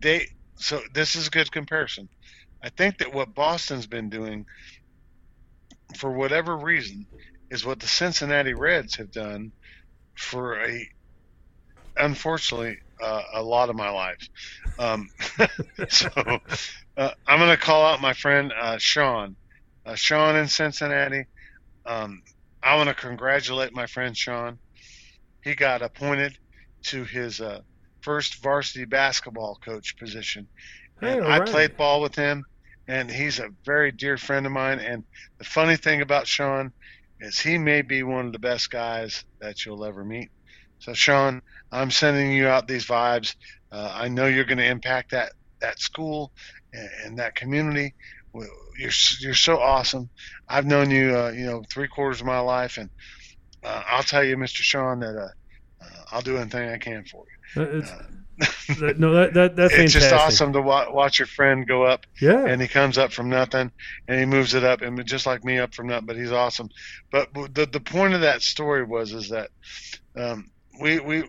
they 0.00 0.26
so 0.56 0.80
this 0.92 1.14
is 1.16 1.28
a 1.28 1.30
good 1.30 1.50
comparison. 1.50 2.08
I 2.62 2.70
think 2.70 2.98
that 2.98 3.14
what 3.14 3.34
Boston's 3.34 3.86
been 3.86 4.10
doing, 4.10 4.44
for 5.96 6.10
whatever 6.10 6.56
reason, 6.56 7.06
is 7.50 7.64
what 7.64 7.80
the 7.80 7.86
Cincinnati 7.86 8.54
Reds 8.54 8.96
have 8.96 9.12
done 9.12 9.52
for 10.16 10.60
a, 10.60 10.86
unfortunately, 11.96 12.76
uh, 13.00 13.22
a 13.34 13.42
lot 13.42 13.70
of 13.70 13.76
my 13.76 13.90
life. 13.90 14.28
Um, 14.78 15.08
so 15.88 16.10
uh, 16.96 17.10
I'm 17.26 17.38
going 17.38 17.50
to 17.50 17.56
call 17.56 17.86
out 17.86 18.00
my 18.00 18.12
friend 18.12 18.52
uh, 18.60 18.78
Sean, 18.78 19.36
uh, 19.86 19.94
Sean 19.94 20.34
in 20.36 20.48
Cincinnati. 20.48 21.24
Um, 21.86 22.22
I 22.62 22.76
want 22.76 22.88
to 22.88 22.94
congratulate 22.94 23.74
my 23.74 23.86
friend 23.86 24.16
Sean. 24.16 24.58
He 25.42 25.54
got 25.54 25.82
appointed 25.82 26.36
to 26.84 27.04
his 27.04 27.40
uh, 27.40 27.60
first 28.02 28.42
varsity 28.42 28.84
basketball 28.84 29.58
coach 29.64 29.96
position. 29.98 30.48
And 31.00 31.24
I 31.24 31.40
played 31.40 31.76
ball 31.76 32.00
with 32.00 32.14
him, 32.14 32.44
and 32.88 33.10
he's 33.10 33.38
a 33.38 33.50
very 33.64 33.92
dear 33.92 34.16
friend 34.16 34.46
of 34.46 34.52
mine. 34.52 34.80
And 34.80 35.04
the 35.38 35.44
funny 35.44 35.76
thing 35.76 36.02
about 36.02 36.26
Sean 36.26 36.72
is 37.20 37.38
he 37.38 37.58
may 37.58 37.82
be 37.82 38.02
one 38.02 38.26
of 38.26 38.32
the 38.32 38.38
best 38.38 38.70
guys 38.70 39.24
that 39.40 39.64
you'll 39.64 39.84
ever 39.84 40.04
meet. 40.04 40.30
So, 40.80 40.94
Sean, 40.94 41.40
I'm 41.72 41.90
sending 41.90 42.32
you 42.32 42.48
out 42.48 42.66
these 42.68 42.86
vibes. 42.86 43.34
Uh, 43.70 43.92
I 43.94 44.08
know 44.08 44.26
you're 44.26 44.44
going 44.44 44.58
to 44.58 44.66
impact 44.66 45.10
that 45.12 45.32
that 45.60 45.80
school 45.80 46.32
and, 46.72 46.88
and 47.04 47.18
that 47.18 47.34
community. 47.34 47.94
You're 48.34 48.90
you're 49.20 49.34
so 49.34 49.58
awesome. 49.58 50.08
I've 50.48 50.66
known 50.66 50.90
you, 50.90 51.16
uh, 51.16 51.30
you 51.30 51.46
know, 51.46 51.62
three 51.70 51.88
quarters 51.88 52.20
of 52.20 52.26
my 52.26 52.38
life, 52.40 52.76
and 52.78 52.90
uh, 53.64 53.82
I'll 53.88 54.02
tell 54.04 54.22
you, 54.22 54.36
Mr. 54.36 54.56
Sean, 54.62 55.00
that 55.00 55.16
uh, 55.16 55.84
uh, 55.84 55.86
I'll 56.12 56.20
do 56.22 56.36
anything 56.36 56.68
I 56.68 56.78
can 56.78 57.04
for 57.04 57.24
you. 57.24 57.64
That- 57.64 57.74
it's- 57.74 57.92
that- 58.78 59.00
no, 59.00 59.12
that, 59.14 59.34
that 59.34 59.56
that's 59.56 59.74
it's 59.74 59.94
fantastic. 59.94 60.00
just 60.10 60.14
awesome 60.14 60.52
to 60.52 60.62
wa- 60.62 60.92
watch 60.92 61.18
your 61.18 61.26
friend 61.26 61.66
go 61.66 61.82
up, 61.82 62.06
Yeah. 62.20 62.46
and 62.46 62.62
he 62.62 62.68
comes 62.68 62.96
up 62.96 63.12
from 63.12 63.28
nothing, 63.28 63.72
and 64.06 64.20
he 64.20 64.26
moves 64.26 64.54
it 64.54 64.62
up, 64.62 64.80
and 64.80 65.04
just 65.06 65.26
like 65.26 65.42
me 65.44 65.58
up 65.58 65.74
from 65.74 65.88
nothing. 65.88 66.06
But 66.06 66.16
he's 66.16 66.30
awesome. 66.30 66.68
But 67.10 67.34
the 67.34 67.66
the 67.66 67.80
point 67.80 68.14
of 68.14 68.20
that 68.20 68.42
story 68.42 68.84
was 68.84 69.12
is 69.12 69.30
that 69.30 69.50
um, 70.14 70.52
we 70.80 71.00
we 71.00 71.24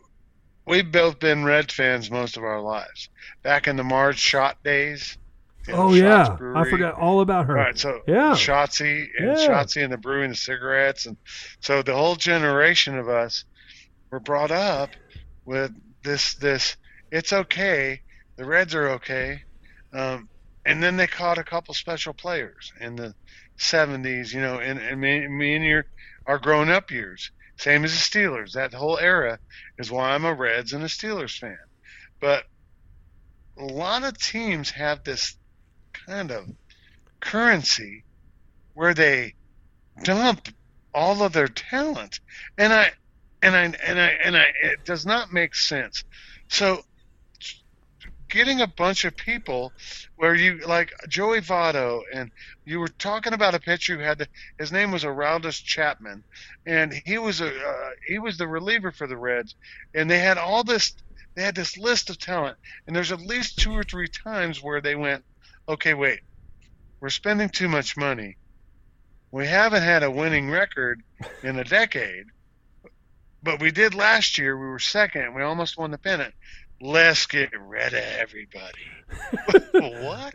we've 0.67 0.91
both 0.91 1.17
been 1.19 1.45
Red 1.45 1.71
fans 1.71 2.11
most 2.11 2.37
of 2.37 2.43
our 2.43 2.61
lives. 2.61 3.09
Back 3.41 3.67
in 3.67 3.75
the 3.75 3.83
Marge 3.83 4.19
Schott 4.19 4.57
days. 4.63 5.17
Oh 5.73 5.93
yeah, 5.93 6.37
I 6.55 6.63
forgot 6.69 6.95
all 6.95 7.21
about 7.21 7.45
her. 7.47 7.53
Right, 7.53 7.77
so 7.77 8.01
Yeah. 8.07 8.33
Schottzie 8.33 9.07
and 9.17 9.37
Yeah. 9.37 9.47
Schottzie 9.47 9.83
and 9.83 9.91
the 9.93 9.97
brewing 9.97 10.29
the 10.29 10.35
cigarettes, 10.35 11.05
and 11.05 11.17
so 11.61 11.81
the 11.81 11.95
whole 11.95 12.15
generation 12.15 12.97
of 12.97 13.09
us 13.09 13.45
were 14.11 14.19
brought 14.19 14.51
up 14.51 14.89
with 15.45 15.71
this 16.03 16.35
this. 16.35 16.75
It's 17.11 17.33
okay. 17.33 18.01
The 18.37 18.45
Reds 18.45 18.75
are 18.75 18.89
okay, 18.91 19.41
um, 19.93 20.29
and 20.65 20.81
then 20.81 20.97
they 20.97 21.07
caught 21.07 21.37
a 21.37 21.43
couple 21.43 21.73
special 21.73 22.13
players 22.13 22.71
in 22.79 22.95
the 22.95 23.13
'70s. 23.59 24.33
You 24.33 24.41
know, 24.41 24.59
and, 24.59 24.79
and 24.79 24.99
me, 25.01 25.27
me 25.27 25.55
and 25.55 25.65
your 25.65 25.85
our 26.27 26.37
grown 26.37 26.69
up 26.69 26.91
years, 26.91 27.31
same 27.57 27.83
as 27.83 27.91
the 27.91 28.19
Steelers. 28.19 28.53
That 28.53 28.73
whole 28.73 28.97
era 28.99 29.39
is 29.77 29.91
why 29.91 30.11
I'm 30.11 30.25
a 30.25 30.33
Reds 30.33 30.73
and 30.73 30.83
a 30.83 30.87
Steelers 30.87 31.37
fan. 31.37 31.57
But 32.21 32.43
a 33.57 33.65
lot 33.65 34.03
of 34.03 34.17
teams 34.17 34.71
have 34.71 35.03
this 35.03 35.35
kind 36.09 36.31
of 36.31 36.49
currency 37.19 38.03
where 38.73 38.93
they 38.95 39.35
dump 40.03 40.47
all 40.93 41.21
of 41.21 41.33
their 41.33 41.47
talent. 41.47 42.19
And 42.57 42.73
i 42.73 42.91
and 43.41 43.55
i 43.55 43.63
and 43.63 43.99
i 43.99 44.07
and 44.23 44.35
i 44.35 44.45
it 44.63 44.85
does 44.85 45.05
not 45.05 45.31
make 45.31 45.53
sense. 45.53 46.03
So 46.47 46.83
getting 48.27 48.61
a 48.61 48.67
bunch 48.67 49.05
of 49.05 49.15
people 49.15 49.71
where 50.15 50.35
you 50.35 50.59
like 50.65 50.93
joey 51.07 51.41
votto 51.41 52.01
and 52.13 52.31
you 52.65 52.79
were 52.79 52.87
talking 52.87 53.33
about 53.33 53.55
a 53.55 53.59
pitcher 53.59 53.97
who 53.97 54.03
had 54.03 54.19
the, 54.19 54.27
his 54.59 54.71
name 54.71 54.91
was 54.91 55.03
Aroldis 55.03 55.63
chapman 55.63 56.23
and 56.65 56.93
he 57.05 57.17
was 57.17 57.41
a 57.41 57.47
uh, 57.47 57.89
he 58.07 58.19
was 58.19 58.37
the 58.37 58.47
reliever 58.47 58.91
for 58.91 59.07
the 59.07 59.17
reds 59.17 59.55
and 59.95 60.09
they 60.09 60.19
had 60.19 60.37
all 60.37 60.63
this 60.63 60.93
they 61.35 61.41
had 61.41 61.55
this 61.55 61.75
list 61.75 62.11
of 62.11 62.19
talent 62.19 62.57
and 62.85 62.95
there's 62.95 63.11
at 63.11 63.19
least 63.19 63.57
two 63.59 63.75
or 63.75 63.83
three 63.83 64.07
times 64.07 64.61
where 64.61 64.79
they 64.79 64.95
went 64.95 65.23
okay 65.69 65.93
wait 65.93 66.19
we're 66.99 67.09
spending 67.09 67.49
too 67.49 67.69
much 67.69 67.95
money. 67.95 68.37
We 69.31 69.47
haven't 69.47 69.83
had 69.83 70.03
a 70.03 70.11
winning 70.11 70.49
record 70.49 71.01
in 71.43 71.57
a 71.57 71.63
decade, 71.63 72.25
but 73.41 73.61
we 73.61 73.71
did 73.71 73.93
last 73.93 74.37
year. 74.37 74.57
We 74.57 74.67
were 74.67 74.79
second. 74.79 75.33
We 75.33 75.43
almost 75.43 75.77
won 75.77 75.91
the 75.91 75.97
pennant. 75.97 76.33
Let's 76.81 77.25
get 77.25 77.51
rid 77.59 77.93
of 77.93 78.03
everybody. 78.03 78.85
what? 80.01 80.33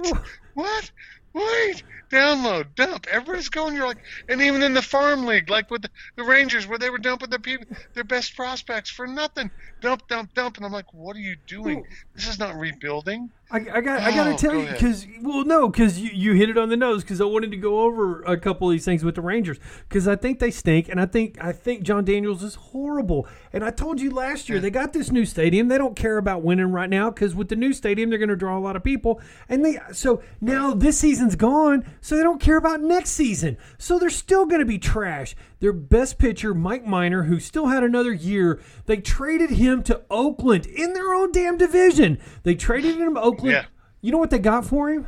What? 0.54 0.90
Wait, 1.34 1.82
download, 2.10 2.76
dump. 2.76 3.08
Everybody's 3.10 3.48
going. 3.48 3.74
You're 3.74 3.88
like, 3.88 4.04
and 4.28 4.40
even 4.40 4.62
in 4.62 4.72
the 4.72 4.82
farm 4.82 5.26
league, 5.26 5.50
like 5.50 5.68
with 5.68 5.82
the, 5.82 5.90
the 6.14 6.22
Rangers, 6.22 6.64
where 6.64 6.78
they 6.78 6.90
were 6.90 6.98
dumping 6.98 7.28
their 7.28 7.40
people, 7.40 7.66
their 7.92 8.04
best 8.04 8.36
prospects 8.36 8.88
for 8.88 9.06
nothing. 9.06 9.50
Dump, 9.80 10.06
dump, 10.06 10.32
dump. 10.32 10.58
And 10.58 10.64
I'm 10.64 10.70
like, 10.70 10.94
what 10.94 11.16
are 11.16 11.20
you 11.20 11.36
doing? 11.48 11.84
This 12.14 12.28
is 12.28 12.38
not 12.38 12.56
rebuilding. 12.56 13.30
I, 13.50 13.58
I 13.58 13.80
got 13.82 14.00
I 14.00 14.10
got 14.14 14.24
to 14.24 14.30
Oh, 14.32 14.36
tell 14.36 14.52
go 14.52 14.60
you 14.60 14.66
because 14.72 15.06
well 15.20 15.44
no 15.44 15.68
because 15.68 16.00
you, 16.00 16.10
you 16.12 16.32
hit 16.32 16.48
it 16.48 16.56
on 16.56 16.70
the 16.70 16.76
nose 16.76 17.02
because 17.02 17.20
I 17.20 17.24
wanted 17.24 17.50
to 17.50 17.56
go 17.58 17.80
over 17.80 18.22
a 18.22 18.38
couple 18.38 18.68
of 18.68 18.72
these 18.72 18.84
things 18.86 19.04
with 19.04 19.14
the 19.16 19.20
Rangers 19.20 19.58
because 19.88 20.08
I 20.08 20.16
think 20.16 20.38
they 20.38 20.50
stink 20.50 20.88
and 20.88 20.98
I 21.00 21.06
think 21.06 21.36
I 21.42 21.52
think 21.52 21.82
Jon 21.82 22.04
Daniels 22.04 22.42
is 22.42 22.54
horrible. 22.54 23.28
And 23.52 23.62
I 23.62 23.70
told 23.70 24.00
you 24.00 24.10
last 24.10 24.48
year 24.48 24.60
they 24.60 24.70
got 24.70 24.92
this 24.94 25.12
new 25.12 25.26
stadium. 25.26 25.68
They 25.68 25.78
don't 25.78 25.94
care 25.94 26.16
about 26.16 26.42
winning 26.42 26.72
right 26.72 26.88
now 26.88 27.10
because 27.10 27.34
with 27.34 27.48
the 27.48 27.56
new 27.56 27.72
stadium 27.74 28.08
they're 28.08 28.18
going 28.18 28.28
to 28.30 28.36
draw 28.36 28.56
a 28.56 28.60
lot 28.60 28.76
of 28.76 28.82
people 28.82 29.20
and 29.48 29.64
they 29.64 29.78
so 29.92 30.22
now 30.40 30.72
this 30.72 30.98
season's 30.98 31.36
gone 31.36 31.84
so 32.00 32.16
they 32.16 32.22
don't 32.22 32.40
care 32.40 32.56
about 32.56 32.80
next 32.80 33.10
season. 33.10 33.58
So 33.78 33.98
they're 33.98 34.10
still 34.10 34.46
going 34.46 34.60
to 34.60 34.66
be 34.66 34.78
trash 34.78 35.36
their 35.64 35.72
best 35.72 36.18
pitcher 36.18 36.52
Mike 36.52 36.84
Minor 36.84 37.22
who 37.22 37.40
still 37.40 37.68
had 37.68 37.82
another 37.82 38.12
year 38.12 38.60
they 38.84 38.98
traded 38.98 39.48
him 39.48 39.82
to 39.84 40.02
Oakland 40.10 40.66
in 40.66 40.92
their 40.92 41.14
own 41.14 41.32
damn 41.32 41.56
division 41.56 42.18
they 42.42 42.54
traded 42.54 42.96
him 42.98 43.14
to 43.14 43.20
Oakland 43.22 43.52
Yeah. 43.52 43.64
you 44.02 44.12
know 44.12 44.18
what 44.18 44.28
they 44.28 44.38
got 44.38 44.66
for 44.66 44.90
him? 44.90 45.06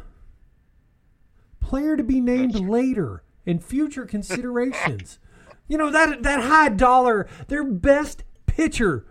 Player 1.60 1.94
to 1.96 2.02
be 2.02 2.20
named 2.22 2.54
later. 2.54 3.22
and 3.44 3.62
future 3.62 4.06
considerations. 4.06 5.18
you 5.68 5.76
know 5.76 5.90
that 5.90 6.22
that 6.22 6.40
high 6.40 6.70
dollar, 6.70 7.28
their 7.48 7.62
best 7.62 8.24
pitcher 8.46 9.04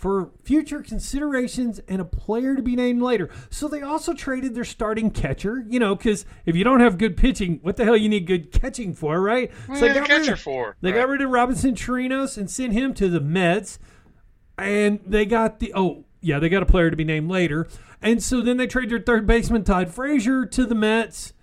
for 0.00 0.30
future 0.42 0.80
considerations 0.80 1.78
and 1.86 2.00
a 2.00 2.04
player 2.06 2.56
to 2.56 2.62
be 2.62 2.74
named 2.74 3.02
later. 3.02 3.28
So 3.50 3.68
they 3.68 3.82
also 3.82 4.14
traded 4.14 4.54
their 4.54 4.64
starting 4.64 5.10
catcher, 5.10 5.62
you 5.68 5.78
know, 5.78 5.94
because 5.94 6.24
if 6.46 6.56
you 6.56 6.64
don't 6.64 6.80
have 6.80 6.96
good 6.96 7.18
pitching, 7.18 7.58
what 7.60 7.76
the 7.76 7.84
hell 7.84 7.98
you 7.98 8.08
need 8.08 8.26
good 8.26 8.50
catching 8.50 8.94
for, 8.94 9.20
right? 9.20 9.50
What 9.66 9.78
so 9.78 9.86
they 9.88 9.92
the 9.92 10.00
got 10.00 10.08
rid 10.08 10.20
catcher 10.22 10.32
of- 10.32 10.40
for? 10.40 10.76
They 10.80 10.92
got 10.92 11.06
rid 11.10 11.20
of 11.20 11.28
Robinson 11.28 11.74
Chirinos 11.74 12.38
and 12.38 12.50
sent 12.50 12.72
him 12.72 12.94
to 12.94 13.10
the 13.10 13.20
Mets. 13.20 13.78
And 14.56 15.00
they 15.04 15.26
got 15.26 15.58
the 15.58 15.70
oh 15.76 16.06
yeah, 16.22 16.38
they 16.38 16.48
got 16.48 16.62
a 16.62 16.66
player 16.66 16.88
to 16.90 16.96
be 16.96 17.04
named 17.04 17.30
later. 17.30 17.68
And 18.00 18.22
so 18.22 18.40
then 18.40 18.56
they 18.56 18.66
traded 18.66 18.90
their 18.90 19.00
third 19.00 19.26
baseman 19.26 19.64
Todd 19.64 19.90
Frazier 19.90 20.46
to 20.46 20.64
the 20.64 20.74
Mets, 20.74 21.34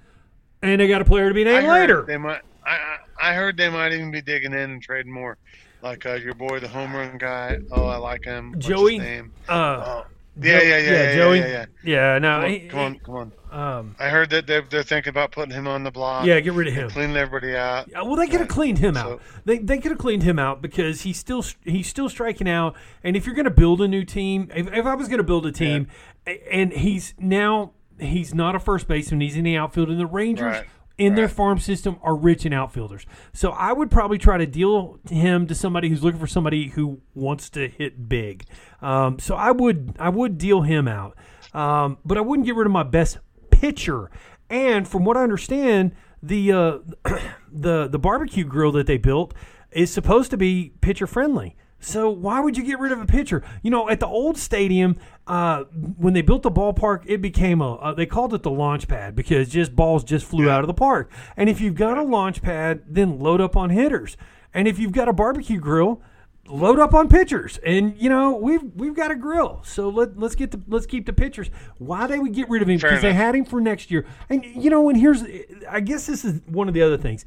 and 0.64 0.82
they 0.82 0.88
got 0.88 1.02
a 1.02 1.06
player 1.06 1.28
to 1.28 1.34
be 1.36 1.44
named 1.44 1.68
later. 1.68 2.04
They 2.08 2.18
might. 2.18 2.42
I 2.66 2.98
I 3.22 3.34
heard 3.36 3.56
they 3.56 3.70
might 3.70 3.92
even 3.94 4.10
be 4.10 4.22
digging 4.24 4.54
in 4.54 4.72
and 4.72 4.82
trading 4.82 5.12
more. 5.12 5.38
Like 5.82 6.06
uh, 6.06 6.14
your 6.16 6.34
boy, 6.34 6.60
the 6.60 6.68
home 6.68 6.94
run 6.96 7.18
guy. 7.18 7.60
Oh, 7.72 7.86
I 7.86 7.98
like 7.98 8.26
him. 8.26 8.52
What's 8.54 8.66
Joey? 8.68 8.98
Name? 8.98 9.32
Uh, 9.48 9.84
Oh, 9.86 10.06
yeah, 10.40 10.62
yeah, 10.62 10.62
yeah, 10.62 10.78
yeah, 10.78 10.92
yeah, 10.92 11.16
Joey. 11.16 11.40
yeah, 11.40 11.48
yeah. 11.48 11.66
Yeah, 11.84 12.20
no, 12.20 12.36
Come 12.36 12.44
on, 12.44 12.50
he- 12.52 12.60
come 12.68 12.80
on, 12.80 13.00
come 13.00 13.16
on. 13.16 13.32
Um, 13.50 13.96
I 13.98 14.10
heard 14.10 14.30
that 14.32 14.46
they're, 14.46 14.62
they're 14.62 14.84
thinking 14.84 15.10
about 15.10 15.32
putting 15.32 15.52
him 15.56 15.68
on 15.68 15.84
the 15.84 15.90
block. 15.90 16.26
yeah, 16.28 16.40
get 16.42 16.54
rid 16.54 16.68
of 16.68 16.74
him. 16.76 16.90
Clean 16.92 17.16
everybody 17.16 17.56
out. 17.56 17.88
Yeah, 17.90 18.02
well, 18.04 18.16
they 18.18 18.28
could 18.28 18.42
have 18.42 18.50
cleaned 18.50 18.78
him 18.78 18.96
out. 18.98 19.20
They 19.46 19.58
they 19.58 19.80
could 19.80 19.90
have 19.92 19.98
cleaned 19.98 20.22
him 20.24 20.38
out 20.38 20.62
because 20.62 21.02
he's 21.02 21.18
still 21.18 21.44
he's 21.64 21.88
still 21.88 22.08
striking 22.10 22.48
out. 22.50 22.76
And 23.04 23.16
if 23.16 23.26
you're 23.26 23.34
going 23.34 23.46
to 23.46 23.50
build 23.52 23.82
a 23.82 23.88
new 23.88 24.04
team, 24.04 24.52
if, 24.56 24.68
if 24.72 24.86
I 24.86 24.94
was 24.96 25.08
going 25.08 25.18
to 25.20 25.24
build 25.24 25.46
a 25.48 25.52
team, 25.52 25.88
a- 26.28 26.54
and 26.54 26.72
he's 26.74 27.16
now 27.18 27.72
he's 28.00 28.34
not 28.36 28.54
a 28.54 28.60
first 28.60 28.88
baseman, 28.88 29.22
he's 29.22 29.38
in 29.38 29.44
the 29.46 29.58
outfield, 29.58 29.90
and 29.90 30.00
the 30.00 30.06
Rangers. 30.06 30.44
Right, 30.58 30.66
In 30.98 31.14
their 31.14 31.28
farm 31.28 31.60
system 31.60 31.98
are 32.02 32.16
rich 32.16 32.44
in 32.44 32.54
outfielders, 32.54 33.06
so 33.32 33.52
I 33.52 33.72
would 33.72 33.92
probably 33.92 34.18
try 34.18 34.40
to 34.40 34.48
deal 34.48 35.00
him 35.08 35.46
to 35.46 35.54
somebody 35.54 35.90
who's 35.90 36.04
looking 36.04 36.20
for 36.20 36.26
somebody 36.26 36.70
who 36.70 37.02
wants 37.14 37.52
to 37.52 37.68
hit 37.68 38.10
big. 38.10 38.46
Um, 38.82 39.20
so 39.20 39.36
I 39.36 39.52
would 39.52 39.96
I 40.00 40.10
would 40.10 40.40
deal 40.40 40.62
him 40.62 40.88
out, 40.88 41.16
um, 41.54 42.00
but 42.04 42.18
I 42.18 42.22
wouldn't 42.22 42.48
get 42.48 42.56
rid 42.56 42.66
of 42.66 42.72
my 42.72 42.82
best 42.82 43.20
pitcher. 43.52 44.10
And 44.50 44.88
from 44.88 45.06
what 45.06 45.18
I 45.18 45.24
understand, 45.24 45.94
the 46.24 46.52
uh, 46.52 46.78
the 47.52 47.88
the 47.88 48.00
barbecue 48.00 48.44
grill 48.44 48.72
that 48.72 48.88
they 48.88 48.98
built 48.98 49.36
is 49.72 49.94
supposed 49.94 50.32
to 50.32 50.38
be 50.38 50.74
pitcher 50.82 51.06
friendly. 51.06 51.56
So 51.80 52.10
why 52.10 52.40
would 52.40 52.58
you 52.58 52.64
get 52.64 52.80
rid 52.80 52.92
of 52.92 53.00
a 53.00 53.06
pitcher? 53.06 53.44
You 53.62 53.72
know, 53.72 53.90
at 53.90 54.00
the 54.00 54.08
old 54.08 54.38
stadium, 54.38 54.98
uh, 55.28 55.66
when 55.98 56.14
they 56.14 56.22
built 56.22 56.44
the 56.44 56.52
ballpark, 56.52 57.04
it 57.06 57.22
became 57.22 57.62
a 57.62 57.76
uh, 57.76 57.94
they 57.94 58.06
called 58.06 58.34
it 58.34 58.44
the 58.44 58.52
launch 58.52 58.88
pad 58.88 59.16
because 59.16 59.50
just 59.50 59.76
balls 59.76 60.04
just 60.04 60.26
flew 60.26 60.50
out 60.50 60.62
of 60.62 60.68
the 60.68 60.74
park. 60.74 61.12
And 61.36 61.50
if 61.50 61.62
you've 61.62 61.76
got 61.76 61.98
a 61.98 62.04
launch 62.04 62.42
pad, 62.42 62.84
then 62.88 63.20
load 63.20 63.42
up 63.42 63.56
on 63.56 63.70
hitters. 63.70 64.18
And 64.54 64.68
if 64.68 64.80
you've 64.80 64.92
got 64.92 65.08
a 65.08 65.14
barbecue 65.14 65.60
grill, 65.60 66.02
load 66.48 66.80
up 66.80 66.94
on 66.94 67.10
pitchers. 67.10 67.60
And 67.64 67.96
you 68.02 68.10
know 68.10 68.36
we've 68.36 68.64
we've 68.76 68.96
got 68.96 69.12
a 69.12 69.16
grill, 69.16 69.62
so 69.64 69.90
let 69.90 70.18
let's 70.18 70.36
get 70.36 70.52
the 70.52 70.62
let's 70.68 70.86
keep 70.86 71.06
the 71.06 71.14
pitchers. 71.14 71.50
Why 71.78 72.08
they 72.08 72.18
would 72.18 72.34
get 72.34 72.50
rid 72.50 72.62
of 72.62 72.70
him 72.70 72.78
because 72.78 73.02
they 73.02 73.14
had 73.14 73.36
him 73.36 73.46
for 73.46 73.62
next 73.62 73.92
year. 73.92 74.06
And 74.30 74.44
you 74.46 74.70
know, 74.70 74.90
and 74.90 75.00
here's 75.00 75.24
I 75.70 75.82
guess 75.82 76.08
this 76.08 76.26
is 76.26 76.42
one 76.48 76.68
of 76.68 76.74
the 76.74 76.82
other 76.82 76.98
things 76.98 77.26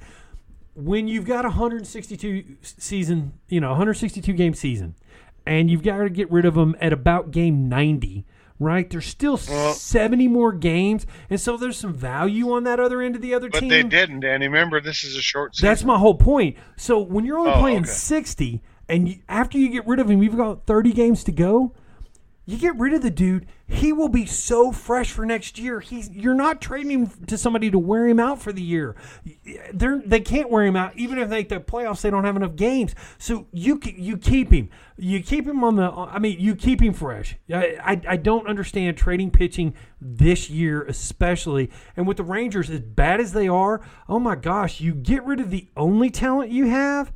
when 0.85 1.09
you've 1.09 1.25
got 1.27 1.45
a 1.45 1.49
162 1.49 2.57
season, 2.63 3.33
you 3.49 3.61
know, 3.61 3.71
162 3.71 4.33
game 4.33 4.55
season, 4.55 4.95
and 5.47 5.71
you've 5.71 5.83
got 5.83 5.99
to 5.99 6.11
get 6.11 6.31
rid 6.31 6.45
of 6.45 6.55
them 6.55 6.77
at 6.81 6.93
about 6.93 7.31
game 7.31 7.69
90, 7.69 8.25
right? 8.59 8.89
There's 8.91 9.07
still 9.07 9.39
Well- 9.49 9.73
70 9.73 10.29
more 10.29 10.53
games, 10.53 11.07
and 11.29 11.41
so 11.41 11.57
there's 11.57 11.77
some 11.79 11.93
value 11.95 12.53
on 12.53 12.65
that 12.65 12.79
other 12.81 13.01
end 13.03 13.17
of 13.17 13.23
the 13.23 13.35
other 13.35 13.49
But 13.49 13.61
team. 13.61 13.69
they 13.69 13.83
didn't, 13.83 14.21
Danny. 14.21 14.47
Remember, 14.49 14.81
this 14.81 15.05
is 15.05 15.17
a 15.17 15.23
short 15.23 15.57
season. 15.57 15.69
That's 15.69 15.85
my 15.85 15.99
whole 15.99 16.15
point. 16.15 16.57
So 16.77 17.01
when 17.01 17.25
you're 17.25 17.39
only 17.39 17.53
Oh, 17.53 17.59
playing 17.61 17.79
okay. 17.83 17.91
60, 17.91 18.63
and 18.89 19.09
you, 19.09 19.17
after 19.29 19.57
you 19.59 19.69
get 19.69 19.87
rid 19.87 19.99
of 20.01 20.11
him, 20.11 20.23
you've 20.23 20.37
got 20.37 20.67
30 20.67 20.93
games 20.93 21.25
to 21.25 21.33
go. 21.33 21.73
You 22.51 22.59
get 22.59 22.77
rid 22.81 22.95
of 22.95 23.03
the 23.03 23.11
dude, 23.11 23.47
he 23.69 23.93
will 23.93 24.09
be 24.09 24.27
so 24.27 24.73
fresh 24.73 25.13
for 25.13 25.25
next 25.25 25.57
year. 25.57 25.79
He's 25.79 26.11
you're 26.11 26.35
not 26.35 26.61
trading 26.61 26.91
him 26.91 27.07
to 27.29 27.39
somebody 27.39 27.71
to 27.71 27.79
wear 27.79 28.09
him 28.09 28.19
out 28.19 28.43
for 28.43 28.53
the 28.53 28.61
year. 28.61 28.97
They're 29.73 30.03
they 30.05 30.19
can't 30.19 30.51
wear 30.51 30.67
him 30.67 30.75
out 30.75 30.97
even 30.97 31.17
if 31.19 31.29
they 31.29 31.45
the 31.45 31.61
playoffs. 31.61 32.01
They 32.01 32.11
don't 32.11 32.25
have 32.25 32.35
enough 32.35 32.57
games, 32.57 32.97
so 33.19 33.47
you 33.53 33.81
you 33.85 34.17
keep 34.17 34.53
him. 34.53 34.69
You 34.97 35.23
keep 35.23 35.47
him 35.47 35.63
on 35.63 35.77
the. 35.77 35.93
I 35.93 36.19
mean, 36.19 36.41
you 36.41 36.57
keep 36.57 36.83
him 36.83 36.93
fresh. 36.93 37.37
I 37.53 37.79
I, 37.85 38.01
I 38.09 38.17
don't 38.17 38.49
understand 38.49 38.97
trading 38.97 39.31
pitching 39.31 39.73
this 40.01 40.51
year, 40.51 40.83
especially 40.83 41.71
and 41.97 42.05
with 42.05 42.17
the 42.17 42.25
Rangers 42.25 42.69
as 42.69 42.81
bad 42.81 43.21
as 43.21 43.33
they 43.33 43.47
are. 43.47 43.81
Oh 44.09 44.19
my 44.19 44.35
gosh, 44.35 44.81
you 44.81 44.93
get 44.93 45.25
rid 45.25 45.39
of 45.39 45.51
the 45.51 45.69
only 45.77 46.11
talent 46.11 46.51
you 46.51 46.67
have. 46.67 47.13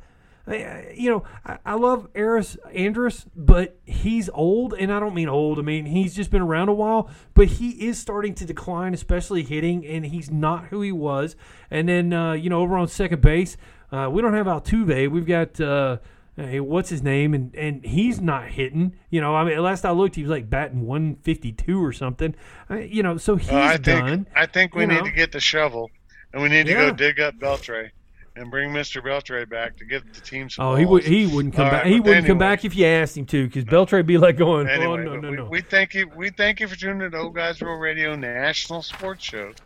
I- 0.47 0.93
you 0.95 1.09
know, 1.09 1.23
I, 1.45 1.57
I 1.65 1.73
love 1.73 2.07
Elvis 2.13 2.57
Andrus, 2.73 3.25
but 3.35 3.79
he's 3.85 4.29
old, 4.33 4.73
and 4.73 4.91
I 4.93 4.99
don't 4.99 5.15
mean 5.15 5.27
old. 5.29 5.57
I 5.59 5.61
mean 5.63 5.85
he's 5.85 6.15
just 6.15 6.29
been 6.31 6.41
around 6.41 6.69
a 6.69 6.73
while, 6.73 7.09
but 7.33 7.47
he 7.47 7.69
is 7.87 7.97
starting 7.99 8.33
to 8.35 8.45
decline, 8.45 8.93
especially 8.93 9.43
hitting, 9.43 9.85
and 9.85 10.05
he's 10.05 10.29
not 10.29 10.65
who 10.65 10.81
he 10.81 10.91
was. 10.91 11.35
And 11.71 11.89
then 11.89 12.13
uh, 12.13 12.33
you 12.33 12.49
know, 12.49 12.61
over 12.61 12.77
on 12.77 12.87
second 12.87 13.21
base, 13.21 13.57
uh, 13.91 14.09
we 14.11 14.21
don't 14.21 14.33
have 14.33 14.45
Altuve. 14.45 15.09
We've 15.09 15.25
got 15.25 15.59
uh, 15.59 15.97
hey, 16.35 16.59
what's 16.59 16.89
his 16.89 17.01
name, 17.01 17.33
and 17.33 17.55
and 17.55 17.83
he's 17.83 18.21
not 18.21 18.47
hitting. 18.49 18.95
You 19.09 19.21
know, 19.21 19.35
I 19.35 19.43
mean, 19.45 19.57
last 19.63 19.83
I 19.83 19.91
looked, 19.91 20.15
he 20.15 20.21
was 20.21 20.29
like 20.31 20.47
batting 20.49 20.85
152 20.85 21.83
or 21.83 21.91
something. 21.91 22.35
Uh, 22.69 22.75
you 22.75 23.01
know, 23.01 23.17
so 23.17 23.35
he's 23.35 23.49
Well, 23.49 23.61
I 23.63 23.77
think 23.77 23.83
done. 24.05 24.27
I 24.35 24.45
think 24.45 24.75
we 24.75 24.81
you 24.81 24.87
need 24.89 24.95
know. 24.99 25.05
to 25.05 25.11
get 25.11 25.31
the 25.31 25.39
shovel, 25.39 25.89
and 26.33 26.41
we 26.43 26.49
need 26.49 26.67
to 26.67 26.71
Yeah. 26.73 26.89
go 26.89 26.95
dig 26.95 27.19
up 27.19 27.35
Beltre 27.39 27.89
and 28.37 28.51
bring 28.51 28.73
Mister 28.73 29.01
Beltre 29.01 29.47
back 29.49 29.77
to 29.77 29.85
get 29.85 30.13
the 30.13 30.21
team 30.21 30.49
some. 30.49 30.65
Oh, 30.65 30.75
he 30.75 30.85
would. 30.85 31.03
He 31.03 31.25
wouldn't 31.27 31.53
come 31.55 31.65
All 31.65 31.71
back. 31.71 31.83
right, 31.85 31.93
he 31.93 31.99
wouldn't 31.99 32.27
come 32.27 32.37
back 32.37 32.65
if 32.65 32.75
you 32.75 32.85
asked 32.85 33.17
him 33.17 33.25
to, 33.27 33.45
because 33.47 33.63
Beltre 33.65 34.05
be 34.05 34.17
like 34.17 34.37
going, 34.37 34.67
Anyway, 34.67 34.85
"Oh 34.87 34.95
no, 34.97 35.15
no, 35.19 35.29
we, 35.29 35.35
no." 35.37 35.45
we 35.45 35.61
thank 35.61 35.93
you. 35.93 36.09
We 36.15 36.29
thank 36.29 36.59
you 36.59 36.67
for 36.67 36.75
tuning 36.75 37.01
in 37.05 37.11
to 37.11 37.17
Old 37.17 37.35
Guys 37.35 37.61
Rule 37.61 37.77
Radio 37.77 38.15
National 38.15 38.81
Sports 38.81 39.23
Show. 39.23 39.51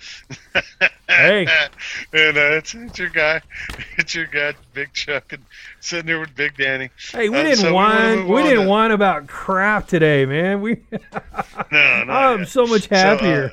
Hey. 1.09 1.47
and 2.13 2.37
uh, 2.37 2.41
it's, 2.57 2.75
it's 2.75 2.99
your 2.99 3.09
guy, 3.09 3.41
it's 3.97 4.13
your 4.13 4.27
guy, 4.27 4.53
Big 4.75 4.93
Chuck, 4.93 5.33
and 5.33 5.43
sitting 5.79 6.05
there 6.05 6.19
with 6.19 6.35
Big 6.35 6.55
Danny. 6.55 6.91
Hey, 7.11 7.29
we 7.29 7.39
Uh, 7.39 7.43
didn't 7.43 7.57
so 7.57 7.73
whine. 7.73 8.19
move 8.19 8.27
We 8.29 8.43
didn't 8.43 8.65
to- 8.65 8.69
whine 8.69 8.91
about 8.91 9.25
crap 9.27 9.87
today, 9.87 10.25
man. 10.27 10.61
We. 10.61 10.77
No, 10.91 12.03
not 12.03 12.09
I'm 12.09 12.39
yet. 12.41 12.47
so 12.49 12.67
much 12.67 12.87
So, 12.89 12.95
uh, 12.95 12.99
happier. 12.99 13.51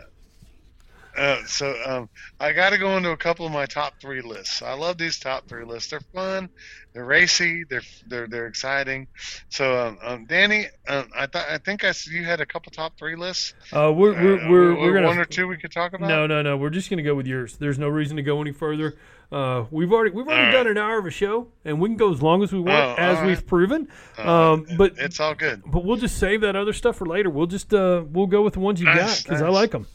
Uh, 1.17 1.45
so 1.47 1.75
um, 1.87 2.09
I 2.39 2.53
got 2.53 2.71
to 2.71 2.79
go 2.79 2.97
into 2.97 3.11
a 3.11 3.17
couple 3.17 3.47
of 3.47 3.53
my 3.53 3.67
top 3.67 3.95
three 4.01 4.21
lists. 4.21 4.61
I 4.63 4.75
love 4.75 4.99
these 4.99 5.19
top 5.19 5.49
three 5.49 5.65
lists. 5.65 5.91
They're 5.91 6.01
fun, 6.15 6.49
they're 6.93 7.05
racy, 7.05 7.65
they're 7.69 7.83
they're 8.07 8.27
they're 8.27 8.47
exciting. 8.47 9.07
So 9.49 9.87
um, 9.87 9.99
um, 10.03 10.27
Danny, 10.27 10.67
um, 10.89 11.09
I 11.17 11.27
thought 11.27 11.47
I 11.49 11.59
think 11.59 11.85
I 11.85 11.93
you 12.11 12.25
had 12.25 12.41
a 12.41 12.47
couple 12.47 12.71
top 12.73 12.99
three 12.99 13.17
lists. 13.17 13.55
Uh, 13.73 13.93
we're 13.95 14.15
Uh, 14.15 14.23
we're 14.23 14.51
we're, 14.51 14.81
we're 14.81 14.93
gonna 14.95 15.07
one 15.07 15.19
or 15.19 15.25
two 15.25 15.49
we 15.49 15.57
could 15.57 15.73
talk 15.73 15.93
about. 15.95 16.09
No, 16.09 16.27
no, 16.27 16.43
no. 16.43 16.57
We're 16.57 16.71
just 16.71 16.91
gonna 16.91 17.03
go 17.03 17.15
with 17.15 17.27
yours. 17.27 17.57
There's 17.57 17.79
no 17.79 17.89
reason 17.89 18.17
to 18.17 18.23
go 18.23 18.41
any 18.41 18.53
further. 18.53 18.95
Uh, 19.33 19.65
we've 19.73 19.93
already 19.93 20.11
we've 20.13 20.27
already 20.29 20.47
All 20.47 20.53
done 20.53 20.67
right. 20.67 20.77
an 20.77 20.79
hour 20.79 20.99
of 20.99 21.07
a 21.07 21.11
show, 21.11 21.49
and 21.65 21.81
we 21.81 21.89
can 21.89 21.97
go 21.97 22.13
as 22.13 22.23
long 22.23 22.45
as 22.45 22.53
we 22.53 22.61
want, 22.61 22.97
Oh, 22.99 23.03
as 23.03 23.19
all 23.19 23.27
we've 23.27 23.45
proven. 23.45 23.89
Uh, 24.17 24.53
um, 24.53 24.67
but 24.77 24.93
it's 24.99 25.19
all 25.19 25.35
good. 25.35 25.63
but 25.67 25.85
we'll 25.85 25.97
just 25.97 26.19
save 26.19 26.43
that 26.43 26.55
other 26.55 26.73
stuff 26.73 26.97
for 26.97 27.07
later. 27.07 27.29
We'll 27.29 27.49
just 27.49 27.75
uh, 27.75 28.05
we'll 28.09 28.29
go 28.29 28.43
with 28.43 28.53
the 28.53 28.61
ones 28.61 28.79
you 28.81 28.87
got 28.87 28.97
Nice, 28.97 29.23
because 29.25 29.43
I 29.43 29.49
like 29.49 29.73
them. 29.73 29.87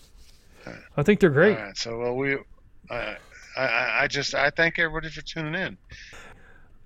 I 0.97 1.03
think 1.03 1.20
they're 1.20 1.30
great. 1.30 1.57
All 1.57 1.64
right. 1.64 1.78
So 1.78 1.99
well, 1.99 2.16
we. 2.16 2.38
I, 2.89 3.16
I, 3.57 3.99
I 4.03 4.07
just 4.07 4.34
I 4.36 4.49
thank 4.49 4.80
everybody 4.80 5.09
for 5.09 5.22
tuning 5.22 5.55
in. 5.55 5.78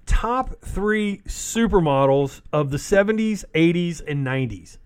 Top 0.06 0.62
three 0.62 1.22
supermodels 1.28 2.42
of 2.54 2.70
the 2.70 2.78
70s, 2.78 3.44
80s, 3.56 4.02
and 4.08 4.26
90s. 4.26 4.78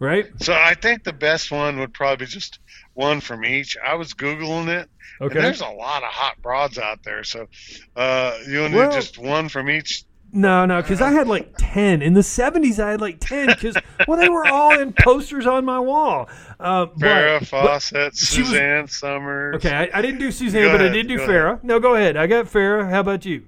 Right? 0.00 0.26
So 0.40 0.54
I 0.54 0.74
think 0.74 1.02
the 1.02 1.12
best 1.12 1.50
one 1.50 1.80
would 1.80 1.92
probably 1.92 2.24
be 2.24 2.30
just 2.30 2.60
one 2.94 3.20
from 3.20 3.44
each. 3.44 3.76
I 3.84 3.94
was 3.94 4.14
googling 4.14 4.68
it. 4.68 4.88
Okay. 5.20 5.34
And 5.36 5.44
there's 5.44 5.60
a 5.60 5.68
lot 5.68 6.04
of 6.04 6.10
hot 6.10 6.40
broads 6.40 6.78
out 6.78 7.02
there. 7.02 7.24
So 7.24 7.48
uh, 7.96 8.38
you 8.46 8.60
want 8.60 8.72
to 8.74 8.78
Well- 8.78 8.90
do 8.90 8.96
just 8.96 9.18
one 9.18 9.48
from 9.48 9.68
each? 9.68 10.04
No, 10.30 10.66
no, 10.66 10.82
because 10.82 11.00
I 11.00 11.10
had 11.10 11.26
like 11.26 11.54
ten 11.56 12.02
in 12.02 12.12
the 12.12 12.22
seventies. 12.22 12.78
I 12.78 12.90
had 12.90 13.00
like 13.00 13.18
ten 13.18 13.46
because 13.46 13.76
well, 14.06 14.18
they 14.18 14.28
were 14.28 14.46
all 14.46 14.78
in 14.78 14.92
posters 14.92 15.46
on 15.46 15.64
my 15.64 15.80
wall. 15.80 16.28
Uh, 16.60 16.84
but- 16.86 16.98
Farrah 16.98 17.38
but- 17.40 17.48
Fawcett, 17.48 18.12
was- 18.12 18.20
Suzanne 18.20 18.88
Somers. 18.88 19.56
okay, 19.56 19.74
I, 19.74 19.88
I 19.98 20.02
didn't 20.02 20.20
do 20.20 20.30
Suzanne, 20.30 20.64
Go 20.64 20.72
but 20.72 20.82
I 20.82 20.88
did 20.90 21.08
do 21.08 21.16
Farrah. 21.18 21.64
No, 21.64 21.80
go 21.80 21.94
ahead. 21.94 22.18
I 22.18 22.26
got 22.26 22.44
Farrah. 22.44 22.90
How 22.90 23.00
about 23.00 23.24
you? 23.24 23.44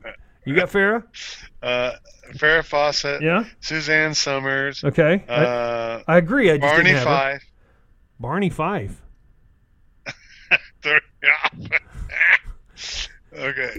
You 0.46 0.54
got 0.54 0.70
Farrah? 0.70 1.04
Uh, 1.62 1.92
Farrah 2.36 2.64
Fawcett. 2.64 3.20
Yeah. 3.20 3.44
Suzanne 3.60 4.14
Somers. 4.14 4.82
Okay. 4.82 5.22
I, 5.28 5.32
Uh, 5.34 6.02
I 6.08 6.16
agree. 6.16 6.50
I 6.50 6.54
just 6.56 6.62
Barney 6.62 6.84
didn't 6.84 6.98
have 7.00 7.08
her. 7.08 7.14
Fife. 7.32 7.44
Barney 8.18 8.48
Fife. 8.50 9.02
okay. 13.34 13.74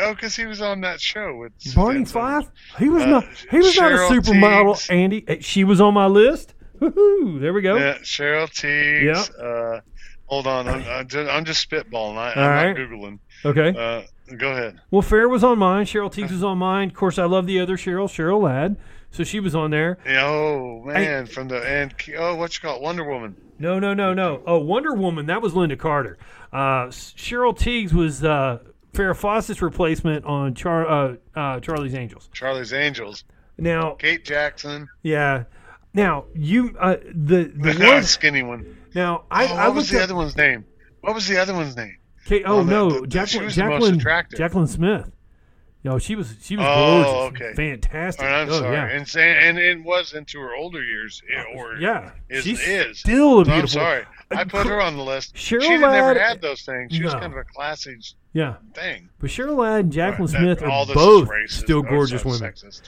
Oh, 0.00 0.14
because 0.14 0.34
he 0.36 0.46
was 0.46 0.60
on 0.60 0.80
that 0.82 1.00
show 1.00 1.36
with 1.36 1.52
Barney 1.74 2.04
Fife. 2.04 2.48
He 2.78 2.88
was 2.88 3.02
Uh, 3.02 3.06
not. 3.06 3.24
He 3.50 3.58
was 3.58 3.76
not 3.76 3.92
a 3.92 3.96
supermodel. 3.96 4.74
Tiegs. 4.74 4.90
Andy. 4.90 5.24
Uh, 5.28 5.36
She 5.40 5.64
was 5.64 5.80
on 5.80 5.94
my 5.94 6.06
list. 6.06 6.54
Woohoo! 6.80 7.40
There 7.40 7.52
we 7.52 7.60
go. 7.62 7.76
Yeah, 7.76 7.98
Cheryl 7.98 8.48
Tiegs. 8.48 9.30
Uh, 9.38 9.80
Hold 10.26 10.46
on, 10.46 10.68
I'm, 10.68 10.82
I'm 10.88 11.44
just, 11.44 11.68
spitballing. 11.68 12.16
I, 12.16 12.32
I'm 12.32 12.38
right. 12.38 12.66
not 12.68 12.76
googling. 12.76 13.18
Okay. 13.44 13.68
Uh, 13.76 14.36
go 14.36 14.52
ahead. 14.52 14.80
Well, 14.92 15.02
Fair 15.02 15.28
was 15.28 15.42
on 15.42 15.58
mine. 15.58 15.86
Cheryl 15.86 16.10
Tiegs 16.12 16.30
was 16.30 16.44
on 16.44 16.56
mine. 16.58 16.88
Of 16.88 16.94
course, 16.94 17.18
I 17.18 17.24
love 17.24 17.46
the 17.46 17.58
other 17.58 17.76
Cheryl, 17.76 18.06
Cheryl 18.06 18.42
Ladd. 18.42 18.76
So 19.10 19.24
she 19.24 19.40
was 19.40 19.56
on 19.56 19.72
there. 19.72 19.98
Yeah, 20.06 20.24
oh 20.26 20.84
man, 20.86 21.26
from 21.26 21.48
the 21.48 21.58
and 21.66 21.92
oh, 22.16 22.36
what 22.36 22.54
you 22.54 22.60
call 22.60 22.76
it, 22.76 22.82
Wonder 22.82 23.02
Woman. 23.02 23.34
No, 23.58 23.80
no, 23.80 23.92
no, 23.92 24.14
no. 24.14 24.40
Oh, 24.46 24.58
Wonder 24.58 24.94
Woman. 24.94 25.26
That 25.26 25.42
was 25.42 25.52
Lynda 25.52 25.76
Carter. 25.76 26.16
Uh, 26.52 26.86
Cheryl 26.86 27.52
Tiegs 27.58 27.92
was 27.92 28.22
uh, 28.22 28.60
Farrah 28.92 29.16
Fawcett's 29.16 29.62
replacement 29.62 30.24
on 30.24 30.54
Char- 30.54 30.86
uh, 30.88 31.16
uh, 31.34 31.60
Charlie's 31.60 31.94
Angels. 31.94 32.28
Charlie's 32.32 32.72
Angels. 32.72 33.24
Now, 33.58 33.92
Kate 33.92 34.24
Jackson, 34.24 34.88
yeah. 35.02 35.44
Now 35.92 36.24
you 36.34 36.74
uh, 36.78 36.96
the 37.14 37.44
the 37.54 37.74
one. 37.86 38.02
skinny 38.04 38.42
one. 38.42 38.76
Now 38.94 39.24
I 39.30 39.46
oh, 39.46 39.54
I 39.56 39.68
what 39.68 39.76
was 39.76 39.90
the 39.90 39.98
up- 39.98 40.04
other 40.04 40.14
one's 40.14 40.36
name? 40.36 40.64
What 41.02 41.14
was 41.14 41.26
the 41.26 41.36
other 41.38 41.52
one's 41.54 41.76
name? 41.76 41.96
Kate, 42.24 42.42
oh 42.46 42.58
Oh, 42.60 42.64
the- 42.64 42.70
no, 42.70 42.90
the- 42.90 43.00
the- 43.02 43.06
Jacqueline 43.08 43.40
she 43.40 43.44
was 43.44 43.56
the 43.56 43.64
most 43.64 43.98
Jacqueline. 44.00 44.38
Jacqueline 44.38 44.66
Smith. 44.66 45.10
Yo, 45.82 45.98
she 45.98 46.14
was 46.14 46.34
she 46.42 46.56
was 46.56 46.66
Oh, 46.68 47.30
gorgeous, 47.30 47.42
okay. 47.42 47.54
fantastic. 47.54 48.24
Or, 48.24 48.28
I'm 48.28 48.48
oh, 48.50 48.58
sorry, 48.60 48.76
yeah. 48.76 48.86
and 48.88 49.16
and 49.16 49.58
it 49.58 49.82
was 49.82 50.12
into 50.12 50.38
her 50.40 50.54
older 50.54 50.82
years, 50.82 51.22
eh, 51.34 51.42
or 51.56 51.76
yeah, 51.76 52.10
is 52.28 52.44
she's 52.44 52.60
is. 52.60 52.98
still 53.00 53.40
a 53.40 53.44
So 53.46 53.50
I'm 53.50 53.60
beautiful. 53.60 53.80
sorry, 53.80 54.04
I 54.30 54.44
put 54.44 54.66
her 54.66 54.80
on 54.80 54.96
the 54.96 55.02
list. 55.02 55.34
Cheryl 55.34 55.62
she 55.62 55.76
never 55.78 56.18
had 56.18 56.40
those 56.42 56.62
things. 56.62 56.94
She 56.94 57.02
was 57.02 57.14
kind 57.14 57.32
of 57.32 57.36
a 57.38 57.44
classy 57.44 57.96
Yeah, 58.32 58.54
thing. 58.74 59.08
but 59.18 59.28
Cheryl 59.30 59.56
Ladd 59.56 59.80
and 59.86 59.92
Jacqueline 59.92 60.30
that- 60.32 60.38
Smith 60.38 60.62
are 60.62 60.86
both 60.94 61.28
racist, 61.28 61.50
still 61.62 61.82
gorgeous 61.82 62.24
women. 62.24 62.40
Sexist. 62.52 62.82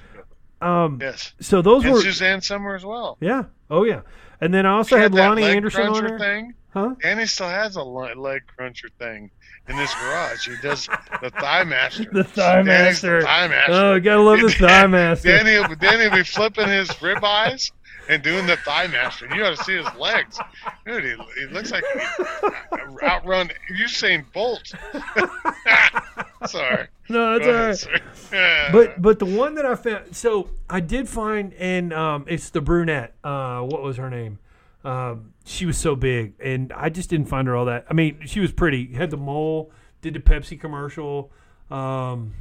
Um, 0.61 0.99
Yes, 1.01 1.33
so 1.41 1.61
those 1.63 1.85
and 1.85 1.93
were 1.95 2.01
Suzanne 2.01 2.41
Summer 2.41 2.75
as 2.77 2.85
well. 2.85 3.19
yeah, 3.21 3.45
oh 3.71 3.83
yeah, 3.85 4.03
and 4.41 4.55
then 4.55 4.65
I 4.67 4.73
also 4.75 4.97
had 4.97 5.13
had 5.15 5.37
Loni 5.37 5.43
Anderson 5.43 5.89
on 5.89 6.05
there. 6.07 6.19
thing. 6.19 6.55
Huh? 6.73 6.95
And 7.05 7.21
he 7.21 7.27
still 7.27 7.49
has 7.51 7.77
a 7.77 7.83
leg 7.83 8.43
cruncher 8.47 8.89
thing 8.99 9.31
in 9.69 9.77
his 9.77 9.93
garage. 9.95 10.49
He 10.49 10.55
does 10.63 10.89
the 11.21 11.29
thigh 11.31 11.65
master. 11.65 12.05
The 12.13 12.25
Thigh 12.25 12.63
Danny's 12.63 13.01
the 13.03 13.09
Master. 13.09 13.23
Thigh 13.23 13.49
master. 13.49 13.73
Oh, 13.75 14.01
gotta 14.01 14.23
love 14.23 14.41
the 14.41 14.49
Thigh 14.51 14.87
Master. 14.87 15.37
Danny, 15.37 15.75
Danny 15.81 16.09
will 16.09 16.17
be 16.17 16.23
flipping 16.23 16.69
his 16.69 17.03
rib 17.03 17.23
eyes 17.23 17.71
and 18.09 18.23
doing 18.23 18.47
the 18.47 18.57
thigh 18.57 18.87
master. 18.87 19.29
You 19.35 19.45
ought 19.45 19.57
to 19.57 19.65
see 19.65 19.77
his 19.77 19.87
legs, 19.99 20.39
dude. 20.87 21.05
He, 21.05 21.41
he 21.41 21.47
looks 21.47 21.71
like 21.71 21.85
he 21.93 23.07
outrun 23.07 23.51
Usain 23.71 24.25
Bolt. 24.33 24.73
Sorry. 26.47 26.89
No, 27.09 27.39
that's 27.39 27.87
all 27.87 27.93
right. 27.93 28.03
But 28.73 29.03
but 29.03 29.19
the 29.19 29.27
one 29.27 29.57
that 29.57 29.67
I 29.67 29.75
found, 29.75 30.17
so 30.17 30.49
I 30.71 30.81
did 30.81 31.09
find, 31.09 31.53
and 31.55 31.93
um, 31.93 32.25
it's 32.27 32.51
the 32.51 32.63
brunette. 32.63 33.15
Uh, 33.23 33.61
what 33.61 33.83
was 33.83 33.99
her 33.99 34.09
name? 34.09 34.39
Um, 34.85 35.35
she 35.45 35.67
was 35.67 35.77
so 35.77 35.95
big, 35.95 36.35
and 36.41 36.73
I 36.73 36.89
just 36.89 37.11
didn't 37.11 37.27
find 37.27 37.47
her 37.47 37.55
all 37.55 37.67
that. 37.67 37.85
I 37.91 37.93
mean, 37.93 38.21
she 38.25 38.41
was 38.41 38.53
pretty. 38.53 38.95
Had 38.95 39.11
the 39.11 39.17
mole. 39.17 39.71
Did 40.01 40.15
the 40.15 40.21
Pepsi 40.21 40.59
commercial. 40.59 41.31
Um, 41.71 42.35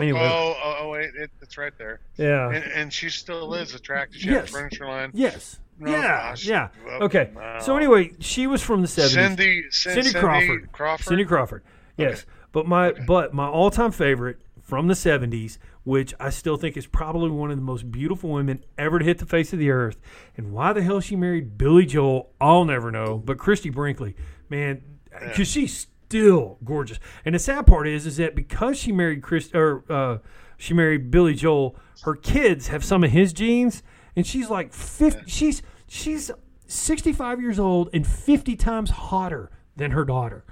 anyway, 0.00 0.20
oh, 0.22 0.54
oh, 0.62 0.76
oh, 0.80 0.88
wait, 0.90 1.10
it, 1.16 1.30
it's 1.42 1.56
right 1.58 1.72
there. 1.78 2.00
yeah. 2.16 2.50
And, 2.50 2.64
and 2.72 2.92
she 2.92 3.08
still 3.10 3.54
is 3.54 3.74
attractive. 3.74 4.20
She 4.20 4.28
Yes. 4.30 4.42
has 4.42 4.50
a 4.50 4.52
furniture 4.52 4.86
line. 4.86 5.10
Yes. 5.14 5.58
Oh, 5.82 5.90
yeah. 5.90 6.02
gosh. 6.30 6.46
Yeah. 6.46 6.68
Okay. 7.02 7.30
wow. 7.34 7.58
So 7.60 7.76
anyway, 7.76 8.12
she 8.20 8.46
was 8.46 8.62
from 8.62 8.80
the 8.82 8.88
seventies. 8.88 9.14
Cindy, 9.14 9.64
Cin- 9.70 10.02
Cindy 10.02 10.18
Crawford. 10.18 10.72
Crawford. 10.72 11.06
Cindy 11.06 11.24
Crawford. 11.24 11.62
Yes. 11.96 12.24
But 12.52 12.66
my 12.66 12.92
but 13.06 13.34
my 13.34 13.46
all 13.46 13.70
time 13.70 13.90
favorite 13.92 14.38
from 14.62 14.86
the 14.88 14.94
seventies, 14.94 15.58
which 15.84 16.14
I 16.18 16.30
still 16.30 16.56
think 16.56 16.76
is 16.78 16.86
probably 16.86 17.30
one 17.30 17.50
of 17.50 17.56
the 17.58 17.62
most 17.62 17.90
beautiful 17.92 18.30
women 18.30 18.64
ever 18.78 18.98
to 18.98 19.04
hit 19.04 19.18
the 19.18 19.26
face 19.26 19.52
of 19.52 19.58
the 19.58 19.70
earth. 19.70 19.98
And 20.36 20.52
why 20.52 20.72
the 20.72 20.82
hell 20.82 21.00
she 21.00 21.14
married 21.14 21.58
Billy 21.58 21.84
Joel, 21.84 22.32
I'll 22.40 22.64
never 22.64 22.90
know. 22.90 23.18
But 23.22 23.36
Christie 23.38 23.70
Brinkley, 23.70 24.16
man, 24.48 24.82
because 25.10 25.48
she's 25.48 25.86
still 26.08 26.58
gorgeous. 26.64 26.98
And 27.24 27.34
the 27.34 27.38
sad 27.38 27.66
part 27.66 27.88
is, 27.88 28.06
is 28.06 28.16
that 28.18 28.34
because 28.34 28.78
she 28.78 28.92
married 28.92 29.22
Chris 29.22 29.50
or 29.54 29.84
uh, 29.90 30.18
she 30.56 30.72
married 30.74 31.10
Billy 31.10 31.34
Joel, 31.34 31.76
her 32.02 32.14
kids 32.14 32.68
have 32.68 32.84
some 32.84 33.02
of 33.04 33.10
his 33.10 33.32
genes, 33.32 33.82
and 34.14 34.26
she's 34.26 34.48
like 34.48 34.72
fifty. 34.72 35.28
She's 35.30 35.62
she's 35.88 36.30
sixty 36.66 37.12
five 37.12 37.40
years 37.40 37.58
old 37.58 37.90
and 37.92 38.06
fifty 38.06 38.56
times 38.56 38.90
hotter 38.90 39.50
than 39.76 39.90
her 39.92 40.04
daughter. 40.04 40.44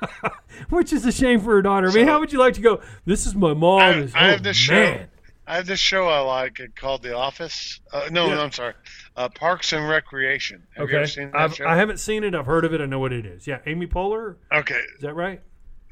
Which 0.70 0.92
is 0.92 1.04
a 1.04 1.12
shame 1.12 1.40
for 1.40 1.54
her 1.54 1.62
daughter. 1.62 1.88
I 1.90 1.92
mean, 1.94 2.06
So- 2.06 2.12
how 2.12 2.20
would 2.20 2.32
you 2.32 2.38
like 2.38 2.54
to 2.54 2.60
go? 2.60 2.80
This 3.04 3.26
is 3.26 3.34
my 3.34 3.54
mom. 3.54 3.80
I, 3.80 3.92
This- 4.00 4.14
I 4.14 4.26
oh, 4.28 4.30
have 4.30 4.42
this 4.42 4.56
show. 4.56 4.74
I 5.48 5.56
have 5.56 5.66
this 5.66 5.80
show 5.80 6.08
I 6.08 6.20
like 6.20 6.60
it 6.60 6.76
called 6.76 7.02
The 7.02 7.16
Office. 7.16 7.80
Uh, 7.92 8.08
no, 8.12 8.28
Yeah. 8.28 8.34
no, 8.34 8.42
I'm 8.42 8.52
sorry. 8.52 8.74
Uh, 9.16 9.28
Parks 9.30 9.72
and 9.72 9.88
Recreation. 9.88 10.68
Have 10.76 10.90
you 10.90 10.96
ever 10.96 11.04
Okay, 11.04 11.10
seen 11.10 11.30
that 11.32 11.40
I've, 11.40 11.54
show? 11.54 11.66
I 11.66 11.76
haven't 11.76 11.98
seen 11.98 12.22
it. 12.22 12.34
I've 12.34 12.46
heard 12.46 12.64
of 12.64 12.74
it. 12.74 12.80
I 12.80 12.86
know 12.86 12.98
what 13.00 13.12
it 13.12 13.26
is. 13.26 13.46
Yeah, 13.46 13.60
Amy 13.66 13.86
Poehler. 13.86 14.36
Okay. 14.52 14.82
Is 14.96 15.00
that 15.02 15.14
right? 15.14 15.40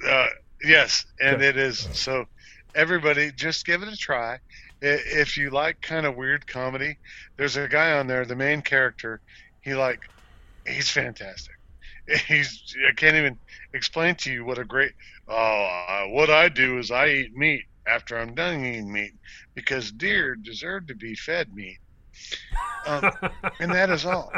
Uh, 0.06 0.28
yes, 0.62 1.06
and 1.20 1.36
Okay. 1.36 1.48
it 1.48 1.56
is. 1.56 1.88
So, 1.92 2.26
everybody, 2.74 3.32
just 3.32 3.64
give 3.66 3.82
it 3.82 3.88
a 3.92 3.96
try. 3.96 4.38
If 4.80 5.36
you 5.38 5.50
like 5.50 5.80
kind 5.80 6.04
of 6.06 6.16
weird 6.16 6.46
comedy, 6.46 6.98
there's 7.36 7.56
a 7.56 7.66
guy 7.68 7.92
on 7.98 8.06
there. 8.06 8.26
The 8.26 8.36
main 8.36 8.62
character, 8.62 9.22
he 9.62 9.74
like, 9.74 10.00
he's 10.66 10.90
fantastic. 10.90 11.54
He's 12.28 12.62
I 12.88 12.92
can't 12.94 13.16
even 13.16 13.38
explain 13.74 14.14
to 14.16 14.32
you 14.32 14.44
what 14.44 14.58
a 14.58 14.64
great. 14.64 14.92
Oh, 15.28 15.34
uh, 15.88 16.04
what 16.08 16.30
I 16.30 16.48
do 16.48 16.78
is 16.78 16.90
I 16.92 17.08
eat 17.08 17.34
meat 17.34 17.64
after 17.86 18.18
I'm 18.18 18.34
done 18.34 18.64
eating 18.64 18.92
meat 18.92 19.12
because 19.54 19.92
deer 19.92 20.34
deserve 20.34 20.88
to 20.88 20.94
be 20.94 21.14
fed 21.14 21.54
meat, 21.54 21.78
um, 22.86 23.10
and 23.60 23.72
that 23.72 23.90
is 23.90 24.04
all. 24.04 24.32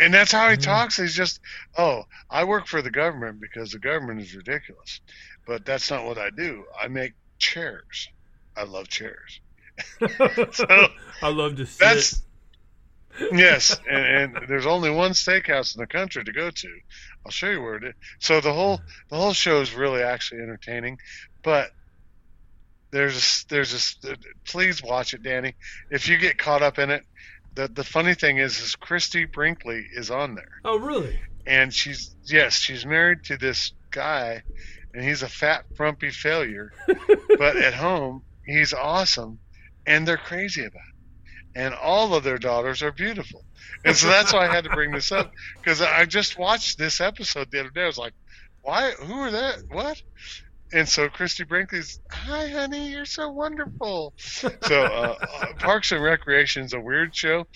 And 0.00 0.14
that's 0.14 0.32
how 0.32 0.48
he 0.48 0.56
talks. 0.56 0.96
He's 0.96 1.14
just, 1.14 1.40
oh, 1.76 2.04
I 2.30 2.44
work 2.44 2.66
for 2.66 2.80
the 2.80 2.90
government 2.90 3.40
because 3.40 3.72
the 3.72 3.78
government 3.78 4.20
is 4.20 4.34
ridiculous. 4.34 5.00
But 5.46 5.66
that's 5.66 5.90
not 5.90 6.06
what 6.06 6.18
I 6.18 6.30
do. 6.30 6.64
I 6.80 6.88
make 6.88 7.12
chairs. 7.38 8.08
I 8.56 8.64
love 8.64 8.88
chairs. 8.88 9.40
So 10.52 10.88
I 11.22 11.28
love 11.28 11.56
to 11.56 11.66
see 11.66 11.78
that's 11.80 12.22
yes, 13.32 13.78
and, 13.88 14.36
and 14.36 14.48
there's 14.48 14.66
only 14.66 14.90
one 14.90 15.12
steakhouse 15.12 15.74
in 15.74 15.80
the 15.80 15.86
country 15.86 16.24
to 16.24 16.32
go 16.32 16.50
to. 16.50 16.68
I'll 17.24 17.32
show 17.32 17.50
you 17.50 17.62
where 17.62 17.76
it 17.76 17.84
is. 17.84 17.94
So 18.20 18.40
the 18.40 18.52
whole 18.52 18.80
the 19.08 19.16
whole 19.16 19.32
show 19.32 19.60
is 19.60 19.74
really 19.74 20.02
actually 20.02 20.42
entertaining, 20.42 20.98
but 21.42 21.70
there's 22.92 23.16
a, 23.16 23.48
there's 23.48 23.96
a 24.04 24.16
please 24.44 24.82
watch 24.82 25.14
it, 25.14 25.22
Danny. 25.22 25.54
If 25.90 26.08
you 26.08 26.18
get 26.18 26.38
caught 26.38 26.62
up 26.62 26.78
in 26.78 26.90
it, 26.90 27.04
the 27.54 27.68
the 27.68 27.84
funny 27.84 28.14
thing 28.14 28.38
is, 28.38 28.60
is 28.60 28.76
Christie 28.76 29.24
Brinkley 29.24 29.86
is 29.94 30.10
on 30.10 30.34
there 30.34 30.60
Oh, 30.64 30.78
really? 30.78 31.18
and 31.46 31.72
she's 31.74 32.14
yes, 32.24 32.54
she's 32.54 32.86
married 32.86 33.24
to 33.24 33.36
this 33.36 33.72
guy, 33.90 34.42
and 34.94 35.04
he's 35.04 35.22
a 35.22 35.28
fat, 35.28 35.64
frumpy 35.76 36.10
failure. 36.10 36.72
but 37.38 37.56
at 37.56 37.74
home, 37.74 38.22
he's 38.46 38.72
awesome, 38.72 39.38
and 39.86 40.06
they're 40.06 40.16
crazy 40.16 40.62
about 40.62 40.76
it. 40.76 41.58
And 41.60 41.74
all 41.74 42.14
of 42.14 42.24
their 42.24 42.38
daughters 42.38 42.82
are 42.82 42.92
beautiful, 42.92 43.44
and 43.84 43.94
so 43.94 44.06
that's 44.08 44.32
why 44.32 44.46
I 44.48 44.54
had 44.54 44.64
to 44.64 44.70
bring 44.70 44.92
this 44.92 45.12
up 45.12 45.32
because 45.58 45.82
I 45.82 46.06
just 46.06 46.38
watched 46.38 46.78
this 46.78 47.00
episode 47.00 47.50
the 47.50 47.60
other 47.60 47.70
day. 47.70 47.82
I 47.82 47.86
was 47.86 47.98
like, 47.98 48.14
"Why? 48.62 48.92
Who 48.92 49.14
are 49.14 49.30
that? 49.30 49.58
What?" 49.70 50.00
And 50.72 50.88
so 50.88 51.08
Christie 51.08 51.44
Brinkley's, 51.44 52.00
"Hi, 52.10 52.48
honey, 52.48 52.90
you're 52.90 53.04
so 53.04 53.30
wonderful." 53.30 54.14
So 54.16 54.50
uh, 54.70 55.16
uh, 55.20 55.46
Parks 55.58 55.92
and 55.92 56.02
Recreation 56.02 56.64
is 56.64 56.72
a 56.72 56.80
weird 56.80 57.14
show. 57.14 57.46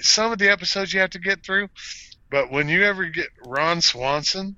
Some 0.00 0.32
of 0.32 0.38
the 0.38 0.50
episodes 0.50 0.92
you 0.92 1.00
have 1.00 1.10
to 1.10 1.18
get 1.18 1.44
through, 1.44 1.68
but 2.30 2.50
when 2.50 2.68
you 2.68 2.84
ever 2.84 3.06
get 3.06 3.28
Ron 3.44 3.80
Swanson, 3.80 4.56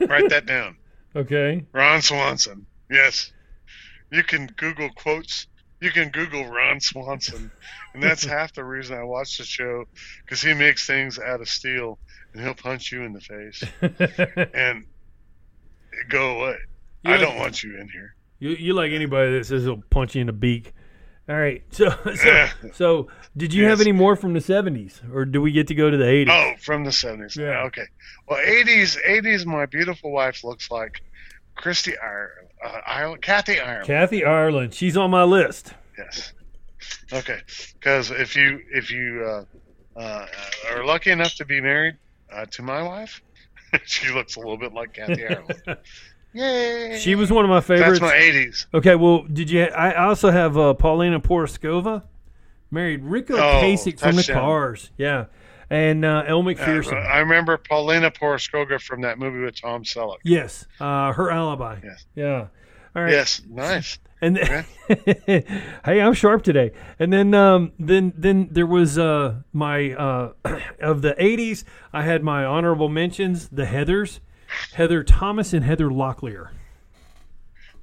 write 0.00 0.30
that 0.30 0.46
down. 0.46 0.76
Okay. 1.16 1.66
Ron 1.72 2.02
Swanson. 2.02 2.66
Yes. 2.88 3.32
You 4.12 4.22
can 4.22 4.46
Google 4.46 4.90
quotes. 4.90 5.48
You 5.80 5.90
can 5.90 6.10
Google 6.10 6.46
Ron 6.46 6.78
Swanson. 6.80 7.50
And 7.94 8.00
that's 8.00 8.24
half 8.36 8.54
the 8.54 8.64
reason 8.64 8.96
I 8.96 9.02
watch 9.02 9.38
the 9.38 9.44
show 9.44 9.86
because 10.24 10.40
he 10.40 10.54
makes 10.54 10.86
things 10.86 11.18
out 11.18 11.40
of 11.40 11.48
steel 11.48 11.98
and 12.32 12.42
he'll 12.42 12.54
punch 12.54 12.92
you 12.92 13.02
in 13.02 13.12
the 13.12 13.20
face 13.20 13.64
and 14.54 14.84
go 16.08 16.38
away. 16.38 16.56
You 17.04 17.12
I 17.12 17.16
like- 17.16 17.20
don't 17.26 17.36
want 17.38 17.62
you 17.62 17.78
in 17.78 17.88
here. 17.88 18.14
You, 18.38 18.50
you 18.50 18.72
like 18.72 18.92
anybody 18.92 19.32
that 19.38 19.44
says 19.44 19.64
he'll 19.64 19.82
punch 19.90 20.14
you 20.14 20.22
in 20.22 20.26
the 20.26 20.32
beak. 20.32 20.72
All 21.28 21.36
right. 21.36 21.62
So 21.72 21.90
so, 22.16 22.46
so 22.72 23.08
did 23.36 23.52
you 23.54 23.66
have 23.66 23.80
any 23.80 23.92
more 23.92 24.16
from 24.16 24.32
the 24.32 24.40
70s 24.40 25.00
or 25.14 25.24
do 25.24 25.40
we 25.42 25.52
get 25.52 25.66
to 25.68 25.74
go 25.74 25.90
to 25.90 25.96
the 25.96 26.04
80s? 26.04 26.28
Oh, 26.30 26.54
from 26.60 26.84
the 26.84 26.90
70s. 26.90 27.36
Yeah. 27.36 27.64
Okay. 27.66 27.84
Well, 28.28 28.38
80s, 28.44 28.96
80s, 29.06 29.44
my 29.46 29.66
beautiful 29.66 30.10
wife 30.10 30.42
looks 30.42 30.70
like 30.70 31.02
Christy 31.54 31.96
Ireland, 31.98 32.48
uh, 32.64 32.80
Ireland 32.86 33.22
Kathy 33.22 33.60
Ireland. 33.60 33.86
Kathy 33.86 34.24
Ireland. 34.24 34.74
She's 34.74 34.96
on 34.96 35.10
my 35.10 35.24
list. 35.24 35.74
Yes. 35.98 36.32
Okay. 37.12 37.40
Because 37.74 38.10
if 38.10 38.34
you 38.34 38.60
if 38.72 38.90
you 38.90 39.24
uh, 39.96 40.00
uh, 40.00 40.26
are 40.72 40.84
lucky 40.84 41.10
enough 41.10 41.34
to 41.36 41.44
be 41.44 41.60
married 41.60 41.96
uh, 42.32 42.46
to 42.46 42.62
my 42.62 42.82
wife, 42.82 43.20
she 43.84 44.10
looks 44.12 44.36
a 44.36 44.38
little 44.40 44.56
bit 44.56 44.72
like 44.72 44.94
Kathy 44.94 45.26
Ireland. 45.26 45.62
Yay! 46.32 46.98
She 47.00 47.14
was 47.14 47.30
one 47.32 47.44
of 47.44 47.48
my 47.50 47.60
favorites. 47.60 47.98
That's 47.98 48.12
my 48.12 48.16
'80s. 48.16 48.66
Okay, 48.74 48.94
well, 48.94 49.22
did 49.24 49.50
you? 49.50 49.64
I 49.64 49.94
also 50.06 50.30
have 50.30 50.56
uh, 50.56 50.74
Paulina 50.74 51.20
Porizkova, 51.20 52.02
married 52.70 53.02
Rico 53.04 53.34
Oh, 53.36 53.60
Kasich 53.62 53.98
from 53.98 54.16
the. 54.16 54.22
Cars. 54.32 54.90
Yeah, 54.96 55.26
and 55.70 56.04
uh, 56.04 56.22
Elle 56.26 56.38
Uh, 56.38 56.42
Macpherson. 56.42 56.98
I 56.98 57.18
remember 57.18 57.56
Paulina 57.58 58.10
Porizkova 58.10 58.80
from 58.80 59.00
that 59.02 59.18
movie 59.18 59.40
with 59.40 59.60
Tom 59.60 59.82
Selleck. 59.82 60.18
yes, 60.24 60.66
uh, 60.78 61.12
her 61.12 61.30
alibi. 61.30 61.80
Yes. 61.82 62.06
Yeah. 62.14 62.46
All 62.94 63.02
right. 63.02 63.12
Yes, 63.12 63.42
nice. 63.48 63.98
And 64.22 64.36
then, 64.36 64.64
hey, 65.84 66.00
I'm 66.00 66.12
sharp 66.12 66.42
today. 66.42 66.72
And 66.98 67.10
then, 67.12 67.32
um, 67.32 67.72
then, 67.78 68.12
then 68.16 68.48
there 68.50 68.66
was 68.66 68.98
uh, 68.98 69.36
my 69.52 69.92
uh, 69.94 70.32
of 70.80 71.00
the 71.02 71.14
'80s. 71.14 71.64
I 71.92 72.02
had 72.02 72.22
my 72.22 72.44
honorable 72.44 72.88
mentions: 72.90 73.48
the 73.48 73.64
Heathers, 73.64 74.20
Heather 74.74 75.02
Thomas 75.04 75.52
and 75.52 75.64
Heather 75.64 75.88
Locklear. 75.88 76.50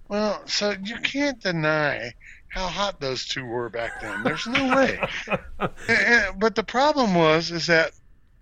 Well, 0.08 0.42
so 0.48 0.74
you 0.84 0.98
can't 1.00 1.40
deny 1.42 2.14
how 2.50 2.68
hot 2.68 3.00
those 3.00 3.28
two 3.28 3.46
were 3.46 3.70
back 3.70 4.02
then. 4.02 4.24
There's 4.24 4.48
no 4.48 4.76
way. 4.76 5.00
But 6.38 6.56
the 6.56 6.64
problem 6.64 7.14
was 7.14 7.52
is 7.52 7.68
that 7.68 7.92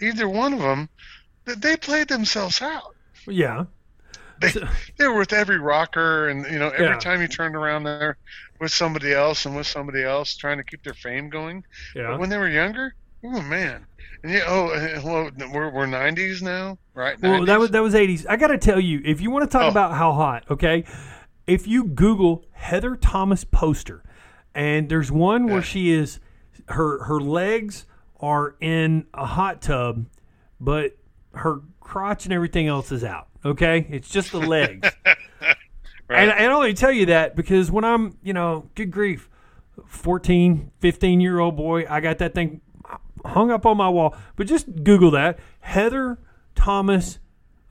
either 0.01 0.27
one 0.29 0.53
of 0.53 0.59
them, 0.59 0.89
they 1.45 1.75
played 1.77 2.07
themselves 2.07 2.61
out. 2.61 2.95
Yeah. 3.27 3.65
They, 4.41 4.51
they 4.97 5.07
were 5.07 5.17
with 5.17 5.33
every 5.33 5.57
rocker, 5.59 6.27
and 6.27 6.45
you 6.45 6.59
know, 6.59 6.69
every 6.69 6.85
Yeah. 6.87 6.99
time 6.99 7.21
you 7.21 7.27
turned 7.27 7.55
around, 7.55 7.83
there 7.83 8.17
with 8.59 8.71
somebody 8.71 9.11
else 9.13 9.45
and 9.45 9.55
with 9.55 9.67
somebody 9.67 10.03
else, 10.03 10.35
trying 10.35 10.57
to 10.57 10.63
keep 10.63 10.83
their 10.83 10.93
fame 10.93 11.29
going. 11.29 11.63
Yeah. 11.95 12.11
But 12.11 12.19
when 12.19 12.29
they 12.29 12.37
were 12.37 12.49
younger, 12.49 12.93
oh 13.23 13.41
man, 13.41 13.85
yeah, 14.27 14.43
oh, 14.47 15.01
well, 15.05 15.29
we're 15.51 15.69
we're 15.71 15.85
90s 15.87 16.41
now, 16.41 16.77
right? 16.93 17.21
Well, 17.21 17.45
that 17.45 17.59
was 17.59 17.71
that 17.71 17.81
was 17.83 17.93
'80s. 17.93 18.25
I 18.29 18.35
got 18.37 18.47
to 18.47 18.57
tell 18.57 18.79
you, 18.79 19.01
if 19.05 19.21
you 19.21 19.31
want 19.31 19.49
to 19.49 19.57
talk 19.57 19.65
Oh. 19.65 19.69
about 19.69 19.93
how 19.93 20.13
hot, 20.13 20.45
okay, 20.49 20.83
if 21.47 21.67
you 21.67 21.85
Google 21.85 22.43
Heather 22.51 22.95
Thomas 22.95 23.43
poster, 23.43 24.03
and 24.53 24.89
there's 24.89 25.11
one 25.11 25.45
where 25.45 25.55
Yeah. 25.57 25.61
she 25.61 25.91
is, 25.91 26.19
her 26.69 27.03
her 27.05 27.19
legs 27.19 27.85
are 28.19 28.55
in 28.61 29.05
a 29.13 29.25
hot 29.25 29.61
tub, 29.61 30.05
but 30.59 30.97
her 31.33 31.59
crotch 31.79 32.25
and 32.25 32.33
everything 32.33 32.67
else 32.67 32.91
is 32.91 33.03
out. 33.03 33.27
Okay, 33.43 33.85
it's 33.89 34.09
just 34.09 34.31
the 34.31 34.39
legs. 34.39 34.89
Right. 36.07 36.19
And, 36.19 36.29
and 36.39 36.51
I 36.51 36.55
only 36.55 36.75
tell 36.75 36.91
you 36.91 37.07
that 37.07 37.35
because 37.35 37.71
when 37.71 37.83
I'm, 37.83 38.15
you 38.21 38.31
know, 38.31 38.69
good 38.75 38.91
grief, 38.91 39.27
14, 39.87 40.69
15 40.79 41.19
year 41.19 41.39
old 41.39 41.55
boy, 41.57 41.85
I 41.89 41.99
got 41.99 42.19
that 42.19 42.35
thing 42.35 42.61
hung 43.25 43.51
up 43.51 43.65
on 43.65 43.77
my 43.77 43.89
wall. 43.89 44.15
But 44.35 44.47
just 44.47 44.83
Google 44.83 45.11
that 45.11 45.39
Heather 45.61 46.19
Thomas 46.55 47.19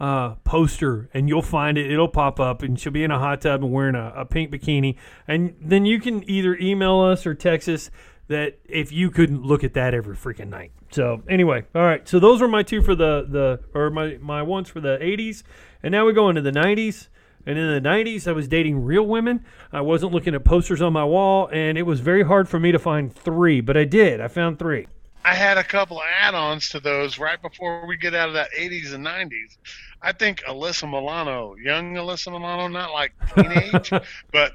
uh, 0.00 0.34
poster, 0.44 1.08
and 1.14 1.28
you'll 1.28 1.42
find 1.42 1.78
it. 1.78 1.90
It'll 1.90 2.08
pop 2.08 2.40
up, 2.40 2.62
and 2.62 2.78
she'll 2.78 2.92
be 2.92 3.04
in 3.04 3.10
a 3.10 3.18
hot 3.18 3.40
tub 3.40 3.62
and 3.62 3.72
wearing 3.72 3.94
a, 3.94 4.12
a 4.16 4.24
pink 4.24 4.50
bikini. 4.50 4.96
And 5.26 5.54
then 5.60 5.84
you 5.84 6.00
can 6.00 6.28
either 6.28 6.56
email 6.56 7.00
us 7.00 7.26
or 7.26 7.34
text 7.34 7.68
us 7.68 7.90
that 8.28 8.58
if 8.64 8.90
you 8.90 9.10
couldn't 9.10 9.42
look 9.42 9.64
at 9.64 9.74
that 9.74 9.94
every 9.94 10.16
freaking 10.16 10.48
night. 10.48 10.72
So 10.90 11.22
anyway, 11.28 11.64
all 11.74 11.82
right. 11.82 12.06
So 12.08 12.18
those 12.18 12.40
were 12.40 12.48
my 12.48 12.62
two 12.62 12.82
for 12.82 12.94
the 12.94 13.26
the 13.28 13.60
or 13.78 13.90
my 13.90 14.18
my 14.20 14.42
ones 14.42 14.68
for 14.68 14.80
the 14.80 14.98
80s, 15.00 15.42
and 15.82 15.92
now 15.92 16.06
we 16.06 16.12
go 16.12 16.28
into 16.28 16.42
the 16.42 16.52
90s. 16.52 17.08
And 17.46 17.58
in 17.58 17.82
the 17.82 17.86
90s, 17.86 18.26
I 18.26 18.32
was 18.32 18.48
dating 18.48 18.86
real 18.86 19.02
women. 19.02 19.44
I 19.70 19.82
wasn't 19.82 20.12
looking 20.12 20.34
at 20.34 20.44
posters 20.44 20.80
on 20.80 20.94
my 20.94 21.04
wall, 21.04 21.50
and 21.52 21.76
it 21.76 21.82
was 21.82 22.00
very 22.00 22.22
hard 22.22 22.48
for 22.48 22.58
me 22.58 22.72
to 22.72 22.78
find 22.78 23.14
three, 23.14 23.60
but 23.60 23.76
I 23.76 23.84
did. 23.84 24.18
I 24.18 24.28
found 24.28 24.58
three. 24.58 24.86
I 25.24 25.34
had 25.34 25.56
a 25.56 25.64
couple 25.64 25.98
of 25.98 26.04
add-ons 26.20 26.68
to 26.70 26.80
those 26.80 27.18
right 27.18 27.40
before 27.40 27.86
we 27.86 27.96
get 27.96 28.14
out 28.14 28.28
of 28.28 28.34
that 28.34 28.50
80s 28.58 28.92
and 28.92 29.04
90s. 29.06 29.56
I 30.02 30.12
think 30.12 30.42
Alyssa 30.42 30.88
Milano, 30.88 31.54
young 31.56 31.94
Alyssa 31.94 32.30
Milano, 32.30 32.68
not 32.68 32.92
like 32.92 33.12
teenage, 33.34 33.90
but 34.32 34.52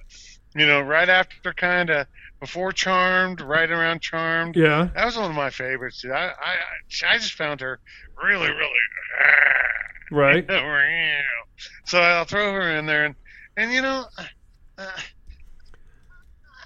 you 0.55 0.67
know, 0.67 0.81
right 0.81 1.09
after 1.09 1.53
kind 1.53 1.89
of 1.89 2.07
before 2.39 2.71
Charmed, 2.71 3.41
right 3.41 3.69
around 3.69 4.01
Charmed. 4.01 4.55
Yeah. 4.55 4.89
That 4.95 5.05
was 5.05 5.17
one 5.17 5.29
of 5.29 5.35
my 5.35 5.49
favorites. 5.49 6.01
Dude. 6.01 6.11
I, 6.11 6.31
I 6.39 6.55
I 7.07 7.17
just 7.17 7.33
found 7.33 7.61
her 7.61 7.79
really 8.23 8.49
really. 8.49 8.69
Right. 10.11 10.45
so 11.85 11.99
I'll 11.99 12.25
throw 12.25 12.53
her 12.53 12.77
in 12.77 12.85
there, 12.85 13.05
and 13.05 13.15
and 13.57 13.71
you 13.71 13.81
know, 13.81 14.05
uh, 14.77 14.87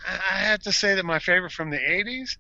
I 0.06 0.20
I 0.32 0.38
have 0.40 0.62
to 0.64 0.74
say 0.74 0.96
that 0.96 1.06
my 1.06 1.20
favorite 1.20 1.54
from 1.54 1.70
the 1.70 1.78
80s 1.78 2.38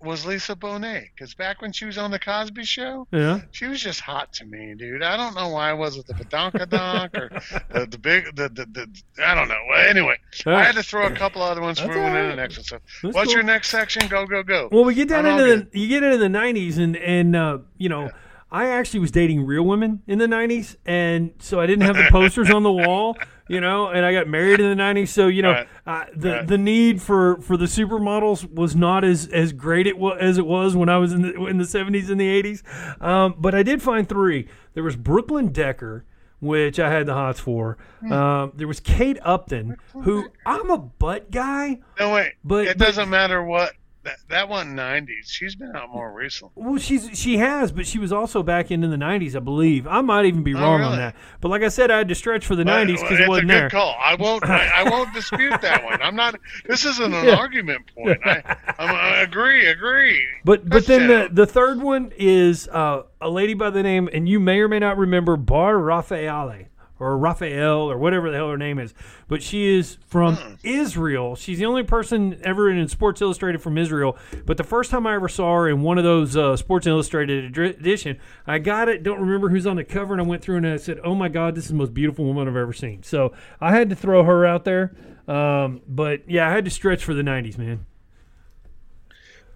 was 0.00 0.26
Lisa 0.26 0.54
Bonet 0.54 1.08
because 1.14 1.34
back 1.34 1.62
when 1.62 1.72
she 1.72 1.84
was 1.86 1.96
on 1.98 2.10
the 2.10 2.18
Cosby 2.18 2.64
Show, 2.64 3.06
Yeah. 3.12 3.40
she 3.50 3.66
was 3.66 3.80
just 3.80 4.00
hot 4.00 4.32
to 4.34 4.44
me, 4.44 4.74
dude. 4.76 5.02
I 5.02 5.16
don't 5.16 5.34
know 5.34 5.48
why. 5.48 5.70
I 5.70 5.72
was 5.72 5.96
it 5.96 6.06
the 6.06 6.14
badonkadonk 6.14 7.16
or 7.16 7.28
the, 7.80 7.86
the 7.86 7.98
big 7.98 8.36
the, 8.36 8.48
the 8.48 8.66
the 8.66 9.24
I 9.26 9.34
don't 9.34 9.48
know. 9.48 9.58
Well, 9.68 9.88
anyway, 9.88 10.16
All 10.46 10.54
I 10.54 10.62
had 10.64 10.74
to 10.76 10.82
throw 10.82 11.06
a 11.06 11.10
couple 11.10 11.42
other 11.42 11.60
ones 11.60 11.78
for 11.80 11.86
That's 11.86 11.96
we 11.96 12.02
went 12.02 12.16
all 12.16 12.22
right. 12.24 12.30
the 12.30 12.36
next 12.36 12.56
one. 12.58 12.64
So, 12.64 12.78
That's 13.02 13.14
what's 13.14 13.26
cool. 13.28 13.34
your 13.34 13.42
next 13.42 13.70
section? 13.70 14.06
Go 14.08 14.26
go 14.26 14.42
go. 14.42 14.68
Well, 14.70 14.84
we 14.84 14.94
get 14.94 15.08
down 15.08 15.26
I'm 15.26 15.38
into 15.40 15.68
the 15.70 15.78
you 15.78 15.88
get 15.88 16.02
into 16.02 16.18
the 16.18 16.26
'90s, 16.28 16.78
and 16.78 16.96
and 16.96 17.34
uh, 17.34 17.58
you 17.78 17.88
know, 17.88 18.10
I 18.50 18.68
actually 18.68 19.00
was 19.00 19.10
dating 19.10 19.46
real 19.46 19.64
women 19.64 20.02
in 20.06 20.18
the 20.18 20.26
'90s, 20.26 20.76
and 20.84 21.32
so 21.38 21.58
I 21.60 21.66
didn't 21.66 21.84
have 21.86 21.96
the 21.96 22.08
posters 22.10 22.50
on 22.50 22.62
the 22.62 22.72
wall, 22.72 23.16
you 23.48 23.60
know, 23.60 23.88
and 23.88 24.04
I 24.04 24.12
got 24.12 24.26
married 24.28 24.60
in 24.60 24.68
the 24.68 24.82
'90s, 24.82 25.08
so 25.08 25.28
you 25.28 25.42
know, 25.42 25.52
Right. 25.52 25.68
uh, 25.86 26.04
the 26.14 26.30
Right. 26.30 26.46
the 26.46 26.58
need 26.58 27.00
for 27.02 27.40
for 27.40 27.56
the 27.56 27.66
supermodels 27.66 28.52
was 28.52 28.74
not 28.76 29.04
as 29.04 29.28
as 29.28 29.52
great 29.52 29.86
it 29.86 29.98
was 29.98 30.18
as 30.20 30.38
it 30.38 30.46
was 30.46 30.74
when 30.76 30.88
I 30.88 30.98
was 30.98 31.12
in 31.12 31.22
the 31.22 31.44
in 31.46 31.58
the 31.58 31.64
'70s 31.64 32.10
and 32.10 32.20
the 32.20 32.28
'80s, 32.42 32.62
um, 33.00 33.34
but 33.38 33.54
I 33.54 33.62
did 33.62 33.82
find 33.82 34.08
three. 34.08 34.48
There 34.74 34.82
was 34.84 34.96
Brooklyn 34.96 35.48
Decker. 35.48 36.04
Which 36.38 36.78
I 36.78 36.90
had 36.92 37.06
the 37.06 37.14
hots 37.14 37.40
for. 37.40 37.78
Hmm. 38.00 38.12
Um, 38.12 38.52
there 38.54 38.68
was 38.68 38.78
Kate 38.78 39.16
Upton, 39.22 39.76
who 40.02 40.26
I'm 40.44 40.68
a 40.70 40.76
butt 40.76 41.30
guy, 41.30 41.78
No 41.98 42.12
wait, 42.12 42.32
But- 42.44 42.66
it 42.66 42.76
but- 42.78 42.84
doesn't 42.88 43.08
matter 43.08 43.42
what. 43.42 43.72
That, 44.06 44.18
that 44.28 44.48
wasn't 44.48 44.78
90s. 44.78 45.26
She's 45.26 45.56
been 45.56 45.74
out 45.74 45.90
more 45.92 46.12
recently. 46.12 46.52
Well, 46.54 46.78
she's 46.78 47.10
she 47.18 47.38
has, 47.38 47.72
but 47.72 47.86
she 47.88 47.98
was 47.98 48.12
also 48.12 48.40
back 48.42 48.70
in, 48.70 48.84
in 48.84 48.90
the 48.90 48.96
'90s, 48.96 49.34
I 49.34 49.40
believe. 49.40 49.84
I 49.88 50.00
might 50.00 50.26
even 50.26 50.44
be 50.44 50.54
Oh, 50.54 50.60
wrong 50.60 50.80
on 50.80 50.96
that. 50.96 51.16
But 51.40 51.48
like 51.48 51.62
I 51.62 51.68
said, 51.68 51.90
I 51.90 51.98
had 51.98 52.08
to 52.08 52.14
stretch 52.14 52.46
for 52.46 52.54
the 52.54 52.64
Well, 52.64 52.84
'90s 52.86 53.00
because 53.00 53.10
it's 53.18 53.20
it 53.22 53.28
wasn't 53.28 53.50
a 53.50 53.54
good 53.54 53.60
there. 53.62 53.70
call. 53.70 53.96
I 54.00 54.14
won't. 54.14 54.44
I, 54.44 54.68
I 54.84 54.88
won't 54.90 55.12
dispute 55.12 55.60
that 55.60 55.82
one. 55.84 56.00
I'm 56.00 56.14
not. 56.14 56.38
This 56.66 56.84
isn't 56.84 57.12
an 57.12 57.24
Yeah. 57.26 57.34
argument 57.36 57.90
point. 57.96 58.20
I, 58.24 58.56
I'm, 58.78 59.24
agree. 59.28 59.66
Agree. 59.66 60.24
But 60.44 60.68
but 60.68 60.86
then 60.86 61.08
the 61.08 61.28
the 61.32 61.46
third 61.46 61.82
one 61.82 62.12
is 62.16 62.68
uh, 62.68 63.02
a 63.20 63.28
lady 63.28 63.54
by 63.54 63.70
the 63.70 63.82
name, 63.82 64.08
and 64.12 64.28
you 64.28 64.38
may 64.38 64.60
or 64.60 64.68
may 64.68 64.78
not 64.78 64.96
remember 64.98 65.36
Bar 65.36 65.74
Refaeli 65.74 66.66
or 66.98 67.18
Raphael 67.18 67.90
or 67.90 67.98
whatever 67.98 68.30
the 68.30 68.36
hell 68.36 68.48
her 68.48 68.56
name 68.56 68.78
is. 68.78 68.94
But 69.28 69.42
she 69.42 69.76
is 69.78 69.98
from 70.06 70.36
Hmm. 70.36 70.54
Israel. 70.64 71.36
She's 71.36 71.58
the 71.58 71.66
only 71.66 71.82
person 71.82 72.40
ever 72.42 72.70
in 72.70 72.88
Sports 72.88 73.20
Illustrated 73.20 73.60
from 73.60 73.76
Israel. 73.76 74.16
But 74.46 74.56
the 74.56 74.64
first 74.64 74.90
time 74.90 75.06
I 75.06 75.14
ever 75.14 75.28
saw 75.28 75.54
her 75.56 75.68
in 75.68 75.82
one 75.82 75.98
of 75.98 76.04
those 76.04 76.36
uh, 76.36 76.56
Sports 76.56 76.86
Illustrated 76.86 77.58
edition, 77.58 78.18
I 78.46 78.58
got 78.58 78.88
it. 78.88 79.02
Don't 79.02 79.20
remember 79.20 79.48
who's 79.50 79.66
on 79.66 79.76
the 79.76 79.84
cover, 79.84 80.14
and 80.14 80.20
I 80.22 80.24
went 80.24 80.42
through 80.42 80.56
and 80.56 80.66
I 80.66 80.76
said, 80.78 81.00
"Oh 81.04 81.14
my 81.14 81.28
God, 81.28 81.54
this 81.54 81.64
is 81.64 81.70
the 81.70 81.76
most 81.76 81.92
beautiful 81.92 82.24
woman 82.24 82.48
I've 82.48 82.56
ever 82.56 82.72
seen." 82.72 83.02
So 83.02 83.32
I 83.60 83.72
had 83.76 83.90
to 83.90 83.96
throw 83.96 84.24
her 84.24 84.46
out 84.46 84.64
there. 84.64 84.94
Um, 85.28 85.82
but 85.88 86.28
yeah, 86.30 86.48
I 86.48 86.52
had 86.52 86.64
to 86.64 86.70
stretch 86.70 87.04
for 87.04 87.12
the 87.14 87.22
'90s, 87.22 87.58
man. 87.58 87.84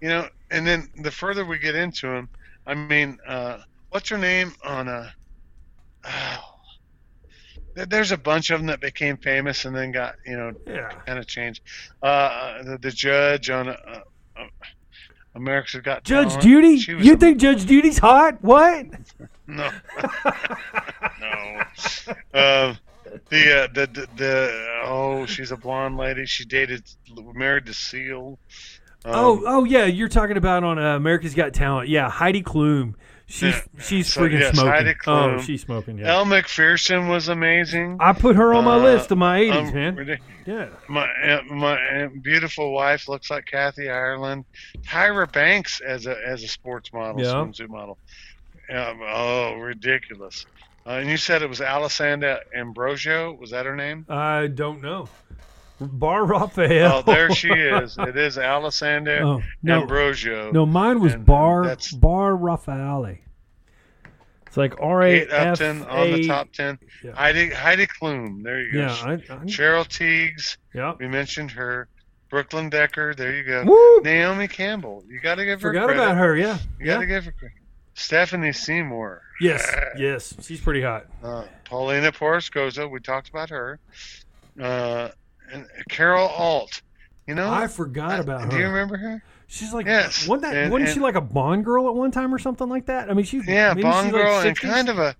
You 0.01 0.09
know, 0.09 0.27
and 0.49 0.65
then 0.65 0.89
the 0.97 1.11
further 1.11 1.45
we 1.45 1.59
get 1.59 1.75
into 1.75 2.07
them, 2.07 2.29
I 2.67 2.73
mean, 2.73 3.19
uh, 3.27 3.59
what's 3.89 4.09
her 4.09 4.17
name 4.17 4.53
on 4.63 4.87
a? 4.87 5.13
Oh, 6.03 6.09
there- 6.09 6.50
there's 7.75 8.11
a 8.11 8.17
bunch 8.17 8.49
of 8.49 8.59
them 8.59 8.67
that 8.67 8.81
became 8.81 9.17
famous 9.17 9.65
and 9.65 9.75
then 9.75 9.91
got 9.91 10.15
you 10.25 10.37
know 10.37 10.53
Yeah. 10.67 10.89
kind 11.05 11.19
of 11.19 11.27
changed. 11.27 11.61
Uh, 12.01 12.63
the, 12.63 12.77
the 12.77 12.91
judge 12.91 13.49
on 13.49 13.69
uh, 13.69 13.75
uh, 14.37 14.43
America's 15.35 15.81
Got 15.81 16.03
Judge 16.03 16.27
Talent, 16.29 16.43
Judy? 16.43 16.93
You 17.03 17.13
a- 17.13 17.17
think 17.17 17.37
Judge 17.39 17.65
Judy's 17.65 17.97
hot? 17.97 18.41
What? 18.43 18.85
No. 19.47 19.69
no. 21.19 21.61
Um, 22.33 22.77
the, 23.29 23.63
uh, 23.63 23.67
the 23.73 23.87
the 23.91 24.07
the 24.15 24.81
oh, 24.85 25.25
she's 25.25 25.51
a 25.51 25.57
blonde 25.57 25.97
lady. 25.97 26.25
She 26.25 26.45
dated, 26.45 26.83
married 27.33 27.65
to 27.65 27.73
Seal. 27.73 28.39
Um, 29.03 29.11
oh, 29.13 29.43
oh 29.45 29.63
yeah, 29.65 29.85
you're 29.85 30.07
talking 30.07 30.37
about 30.37 30.63
on 30.63 30.79
uh, 30.79 30.95
America's 30.95 31.33
Got 31.33 31.53
Talent. 31.53 31.89
Yeah, 31.89 32.09
Heidi 32.09 32.43
Klum. 32.43 32.93
She's 33.31 33.41
Yeah. 33.55 33.61
she's 33.81 34.11
So, 34.13 34.21
freaking 34.21 34.39
yes, 34.39 34.53
smoking. 34.53 34.71
Heidi 34.71 34.93
Oh, 35.07 35.41
she's 35.41 35.61
smoking. 35.61 35.97
Yeah, 35.99 36.15
Elle 36.15 36.25
Macpherson 36.25 37.07
was 37.07 37.29
amazing. 37.29 37.97
I 37.99 38.11
put 38.13 38.35
her 38.35 38.53
on 38.53 38.65
my 38.65 38.75
Uh, 38.75 38.79
list 38.83 39.09
of 39.11 39.17
my 39.17 39.39
'80s, 39.39 39.69
um, 39.69 39.73
man. 39.73 39.95
ridic- 39.95 40.19
Yeah. 40.45 40.67
My 40.89 41.05
uh, 41.09 41.41
my 41.49 41.73
uh, 41.73 42.09
beautiful 42.21 42.73
wife 42.73 43.07
looks 43.07 43.29
like 43.31 43.45
Kathy 43.45 43.89
Ireland. 43.89 44.45
Tyra 44.85 45.31
Banks 45.31 45.79
as 45.81 46.07
a 46.07 46.15
as 46.27 46.43
a 46.43 46.47
sports 46.47 46.91
model, 46.91 47.21
Yeah. 47.21 47.31
swimsuit 47.33 47.69
model. 47.69 47.97
Um, 48.69 49.01
oh, 49.07 49.55
ridiculous! 49.55 50.45
Uh, 50.85 50.91
and 50.91 51.09
you 51.09 51.17
said 51.17 51.41
it 51.41 51.49
was 51.49 51.61
Alessandra 51.61 52.39
Ambrosio. 52.55 53.33
Was 53.33 53.51
that 53.51 53.65
her 53.65 53.75
name? 53.75 54.05
I 54.09 54.47
don't 54.47 54.81
know. 54.81 55.07
Bar 55.81 56.21
Refaeli. 56.25 56.89
Oh, 56.91 57.01
there 57.01 57.31
she 57.31 57.49
is. 57.49 57.95
It 57.99 58.15
is 58.17 58.37
Alessandra 58.37 59.27
Oh, 59.27 59.41
no. 59.63 59.81
Ambrosio. 59.81 60.51
No, 60.51 60.65
mine 60.65 60.99
was 60.99 61.13
And 61.13 61.25
Bar 61.25 61.63
Bar 61.99 62.31
Refaeli. 62.33 63.19
It's 64.47 64.57
like 64.57 64.75
R 64.81 65.01
A 65.03 65.21
F 65.21 65.31
Upton 65.61 65.83
on 65.85 66.11
the 66.11 66.27
top 66.27 66.51
ten. 66.51 66.77
Yeah. 67.03 67.13
Heidi 67.13 67.49
Heidi 67.51 67.87
Klum. 67.87 68.43
There 68.43 68.61
you 68.61 68.71
go. 68.73 68.79
Yeah, 68.79 68.91
I, 69.05 69.13
I, 69.13 69.17
Cheryl 69.45 69.85
Tiegs. 69.87 70.57
yeah. 70.73 70.93
We 70.99 71.07
mentioned 71.07 71.51
her. 71.51 71.87
Brooklyn 72.29 72.69
Decker. 72.69 73.13
There 73.13 73.33
you 73.35 73.43
go. 73.43 73.63
Woo! 73.65 74.01
Naomi 74.03 74.47
Campbell. 74.47 75.03
You 75.07 75.19
got 75.19 75.35
to 75.35 75.43
give 75.45 75.61
her 75.61 75.69
Forgot 75.69 75.85
credit. 75.87 76.01
about 76.03 76.17
her. 76.17 76.35
Yeah, 76.37 76.57
You 76.79 76.85
got 76.85 76.99
to 76.99 77.05
give 77.05 77.25
her 77.25 77.31
credit. 77.33 77.57
Stephanie 77.93 78.53
Seymour. 78.53 79.21
Yes, 79.41 79.69
yes, 79.97 80.33
she's 80.41 80.61
pretty 80.61 80.81
hot. 80.81 81.07
Uh, 81.21 81.43
Paulina 81.65 82.11
Porizkova, 82.13 82.89
we 82.89 83.01
talked 83.01 83.27
about 83.27 83.49
her. 83.49 83.79
Uh, 84.61 85.09
Carol 85.89 86.27
Alt. 86.27 86.81
You 87.27 87.35
know, 87.35 87.51
I 87.51 87.67
forgot 87.67 88.19
about 88.19 88.41
her. 88.41 88.49
do 88.49 88.57
you 88.57 88.65
remember 88.65 88.97
her? 88.97 89.23
She's 89.47 89.73
like, 89.73 89.85
Yes, 89.85 90.27
wasn't 90.27 90.43
that? 90.43 90.55
and- 90.55 90.71
wasn't 90.71 90.91
she 90.91 90.99
like 90.99 91.15
a 91.15 91.21
Bond 91.21 91.63
girl 91.65 91.87
at 91.87 91.93
one 91.95 92.11
time 92.11 92.33
or 92.33 92.39
something 92.39 92.67
like 92.69 92.85
that? 92.87 93.09
I 93.09 93.13
mean, 93.13 93.25
she's 93.25 93.47
Yeah, 93.47 93.69
maybe 93.73 93.83
Bond 93.83 94.07
she's 94.07 94.13
like 94.13 94.23
girl 94.23 94.39
and 94.39 94.57
kind 94.59 94.89
of 94.89 94.97
a. 94.99 95.15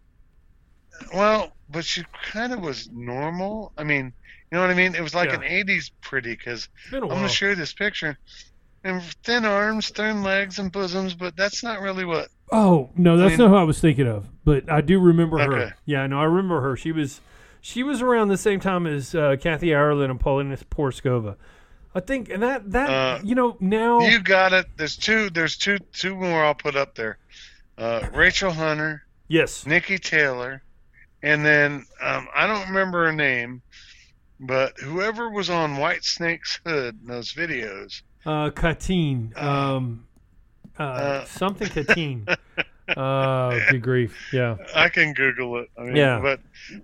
Well, 1.13 1.51
but 1.69 1.85
she 1.85 2.03
kind 2.23 2.53
of 2.53 2.59
was 2.61 2.89
normal. 2.91 3.71
I 3.77 3.83
mean, 3.83 4.05
you 4.51 4.55
know 4.57 4.61
what 4.61 4.69
I 4.69 4.73
mean? 4.73 4.95
It 4.95 5.01
was 5.01 5.13
like 5.15 5.29
Yeah. 5.29 5.35
an 5.35 5.41
'80s 5.43 5.91
pretty 6.01 6.31
because 6.31 6.69
It's 6.83 6.91
been 6.91 7.03
a 7.03 7.07
I'm 7.07 7.15
gonna 7.15 7.29
show 7.29 7.47
you 7.49 7.55
this 7.55 7.73
picture. 7.73 8.17
And 8.83 9.01
thin 9.23 9.45
arms, 9.45 9.89
thin 9.89 10.23
legs, 10.23 10.57
and 10.59 10.71
bosoms, 10.71 11.13
but 11.13 11.35
that's 11.35 11.63
not 11.63 11.81
really 11.81 12.03
what. 12.05 12.29
Oh 12.51 12.89
no, 12.95 13.15
that's 13.17 13.31
mean- 13.31 13.39
not 13.39 13.49
who 13.49 13.55
I 13.55 13.63
was 13.63 13.79
thinking 13.79 14.07
of. 14.07 14.25
But 14.43 14.71
I 14.71 14.81
do 14.81 14.99
remember 14.99 15.37
her. 15.37 15.75
Yeah, 15.85 16.07
no, 16.07 16.19
I 16.19 16.23
remember 16.23 16.61
her. 16.61 16.75
She 16.75 16.91
was, 16.91 17.21
she 17.61 17.83
was 17.83 18.01
around 18.01 18.27
the 18.27 18.37
same 18.37 18.59
time 18.59 18.85
as 18.87 19.13
uh, 19.15 19.35
Kathy 19.39 19.73
Ireland 19.73 20.11
and 20.11 20.19
Paulina 20.19 20.57
Porizkova. 20.57 21.35
I 21.93 21.99
think, 21.99 22.29
and 22.29 22.41
that 22.43 22.71
that 22.71 22.89
Uh, 22.89 23.19
you 23.23 23.35
know 23.35 23.57
now. 23.59 23.99
You 24.01 24.19
got 24.21 24.53
it. 24.53 24.65
There's 24.77 24.95
two. 24.97 25.29
There's 25.29 25.57
two. 25.57 25.77
Two 25.93 26.15
more 26.15 26.43
I'll 26.43 26.55
put 26.55 26.75
up 26.75 26.95
there. 26.95 27.17
Uh, 27.77 28.07
Rachel 28.13 28.51
Hunter, 28.51 29.03
yes, 29.27 29.65
Nikki 29.65 29.97
Taylor, 29.97 30.61
and 31.23 31.43
then 31.45 31.85
um, 32.01 32.27
I 32.35 32.47
don't 32.47 32.67
remember 32.67 33.05
her 33.05 33.11
name, 33.11 33.61
but 34.39 34.77
whoever 34.79 35.29
was 35.29 35.49
on 35.49 35.75
Whitesnake's 35.77 36.59
hood 36.65 36.97
in 37.01 37.07
those 37.07 37.33
videos. 37.33 38.01
uh, 38.25 38.51
Kitaen, 38.51 39.35
um, 39.41 40.05
uh, 40.79 40.83
Uh, 40.83 41.25
something 41.25 41.67
Kitaen. 41.67 42.37
uh, 42.97 43.59
good 43.71 43.81
grief. 43.81 44.15
Yeah, 44.33 44.57
I 44.75 44.89
can 44.89 45.13
Google 45.13 45.57
it. 45.59 45.69
I 45.77 45.83
mean, 45.83 45.95
Yeah. 45.95 46.19
But 46.21 46.39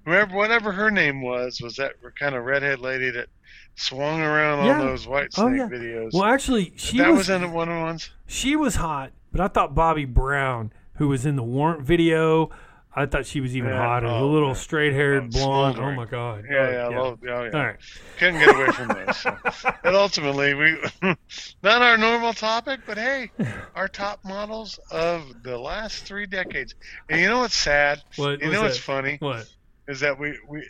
whoever, 0.06 0.36
whatever 0.36 0.72
her 0.72 0.90
name 0.92 1.22
was, 1.22 1.62
was 1.62 1.76
that 1.78 1.94
kind 2.20 2.36
of 2.36 2.44
redhead 2.46 2.80
lady 2.80 3.10
that 3.12 3.28
swung 3.76 4.22
around 4.22 4.66
Yeah. 4.66 4.80
on 4.80 4.88
those 4.88 5.06
Whitesnake 5.06 5.38
Oh, 5.40 5.48
yeah. 5.50 5.68
videos. 5.68 6.10
well, 6.14 6.26
actually, 6.26 6.74
she 6.76 6.98
that 6.98 7.10
was, 7.10 7.20
was, 7.20 7.30
in 7.30 7.52
one 7.52 7.70
of 7.70 7.76
the 7.76 7.82
ones. 7.82 8.10
she 8.26 8.56
was 8.56 8.76
hot, 8.76 9.12
but 9.32 9.40
I 9.42 9.48
thought 9.48 9.76
Bobbie 9.76 10.06
Brown, 10.06 10.72
who 10.96 11.08
was 11.10 11.26
in 11.26 11.36
the 11.36 11.44
Warrant 11.44 11.84
video, 11.84 12.50
I 12.98 13.06
thought 13.06 13.26
she 13.28 13.42
was 13.42 13.56
even 13.56 13.70
Yeah, 13.70 13.78
hotter. 13.78 14.08
the 14.08 14.14
oh, 14.14 14.28
little 14.28 14.48
man. 14.50 14.56
straight-haired 14.56 15.24
Oh, 15.26 15.28
blonde. 15.28 15.78
Oh 15.80 15.92
my 15.92 16.06
god. 16.06 16.46
Yeah, 16.50 16.58
Oh, 16.58 16.72
yeah, 16.72 16.78
I 16.78 16.88
love. 17.00 17.20
Oh, 17.22 17.44
yeah. 17.44 17.50
All 17.54 17.66
right. 17.66 17.76
Couldn't 18.18 18.40
get 18.40 18.56
away 18.56 18.72
from 18.72 18.88
this. 18.88 19.18
So. 19.18 19.38
And 19.84 19.96
ultimately, 19.96 20.54
we 20.56 20.78
not 21.64 21.82
our 21.84 21.98
normal 21.98 22.34
topic, 22.34 22.80
but 22.88 22.98
hey, 22.98 23.32
our 23.76 23.88
top 23.88 24.20
models 24.26 24.80
of 24.92 25.32
the 25.44 25.58
last 25.60 26.06
three 26.06 26.26
decades. 26.26 26.74
And 27.10 27.22
you 27.22 27.28
know 27.28 27.40
what's 27.40 27.56
sad? 27.56 28.02
What 28.16 28.42
You 28.42 28.48
was 28.50 28.54
know 28.56 28.64
what's 28.64 28.78
that? 28.78 28.84
funny 28.84 29.18
What? 29.20 29.46
is 29.88 30.00
that 30.00 30.20
we 30.20 30.38
we 30.50 30.68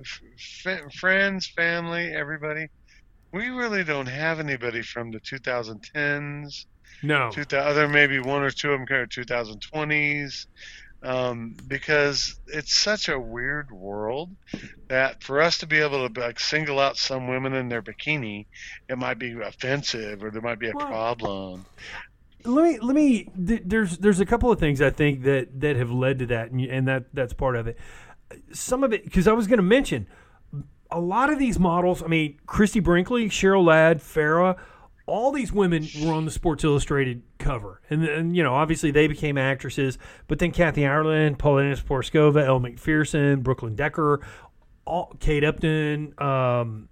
f- 0.00 0.92
friends, 0.94 1.46
family, 1.56 2.12
everybody. 2.12 2.66
We 3.32 3.48
really 3.48 3.84
don't 3.84 4.08
have 4.08 4.40
anybody 4.40 4.82
from 4.82 5.12
the 5.12 5.20
2010s. 5.20 6.64
No. 7.02 7.30
Two 7.30 7.44
thousand, 7.44 7.76
there 7.76 7.88
may 7.88 8.06
be 8.08 8.18
one 8.18 8.42
or 8.42 8.50
two 8.50 8.72
of 8.72 8.78
them 8.78 8.86
kind 8.86 9.02
of 9.02 9.08
2020s, 9.08 10.46
um, 11.02 11.56
because 11.66 12.38
it's 12.46 12.74
such 12.74 13.08
a 13.08 13.18
weird 13.18 13.70
world 13.70 14.30
that 14.88 15.22
for 15.22 15.40
us 15.40 15.58
to 15.58 15.66
be 15.66 15.78
able 15.78 16.08
to 16.08 16.20
like 16.20 16.38
single 16.38 16.78
out 16.78 16.96
some 16.96 17.26
women 17.28 17.54
in 17.54 17.68
their 17.68 17.82
bikini, 17.82 18.46
it 18.88 18.98
might 18.98 19.18
be 19.18 19.32
offensive 19.40 20.22
or 20.22 20.30
there 20.30 20.42
might 20.42 20.58
be 20.58 20.68
a 20.68 20.72
Well, 20.74 20.86
problem. 20.86 21.66
let 22.44 22.64
me 22.64 22.78
let 22.80 22.94
me 22.94 23.24
th- 23.46 23.62
there's 23.64 23.98
there's 23.98 24.20
a 24.20 24.24
couple 24.26 24.50
of 24.50 24.58
things 24.58 24.80
i 24.80 24.88
think 24.88 25.22
that 25.24 25.60
that 25.60 25.76
have 25.76 25.90
led 25.90 26.18
to 26.20 26.26
that 26.26 26.50
and, 26.50 26.60
and 26.62 26.88
that 26.88 27.04
that's 27.12 27.34
part 27.34 27.54
of 27.54 27.66
it 27.66 27.76
some 28.52 28.82
of 28.82 28.94
it 28.94 29.04
because 29.04 29.28
i 29.28 29.32
was 29.32 29.46
going 29.46 29.58
to 29.58 29.62
mention 29.62 30.06
a 30.90 30.98
lot 30.98 31.30
of 31.30 31.38
these 31.38 31.58
models 31.58 32.02
i 32.02 32.06
mean 32.06 32.38
christie 32.46 32.80
brinkley 32.80 33.28
cheryl 33.28 33.62
ladd 33.64 34.00
farah 34.00 34.56
all 35.10 35.32
these 35.32 35.52
women 35.52 35.86
were 36.02 36.12
on 36.12 36.24
the 36.24 36.30
sports 36.30 36.62
illustrated 36.64 37.22
cover 37.38 37.80
and, 37.90 38.04
and 38.04 38.36
you 38.36 38.42
know 38.42 38.54
obviously 38.54 38.90
they 38.90 39.06
became 39.06 39.36
actresses 39.36 39.98
but 40.28 40.38
then 40.38 40.52
kathy 40.52 40.86
ireland 40.86 41.38
paulina 41.38 41.74
porizkova 41.76 42.44
elle 42.44 42.60
macpherson 42.60 43.40
brooklyn 43.40 43.74
decker 43.74 44.20
all, 44.86 45.12
kate 45.18 45.44
upton 45.44 46.14
um, 46.18 46.88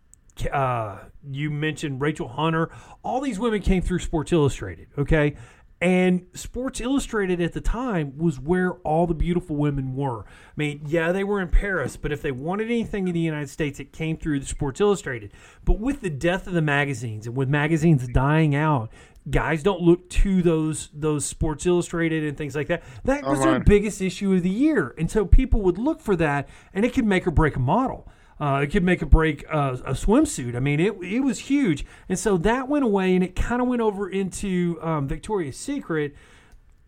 uh, 0.53 0.99
you 1.31 1.51
mentioned 1.51 2.01
Rachel 2.01 2.29
Hunter. 2.29 2.71
All 3.03 3.21
these 3.21 3.39
women 3.39 3.61
came 3.61 3.83
through 3.83 3.99
Sports 3.99 4.33
Illustrated, 4.33 4.89
okay? 4.97 5.35
And 5.81 6.27
Sports 6.35 6.81
Illustrated 6.81 7.41
at 7.41 7.53
the 7.53 7.61
time 7.61 8.19
was 8.19 8.41
where 8.41 8.73
all 8.79 9.07
the 9.07 9.15
beautiful 9.15 9.55
women 9.55 9.95
were. 9.95 10.25
I 10.25 10.53
mean, 10.57 10.83
yeah, 10.87 11.13
they 11.13 11.23
were 11.23 11.41
in 11.41 11.49
Paris, 11.49 11.97
but 11.97 12.11
if 12.11 12.21
they 12.21 12.33
wanted 12.33 12.67
anything 12.67 13.07
in 13.07 13.15
the 13.15 13.21
United 13.21 13.49
States, 13.49 13.79
it 13.79 13.93
came 13.93 14.17
through 14.17 14.41
the 14.41 14.47
Sports 14.47 14.81
Illustrated. 14.81 15.33
But 15.65 15.79
with 15.79 16.01
the 16.01 16.11
death 16.11 16.49
of 16.49 16.55
the 16.55 16.63
magazines 16.63 17.29
and 17.29 17.37
with 17.37 17.49
magazines 17.49 18.09
dying 18.09 18.57
out, 18.57 18.91
guys 19.31 19.63
don't 19.63 19.81
look 19.81 20.09
to 20.09 20.43
those 20.43 20.89
those 20.93 21.25
Sports 21.25 21.65
Illustrated 21.65 22.25
and 22.25 22.37
things 22.37 22.57
like 22.57 22.67
that. 22.67 22.83
That 23.05 23.23
oh, 23.25 23.31
was 23.31 23.41
their 23.41 23.61
biggest 23.61 24.03
issue 24.03 24.33
of 24.35 24.43
the 24.43 24.51
year, 24.51 24.95
and 24.99 25.09
so 25.09 25.25
people 25.25 25.63
would 25.63 25.79
look 25.79 26.01
for 26.01 26.17
that, 26.17 26.49
and 26.75 26.85
it 26.85 26.93
could 26.93 27.07
make 27.07 27.25
or 27.27 27.31
break 27.31 27.55
a 27.55 27.61
model. 27.61 28.09
Uh, 28.41 28.61
it 28.63 28.69
could 28.69 28.85
make 28.85 29.03
or 29.03 29.07
break 29.07 29.45
uh, 29.53 29.77
a 29.85 29.93
swimsuit. 29.93 30.55
I 30.55 30.61
mean, 30.61 30.79
it, 30.79 30.95
it 31.03 31.21
was 31.21 31.41
huge. 31.41 31.85
And 32.09 32.19
so 32.19 32.37
that 32.39 32.69
went 32.69 32.85
away 32.85 33.15
and 33.15 33.25
it 33.25 33.35
kind 33.35 33.61
of 33.61 33.67
went 33.67 33.83
over 33.83 34.09
into 34.09 34.79
um, 34.81 35.09
Victoria's 35.09 35.57
Secret. 35.57 36.15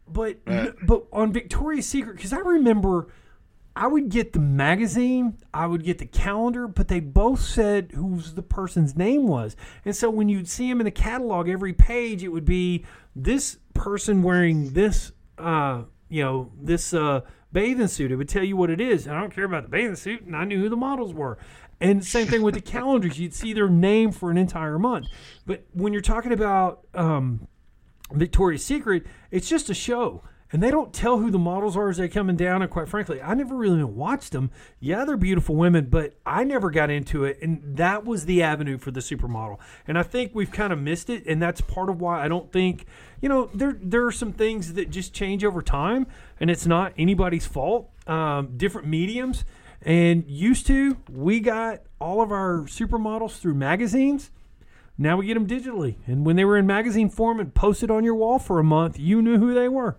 But 0.09 0.39
Right. 0.47 0.73
but 0.87 1.07
on 1.13 1.33
Victoria's 1.33 1.87
Secret, 1.87 2.17
because 2.17 2.33
I 2.33 2.39
remember 2.39 3.09
I 3.77 3.87
would 3.87 4.09
get 4.09 4.33
the 4.33 4.41
magazine, 4.41 5.39
I 5.55 5.67
would 5.67 5.85
get 5.85 5.99
the 5.99 6.07
calendar, 6.07 6.67
but 6.67 6.89
they 6.89 7.01
both 7.01 7.41
said 7.41 7.93
whose 7.95 8.35
the 8.35 8.43
person's 8.43 8.97
name 8.97 9.27
was. 9.27 9.57
And 9.85 9.95
so 9.95 10.11
when 10.11 10.29
you'd 10.29 10.49
see 10.49 10.69
them 10.69 10.81
in 10.81 10.85
the 10.85 10.91
catalog, 10.91 11.49
every 11.49 11.73
page, 11.73 12.23
it 12.25 12.29
would 12.29 12.45
be 12.45 12.85
this 13.15 13.59
person 13.73 14.23
wearing 14.23 14.73
this, 14.73 15.13
uh, 15.39 15.83
you 16.09 16.23
know, 16.25 16.51
this 16.61 16.93
uh, 16.93 17.21
bathing 17.53 17.89
suit. 17.89 18.13
It 18.13 18.17
would 18.17 18.29
tell 18.29 18.45
you 18.45 18.57
what 18.57 18.71
it 18.71 18.81
is. 18.81 19.07
And 19.07 19.17
I 19.17 19.21
don't 19.21 19.35
care 19.35 19.45
about 19.45 19.65
the 19.65 19.69
bathing 19.69 19.97
suit, 19.97 20.23
and 20.23 20.37
I 20.37 20.45
knew 20.45 20.61
who 20.61 20.69
the 20.69 20.77
models 20.77 21.15
were. 21.15 21.39
And 21.81 22.05
same 22.05 22.27
thing 22.27 22.43
with 22.43 22.55
the 22.55 22.61
calendars. 22.61 23.19
You'd 23.19 23.35
see 23.35 23.53
their 23.53 23.69
name 23.69 24.13
for 24.13 24.31
an 24.31 24.37
entire 24.37 24.79
month. 24.79 25.07
But 25.47 25.65
when 25.73 25.93
you're 25.93 26.03
talking 26.03 26.33
about 26.33 26.87
um, 26.95 27.49
Victoria's 28.13 28.65
Secret, 28.65 29.07
it's 29.31 29.49
just 29.49 29.71
a 29.71 29.75
show. 29.75 30.23
And 30.53 30.61
they 30.63 30.71
don't 30.71 30.93
tell 30.93 31.19
who 31.19 31.31
the 31.31 31.39
models 31.39 31.77
are 31.77 31.89
as 31.89 31.99
they're 31.99 32.09
coming 32.09 32.37
down. 32.37 32.61
And 32.61 32.71
quite 32.71 32.89
frankly, 32.89 33.23
I 33.23 33.35
never 33.35 33.55
really 33.55 33.85
watched 33.85 34.33
them. 34.33 34.51
Yeah, 34.81 35.05
they're 35.05 35.17
beautiful 35.17 35.55
women, 35.55 35.87
but 35.87 36.15
I 36.27 36.43
never 36.43 36.71
got 36.71 36.91
into 36.91 37.25
it. 37.25 37.39
And 37.41 37.77
that 37.77 38.05
was 38.05 38.25
the 38.25 38.43
avenue 38.43 38.77
for 38.77 38.91
the 38.91 39.01
supermodel. 39.01 39.59
And 39.87 39.97
I 39.97 40.03
think 40.03 40.33
we've 40.35 40.51
kind 40.51 40.73
of 40.73 40.81
missed 40.81 41.09
it. 41.09 41.25
And 41.27 41.41
that's 41.41 41.61
part 41.61 41.89
of 41.89 42.01
why 42.01 42.25
I 42.25 42.29
don't 42.29 42.51
think, 42.51 42.87
you 43.21 43.29
know, 43.29 43.49
there 43.55 43.77
there 43.81 44.05
are 44.07 44.13
some 44.13 44.33
things 44.33 44.73
that 44.73 44.91
just 44.91 45.15
change 45.15 45.45
over 45.45 45.63
time. 45.63 46.09
And 46.41 46.51
it's 46.51 46.67
not 46.67 46.95
anybody's 46.99 47.47
fault. 47.47 47.91
Um, 48.09 48.57
different 48.57 48.89
mediums. 48.89 49.45
And 49.83 50.29
used 50.29 50.67
to, 50.67 50.99
we 51.09 51.41
got 51.41 51.83
all 52.01 52.21
of 52.21 52.33
our 52.33 52.63
supermodels 52.63 53.39
through 53.39 53.55
magazines. 53.55 54.31
Now 54.99 55.17
we 55.17 55.27
get 55.27 55.35
them 55.35 55.47
digitally. 55.47 55.97
And 56.07 56.27
when 56.27 56.37
they 56.37 56.45
were 56.45 56.59
in 56.59 56.67
magazine 56.67 57.09
form 57.09 57.41
and 57.41 57.55
posted 57.55 57.91
on 57.91 58.05
your 58.05 58.17
wall 58.17 58.39
for 58.39 58.59
a 58.59 58.65
month, 58.65 58.99
you 58.99 59.23
knew 59.23 59.39
who 59.39 59.55
they 59.55 59.69
were. 59.69 59.97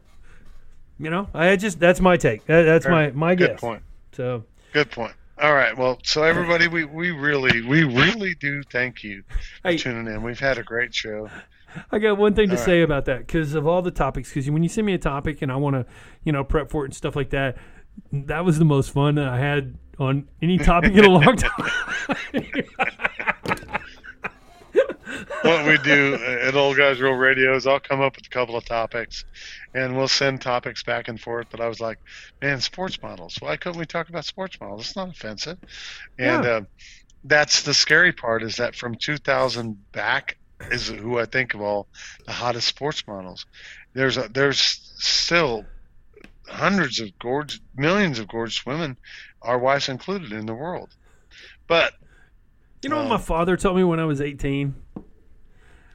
You 1.01 1.09
know, 1.09 1.27
I 1.33 1.55
just 1.55 1.79
that's 1.79 1.99
my 1.99 2.15
take. 2.17 2.45
That, 2.45 2.63
that's 2.63 2.87
my 2.87 3.11
my 3.11 3.35
Good 3.35 3.51
guess. 3.51 3.59
point. 3.59 3.81
So 4.13 4.43
Good 4.73 4.91
point. 4.91 5.13
All 5.41 5.53
right. 5.53 5.75
Well, 5.75 5.97
so 6.03 6.21
everybody, 6.21 6.67
we, 6.67 6.85
we 6.85 7.09
really, 7.09 7.61
we 7.63 7.83
really 7.83 8.35
do 8.35 8.61
thank 8.71 9.03
you 9.03 9.23
Hey. 9.63 9.75
for 9.77 9.85
tuning 9.85 10.13
in. 10.13 10.21
We've 10.21 10.39
had 10.39 10.59
a 10.59 10.63
great 10.63 10.93
show. 10.93 11.29
I 11.91 11.97
got 11.97 12.17
one 12.19 12.35
thing 12.35 12.49
to 12.49 12.53
All 12.53 12.57
right. 12.59 12.65
say 12.65 12.81
about 12.83 13.05
that 13.05 13.19
because 13.25 13.55
of 13.55 13.65
all 13.65 13.81
the 13.81 13.89
topics. 13.89 14.29
Because 14.29 14.51
when 14.51 14.61
you 14.61 14.69
send 14.69 14.85
me 14.85 14.93
a 14.93 14.99
topic 14.99 15.41
and 15.41 15.51
I 15.51 15.55
want 15.55 15.75
to, 15.77 15.85
you 16.23 16.31
know, 16.31 16.43
prep 16.43 16.69
for 16.69 16.83
it 16.83 16.89
and 16.89 16.95
stuff 16.95 17.15
like 17.15 17.31
that, 17.31 17.57
that 18.13 18.45
was 18.45 18.59
the 18.59 18.65
most 18.65 18.91
fun 18.91 19.15
that 19.15 19.27
I 19.27 19.39
had 19.39 19.75
on 19.97 20.27
any 20.43 20.59
topic 20.59 20.93
in 20.93 21.05
a 21.05 21.09
long 21.09 21.35
time. 21.37 21.71
what 25.41 25.65
we 25.65 25.77
do 25.79 26.15
at 26.15 26.55
Old 26.55 26.77
Guys 26.77 26.99
Rule 26.99 27.15
Radio 27.15 27.55
is 27.55 27.67
I'll 27.67 27.79
come 27.79 28.01
up 28.01 28.15
with 28.15 28.25
a 28.25 28.29
couple 28.29 28.55
of 28.55 28.65
topics, 28.65 29.25
and 29.73 29.95
we'll 29.95 30.07
send 30.07 30.41
topics 30.41 30.83
back 30.83 31.07
and 31.07 31.19
forth. 31.19 31.47
But 31.51 31.59
I 31.61 31.67
was 31.67 31.79
like, 31.79 31.99
man, 32.41 32.61
sports 32.61 33.01
models. 33.01 33.35
Why 33.39 33.57
couldn't 33.57 33.79
we 33.79 33.85
talk 33.85 34.09
about 34.09 34.25
sports 34.25 34.57
models? 34.59 34.81
It's 34.87 34.95
not 34.95 35.09
offensive. 35.09 35.57
And 36.19 36.43
Yeah. 36.43 36.49
uh, 36.49 36.61
that's 37.23 37.61
the 37.63 37.73
scary 37.73 38.11
part 38.13 38.43
is 38.43 38.55
that 38.57 38.75
from 38.75 38.95
2000 38.95 39.91
back 39.91 40.37
is 40.71 40.87
who 40.87 41.19
I 41.19 41.25
think 41.25 41.53
of 41.53 41.61
all 41.61 41.87
the 42.25 42.31
hottest 42.31 42.67
sports 42.67 43.03
models. 43.07 43.45
There's 43.93 44.17
a, 44.17 44.27
there's 44.29 44.59
still 44.97 45.65
hundreds 46.47 46.99
of 46.99 47.17
gorgeous, 47.19 47.59
millions 47.75 48.19
of 48.19 48.27
gorgeous 48.27 48.65
women, 48.65 48.97
our 49.41 49.57
wives 49.57 49.89
included, 49.89 50.31
in 50.33 50.45
the 50.45 50.53
world. 50.53 50.89
But 51.67 51.93
You 52.83 52.89
know 52.89 52.97
what 52.97 53.03
Um, 53.05 53.09
my 53.09 53.17
father 53.17 53.55
told 53.57 53.77
me 53.77 53.83
when 53.83 53.99
I 53.99 54.05
was 54.05 54.19
18? 54.21 54.73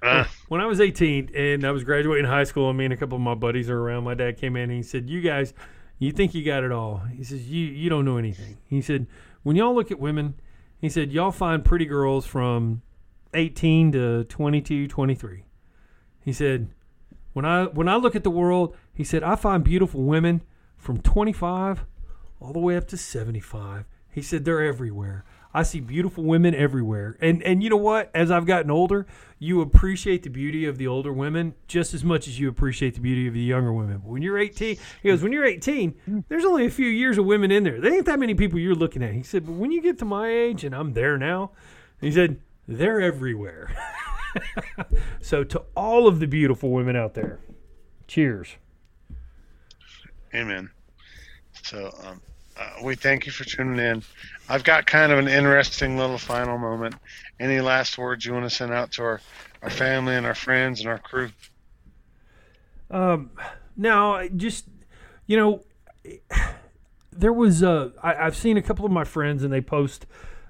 Uh, 0.06 0.24
when 0.48 0.60
I 0.60 0.66
was 0.66 0.80
18 0.80 1.30
and 1.34 1.64
I 1.64 1.72
was 1.72 1.82
graduating 1.82 2.26
high 2.26 2.44
school, 2.44 2.68
and 2.68 2.78
me 2.78 2.84
and 2.84 2.94
a 2.94 2.96
couple 2.96 3.16
of 3.16 3.22
my 3.22 3.34
buddies 3.34 3.68
are 3.68 3.78
around, 3.78 4.04
my 4.04 4.14
dad 4.14 4.36
came 4.36 4.54
in 4.56 4.70
and 4.70 4.72
he 4.72 4.82
said, 4.82 5.10
"You 5.10 5.20
guys, 5.20 5.52
you 5.98 6.12
think 6.12 6.32
you 6.32 6.44
got 6.44 6.62
it 6.62 6.70
all?" 6.70 6.98
He 6.98 7.24
says, 7.24 7.50
"You 7.50 7.66
you 7.66 7.90
don't 7.90 8.04
know 8.04 8.16
anything." 8.16 8.58
He 8.68 8.80
said, 8.80 9.06
"When 9.42 9.56
y'all 9.56 9.74
look 9.74 9.90
at 9.90 9.98
women, 9.98 10.34
he 10.80 10.88
said 10.88 11.12
y'all 11.12 11.32
find 11.32 11.64
pretty 11.64 11.86
girls 11.86 12.24
from 12.24 12.82
18 13.34 13.92
to 13.92 14.24
22, 14.24 14.86
23." 14.86 15.44
He 16.20 16.32
said, 16.32 16.68
"When 17.32 17.44
I 17.44 17.64
when 17.64 17.88
I 17.88 17.96
look 17.96 18.14
at 18.14 18.22
the 18.22 18.30
world, 18.30 18.76
he 18.94 19.02
said 19.02 19.24
I 19.24 19.34
find 19.34 19.64
beautiful 19.64 20.02
women 20.04 20.42
from 20.76 21.00
25 21.00 21.84
all 22.38 22.52
the 22.52 22.60
way 22.60 22.76
up 22.76 22.86
to 22.88 22.96
75." 22.96 23.86
He 24.12 24.22
said 24.22 24.44
they're 24.44 24.62
everywhere. 24.62 25.24
I 25.56 25.62
see 25.62 25.80
beautiful 25.80 26.22
women 26.22 26.54
everywhere. 26.54 27.16
And 27.18 27.42
and 27.42 27.62
you 27.62 27.70
know 27.70 27.78
what? 27.78 28.10
As 28.14 28.30
I've 28.30 28.44
gotten 28.44 28.70
older, 28.70 29.06
you 29.38 29.62
appreciate 29.62 30.22
the 30.22 30.28
beauty 30.28 30.66
of 30.66 30.76
the 30.76 30.86
older 30.86 31.14
women 31.14 31.54
just 31.66 31.94
as 31.94 32.04
much 32.04 32.28
as 32.28 32.38
you 32.38 32.46
appreciate 32.50 32.94
the 32.94 33.00
beauty 33.00 33.26
of 33.26 33.32
the 33.32 33.40
younger 33.40 33.72
women. 33.72 34.02
But 34.04 34.10
when 34.10 34.20
you're 34.20 34.36
18, 34.36 34.76
he 35.02 35.08
goes, 35.08 35.22
when 35.22 35.32
you're 35.32 35.46
18, 35.46 36.24
there's 36.28 36.44
only 36.44 36.66
a 36.66 36.70
few 36.70 36.88
years 36.88 37.16
of 37.16 37.24
women 37.24 37.50
in 37.50 37.64
there. 37.64 37.80
There 37.80 37.94
ain't 37.94 38.04
that 38.04 38.18
many 38.18 38.34
people 38.34 38.58
you're 38.58 38.74
looking 38.74 39.02
at. 39.02 39.14
He 39.14 39.22
said, 39.22 39.46
but 39.46 39.52
when 39.52 39.72
you 39.72 39.80
get 39.80 39.98
to 40.00 40.04
my 40.04 40.28
age 40.28 40.62
and 40.62 40.74
I'm 40.74 40.92
there 40.92 41.16
now, 41.16 41.52
he 42.02 42.12
said, 42.12 42.38
they're 42.68 43.00
everywhere. 43.00 43.74
so 45.22 45.42
to 45.42 45.64
all 45.74 46.06
of 46.06 46.20
the 46.20 46.26
beautiful 46.26 46.70
women 46.70 46.96
out 46.96 47.14
there, 47.14 47.40
cheers. 48.06 48.56
Amen. 50.34 50.70
So 51.62 51.94
um, 52.04 52.20
uh, 52.58 52.70
we 52.82 52.94
thank 52.94 53.26
you 53.26 53.32
for 53.32 53.44
tuning 53.44 53.78
in. 53.78 54.02
I've 54.48 54.64
got 54.64 54.86
kind 54.86 55.12
of 55.12 55.18
an 55.18 55.28
interesting 55.28 55.96
little 55.96 56.18
final 56.18 56.58
moment. 56.58 56.94
Any 57.38 57.60
last 57.60 57.98
words 57.98 58.24
you 58.24 58.32
want 58.32 58.44
to 58.44 58.50
send 58.50 58.72
out 58.72 58.92
to 58.92 59.02
our, 59.02 59.20
our 59.62 59.70
family 59.70 60.14
and 60.14 60.24
our 60.24 60.34
friends 60.34 60.80
and 60.80 60.88
our 60.88 60.98
crew? 60.98 61.30
Um, 62.90 63.30
now, 63.76 64.26
just 64.28 64.66
you 65.26 65.36
know, 65.36 65.64
there 67.12 67.32
was 67.32 67.62
uh, 67.62 67.90
I, 68.02 68.14
I've 68.14 68.36
seen 68.36 68.56
a 68.56 68.62
couple 68.62 68.84
of 68.84 68.92
my 68.92 69.04
friends 69.04 69.42
and 69.42 69.52
they 69.52 69.60
post 69.60 70.06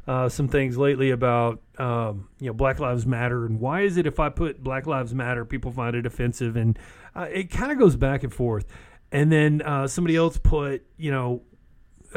uh, 0.07 0.29
some 0.29 0.47
things 0.47 0.77
lately 0.77 1.11
about 1.11 1.61
um, 1.79 2.29
you 2.39 2.47
know 2.47 2.53
Black 2.53 2.79
Lives 2.79 3.07
Matter 3.07 3.47
and 3.47 3.59
why 3.61 3.83
is 3.83 3.97
it 3.97 4.07
if 4.07 4.21
I 4.21 4.29
put 4.29 4.63
Black 4.63 4.87
Lives 4.87 5.15
Matter 5.15 5.45
people 5.45 5.73
find 5.73 5.97
it 5.97 6.07
offensive 6.07 6.57
and 6.57 6.79
uh, 7.15 7.27
it 7.33 7.51
kind 7.51 7.73
of 7.73 7.79
goes 7.79 7.97
back 7.97 8.23
and 8.23 8.33
forth. 8.33 8.67
And 9.13 9.33
then 9.33 9.63
uh, 9.63 9.87
somebody 9.87 10.17
else 10.17 10.39
put 10.39 10.85
you 10.97 11.11
know 11.11 11.43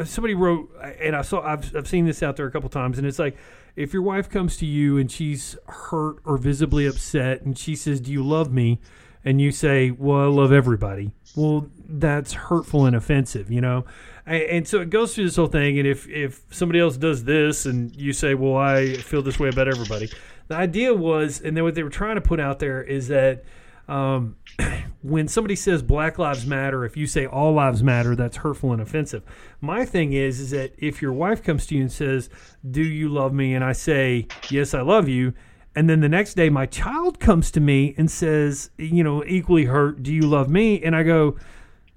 somebody 0.04 0.34
wrote 0.34 0.70
and 1.00 1.14
I 1.14 1.22
saw 1.22 1.40
I've 1.42 1.74
I've 1.74 1.88
seen 1.88 2.06
this 2.06 2.22
out 2.22 2.36
there 2.36 2.46
a 2.46 2.50
couple 2.50 2.68
times 2.68 2.98
and 2.98 3.06
it's 3.06 3.18
like 3.18 3.36
if 3.76 3.92
your 3.92 4.02
wife 4.02 4.28
comes 4.28 4.56
to 4.58 4.66
you 4.66 4.98
and 4.98 5.10
she's 5.10 5.56
hurt 5.66 6.16
or 6.24 6.36
visibly 6.36 6.86
upset 6.86 7.42
and 7.42 7.56
she 7.56 7.76
says 7.76 8.00
do 8.00 8.12
you 8.12 8.22
love 8.22 8.52
me? 8.52 8.80
and 9.22 9.40
you 9.40 9.52
say 9.52 9.90
well 9.90 10.20
I 10.20 10.26
love 10.26 10.52
everybody. 10.52 11.12
Well 11.36 11.68
that's 11.88 12.32
hurtful 12.32 12.86
and 12.86 12.96
offensive 12.96 13.50
you 13.50 13.60
know? 13.60 13.84
And, 14.26 14.42
and 14.42 14.68
so 14.68 14.80
it 14.80 14.90
goes 14.90 15.14
through 15.14 15.24
this 15.24 15.36
whole 15.36 15.46
thing 15.46 15.78
and 15.78 15.86
if 15.86 16.08
if 16.08 16.42
somebody 16.50 16.80
else 16.80 16.96
does 16.96 17.24
this 17.24 17.66
and 17.66 17.94
you 17.94 18.12
say 18.12 18.34
well 18.34 18.56
I 18.56 18.94
feel 18.94 19.22
this 19.22 19.38
way 19.38 19.48
about 19.48 19.68
everybody. 19.68 20.10
The 20.48 20.56
idea 20.56 20.94
was 20.94 21.40
and 21.40 21.56
then 21.56 21.64
what 21.64 21.74
they 21.74 21.82
were 21.82 21.90
trying 21.90 22.16
to 22.16 22.20
put 22.20 22.40
out 22.40 22.58
there 22.58 22.82
is 22.82 23.08
that 23.08 23.44
um, 23.90 24.36
when 25.02 25.26
somebody 25.28 25.56
says 25.56 25.82
Black 25.82 26.18
Lives 26.18 26.46
Matter, 26.46 26.84
if 26.84 26.96
you 26.96 27.06
say 27.06 27.26
all 27.26 27.52
lives 27.52 27.82
matter, 27.82 28.14
that's 28.14 28.38
hurtful 28.38 28.72
and 28.72 28.80
offensive. 28.80 29.22
My 29.60 29.84
thing 29.84 30.12
is, 30.12 30.38
is 30.38 30.50
that 30.50 30.72
if 30.78 31.02
your 31.02 31.12
wife 31.12 31.42
comes 31.42 31.66
to 31.66 31.74
you 31.74 31.82
and 31.82 31.92
says, 31.92 32.30
"Do 32.68 32.82
you 32.82 33.08
love 33.08 33.32
me?" 33.32 33.54
and 33.54 33.64
I 33.64 33.72
say, 33.72 34.28
"Yes, 34.48 34.74
I 34.74 34.82
love 34.82 35.08
you," 35.08 35.34
and 35.74 35.90
then 35.90 36.00
the 36.00 36.08
next 36.08 36.34
day 36.34 36.48
my 36.48 36.66
child 36.66 37.18
comes 37.18 37.50
to 37.52 37.60
me 37.60 37.94
and 37.98 38.10
says, 38.10 38.70
you 38.78 39.02
know, 39.02 39.24
equally 39.24 39.64
hurt, 39.64 40.02
"Do 40.02 40.14
you 40.14 40.22
love 40.22 40.48
me?" 40.48 40.82
and 40.82 40.94
I 40.94 41.02
go, 41.02 41.36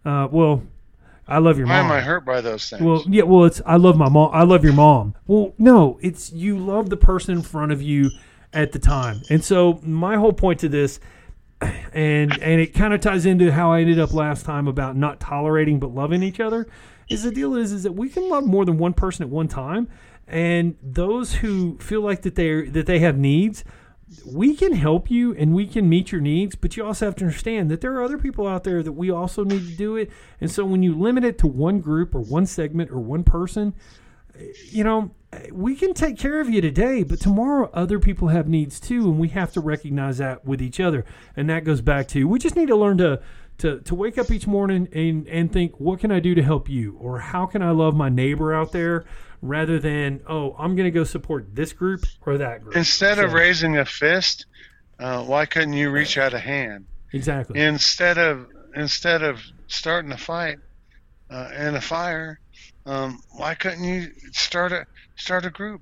uh, 0.04 0.28
"Well." 0.32 0.64
I 1.26 1.38
love 1.38 1.58
your 1.58 1.68
Why 1.68 1.82
mom. 1.82 1.86
am 1.86 1.92
I 1.94 2.02
hurt 2.02 2.26
by 2.26 2.42
those 2.42 2.70
things? 2.70 2.82
Well, 2.82 3.02
yeah, 3.08 3.24
well, 3.24 3.46
it's 3.46 3.62
I 3.66 3.78
love 3.78 3.96
my 3.96 4.10
mom. 4.10 4.32
I 4.34 4.44
love 4.44 4.66
your 4.66 4.74
mom. 4.74 5.16
Well, 5.26 5.54
no, 5.58 5.98
it's 6.02 6.34
you 6.34 6.58
love 6.58 6.90
the 6.90 6.98
person 6.98 7.38
in 7.38 7.42
front 7.42 7.72
of 7.72 7.82
you 7.82 8.10
at 8.52 8.74
the 8.74 8.80
time. 8.80 9.22
And 9.30 9.42
so 9.42 9.80
my 9.84 10.18
whole 10.18 10.34
point 10.34 10.60
to 10.60 10.68
this, 10.70 11.00
and 11.94 12.32
and 12.42 12.62
it 12.62 12.74
kind 12.74 12.94
of 12.94 13.02
ties 13.02 13.26
into 13.26 13.52
how 13.52 13.72
I 13.72 13.82
ended 13.82 14.00
up 14.00 14.14
last 14.14 14.46
time 14.46 14.68
about 14.68 14.96
not 14.96 15.20
tolerating 15.20 15.80
but 15.80 15.94
loving 15.94 16.24
each 16.24 16.40
other. 16.40 16.68
Is 17.10 17.24
the 17.24 17.32
deal 17.32 17.56
is 17.56 17.72
is 17.72 17.84
that 17.84 17.94
we 17.94 18.10
can 18.10 18.30
love 18.30 18.46
more 18.46 18.66
than 18.66 18.78
one 18.78 18.94
person 18.94 19.24
at 19.24 19.30
one 19.30 19.48
time, 19.48 19.90
and 20.28 20.76
those 20.82 21.36
who 21.36 21.78
feel 21.80 22.02
like 22.02 22.22
that 22.24 22.36
they 22.36 22.64
that 22.70 22.86
they 22.86 23.00
have 23.00 23.18
needs. 23.18 23.64
We 24.28 24.56
can 24.56 24.74
help 24.74 25.10
you 25.10 25.34
and 25.34 25.56
we 25.56 25.66
can 25.66 25.90
meet 25.90 26.12
your 26.12 26.22
needs, 26.22 26.56
but 26.56 26.78
you 26.78 26.86
also 26.86 27.06
have 27.06 27.16
to 27.16 27.26
understand 27.26 27.72
that 27.72 27.82
there 27.82 27.94
are 27.94 28.04
other 28.04 28.20
people 28.20 28.46
out 28.46 28.64
there 28.64 28.84
that 28.84 28.92
we 28.92 29.10
also 29.10 29.44
need 29.44 29.68
to 29.68 29.76
do 29.76 29.96
it. 29.96 30.12
And 30.40 30.52
so 30.52 30.64
when 30.66 30.84
you 30.84 30.94
limit 30.94 31.24
it 31.24 31.40
to 31.40 31.48
one 31.48 31.80
group 31.80 32.14
or 32.14 32.20
one 32.20 32.46
segment 32.46 32.92
or 32.92 33.00
one 33.00 33.24
person, 33.24 33.74
you 34.70 34.84
know, 34.84 35.12
we 35.52 35.76
can 35.76 35.94
take 35.94 36.18
care 36.18 36.40
of 36.40 36.50
you 36.50 36.62
today, 36.62 37.04
but 37.04 37.20
tomorrow 37.20 37.70
other 37.74 38.00
people 38.00 38.30
have 38.30 38.48
needs 38.48 38.80
too, 38.80 39.10
and 39.10 39.20
we 39.20 39.30
have 39.30 39.52
to 39.54 39.62
recognize 39.62 40.18
that 40.20 40.46
with 40.46 40.62
each 40.62 40.80
other. 40.80 41.06
And 41.36 41.50
that 41.50 41.64
goes 41.64 41.82
back 41.82 42.08
to 42.10 42.28
we 42.28 42.40
just 42.40 42.56
need 42.56 42.68
to 42.68 42.76
learn 42.76 42.98
to 43.00 43.22
to, 43.60 43.80
to 43.82 43.96
wake 43.96 44.18
up 44.18 44.32
each 44.32 44.48
morning 44.48 44.88
and, 44.94 45.28
and 45.28 45.52
think, 45.52 45.80
what 45.80 46.00
can 46.00 46.12
I 46.12 46.20
do 46.20 46.34
to 46.36 46.42
help 46.42 46.70
you? 46.70 46.98
Or 47.00 47.20
how 47.20 47.46
can 47.46 47.62
I 47.62 47.70
love 47.70 47.96
my 47.96 48.10
neighbor 48.10 48.54
out 48.54 48.72
there 48.72 49.06
rather 49.44 49.80
than, 49.80 50.22
oh, 50.28 50.56
I'm 50.58 50.76
going 50.76 50.86
to 50.86 50.92
go 50.92 51.04
support 51.04 51.54
this 51.54 51.72
group 51.72 52.04
or 52.26 52.40
that 52.40 52.64
group. 52.64 52.76
Instead 52.76 53.20
of 53.20 53.34
raising 53.34 53.78
a 53.78 53.86
fist, 53.86 54.48
uh, 55.00 55.24
why 55.24 55.46
couldn't 55.46 55.74
you 55.74 55.92
reach 55.92 56.18
out 56.18 56.34
a 56.34 56.40
hand? 56.40 56.86
Exactly. 57.12 57.60
Instead 57.60 58.18
of 58.18 58.48
instead 58.76 59.22
of 59.22 59.40
starting 59.68 60.12
a 60.12 60.18
fight 60.18 60.58
uh, 61.30 61.52
in 61.56 61.76
a 61.76 61.82
fire, 61.82 62.40
um, 62.86 63.20
why 63.32 63.56
couldn't 63.56 63.84
you 63.84 64.10
start 64.32 64.72
a 64.72 64.86
start 65.16 65.46
a 65.46 65.50
group? 65.50 65.82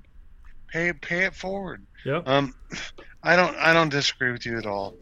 Pay 0.72 0.92
pay 0.92 1.24
it 1.24 1.34
forward. 1.34 1.84
Yep. 2.04 2.28
Um, 2.28 2.54
I 3.22 3.36
don't 3.36 3.56
I 3.56 3.72
don't 3.72 3.88
disagree 3.88 4.32
with 4.32 4.46
you 4.46 4.58
at 4.58 4.66
all. 4.66 4.94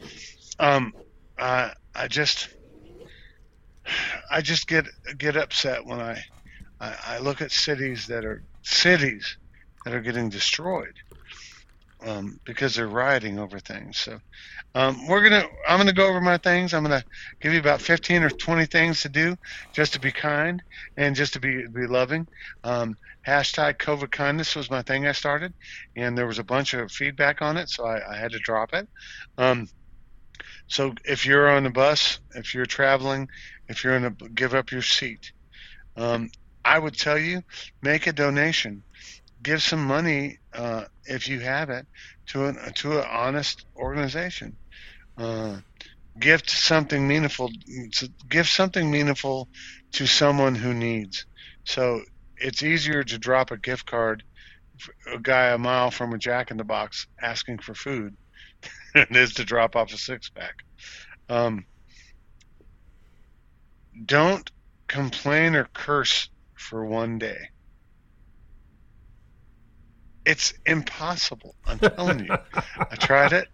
Um, 0.59 0.93
I 1.39 1.73
I 1.95 2.09
just 2.09 2.49
I 4.31 4.41
just 4.41 4.67
get 4.67 4.87
get 5.19 5.37
upset 5.37 5.85
when 5.85 6.01
I, 6.01 6.23
I 6.81 6.97
I 7.07 7.19
look 7.19 7.41
at 7.41 7.53
cities 7.53 8.07
that 8.07 8.25
are 8.25 8.43
cities 8.63 9.37
that 9.85 9.95
are 9.95 10.01
getting 10.01 10.29
destroyed 10.29 10.95
um, 12.07 12.39
because 12.45 12.75
they're 12.75 12.89
rioting 12.89 13.39
over 13.39 13.59
things. 13.59 13.99
So 13.99 14.19
um, 14.75 15.07
we're 15.07 15.23
gonna 15.23 15.45
I'm 15.69 15.79
gonna 15.79 15.93
go 15.93 16.09
over 16.09 16.21
my 16.21 16.39
things. 16.39 16.73
I'm 16.73 16.83
gonna 16.83 17.05
give 17.41 17.53
you 17.53 17.61
about 17.61 17.81
15 17.81 18.23
or 18.23 18.31
20 18.31 18.67
things 18.67 19.03
to 19.03 19.09
do 19.09 19.37
just 19.75 19.93
to 19.95 20.01
be 20.01 20.13
kind 20.13 20.63
and 20.97 21.17
just 21.17 21.33
to 21.35 21.41
be 21.41 21.65
be 21.75 21.87
loving. 21.87 22.27
Um, 22.65 22.95
hashtag 23.27 23.79
COVID 23.79 24.11
kindness 24.11 24.57
was 24.57 24.71
my 24.71 24.83
thing 24.83 25.07
I 25.07 25.13
started, 25.13 25.53
and 25.97 26.17
there 26.17 26.27
was 26.27 26.39
a 26.39 26.45
bunch 26.45 26.75
of 26.75 26.91
feedback 26.91 27.43
on 27.43 27.57
it, 27.57 27.69
so 27.69 27.87
I, 27.87 28.15
I 28.15 28.17
had 28.17 28.33
to 28.33 28.39
drop 28.39 28.73
it. 28.73 28.89
Um, 29.39 29.67
so 30.69 30.95
if 31.05 31.27
you're 31.27 31.51
on 31.51 31.65
the 31.65 31.71
bus, 31.71 32.21
if 32.35 32.55
you're 32.55 32.67
traveling, 32.67 33.29
if 33.69 33.85
you're 33.85 33.97
in 33.97 34.05
a 34.05 34.11
give 34.11 34.55
up 34.55 34.71
your 34.71 34.83
seat, 34.83 35.33
um, 35.97 36.31
I 36.65 36.79
would 36.79 36.97
tell 36.97 37.19
you 37.19 37.43
make 37.83 38.07
a 38.07 38.13
donation, 38.13 38.85
give 39.43 39.63
some 39.63 39.85
money 39.85 40.39
uh, 40.55 40.85
if 41.05 41.29
you 41.29 41.41
have 41.41 41.71
it 41.71 41.87
to 42.29 42.47
an 42.47 42.59
to 42.77 42.99
an 42.99 43.07
honest 43.11 43.65
organization. 43.77 44.57
Uh, 45.17 45.59
gift 46.19 46.51
something 46.51 47.07
meaningful. 47.07 47.51
Give 48.29 48.49
something 48.49 48.91
meaningful 48.91 49.49
to 49.93 50.07
someone 50.07 50.55
who 50.55 50.75
needs. 50.75 51.27
So 51.65 52.01
it's 52.37 52.63
easier 52.63 53.03
to 53.05 53.19
drop 53.19 53.51
a 53.51 53.59
gift 53.59 53.87
card 53.87 54.23
a 55.13 55.19
guy 55.19 55.49
a 55.49 55.59
mile 55.59 55.91
from 55.91 56.13
a 56.13 56.19
Jack 56.19 56.51
in 56.51 56.57
the 56.57 56.65
Box 56.65 57.07
asking 57.21 57.59
for 57.59 57.75
food 57.75 58.17
than 58.95 59.07
it 59.11 59.17
is 59.17 59.35
to 59.35 59.45
drop 59.45 59.77
off 59.77 59.93
a 59.93 59.99
six 59.99 60.31
pack. 60.31 60.55
Um, 61.29 61.67
don't 64.05 64.51
complain 64.89 65.55
or 65.55 65.69
curse 65.73 66.29
for 66.55 66.85
one 66.85 67.19
day. 67.19 67.39
It's 70.25 70.53
impossible. 70.67 71.55
I'm 71.67 71.79
telling 71.79 72.25
you. 72.27 72.37
I 72.79 72.97
tried 72.97 73.33
it. 73.33 73.49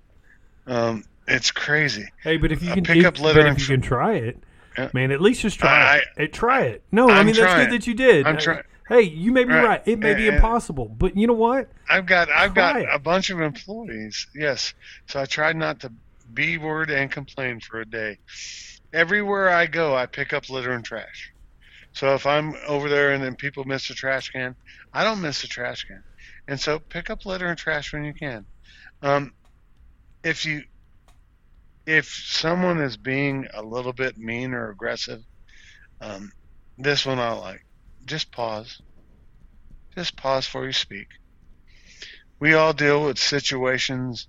Um, 0.67 1.05
it's 1.29 1.51
crazy. 1.51 2.07
Hey, 2.23 2.37
but 2.37 2.53
if 2.53 2.63
you 2.63 2.73
can, 2.73 2.85
pick 2.85 2.99
if, 2.99 3.07
up 3.07 3.21
litter 3.21 3.47
if 3.47 3.59
you 3.61 3.67
can 3.67 3.81
try 3.81 4.15
it, 4.15 4.39
Yeah. 4.77 4.91
man, 4.93 5.11
at 5.13 5.21
least 5.21 5.43
just 5.43 5.59
try 5.59 5.99
I- 6.17 6.23
it. 6.23 6.33
Try 6.33 6.63
it. 6.65 6.83
No, 6.93 7.09
I 7.09 7.19
I'm 7.19 7.27
mean 7.27 7.35
that's 7.37 7.55
good 7.55 7.71
that 7.73 7.87
you 7.87 7.95
did. 7.95 8.27
I'm 8.27 8.37
Uh, 8.37 8.41
trying. 8.41 8.63
Hey, 8.89 9.03
you 9.03 9.33
may 9.33 9.43
be 9.45 9.53
Right. 9.53 9.65
right. 9.65 9.83
It 9.85 9.99
may 9.99 10.15
be 10.15 10.29
impossible, 10.29 10.87
but 10.87 11.17
you 11.17 11.27
know 11.27 11.33
what? 11.33 11.69
I've 11.89 12.07
got 12.07 12.31
I've 12.31 12.55
got 12.55 12.73
Try 12.73 12.83
it. 12.83 12.89
a 12.93 12.99
bunch 13.01 13.31
of 13.31 13.41
employees. 13.41 14.29
Yes, 14.35 14.75
so 15.07 15.21
I 15.21 15.25
tried 15.25 15.57
not 15.57 15.81
to 15.81 15.93
b 16.35 16.57
word 16.59 16.91
and 16.91 17.11
complain 17.11 17.59
for 17.61 17.81
a 17.81 17.85
day. 17.85 18.19
Everywhere 18.93 19.49
I 19.51 19.67
go, 19.67 19.97
I 19.97 20.07
pick 20.07 20.33
up 20.33 20.49
litter 20.51 20.71
and 20.73 20.85
trash. 20.85 21.33
So 21.93 22.15
if 22.15 22.27
I'm 22.27 22.55
over 22.69 22.89
there 22.89 23.13
and 23.13 23.23
then 23.25 23.35
people 23.35 23.65
miss 23.65 23.91
a 23.91 23.95
trash 23.95 24.31
can, 24.31 24.55
I 24.93 25.03
don't 25.03 25.21
miss 25.21 25.43
a 25.43 25.49
trash 25.49 25.85
can. 25.85 26.03
And 26.49 26.61
so 26.61 26.81
pick 26.91 27.11
up 27.11 27.25
litter 27.27 27.47
and 27.47 27.59
trash 27.59 27.93
when 27.93 28.05
you 28.05 28.15
can. 28.15 28.47
Um, 29.03 29.33
if 30.25 30.45
you 30.45 30.63
if 31.87 32.07
someone 32.09 32.81
is 32.81 32.97
being 32.97 33.47
a 33.55 33.63
little 33.63 33.93
bit 33.93 34.19
mean 34.19 34.53
or 34.55 34.71
aggressive, 34.71 35.21
um, 36.01 36.31
this 36.79 37.07
one 37.07 37.19
I 37.19 37.33
like. 37.33 37.63
Just 38.05 38.33
pause. 38.33 38.77
Just 39.97 40.17
pause 40.17 40.47
before 40.47 40.67
you 40.67 40.73
speak. 40.73 41.07
We 42.41 42.55
all 42.55 42.73
deal 42.73 43.05
with 43.05 43.19
situations 43.19 44.29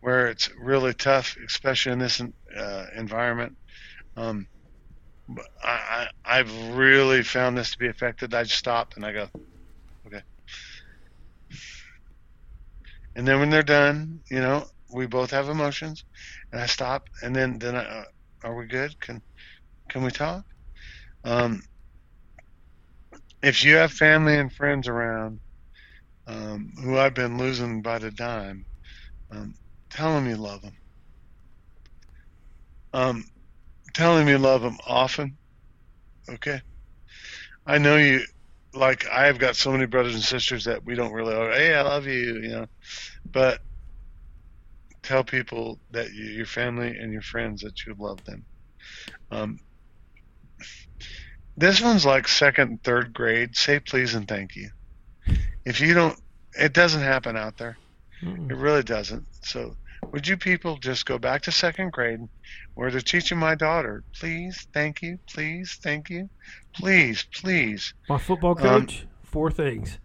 where 0.00 0.28
it's 0.28 0.50
really 0.60 0.94
tough, 0.94 1.36
especially 1.46 1.92
in 1.92 1.98
this 1.98 2.20
uh, 2.56 2.86
environment. 2.96 3.56
Um, 4.16 4.46
I, 5.62 6.08
I, 6.24 6.38
I've 6.38 6.68
really 6.76 7.22
found 7.22 7.56
this 7.56 7.72
to 7.72 7.78
be 7.78 7.86
effective. 7.86 8.32
I 8.34 8.44
just 8.44 8.58
stop 8.58 8.92
and 8.96 9.04
I 9.04 9.12
go, 9.12 9.28
okay. 10.06 10.22
And 13.16 13.28
then 13.28 13.40
when 13.40 13.50
they're 13.50 13.64
done, 13.64 14.22
you 14.30 14.40
know, 14.40 14.66
we 14.94 15.06
both 15.08 15.32
have 15.32 15.50
emotions, 15.50 16.04
and 16.52 16.62
I 16.62 16.66
stop, 16.66 17.04
and 17.22 17.36
then 17.36 17.58
then 17.58 17.76
I, 17.76 17.84
uh, 17.84 18.04
are 18.44 18.56
we 18.56 18.68
good? 18.68 19.00
Can 19.00 19.22
can 19.90 20.04
we 20.04 20.12
talk? 20.12 20.44
Um, 21.24 21.62
if 23.42 23.64
you 23.64 23.76
have 23.76 23.92
family 23.92 24.36
and 24.38 24.52
friends 24.52 24.88
around 24.88 25.40
um, 26.26 26.70
who 26.82 26.98
I've 26.98 27.14
been 27.14 27.38
losing 27.38 27.82
by 27.82 27.98
the 27.98 28.12
dime, 28.12 28.66
um, 29.32 29.54
tell 29.90 30.14
them 30.14 30.28
you 30.28 30.36
love 30.36 30.62
them. 30.62 30.78
Um, 32.92 33.24
tell 33.94 34.16
them 34.16 34.28
you 34.28 34.38
love 34.38 34.62
them 34.62 34.78
often. 34.86 35.38
Okay. 36.30 36.60
I 37.66 37.78
know 37.78 37.96
you. 37.96 38.24
Like 38.76 39.08
I've 39.10 39.38
got 39.38 39.56
so 39.56 39.72
many 39.72 39.86
brothers 39.86 40.14
and 40.14 40.22
sisters 40.22 40.64
that 40.64 40.84
we 40.84 40.94
don't 40.94 41.12
really. 41.12 41.34
Hey, 41.34 41.74
I 41.74 41.82
love 41.82 42.06
you. 42.06 42.40
You 42.40 42.48
know, 42.48 42.66
but 43.30 43.60
tell 45.02 45.24
people 45.24 45.78
that 45.92 46.12
you, 46.12 46.24
your 46.24 46.46
family 46.46 46.88
and 46.88 47.12
your 47.12 47.22
friends 47.22 47.62
that 47.62 47.86
you 47.86 47.94
love 47.98 48.22
them. 48.24 48.44
Um, 49.30 49.58
this 51.56 51.80
one's 51.80 52.04
like 52.04 52.28
second, 52.28 52.82
third 52.82 53.14
grade. 53.14 53.56
Say 53.56 53.80
please 53.80 54.14
and 54.14 54.28
thank 54.28 54.56
you. 54.56 54.70
If 55.64 55.80
you 55.80 55.94
don't, 55.94 56.18
it 56.58 56.72
doesn't 56.72 57.02
happen 57.02 57.36
out 57.36 57.56
there. 57.56 57.78
Mm-mm. 58.22 58.50
It 58.50 58.56
really 58.56 58.82
doesn't. 58.82 59.24
So, 59.42 59.76
would 60.12 60.26
you 60.26 60.36
people 60.36 60.76
just 60.78 61.06
go 61.06 61.18
back 61.18 61.42
to 61.42 61.52
second 61.52 61.92
grade 61.92 62.20
where 62.74 62.90
they're 62.90 63.00
teaching 63.00 63.38
my 63.38 63.54
daughter, 63.54 64.02
please, 64.18 64.66
thank 64.72 65.02
you, 65.02 65.18
please, 65.28 65.78
thank 65.82 66.10
you, 66.10 66.28
please, 66.74 67.26
please. 67.34 67.94
My 68.08 68.18
football 68.18 68.52
Um, 68.52 68.56
coach, 68.58 69.06
four 69.22 69.50
things. 69.50 69.98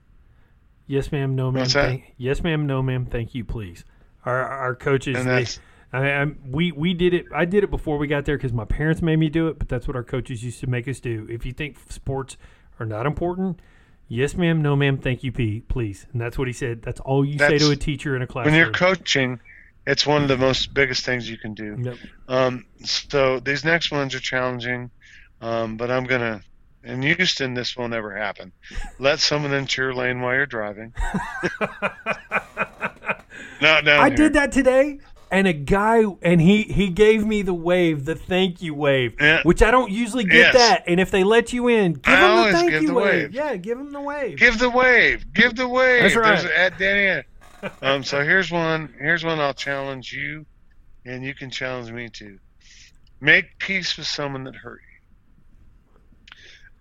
Yes, 0.88 1.12
ma'am. 1.12 1.36
No, 1.36 1.52
ma'am. 1.52 1.66
Thank, 1.68 2.14
yes, 2.18 2.44
ma'am. 2.44 2.68
No, 2.68 2.82
ma'am. 2.82 3.06
Thank 3.06 3.34
you, 3.34 3.46
please. 3.46 3.86
Our 4.26 4.42
our 4.44 4.76
coaches. 4.76 5.18
And 5.18 5.28
they- 5.28 5.40
that's 5.40 5.60
I, 5.94 6.10
I'm, 6.10 6.40
we 6.50 6.72
we 6.72 6.94
did 6.94 7.14
it. 7.14 7.26
I 7.34 7.44
did 7.46 7.64
it 7.66 7.70
before 7.70 7.98
we 7.98 8.08
got 8.08 8.24
there 8.26 8.38
because 8.38 8.54
my 8.54 8.64
parents 8.66 9.02
made 9.02 9.18
me 9.18 9.30
do 9.30 9.48
it. 9.50 9.60
But 9.60 9.68
that's 9.68 9.88
what 9.88 9.96
our 9.96 10.04
coaches 10.04 10.44
used 10.44 10.60
to 10.62 10.68
make 10.68 10.88
us 10.88 11.00
do. 11.02 11.28
If 11.30 11.46
you 11.46 11.52
think 11.52 11.78
sports 11.90 12.38
are 12.80 12.86
not 12.86 13.06
important, 13.06 13.62
yes, 14.08 14.36
ma'am. 14.36 14.62
No, 14.62 14.76
ma'am. 14.76 14.98
Thank 14.98 15.24
you, 15.24 15.32
P, 15.34 15.62
please. 15.68 16.08
And 16.14 16.22
that's 16.22 16.38
what 16.38 16.48
he 16.48 16.54
said. 16.54 16.82
That's 16.82 17.00
all 17.02 17.26
you 17.26 17.38
say 17.38 17.58
to 17.58 17.72
a 17.72 17.76
teacher 17.76 18.16
in 18.16 18.22
a 18.22 18.28
classroom. 18.28 18.54
when 18.54 18.60
you're 18.64 18.72
coaching, 18.72 19.40
it's 19.88 20.06
one 20.06 20.22
of 20.22 20.28
the 20.28 20.38
most 20.38 20.74
biggest 20.74 21.06
things 21.06 21.30
you 21.30 21.38
can 21.38 21.54
do. 21.54 21.76
Yep. 21.82 21.98
Um, 22.28 22.66
so 22.84 23.40
these 23.40 23.64
next 23.66 23.92
ones 23.92 24.14
are 24.16 24.20
challenging, 24.20 24.92
um, 25.42 25.78
but 25.78 25.90
I'm 25.92 26.04
gonna. 26.06 26.42
In 26.84 27.04
Houston, 27.04 27.54
this 27.54 27.78
will 27.78 27.88
never 27.88 28.16
happen. 28.18 28.52
Let 28.98 29.20
someone 29.20 29.54
into 29.54 29.82
your 29.84 29.94
lane 29.94 30.20
while 30.20 30.34
you're 30.34 30.48
driving. 30.48 30.94
Not 33.62 33.86
down 33.86 34.00
I 34.00 34.08
here. 34.08 34.16
did 34.18 34.34
that 34.34 34.52
today, 34.52 35.00
and 35.30 35.46
a 35.48 35.54
guy 35.54 36.04
and 36.24 36.42
he 36.42 36.64
he 36.64 36.90
gave 36.90 37.24
me 37.26 37.44
the 37.44 37.54
wave, 37.54 38.06
the 38.06 38.16
thank 38.16 38.62
you 38.64 38.74
wave, 38.74 39.14
Yeah. 39.22 39.42
which 39.44 39.62
I 39.62 39.70
don't 39.70 39.92
usually 39.92 40.24
get 40.24 40.54
Yes. 40.54 40.54
that. 40.56 40.84
And 40.88 41.00
if 41.00 41.12
they 41.12 41.24
let 41.24 41.54
you 41.54 41.68
in, 41.68 41.94
give 41.94 42.02
I 42.14 42.20
them 42.22 42.46
the 42.52 42.58
thank 42.58 42.72
you 42.82 42.88
the 42.88 42.94
wave. 42.96 43.06
wave. 43.26 43.32
Yeah, 43.34 43.56
give 43.58 43.78
them 43.78 43.92
the 43.92 44.02
wave. 44.02 44.38
Give 44.40 44.58
the 44.58 44.70
wave. 44.70 45.32
Give 45.34 45.56
the 45.56 45.68
wave. 45.68 46.02
That's 46.02 46.16
right. 46.16 46.40
There's 46.42 46.52
at 46.52 46.80
Danny. 46.80 47.24
Um, 47.82 48.04
so 48.04 48.24
here's 48.24 48.52
one. 48.52 48.94
Here's 49.00 49.24
one. 49.24 49.40
I'll 49.40 49.54
challenge 49.54 50.12
you, 50.12 50.46
and 51.06 51.24
you 51.24 51.34
can 51.34 51.50
challenge 51.50 51.92
me 51.92 52.10
too. 52.10 52.38
Make 53.20 53.46
peace 53.60 53.98
with 53.98 54.08
someone 54.08 54.44
that 54.46 54.56
hurt 54.56 54.80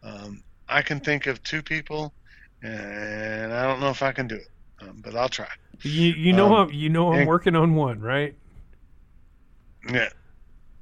you. 0.02 0.08
Um, 0.10 0.42
I 0.68 0.82
can 0.82 1.00
think 1.00 1.26
of 1.26 1.42
two 1.42 1.62
people, 1.62 2.14
and 2.62 3.52
I 3.52 3.64
don't 3.64 3.80
know 3.80 3.90
if 3.90 4.02
I 4.02 4.12
can 4.12 4.26
do 4.26 4.36
it, 4.36 4.48
um, 4.82 5.00
but 5.04 5.14
I'll 5.14 5.28
try. 5.28 5.48
you 5.82 6.12
you 6.12 6.32
know 6.32 6.54
um, 6.54 6.68
I'm 6.68 6.74
you 6.74 6.88
know 6.88 7.12
I'm 7.12 7.20
and- 7.20 7.28
working 7.28 7.56
on 7.56 7.74
one, 7.74 8.00
right? 8.00 8.34
Yeah, 9.90 10.08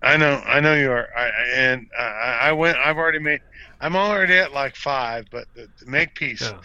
I 0.02 0.16
know. 0.16 0.42
I 0.44 0.60
know 0.60 0.74
you 0.74 0.90
are. 0.90 1.08
I, 1.16 1.22
I 1.28 1.44
and 1.54 1.86
I, 1.98 2.38
I 2.42 2.52
went. 2.52 2.76
I've 2.78 2.96
already 2.96 3.20
made. 3.20 3.40
I'm 3.80 3.94
already 3.96 4.34
at 4.34 4.52
like 4.52 4.74
five, 4.74 5.26
but 5.30 5.46
the, 5.54 5.68
to 5.78 5.86
make 5.86 6.14
peace. 6.14 6.42
Yeah. 6.42 6.60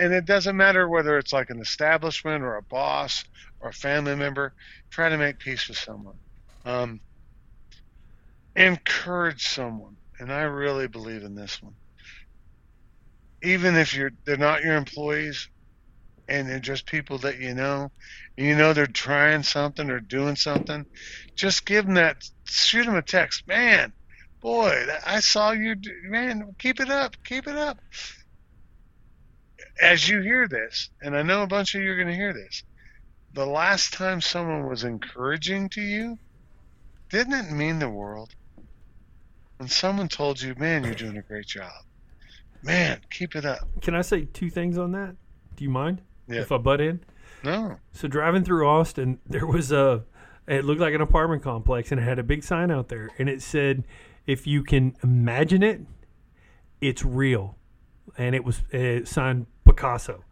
And 0.00 0.12
it 0.12 0.26
doesn't 0.26 0.56
matter 0.56 0.88
whether 0.88 1.16
it's 1.16 1.32
like 1.32 1.50
an 1.50 1.60
establishment 1.60 2.42
or 2.42 2.56
a 2.56 2.62
boss 2.62 3.24
or 3.60 3.70
a 3.70 3.74
family 3.74 4.14
member. 4.14 4.52
Try 4.90 5.08
to 5.08 5.16
make 5.16 5.38
peace 5.38 5.68
with 5.68 5.78
someone. 5.78 6.16
Um, 6.64 7.00
encourage 8.54 9.46
someone, 9.46 9.96
and 10.18 10.32
I 10.32 10.42
really 10.42 10.88
believe 10.88 11.22
in 11.22 11.34
this 11.34 11.62
one. 11.62 11.74
Even 13.42 13.76
if 13.76 13.94
you're 13.94 14.10
they're 14.24 14.36
not 14.36 14.62
your 14.62 14.76
employees, 14.76 15.48
and 16.28 16.48
they're 16.48 16.58
just 16.58 16.86
people 16.86 17.18
that 17.18 17.38
you 17.38 17.54
know, 17.54 17.90
and 18.36 18.46
you 18.46 18.56
know 18.56 18.72
they're 18.72 18.86
trying 18.86 19.42
something 19.42 19.88
or 19.88 20.00
doing 20.00 20.36
something, 20.36 20.84
just 21.34 21.64
give 21.64 21.86
them 21.86 21.94
that. 21.94 22.28
Shoot 22.44 22.84
them 22.84 22.96
a 22.96 23.02
text, 23.02 23.46
man. 23.46 23.92
Boy, 24.40 24.86
I 25.06 25.20
saw 25.20 25.52
you. 25.52 25.76
Man, 26.04 26.54
keep 26.58 26.80
it 26.80 26.90
up. 26.90 27.16
Keep 27.24 27.46
it 27.46 27.56
up 27.56 27.78
as 29.80 30.08
you 30.08 30.20
hear 30.20 30.48
this, 30.48 30.90
and 31.02 31.16
I 31.16 31.22
know 31.22 31.42
a 31.42 31.46
bunch 31.46 31.74
of 31.74 31.82
you 31.82 31.90
are 31.92 31.96
going 31.96 32.08
to 32.08 32.14
hear 32.14 32.32
this, 32.32 32.62
the 33.34 33.46
last 33.46 33.92
time 33.92 34.20
someone 34.20 34.66
was 34.66 34.84
encouraging 34.84 35.68
to 35.70 35.80
you, 35.82 36.18
didn't 37.10 37.34
it 37.34 37.52
mean 37.52 37.78
the 37.78 37.88
world? 37.90 38.34
When 39.58 39.68
someone 39.68 40.08
told 40.08 40.40
you, 40.40 40.54
man, 40.56 40.84
you're 40.84 40.94
doing 40.94 41.16
a 41.16 41.22
great 41.22 41.46
job. 41.46 41.72
Man, 42.62 43.00
keep 43.10 43.36
it 43.36 43.44
up. 43.44 43.60
Can 43.80 43.94
I 43.94 44.02
say 44.02 44.24
two 44.24 44.50
things 44.50 44.76
on 44.76 44.92
that? 44.92 45.14
Do 45.56 45.64
you 45.64 45.70
mind 45.70 46.02
Yeah. 46.28 46.40
if 46.40 46.52
I 46.52 46.58
butt 46.58 46.80
in? 46.80 47.00
No. 47.44 47.78
So 47.92 48.08
driving 48.08 48.44
through 48.44 48.66
Austin, 48.66 49.18
there 49.26 49.46
was 49.46 49.70
a. 49.72 50.04
It 50.48 50.64
looked 50.64 50.80
like 50.80 50.94
an 50.94 51.00
apartment 51.00 51.42
complex, 51.42 51.90
and 51.90 52.00
it 52.00 52.04
had 52.04 52.18
a 52.18 52.22
big 52.22 52.42
sign 52.44 52.70
out 52.70 52.88
there, 52.88 53.10
and 53.18 53.28
it 53.28 53.42
said, 53.42 53.84
"If 54.26 54.46
you 54.46 54.62
can 54.62 54.96
imagine 55.02 55.62
it, 55.62 55.80
it's 56.80 57.04
real," 57.04 57.56
and 58.16 58.34
it 58.34 58.44
was 58.44 58.62
uh, 58.72 59.04
signed 59.04 59.46
Picasso. 59.76 60.24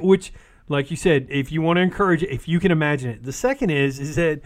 Which, 0.00 0.32
like 0.68 0.90
you 0.90 0.96
said, 0.96 1.26
if 1.28 1.50
you 1.50 1.60
want 1.62 1.78
to 1.78 1.80
encourage 1.80 2.22
it, 2.22 2.30
if 2.30 2.46
you 2.46 2.60
can 2.60 2.70
imagine 2.70 3.10
it. 3.10 3.24
The 3.24 3.32
second 3.32 3.70
is 3.70 3.98
is 3.98 4.16
that 4.16 4.40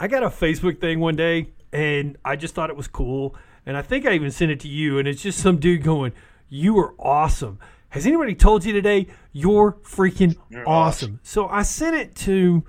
I 0.00 0.08
got 0.08 0.22
a 0.22 0.28
Facebook 0.28 0.80
thing 0.80 1.00
one 1.00 1.16
day, 1.16 1.50
and 1.72 2.16
I 2.24 2.36
just 2.36 2.54
thought 2.54 2.70
it 2.70 2.76
was 2.76 2.88
cool, 2.88 3.36
and 3.66 3.76
I 3.76 3.82
think 3.82 4.06
I 4.06 4.12
even 4.12 4.30
sent 4.30 4.50
it 4.50 4.60
to 4.60 4.68
you, 4.68 4.98
and 4.98 5.06
it's 5.06 5.20
just 5.22 5.40
some 5.40 5.58
dude 5.58 5.82
going, 5.82 6.12
"You 6.48 6.78
are 6.78 6.94
awesome." 6.98 7.58
Has 7.90 8.06
anybody 8.06 8.34
told 8.34 8.64
you 8.64 8.72
today 8.72 9.08
you're 9.32 9.72
freaking 9.82 10.36
You're 10.50 10.68
awesome? 10.68 11.20
So 11.22 11.48
I 11.48 11.62
sent 11.62 11.96
it 11.96 12.14
to 12.16 12.64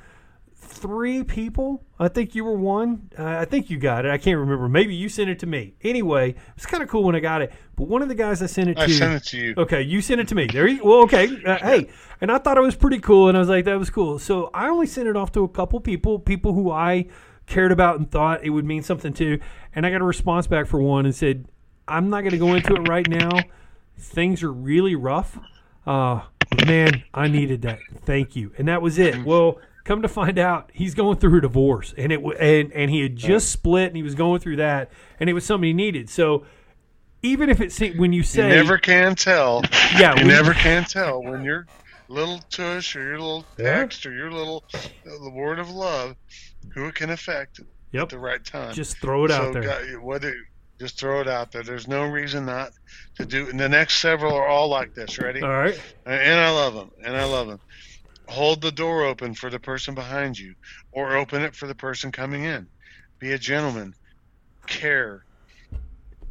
three 0.56 1.24
people. 1.24 1.84
I 2.02 2.08
think 2.08 2.34
you 2.34 2.46
were 2.46 2.56
one. 2.56 3.10
Uh, 3.18 3.26
I 3.26 3.46
think 3.46 3.70
you 3.70 3.78
got 3.78 4.06
it. 4.06 4.12
I 4.12 4.18
can't 4.18 4.38
remember. 4.38 4.70
Maybe 4.70 4.96
you 4.96 5.10
sent 5.10 5.30
it 5.30 5.40
to 5.40 5.46
me. 5.46 5.74
Anyway, 5.82 6.36
it's 6.56 6.66
kind 6.66 6.82
of 6.82 6.88
cool 6.88 7.04
when 7.04 7.16
I 7.16 7.20
got 7.20 7.42
it. 7.42 7.52
But 7.76 7.88
one 7.88 8.02
of 8.02 8.08
the 8.08 8.16
guys 8.16 8.42
I 8.42 8.46
sent 8.46 8.70
it 8.70 8.80
I 8.80 8.86
to. 8.86 8.94
sent 8.94 9.14
it 9.16 9.24
to 9.30 9.38
you. 9.38 9.54
Okay, 9.58 9.82
you 9.82 10.02
sent 10.02 10.22
it 10.22 10.28
to 10.30 10.36
me. 10.36 10.48
There 10.48 10.68
you 10.68 10.84
well, 10.84 11.00
okay. 11.04 11.28
Uh, 11.44 11.58
hey, 11.58 11.90
and 12.22 12.32
I 12.32 12.38
thought 12.38 12.58
it 12.58 12.62
was 12.62 12.76
pretty 12.76 13.00
cool, 13.00 13.28
and 13.28 13.38
I 13.38 13.42
was 13.42 13.50
like, 13.50 13.66
that 13.66 13.78
was 13.78 13.90
cool. 13.90 14.18
So 14.18 14.50
I 14.54 14.70
only 14.70 14.88
sent 14.88 15.10
it 15.10 15.18
off 15.18 15.32
to 15.34 15.44
a 15.44 15.50
couple 15.50 15.80
people, 15.82 16.20
people 16.20 16.54
who 16.54 16.72
I 16.72 17.08
cared 17.48 17.72
about 17.72 17.98
and 18.00 18.10
thought 18.10 18.44
it 18.44 18.52
would 18.52 18.66
mean 18.66 18.82
something 18.84 19.12
to. 19.14 19.40
And 19.76 19.86
I 19.86 19.92
got 19.92 20.02
a 20.02 20.06
response 20.06 20.48
back 20.48 20.68
for 20.68 20.82
one 20.82 21.06
and 21.06 21.14
said, 21.14 21.46
I'm 21.88 22.10
not 22.10 22.22
going 22.22 22.32
to 22.32 22.38
go 22.38 22.54
into 22.54 22.76
it 22.76 22.88
right 22.88 23.08
now. 23.10 23.32
Things 23.98 24.44
are 24.44 24.54
really 24.54 24.96
rough. 24.96 25.38
Uh, 25.86 26.22
man, 26.66 27.04
I 27.14 27.28
needed 27.28 27.64
that. 27.64 27.80
Thank 28.06 28.36
you. 28.36 28.54
And 28.58 28.68
that 28.68 28.82
was 28.82 29.00
it. 29.00 29.26
Well, 29.26 29.60
come 29.90 30.02
to 30.04 30.08
find 30.08 30.38
out, 30.40 30.70
he's 30.74 30.94
going 30.96 31.18
through 31.18 31.40
a 31.40 31.42
divorce, 31.42 31.94
and 31.98 32.12
it 32.12 32.18
w- 32.18 32.38
and 32.38 32.72
and 32.74 32.90
he 32.92 33.02
had 33.02 33.16
just 33.16 33.50
split, 33.52 33.88
and 33.88 33.96
he 33.98 34.04
was 34.04 34.16
going 34.16 34.40
through 34.40 34.58
that, 34.58 34.92
and 35.20 35.30
it 35.30 35.34
was 35.34 35.44
something 35.46 35.68
he 35.68 35.74
needed. 35.74 36.10
So. 36.10 36.46
Even 37.22 37.50
if 37.50 37.60
it's 37.60 37.78
when 37.98 38.14
you 38.14 38.20
You 38.20 38.24
say 38.24 38.48
never 38.48 38.78
can 38.78 39.14
tell. 39.14 39.62
yeah, 40.00 40.16
You 40.16 40.22
we- 40.24 40.30
never 40.30 40.54
can 40.54 40.86
tell 40.86 41.22
when 41.22 41.44
your 41.44 41.68
little 42.08 42.40
tush 42.50 42.96
or 42.96 43.04
your 43.04 43.20
little 43.20 43.46
Yeah. 43.58 43.76
text 43.80 44.06
or 44.06 44.14
your 44.14 44.32
little 44.32 44.64
uh, 44.74 44.80
the 45.22 45.30
word 45.30 45.60
of 45.60 45.70
love, 45.70 46.16
who 46.74 46.86
it 46.86 46.96
can 46.96 47.10
affect 47.10 47.60
Yep. 47.92 48.04
at 48.04 48.10
the 48.10 48.20
right 48.20 48.42
time. 48.46 48.74
Just 48.74 49.00
throw 49.00 49.26
it 49.26 49.32
so 49.32 49.36
out 49.36 49.52
there. 49.54 49.64
got- 49.64 50.02
whether 50.02 50.34
just 50.80 50.98
throw 50.98 51.20
it 51.20 51.28
out 51.28 51.52
there. 51.52 51.62
There's 51.62 51.90
no 51.90 52.06
reason 52.06 52.46
not 52.46 52.72
to 53.18 53.26
do. 53.26 53.50
And 53.50 53.60
the 53.60 53.68
next 53.68 53.96
several 54.00 54.34
are 54.34 54.48
all 54.48 54.70
like 54.70 54.94
this. 54.94 55.20
Ready? 55.20 55.42
All 55.42 55.50
right. 55.50 55.78
and 56.06 56.40
I 56.40 56.52
love 56.52 56.74
them, 56.74 56.90
and 57.04 57.18
I 57.18 57.26
love 57.26 57.48
them. 57.48 57.60
Hold 58.30 58.62
the 58.62 58.72
door 58.72 59.04
open 59.04 59.34
for 59.34 59.50
the 59.50 59.60
person 59.60 59.96
behind 59.96 60.38
you 60.38 60.54
or 60.92 61.18
open 61.18 61.42
it 61.42 61.56
for 61.56 61.68
the 61.68 61.76
person 61.76 62.12
coming 62.12 62.44
in. 62.44 62.70
Be 63.20 63.32
a 63.32 63.40
gentleman. 63.40 63.94
Care. 64.68 65.26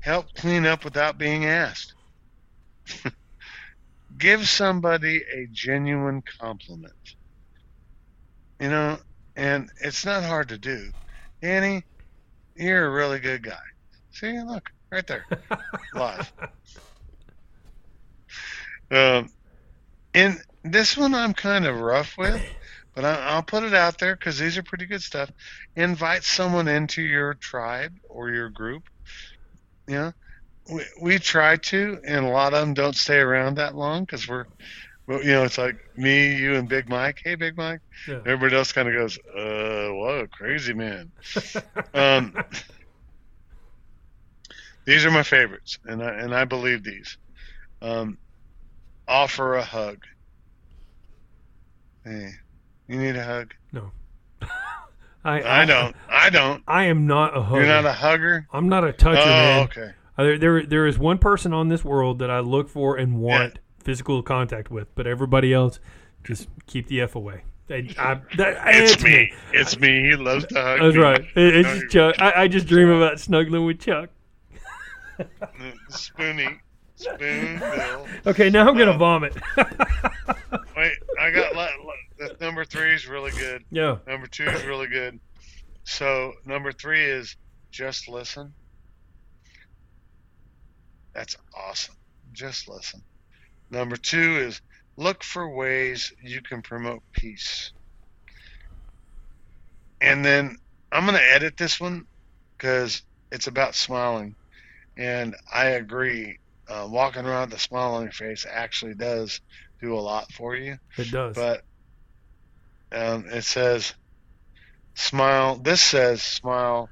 Help 0.01 0.27
clean 0.35 0.65
up 0.65 0.85
without 0.85 1.19
being 1.19 1.45
asked. 1.45 1.95
Give 4.17 4.49
somebody 4.49 5.19
a 5.19 5.47
genuine 5.53 6.23
compliment. 6.41 6.93
You 8.61 8.71
know, 8.71 8.99
and 9.37 9.69
it's 9.81 10.05
not 10.05 10.25
hard 10.25 10.49
to 10.49 10.59
do. 10.59 10.91
Danny, 11.43 11.83
you're 12.57 12.87
a 12.87 12.91
really 12.91 13.19
good 13.19 13.43
guy. 13.43 13.59
See, 14.13 14.41
look, 14.41 14.65
right 14.91 15.07
there. 15.07 15.27
Live. 15.95 16.33
Um, 18.91 19.29
and 20.15 20.41
this 20.73 20.97
one 20.97 21.15
I'm 21.15 21.35
kind 21.35 21.67
of 21.67 21.79
rough 21.81 22.17
with, 22.19 22.43
but 22.95 23.05
I, 23.05 23.15
I'll 23.29 23.43
put 23.43 23.65
it 23.65 23.75
out 23.75 23.99
there 23.99 24.17
because 24.17 24.39
these 24.39 24.59
are 24.59 24.63
pretty 24.63 24.87
good 24.87 25.03
stuff. 25.03 25.31
Invite 25.77 26.25
someone 26.25 26.69
into 26.69 27.03
your 27.03 27.35
tribe 27.35 27.93
or 28.09 28.31
your 28.31 28.49
group. 28.49 28.85
You 29.87 29.95
know, 29.95 30.13
we, 30.73 30.83
we 31.01 31.19
try 31.19 31.57
to, 31.57 31.99
and 32.05 32.25
a 32.25 32.29
lot 32.29 32.55
of 32.55 32.61
them 32.61 32.75
don't 32.75 32.97
stay 32.97 33.19
around 33.19 33.57
that 33.57 33.75
long 33.75 34.05
because 34.05 34.29
we're, 34.29 34.47
well, 35.07 35.23
you 35.23 35.33
know, 35.33 35.45
it's 35.45 35.59
like 35.59 35.77
me, 35.97 36.37
you, 36.37 36.55
and 36.55 36.69
Big 36.69 36.89
Mike. 36.89 37.21
Hey, 37.25 37.35
Big 37.35 37.57
Mike. 37.57 37.81
Yeah. 38.07 38.21
Everybody 38.27 38.57
else 38.57 38.73
kind 38.73 38.89
of 38.89 38.95
goes, 38.95 39.19
uh, 39.19 39.89
whoa, 39.93 40.27
crazy 40.31 40.75
man. 40.75 41.11
um, 41.95 42.35
these 44.85 45.07
are 45.07 45.11
my 45.11 45.23
favorites, 45.23 45.79
and 45.85 46.03
I, 46.03 46.11
and 46.15 46.35
I 46.35 46.45
believe 46.45 46.83
these. 46.85 47.17
Um, 47.81 48.19
offer 49.07 49.55
a 49.55 49.65
hug. 49.65 49.99
Hey, 52.09 52.31
you 52.87 52.97
need 52.99 53.17
a 53.17 53.25
hug? 53.25 53.53
No. 53.73 53.91
I, 55.25 55.63
I 55.63 55.65
don't. 55.67 55.95
I 56.09 56.31
don't. 56.31 56.63
I 56.67 56.85
am 56.85 57.07
not 57.07 57.37
a 57.37 57.43
hugger. 57.43 57.59
You're 57.65 57.69
not 57.69 57.85
a 57.85 57.93
hugger? 57.93 58.47
I'm 58.53 58.69
not 58.69 58.85
a 58.85 58.93
toucher, 58.93 59.21
Oh, 59.21 59.27
man. 59.27 59.65
okay. 59.65 59.91
Uh, 60.17 60.23
There, 60.25 60.39
there, 60.39 60.63
there 60.67 60.87
is 60.87 60.99
one 60.99 61.19
person 61.19 61.53
on 61.53 61.69
this 61.69 61.85
world 61.85 62.19
that 62.21 62.31
I 62.31 62.41
look 62.41 62.69
for 62.71 62.97
and 62.97 63.19
want 63.21 63.59
physical 63.85 64.23
contact 64.23 64.71
with, 64.71 64.95
but 64.95 65.07
everybody 65.07 65.53
else, 65.53 65.81
just 66.25 66.49
keep 66.67 66.87
the 66.89 67.01
f 67.03 67.15
away. 67.15 67.43
I, 67.69 67.75
I, 67.99 68.21
that, 68.39 68.63
It's 68.69 69.03
me. 69.03 69.33
It's 69.53 69.79
me. 69.79 70.09
He 70.09 70.17
loves 70.17 70.47
to 70.47 70.55
hug 70.63 70.81
That's 70.81 70.97
me. 70.97 71.03
right. 71.03 71.21
It- 71.37 71.57
it's 71.57 71.69
just 71.81 71.91
Chuck. 71.93 72.15
I, 72.23 72.43
I 72.45 72.49
just 72.49 72.67
dream 72.67 72.89
about 72.89 73.21
snuggling 73.21 73.67
with 73.67 73.81
Chuck. 73.81 74.09
Spoonie. 75.91 76.59
Spoon 76.97 77.59
Bill. 77.59 78.07
Okay, 78.27 78.51
now 78.51 78.69
I'm 78.69 78.77
gonna 78.77 78.93
Um, 78.93 78.99
vomit. 78.99 79.35
Wait, 79.57 80.93
I 81.21 81.31
got 81.31 81.55
la- 82.21 82.29
number 82.41 82.65
three 82.65 82.95
is 82.95 83.07
really 83.07 83.31
good. 83.33 83.65
yeah. 83.71 83.97
Number 84.07 84.27
two 84.27 84.45
is 84.45 84.65
really 84.65 84.87
good. 84.89 85.19
So 85.85 86.33
number 86.45 86.73
three 86.73 87.03
is 87.05 87.37
just 87.71 88.09
listen. 88.09 88.53
That's 91.15 91.37
awesome. 91.57 91.95
Just 92.33 92.69
listen. 92.69 93.03
Number 93.71 93.97
two 93.97 94.37
is 94.39 94.61
look 94.97 95.23
for 95.25 95.55
ways 95.55 96.13
you 96.23 96.41
can 96.43 96.63
promote 96.63 97.03
peace. 97.13 97.73
And 100.01 100.25
then 100.25 100.57
I'm 100.93 101.05
going 101.07 101.17
to 101.19 101.35
edit 101.35 101.57
this 101.57 101.81
one 101.81 102.07
because 102.57 103.03
it's 103.33 103.47
about 103.47 103.75
smiling. 103.75 104.35
And 104.97 105.35
I 105.53 105.67
agree. 105.67 106.39
Uh, 106.69 106.87
walking 106.91 107.25
around 107.25 107.49
with 107.51 107.59
a 107.59 107.63
smile 107.63 107.95
on 107.95 108.03
your 108.03 108.13
face 108.13 108.45
actually 108.51 108.93
does 108.95 109.41
do 109.81 109.95
a 109.95 109.99
lot 110.01 110.31
for 110.33 110.55
you 110.55 110.77
It 110.99 111.11
does. 111.11 111.35
but 111.35 111.63
um, 112.93 113.27
it 113.31 113.43
says 113.45 113.95
smile. 114.95 115.57
This 115.57 115.81
says 115.81 116.23
smile 116.23 116.89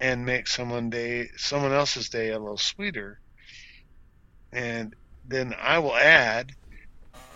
and 0.00 0.24
make 0.24 0.46
someone 0.46 0.90
day 0.90 1.28
someone 1.36 1.72
else's 1.72 2.08
day 2.08 2.30
a 2.30 2.38
little 2.38 2.56
sweeter. 2.56 3.20
And 4.52 4.94
then 5.26 5.54
I 5.60 5.78
will 5.78 5.96
add, 5.96 6.52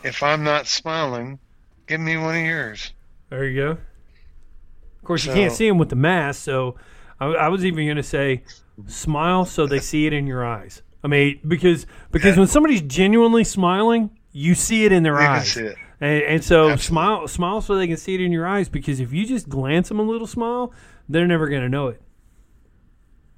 if 0.02 0.22
I'm 0.22 0.44
not 0.44 0.66
smiling, 0.66 1.38
give 1.86 2.00
me 2.00 2.16
one 2.16 2.36
of 2.36 2.44
yours. 2.44 2.92
There 3.28 3.44
you 3.44 3.60
go. 3.60 3.70
Of 3.70 5.04
course, 5.04 5.24
you 5.26 5.32
can't 5.32 5.52
see 5.52 5.68
them 5.68 5.78
with 5.78 5.88
the 5.88 5.96
mask, 5.96 6.42
so 6.42 6.76
I, 7.18 7.26
I 7.26 7.48
was 7.48 7.64
even 7.64 7.86
going 7.86 7.96
to 7.96 8.02
say, 8.02 8.44
smile 8.86 9.44
so 9.44 9.66
they 9.66 9.80
see 9.80 10.06
it 10.06 10.12
in 10.12 10.26
your 10.26 10.44
eyes. 10.44 10.82
I 11.04 11.08
mean, 11.08 11.40
because 11.46 11.86
because 12.12 12.38
when 12.38 12.46
somebody's 12.46 12.82
genuinely 12.82 13.44
smiling, 13.44 14.10
you 14.30 14.54
see 14.54 14.84
it 14.84 14.92
in 14.92 15.02
their 15.02 15.14
You 15.14 15.18
can 15.18 15.28
eyes, 15.28 15.52
see 15.52 15.64
it. 15.64 15.76
And, 16.02 16.22
and 16.24 16.44
so 16.44 16.70
Absolutely. 16.70 16.82
smile 16.82 17.28
smile 17.28 17.60
so 17.60 17.76
they 17.76 17.86
can 17.86 17.96
see 17.96 18.14
it 18.14 18.20
in 18.20 18.32
your 18.32 18.46
eyes. 18.46 18.68
Because 18.68 18.98
if 18.98 19.12
you 19.12 19.24
just 19.24 19.48
glance 19.48 19.88
them 19.88 20.00
a 20.00 20.02
little 20.02 20.26
smile, 20.26 20.72
they're 21.08 21.26
never 21.28 21.48
going 21.48 21.62
to 21.62 21.68
know 21.68 21.86
it. 21.88 22.02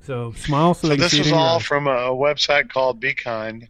So 0.00 0.32
smile 0.32 0.74
so, 0.74 0.82
So 0.82 0.88
they 0.88 0.96
can 0.96 1.02
this 1.02 1.12
see 1.12 1.18
it 1.18 1.20
was 1.20 1.28
in 1.28 1.34
all 1.34 1.56
eyes. 1.56 1.62
from 1.64 1.86
a, 1.86 1.90
a 1.90 2.10
website 2.16 2.70
called 2.70 3.00
Be 3.00 3.14
Kind 3.14 3.68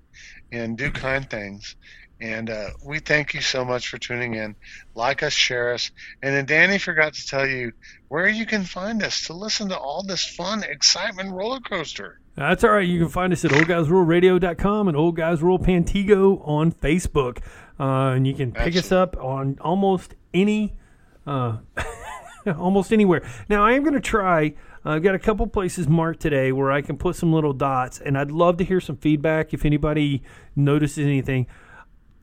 and 0.52 0.78
Do 0.78 0.90
Kind 0.90 1.28
Things. 1.28 1.76
And 2.20 2.48
uh, 2.48 2.70
we 2.86 3.00
thank 3.00 3.34
you 3.34 3.40
so 3.40 3.64
much 3.64 3.88
for 3.88 3.98
tuning 3.98 4.34
in. 4.34 4.54
Like 4.94 5.22
us, 5.24 5.32
share 5.32 5.74
us. 5.74 5.90
And 6.22 6.34
then 6.34 6.46
Danny 6.46 6.78
forgot 6.78 7.14
to 7.14 7.26
tell 7.26 7.46
you 7.46 7.72
where 8.08 8.28
you 8.28 8.46
can 8.46 8.62
find 8.62 9.02
us 9.02 9.26
to 9.26 9.32
listen 9.32 9.68
to 9.70 9.76
all 9.76 10.04
this 10.04 10.24
fun, 10.24 10.62
excitement 10.62 11.32
roller 11.32 11.58
coaster. 11.60 12.20
That's 12.36 12.64
all 12.64 12.70
right. 12.70 12.86
You 12.86 12.98
can 13.00 13.08
find 13.08 13.32
us 13.32 13.44
at 13.44 13.50
oldguysruleradio.com 13.50 14.88
and 14.88 14.96
Old 14.96 15.16
Guys 15.16 15.42
Rule 15.42 15.58
Pantigo 15.58 16.40
on 16.46 16.72
Facebook. 16.72 17.38
Uh, 17.78 18.12
and 18.14 18.26
you 18.26 18.34
can 18.34 18.52
pick 18.52 18.76
us 18.76 18.92
up 18.92 19.16
on 19.16 19.58
almost 19.60 20.14
any, 20.32 20.74
uh, 21.26 21.58
almost 22.58 22.92
anywhere. 22.92 23.28
Now, 23.48 23.64
I 23.64 23.72
am 23.72 23.82
going 23.82 23.94
to 23.94 24.00
try. 24.00 24.54
uh, 24.86 24.90
I've 24.90 25.02
got 25.02 25.14
a 25.14 25.18
couple 25.18 25.46
places 25.46 25.88
marked 25.88 26.20
today 26.20 26.52
where 26.52 26.70
I 26.70 26.82
can 26.82 26.96
put 26.96 27.16
some 27.16 27.32
little 27.32 27.52
dots, 27.52 27.98
and 28.00 28.16
I'd 28.16 28.30
love 28.30 28.58
to 28.58 28.64
hear 28.64 28.80
some 28.80 28.96
feedback 28.96 29.52
if 29.52 29.64
anybody 29.64 30.22
notices 30.54 31.04
anything. 31.04 31.46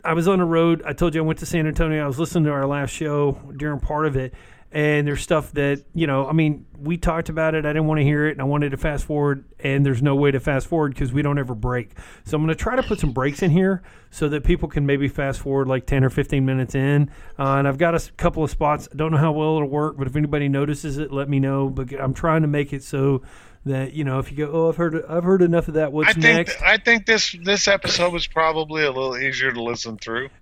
I 0.04 0.14
was 0.14 0.28
on 0.28 0.40
the 0.40 0.46
road. 0.46 0.82
I 0.86 0.94
told 0.94 1.14
you 1.14 1.22
I 1.22 1.26
went 1.26 1.40
to 1.40 1.46
San 1.46 1.68
Antonio. 1.68 2.04
I 2.04 2.08
was 2.08 2.18
listening 2.18 2.46
to 2.46 2.52
our 2.52 2.66
last 2.66 2.92
show 2.92 3.34
during 3.56 3.80
part 3.80 4.08
of 4.08 4.16
it, 4.16 4.34
and 4.72 5.06
there's 5.06 5.22
stuff 5.22 5.52
that 5.54 5.84
you 5.94 6.08
know. 6.08 6.28
I 6.28 6.32
mean, 6.32 6.66
we 6.80 6.98
talked 6.98 7.28
about 7.28 7.56
it. 7.56 7.66
I 7.66 7.70
didn't 7.70 7.88
want 7.88 8.00
to 8.00 8.04
hear 8.04 8.28
it, 8.28 8.32
and 8.32 8.42
I 8.42 8.46
wanted 8.46 8.70
to 8.72 8.78
fast 8.78 9.06
forward. 9.06 9.44
And 9.60 9.86
there's 9.86 10.02
no 10.02 10.16
way 10.16 10.32
to 10.32 10.40
fast 10.40 10.68
forward 10.68 10.94
because 10.94 11.12
we 11.12 11.22
don't 11.22 11.38
ever 11.38 11.54
break. 11.54 11.92
So 12.24 12.38
I'm 12.38 12.44
going 12.44 12.56
to 12.56 12.62
try 12.62 12.76
to 12.76 12.84
put 12.84 13.00
some 13.00 13.12
breaks 13.12 13.42
in 13.42 13.52
here 13.52 13.84
so 14.10 14.30
that 14.30 14.44
people 14.44 14.70
can 14.70 14.86
maybe 14.86 15.08
fast 15.08 15.42
forward 15.42 15.68
like 15.68 15.86
10 15.86 16.04
or 16.04 16.10
15 16.10 16.46
minutes 16.46 16.74
in. 16.74 17.12
Uh, 17.38 17.56
and 17.56 17.68
I've 17.68 17.78
got 17.78 17.96
a 17.96 18.12
couple 18.14 18.44
of 18.44 18.50
spots. 18.50 18.88
I 18.92 18.96
don't 18.96 19.12
know 19.12 19.18
how 19.18 19.34
well 19.34 19.58
it'll 19.58 19.70
work, 19.70 19.98
but 19.98 20.08
if 20.08 20.16
anybody 20.16 20.48
notices 20.48 20.98
it, 20.98 21.12
let 21.12 21.28
me 21.28 21.40
know. 21.40 21.70
But 21.70 21.94
I'm 22.00 22.14
trying 22.14 22.44
to 22.44 22.48
make 22.48 22.72
it 22.72 22.84
so 22.84 23.22
that 23.66 23.94
you 23.94 24.04
know 24.04 24.20
if 24.20 24.32
you 24.32 24.38
go, 24.38 24.52
oh, 24.52 24.70
I've 24.70 24.78
heard, 24.78 25.06
I've 25.06 25.24
heard 25.24 25.42
enough 25.42 25.68
of 25.68 25.76
that. 25.76 25.92
What's 25.92 26.10
I 26.10 26.14
think 26.14 26.24
next? 26.24 26.62
I 26.62 26.78
think 26.78 27.06
this 27.06 27.36
this 27.44 27.68
episode 27.68 28.14
was 28.14 28.26
probably 28.26 28.84
a 28.84 28.92
little 28.92 29.18
easier 29.18 29.52
to 29.52 29.62
listen 29.62 29.98
through. 29.98 30.30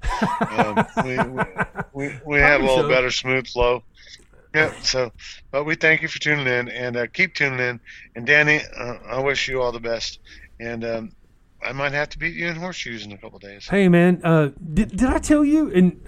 Um, 0.49 0.85
we 1.03 1.18
we, 1.18 1.43
we, 1.93 2.19
we 2.26 2.39
had 2.39 2.60
a 2.60 2.64
little 2.64 2.84
so. 2.84 2.89
better 2.89 3.11
smooth 3.11 3.47
flow. 3.47 3.84
Yeah. 4.54 4.74
So, 4.82 5.12
but 5.52 5.66
we 5.66 5.76
thank 5.76 6.02
you 6.02 6.08
for 6.08 6.20
tuning 6.20 6.48
in 6.48 6.70
and 6.70 6.98
uh, 6.98 7.08
keep 7.08 7.36
tuning 7.36 7.60
in. 7.60 7.80
And 8.16 8.26
Danny, 8.26 8.62
uh, 8.76 8.96
I 9.08 9.20
wish 9.22 9.48
you 9.48 9.62
all 9.62 9.72
the 9.72 9.80
best. 9.80 10.20
And 10.60 10.84
um, 10.84 11.12
I 11.62 11.72
might 11.72 11.92
have 11.92 12.10
to 12.10 12.20
beat 12.20 12.36
you 12.36 12.48
in 12.48 12.56
horseshoes 12.56 13.06
in 13.06 13.12
a 13.12 13.18
couple 13.18 13.40
days. 13.40 13.68
Hey 13.68 13.90
man, 13.90 14.22
uh, 14.24 14.50
did 14.74 14.96
did 14.96 15.10
I 15.10 15.20
tell 15.20 15.44
you? 15.44 15.72
And 15.72 16.02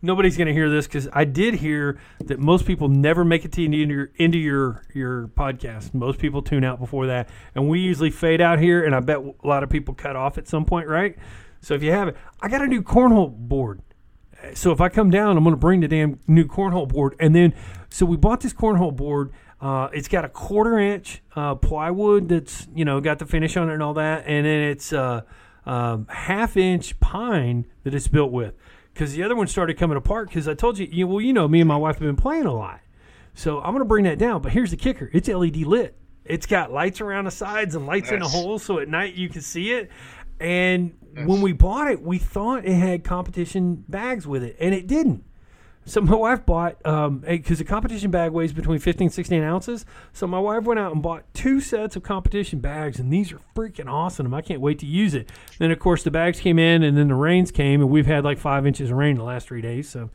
nobody's 0.00 0.36
gonna 0.36 0.52
hear 0.52 0.68
this 0.68 0.86
because 0.86 1.08
I 1.12 1.24
did 1.24 1.54
hear 1.54 1.98
that 2.20 2.38
most 2.38 2.66
people 2.66 2.88
never 2.88 3.24
make 3.24 3.44
it 3.44 3.52
to 3.52 3.64
into 3.64 3.78
your 3.78 4.10
into 4.16 4.38
your 4.38 4.84
your 4.94 5.28
podcast. 5.28 5.94
Most 5.94 6.18
people 6.18 6.42
tune 6.42 6.64
out 6.64 6.78
before 6.78 7.06
that, 7.06 7.28
and 7.54 7.68
we 7.68 7.80
usually 7.80 8.10
fade 8.10 8.40
out 8.40 8.58
here. 8.58 8.84
And 8.84 8.94
I 8.94 9.00
bet 9.00 9.18
a 9.18 9.46
lot 9.46 9.62
of 9.62 9.70
people 9.70 9.94
cut 9.94 10.16
off 10.16 10.38
at 10.38 10.46
some 10.46 10.64
point, 10.64 10.88
right? 10.88 11.16
So 11.60 11.74
if 11.74 11.82
you 11.82 11.92
have 11.92 12.08
it, 12.08 12.16
I 12.40 12.48
got 12.48 12.60
a 12.62 12.66
new 12.66 12.82
cornhole 12.82 13.30
board. 13.30 13.82
So 14.54 14.72
if 14.72 14.80
I 14.80 14.88
come 14.88 15.10
down, 15.10 15.36
I'm 15.36 15.44
going 15.44 15.54
to 15.54 15.60
bring 15.60 15.80
the 15.80 15.88
damn 15.88 16.18
new 16.26 16.44
cornhole 16.44 16.88
board, 16.88 17.14
and 17.20 17.34
then 17.34 17.54
so 17.88 18.06
we 18.06 18.16
bought 18.16 18.40
this 18.40 18.52
cornhole 18.52 18.94
board. 18.94 19.32
Uh, 19.60 19.88
it's 19.92 20.08
got 20.08 20.24
a 20.24 20.28
quarter 20.28 20.78
inch 20.78 21.22
uh, 21.36 21.54
plywood 21.54 22.28
that's 22.28 22.66
you 22.74 22.84
know 22.84 23.00
got 23.00 23.18
the 23.18 23.26
finish 23.26 23.56
on 23.56 23.70
it 23.70 23.74
and 23.74 23.82
all 23.82 23.94
that, 23.94 24.24
and 24.26 24.44
then 24.44 24.60
it's 24.62 24.92
uh, 24.92 25.22
um, 25.66 26.06
half 26.08 26.56
inch 26.56 26.98
pine 27.00 27.66
that 27.84 27.94
it's 27.94 28.08
built 28.08 28.32
with. 28.32 28.54
Because 28.92 29.14
the 29.14 29.22
other 29.22 29.36
one 29.36 29.46
started 29.46 29.78
coming 29.78 29.96
apart. 29.96 30.28
Because 30.28 30.46
I 30.48 30.54
told 30.54 30.78
you, 30.78 30.86
you, 30.90 31.06
well, 31.06 31.20
you 31.20 31.32
know, 31.32 31.48
me 31.48 31.60
and 31.60 31.68
my 31.68 31.76
wife 31.76 31.96
have 31.96 32.02
been 32.02 32.16
playing 32.16 32.44
a 32.46 32.52
lot, 32.54 32.80
so 33.34 33.58
I'm 33.60 33.70
going 33.72 33.78
to 33.78 33.84
bring 33.84 34.04
that 34.04 34.18
down. 34.18 34.42
But 34.42 34.52
here's 34.52 34.70
the 34.70 34.76
kicker: 34.76 35.08
it's 35.12 35.28
LED 35.28 35.58
lit. 35.58 35.96
It's 36.24 36.46
got 36.46 36.72
lights 36.72 37.00
around 37.00 37.24
the 37.24 37.30
sides 37.32 37.74
and 37.74 37.86
lights 37.86 38.10
in 38.10 38.20
the 38.20 38.26
Nice. 38.26 38.32
holes, 38.32 38.62
so 38.62 38.78
at 38.78 38.88
night 38.88 39.14
you 39.14 39.28
can 39.28 39.40
see 39.40 39.72
it. 39.72 39.90
And 40.42 40.94
when 41.26 41.40
we 41.40 41.52
bought 41.52 41.90
it, 41.90 42.02
we 42.02 42.18
thought 42.18 42.64
it 42.64 42.74
had 42.74 43.04
competition 43.04 43.84
bags 43.88 44.26
with 44.26 44.42
it, 44.42 44.56
and 44.58 44.74
it 44.74 44.86
didn't. 44.86 45.24
So 45.84 46.00
my 46.00 46.14
wife 46.14 46.46
bought 46.46 46.84
um 46.86 47.18
because 47.18 47.58
the 47.58 47.64
competition 47.64 48.10
bag 48.10 48.30
weighs 48.30 48.52
between 48.52 48.78
15 48.78 49.06
and 49.06 49.12
16 49.12 49.42
ounces. 49.42 49.84
So 50.12 50.26
my 50.26 50.38
wife 50.38 50.62
went 50.62 50.78
out 50.78 50.92
and 50.92 51.02
bought 51.02 51.24
two 51.34 51.60
sets 51.60 51.96
of 51.96 52.02
competition 52.02 52.60
bags, 52.60 52.98
and 52.98 53.12
these 53.12 53.32
are 53.32 53.40
freaking 53.56 53.88
awesome. 53.88 54.32
I 54.32 54.42
can't 54.42 54.60
wait 54.60 54.78
to 54.80 54.86
use 54.86 55.14
it. 55.14 55.28
Then 55.58 55.70
of 55.70 55.78
course 55.80 56.02
the 56.04 56.10
bags 56.10 56.40
came 56.40 56.58
in, 56.58 56.82
and 56.82 56.96
then 56.96 57.08
the 57.08 57.14
rains 57.14 57.50
came, 57.50 57.80
and 57.80 57.90
we've 57.90 58.06
had 58.06 58.24
like 58.24 58.38
five 58.38 58.66
inches 58.66 58.90
of 58.90 58.96
rain 58.96 59.16
the 59.16 59.24
last 59.24 59.48
three 59.48 59.60
days. 59.60 59.88
So 59.88 60.10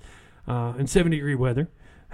uh, 0.48 0.74
and 0.78 0.90
70 0.90 1.18
degree 1.18 1.36
weather. 1.36 1.68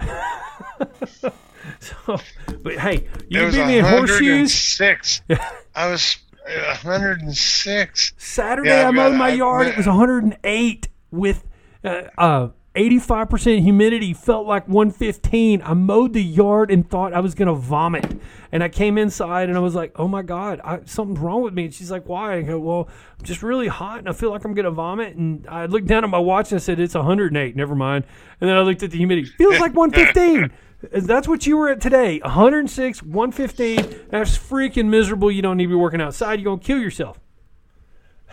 so, 1.78 2.18
but 2.62 2.78
hey, 2.78 3.06
you 3.28 3.50
beat 3.50 3.66
me 3.66 3.78
in 3.78 3.84
horseshoes. 3.84 4.80
106. 4.80 5.22
I 5.74 5.88
was 5.88 6.16
106. 6.46 8.12
Saturday 8.18 8.68
Yeah, 8.70 8.88
I 8.88 8.90
mowed 8.90 9.16
my 9.16 9.28
I- 9.30 9.34
yard. 9.34 9.66
It 9.68 9.76
was 9.76 9.86
108 9.86 10.88
with 11.10 11.44
uh, 11.84 12.02
uh, 12.18 12.48
85% 12.74 13.62
humidity. 13.62 14.12
Felt 14.12 14.46
like 14.46 14.66
115. 14.68 15.62
I 15.62 15.74
mowed 15.74 16.12
the 16.12 16.22
yard 16.22 16.70
and 16.70 16.88
thought 16.88 17.12
I 17.12 17.20
was 17.20 17.34
gonna 17.34 17.54
vomit. 17.54 18.20
And 18.50 18.62
I 18.62 18.68
came 18.68 18.98
inside 18.98 19.48
and 19.48 19.56
I 19.56 19.60
was 19.60 19.74
like, 19.74 19.92
"Oh 19.96 20.06
my 20.08 20.22
god, 20.22 20.60
I, 20.64 20.80
something's 20.84 21.18
wrong 21.20 21.42
with 21.42 21.54
me." 21.54 21.64
And 21.66 21.74
she's 21.74 21.90
like, 21.90 22.08
"Why?" 22.08 22.34
I 22.36 22.42
go, 22.42 22.58
"Well, 22.58 22.88
I'm 23.18 23.24
just 23.24 23.42
really 23.42 23.68
hot 23.68 23.98
and 24.00 24.08
I 24.08 24.12
feel 24.12 24.30
like 24.30 24.44
I'm 24.44 24.54
gonna 24.54 24.70
vomit." 24.70 25.16
And 25.16 25.46
I 25.48 25.66
looked 25.66 25.86
down 25.86 26.04
at 26.04 26.10
my 26.10 26.18
watch 26.18 26.50
and 26.52 26.60
I 26.60 26.62
said, 26.62 26.78
"It's 26.80 26.94
108." 26.94 27.54
Never 27.56 27.74
mind. 27.74 28.04
And 28.40 28.48
then 28.50 28.56
I 28.56 28.60
looked 28.62 28.82
at 28.82 28.90
the 28.90 28.98
humidity. 28.98 29.28
Feels 29.38 29.58
like 29.60 29.74
115. 29.76 30.50
That's 30.92 31.26
what 31.28 31.46
you 31.46 31.56
were 31.56 31.68
at 31.70 31.80
today. 31.80 32.20
106, 32.20 33.02
115. 33.02 34.06
That's 34.10 34.36
freaking 34.36 34.86
miserable. 34.88 35.30
You 35.30 35.42
don't 35.42 35.56
need 35.56 35.64
to 35.64 35.68
be 35.70 35.74
working 35.74 36.00
outside. 36.00 36.40
You're 36.40 36.52
gonna 36.56 36.62
kill 36.62 36.78
yourself. 36.80 37.18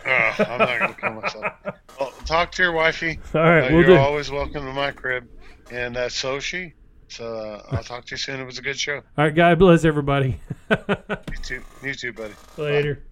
Uh, 0.04 0.34
I'm 0.38 0.58
not 0.58 0.78
going 0.80 0.94
to 0.94 1.00
kill 1.00 1.12
myself. 1.12 1.44
Well, 2.00 2.12
talk 2.26 2.50
to 2.52 2.62
your 2.64 2.72
wifey. 2.72 3.20
All 3.36 3.40
right, 3.40 3.60
Uh, 3.60 3.68
we'll 3.70 3.72
you're 3.84 3.84
do. 3.84 3.96
always 3.98 4.32
welcome 4.32 4.64
to 4.66 4.72
my 4.72 4.90
crib. 4.90 5.28
And 5.70 5.96
uh, 5.96 6.08
so 6.08 6.40
she. 6.40 6.72
So 7.06 7.36
uh, 7.36 7.62
I'll 7.70 7.84
talk 7.84 8.04
to 8.06 8.12
you 8.12 8.16
soon. 8.16 8.40
It 8.40 8.44
was 8.44 8.58
a 8.58 8.62
good 8.62 8.78
show. 8.80 8.96
All 8.96 9.02
right, 9.18 9.32
God 9.34 9.58
bless 9.60 9.84
everybody. 9.84 10.40
You 10.70 11.36
too, 11.42 11.62
you 11.84 11.94
too 11.94 12.12
buddy. 12.14 12.34
Later. 12.56 13.04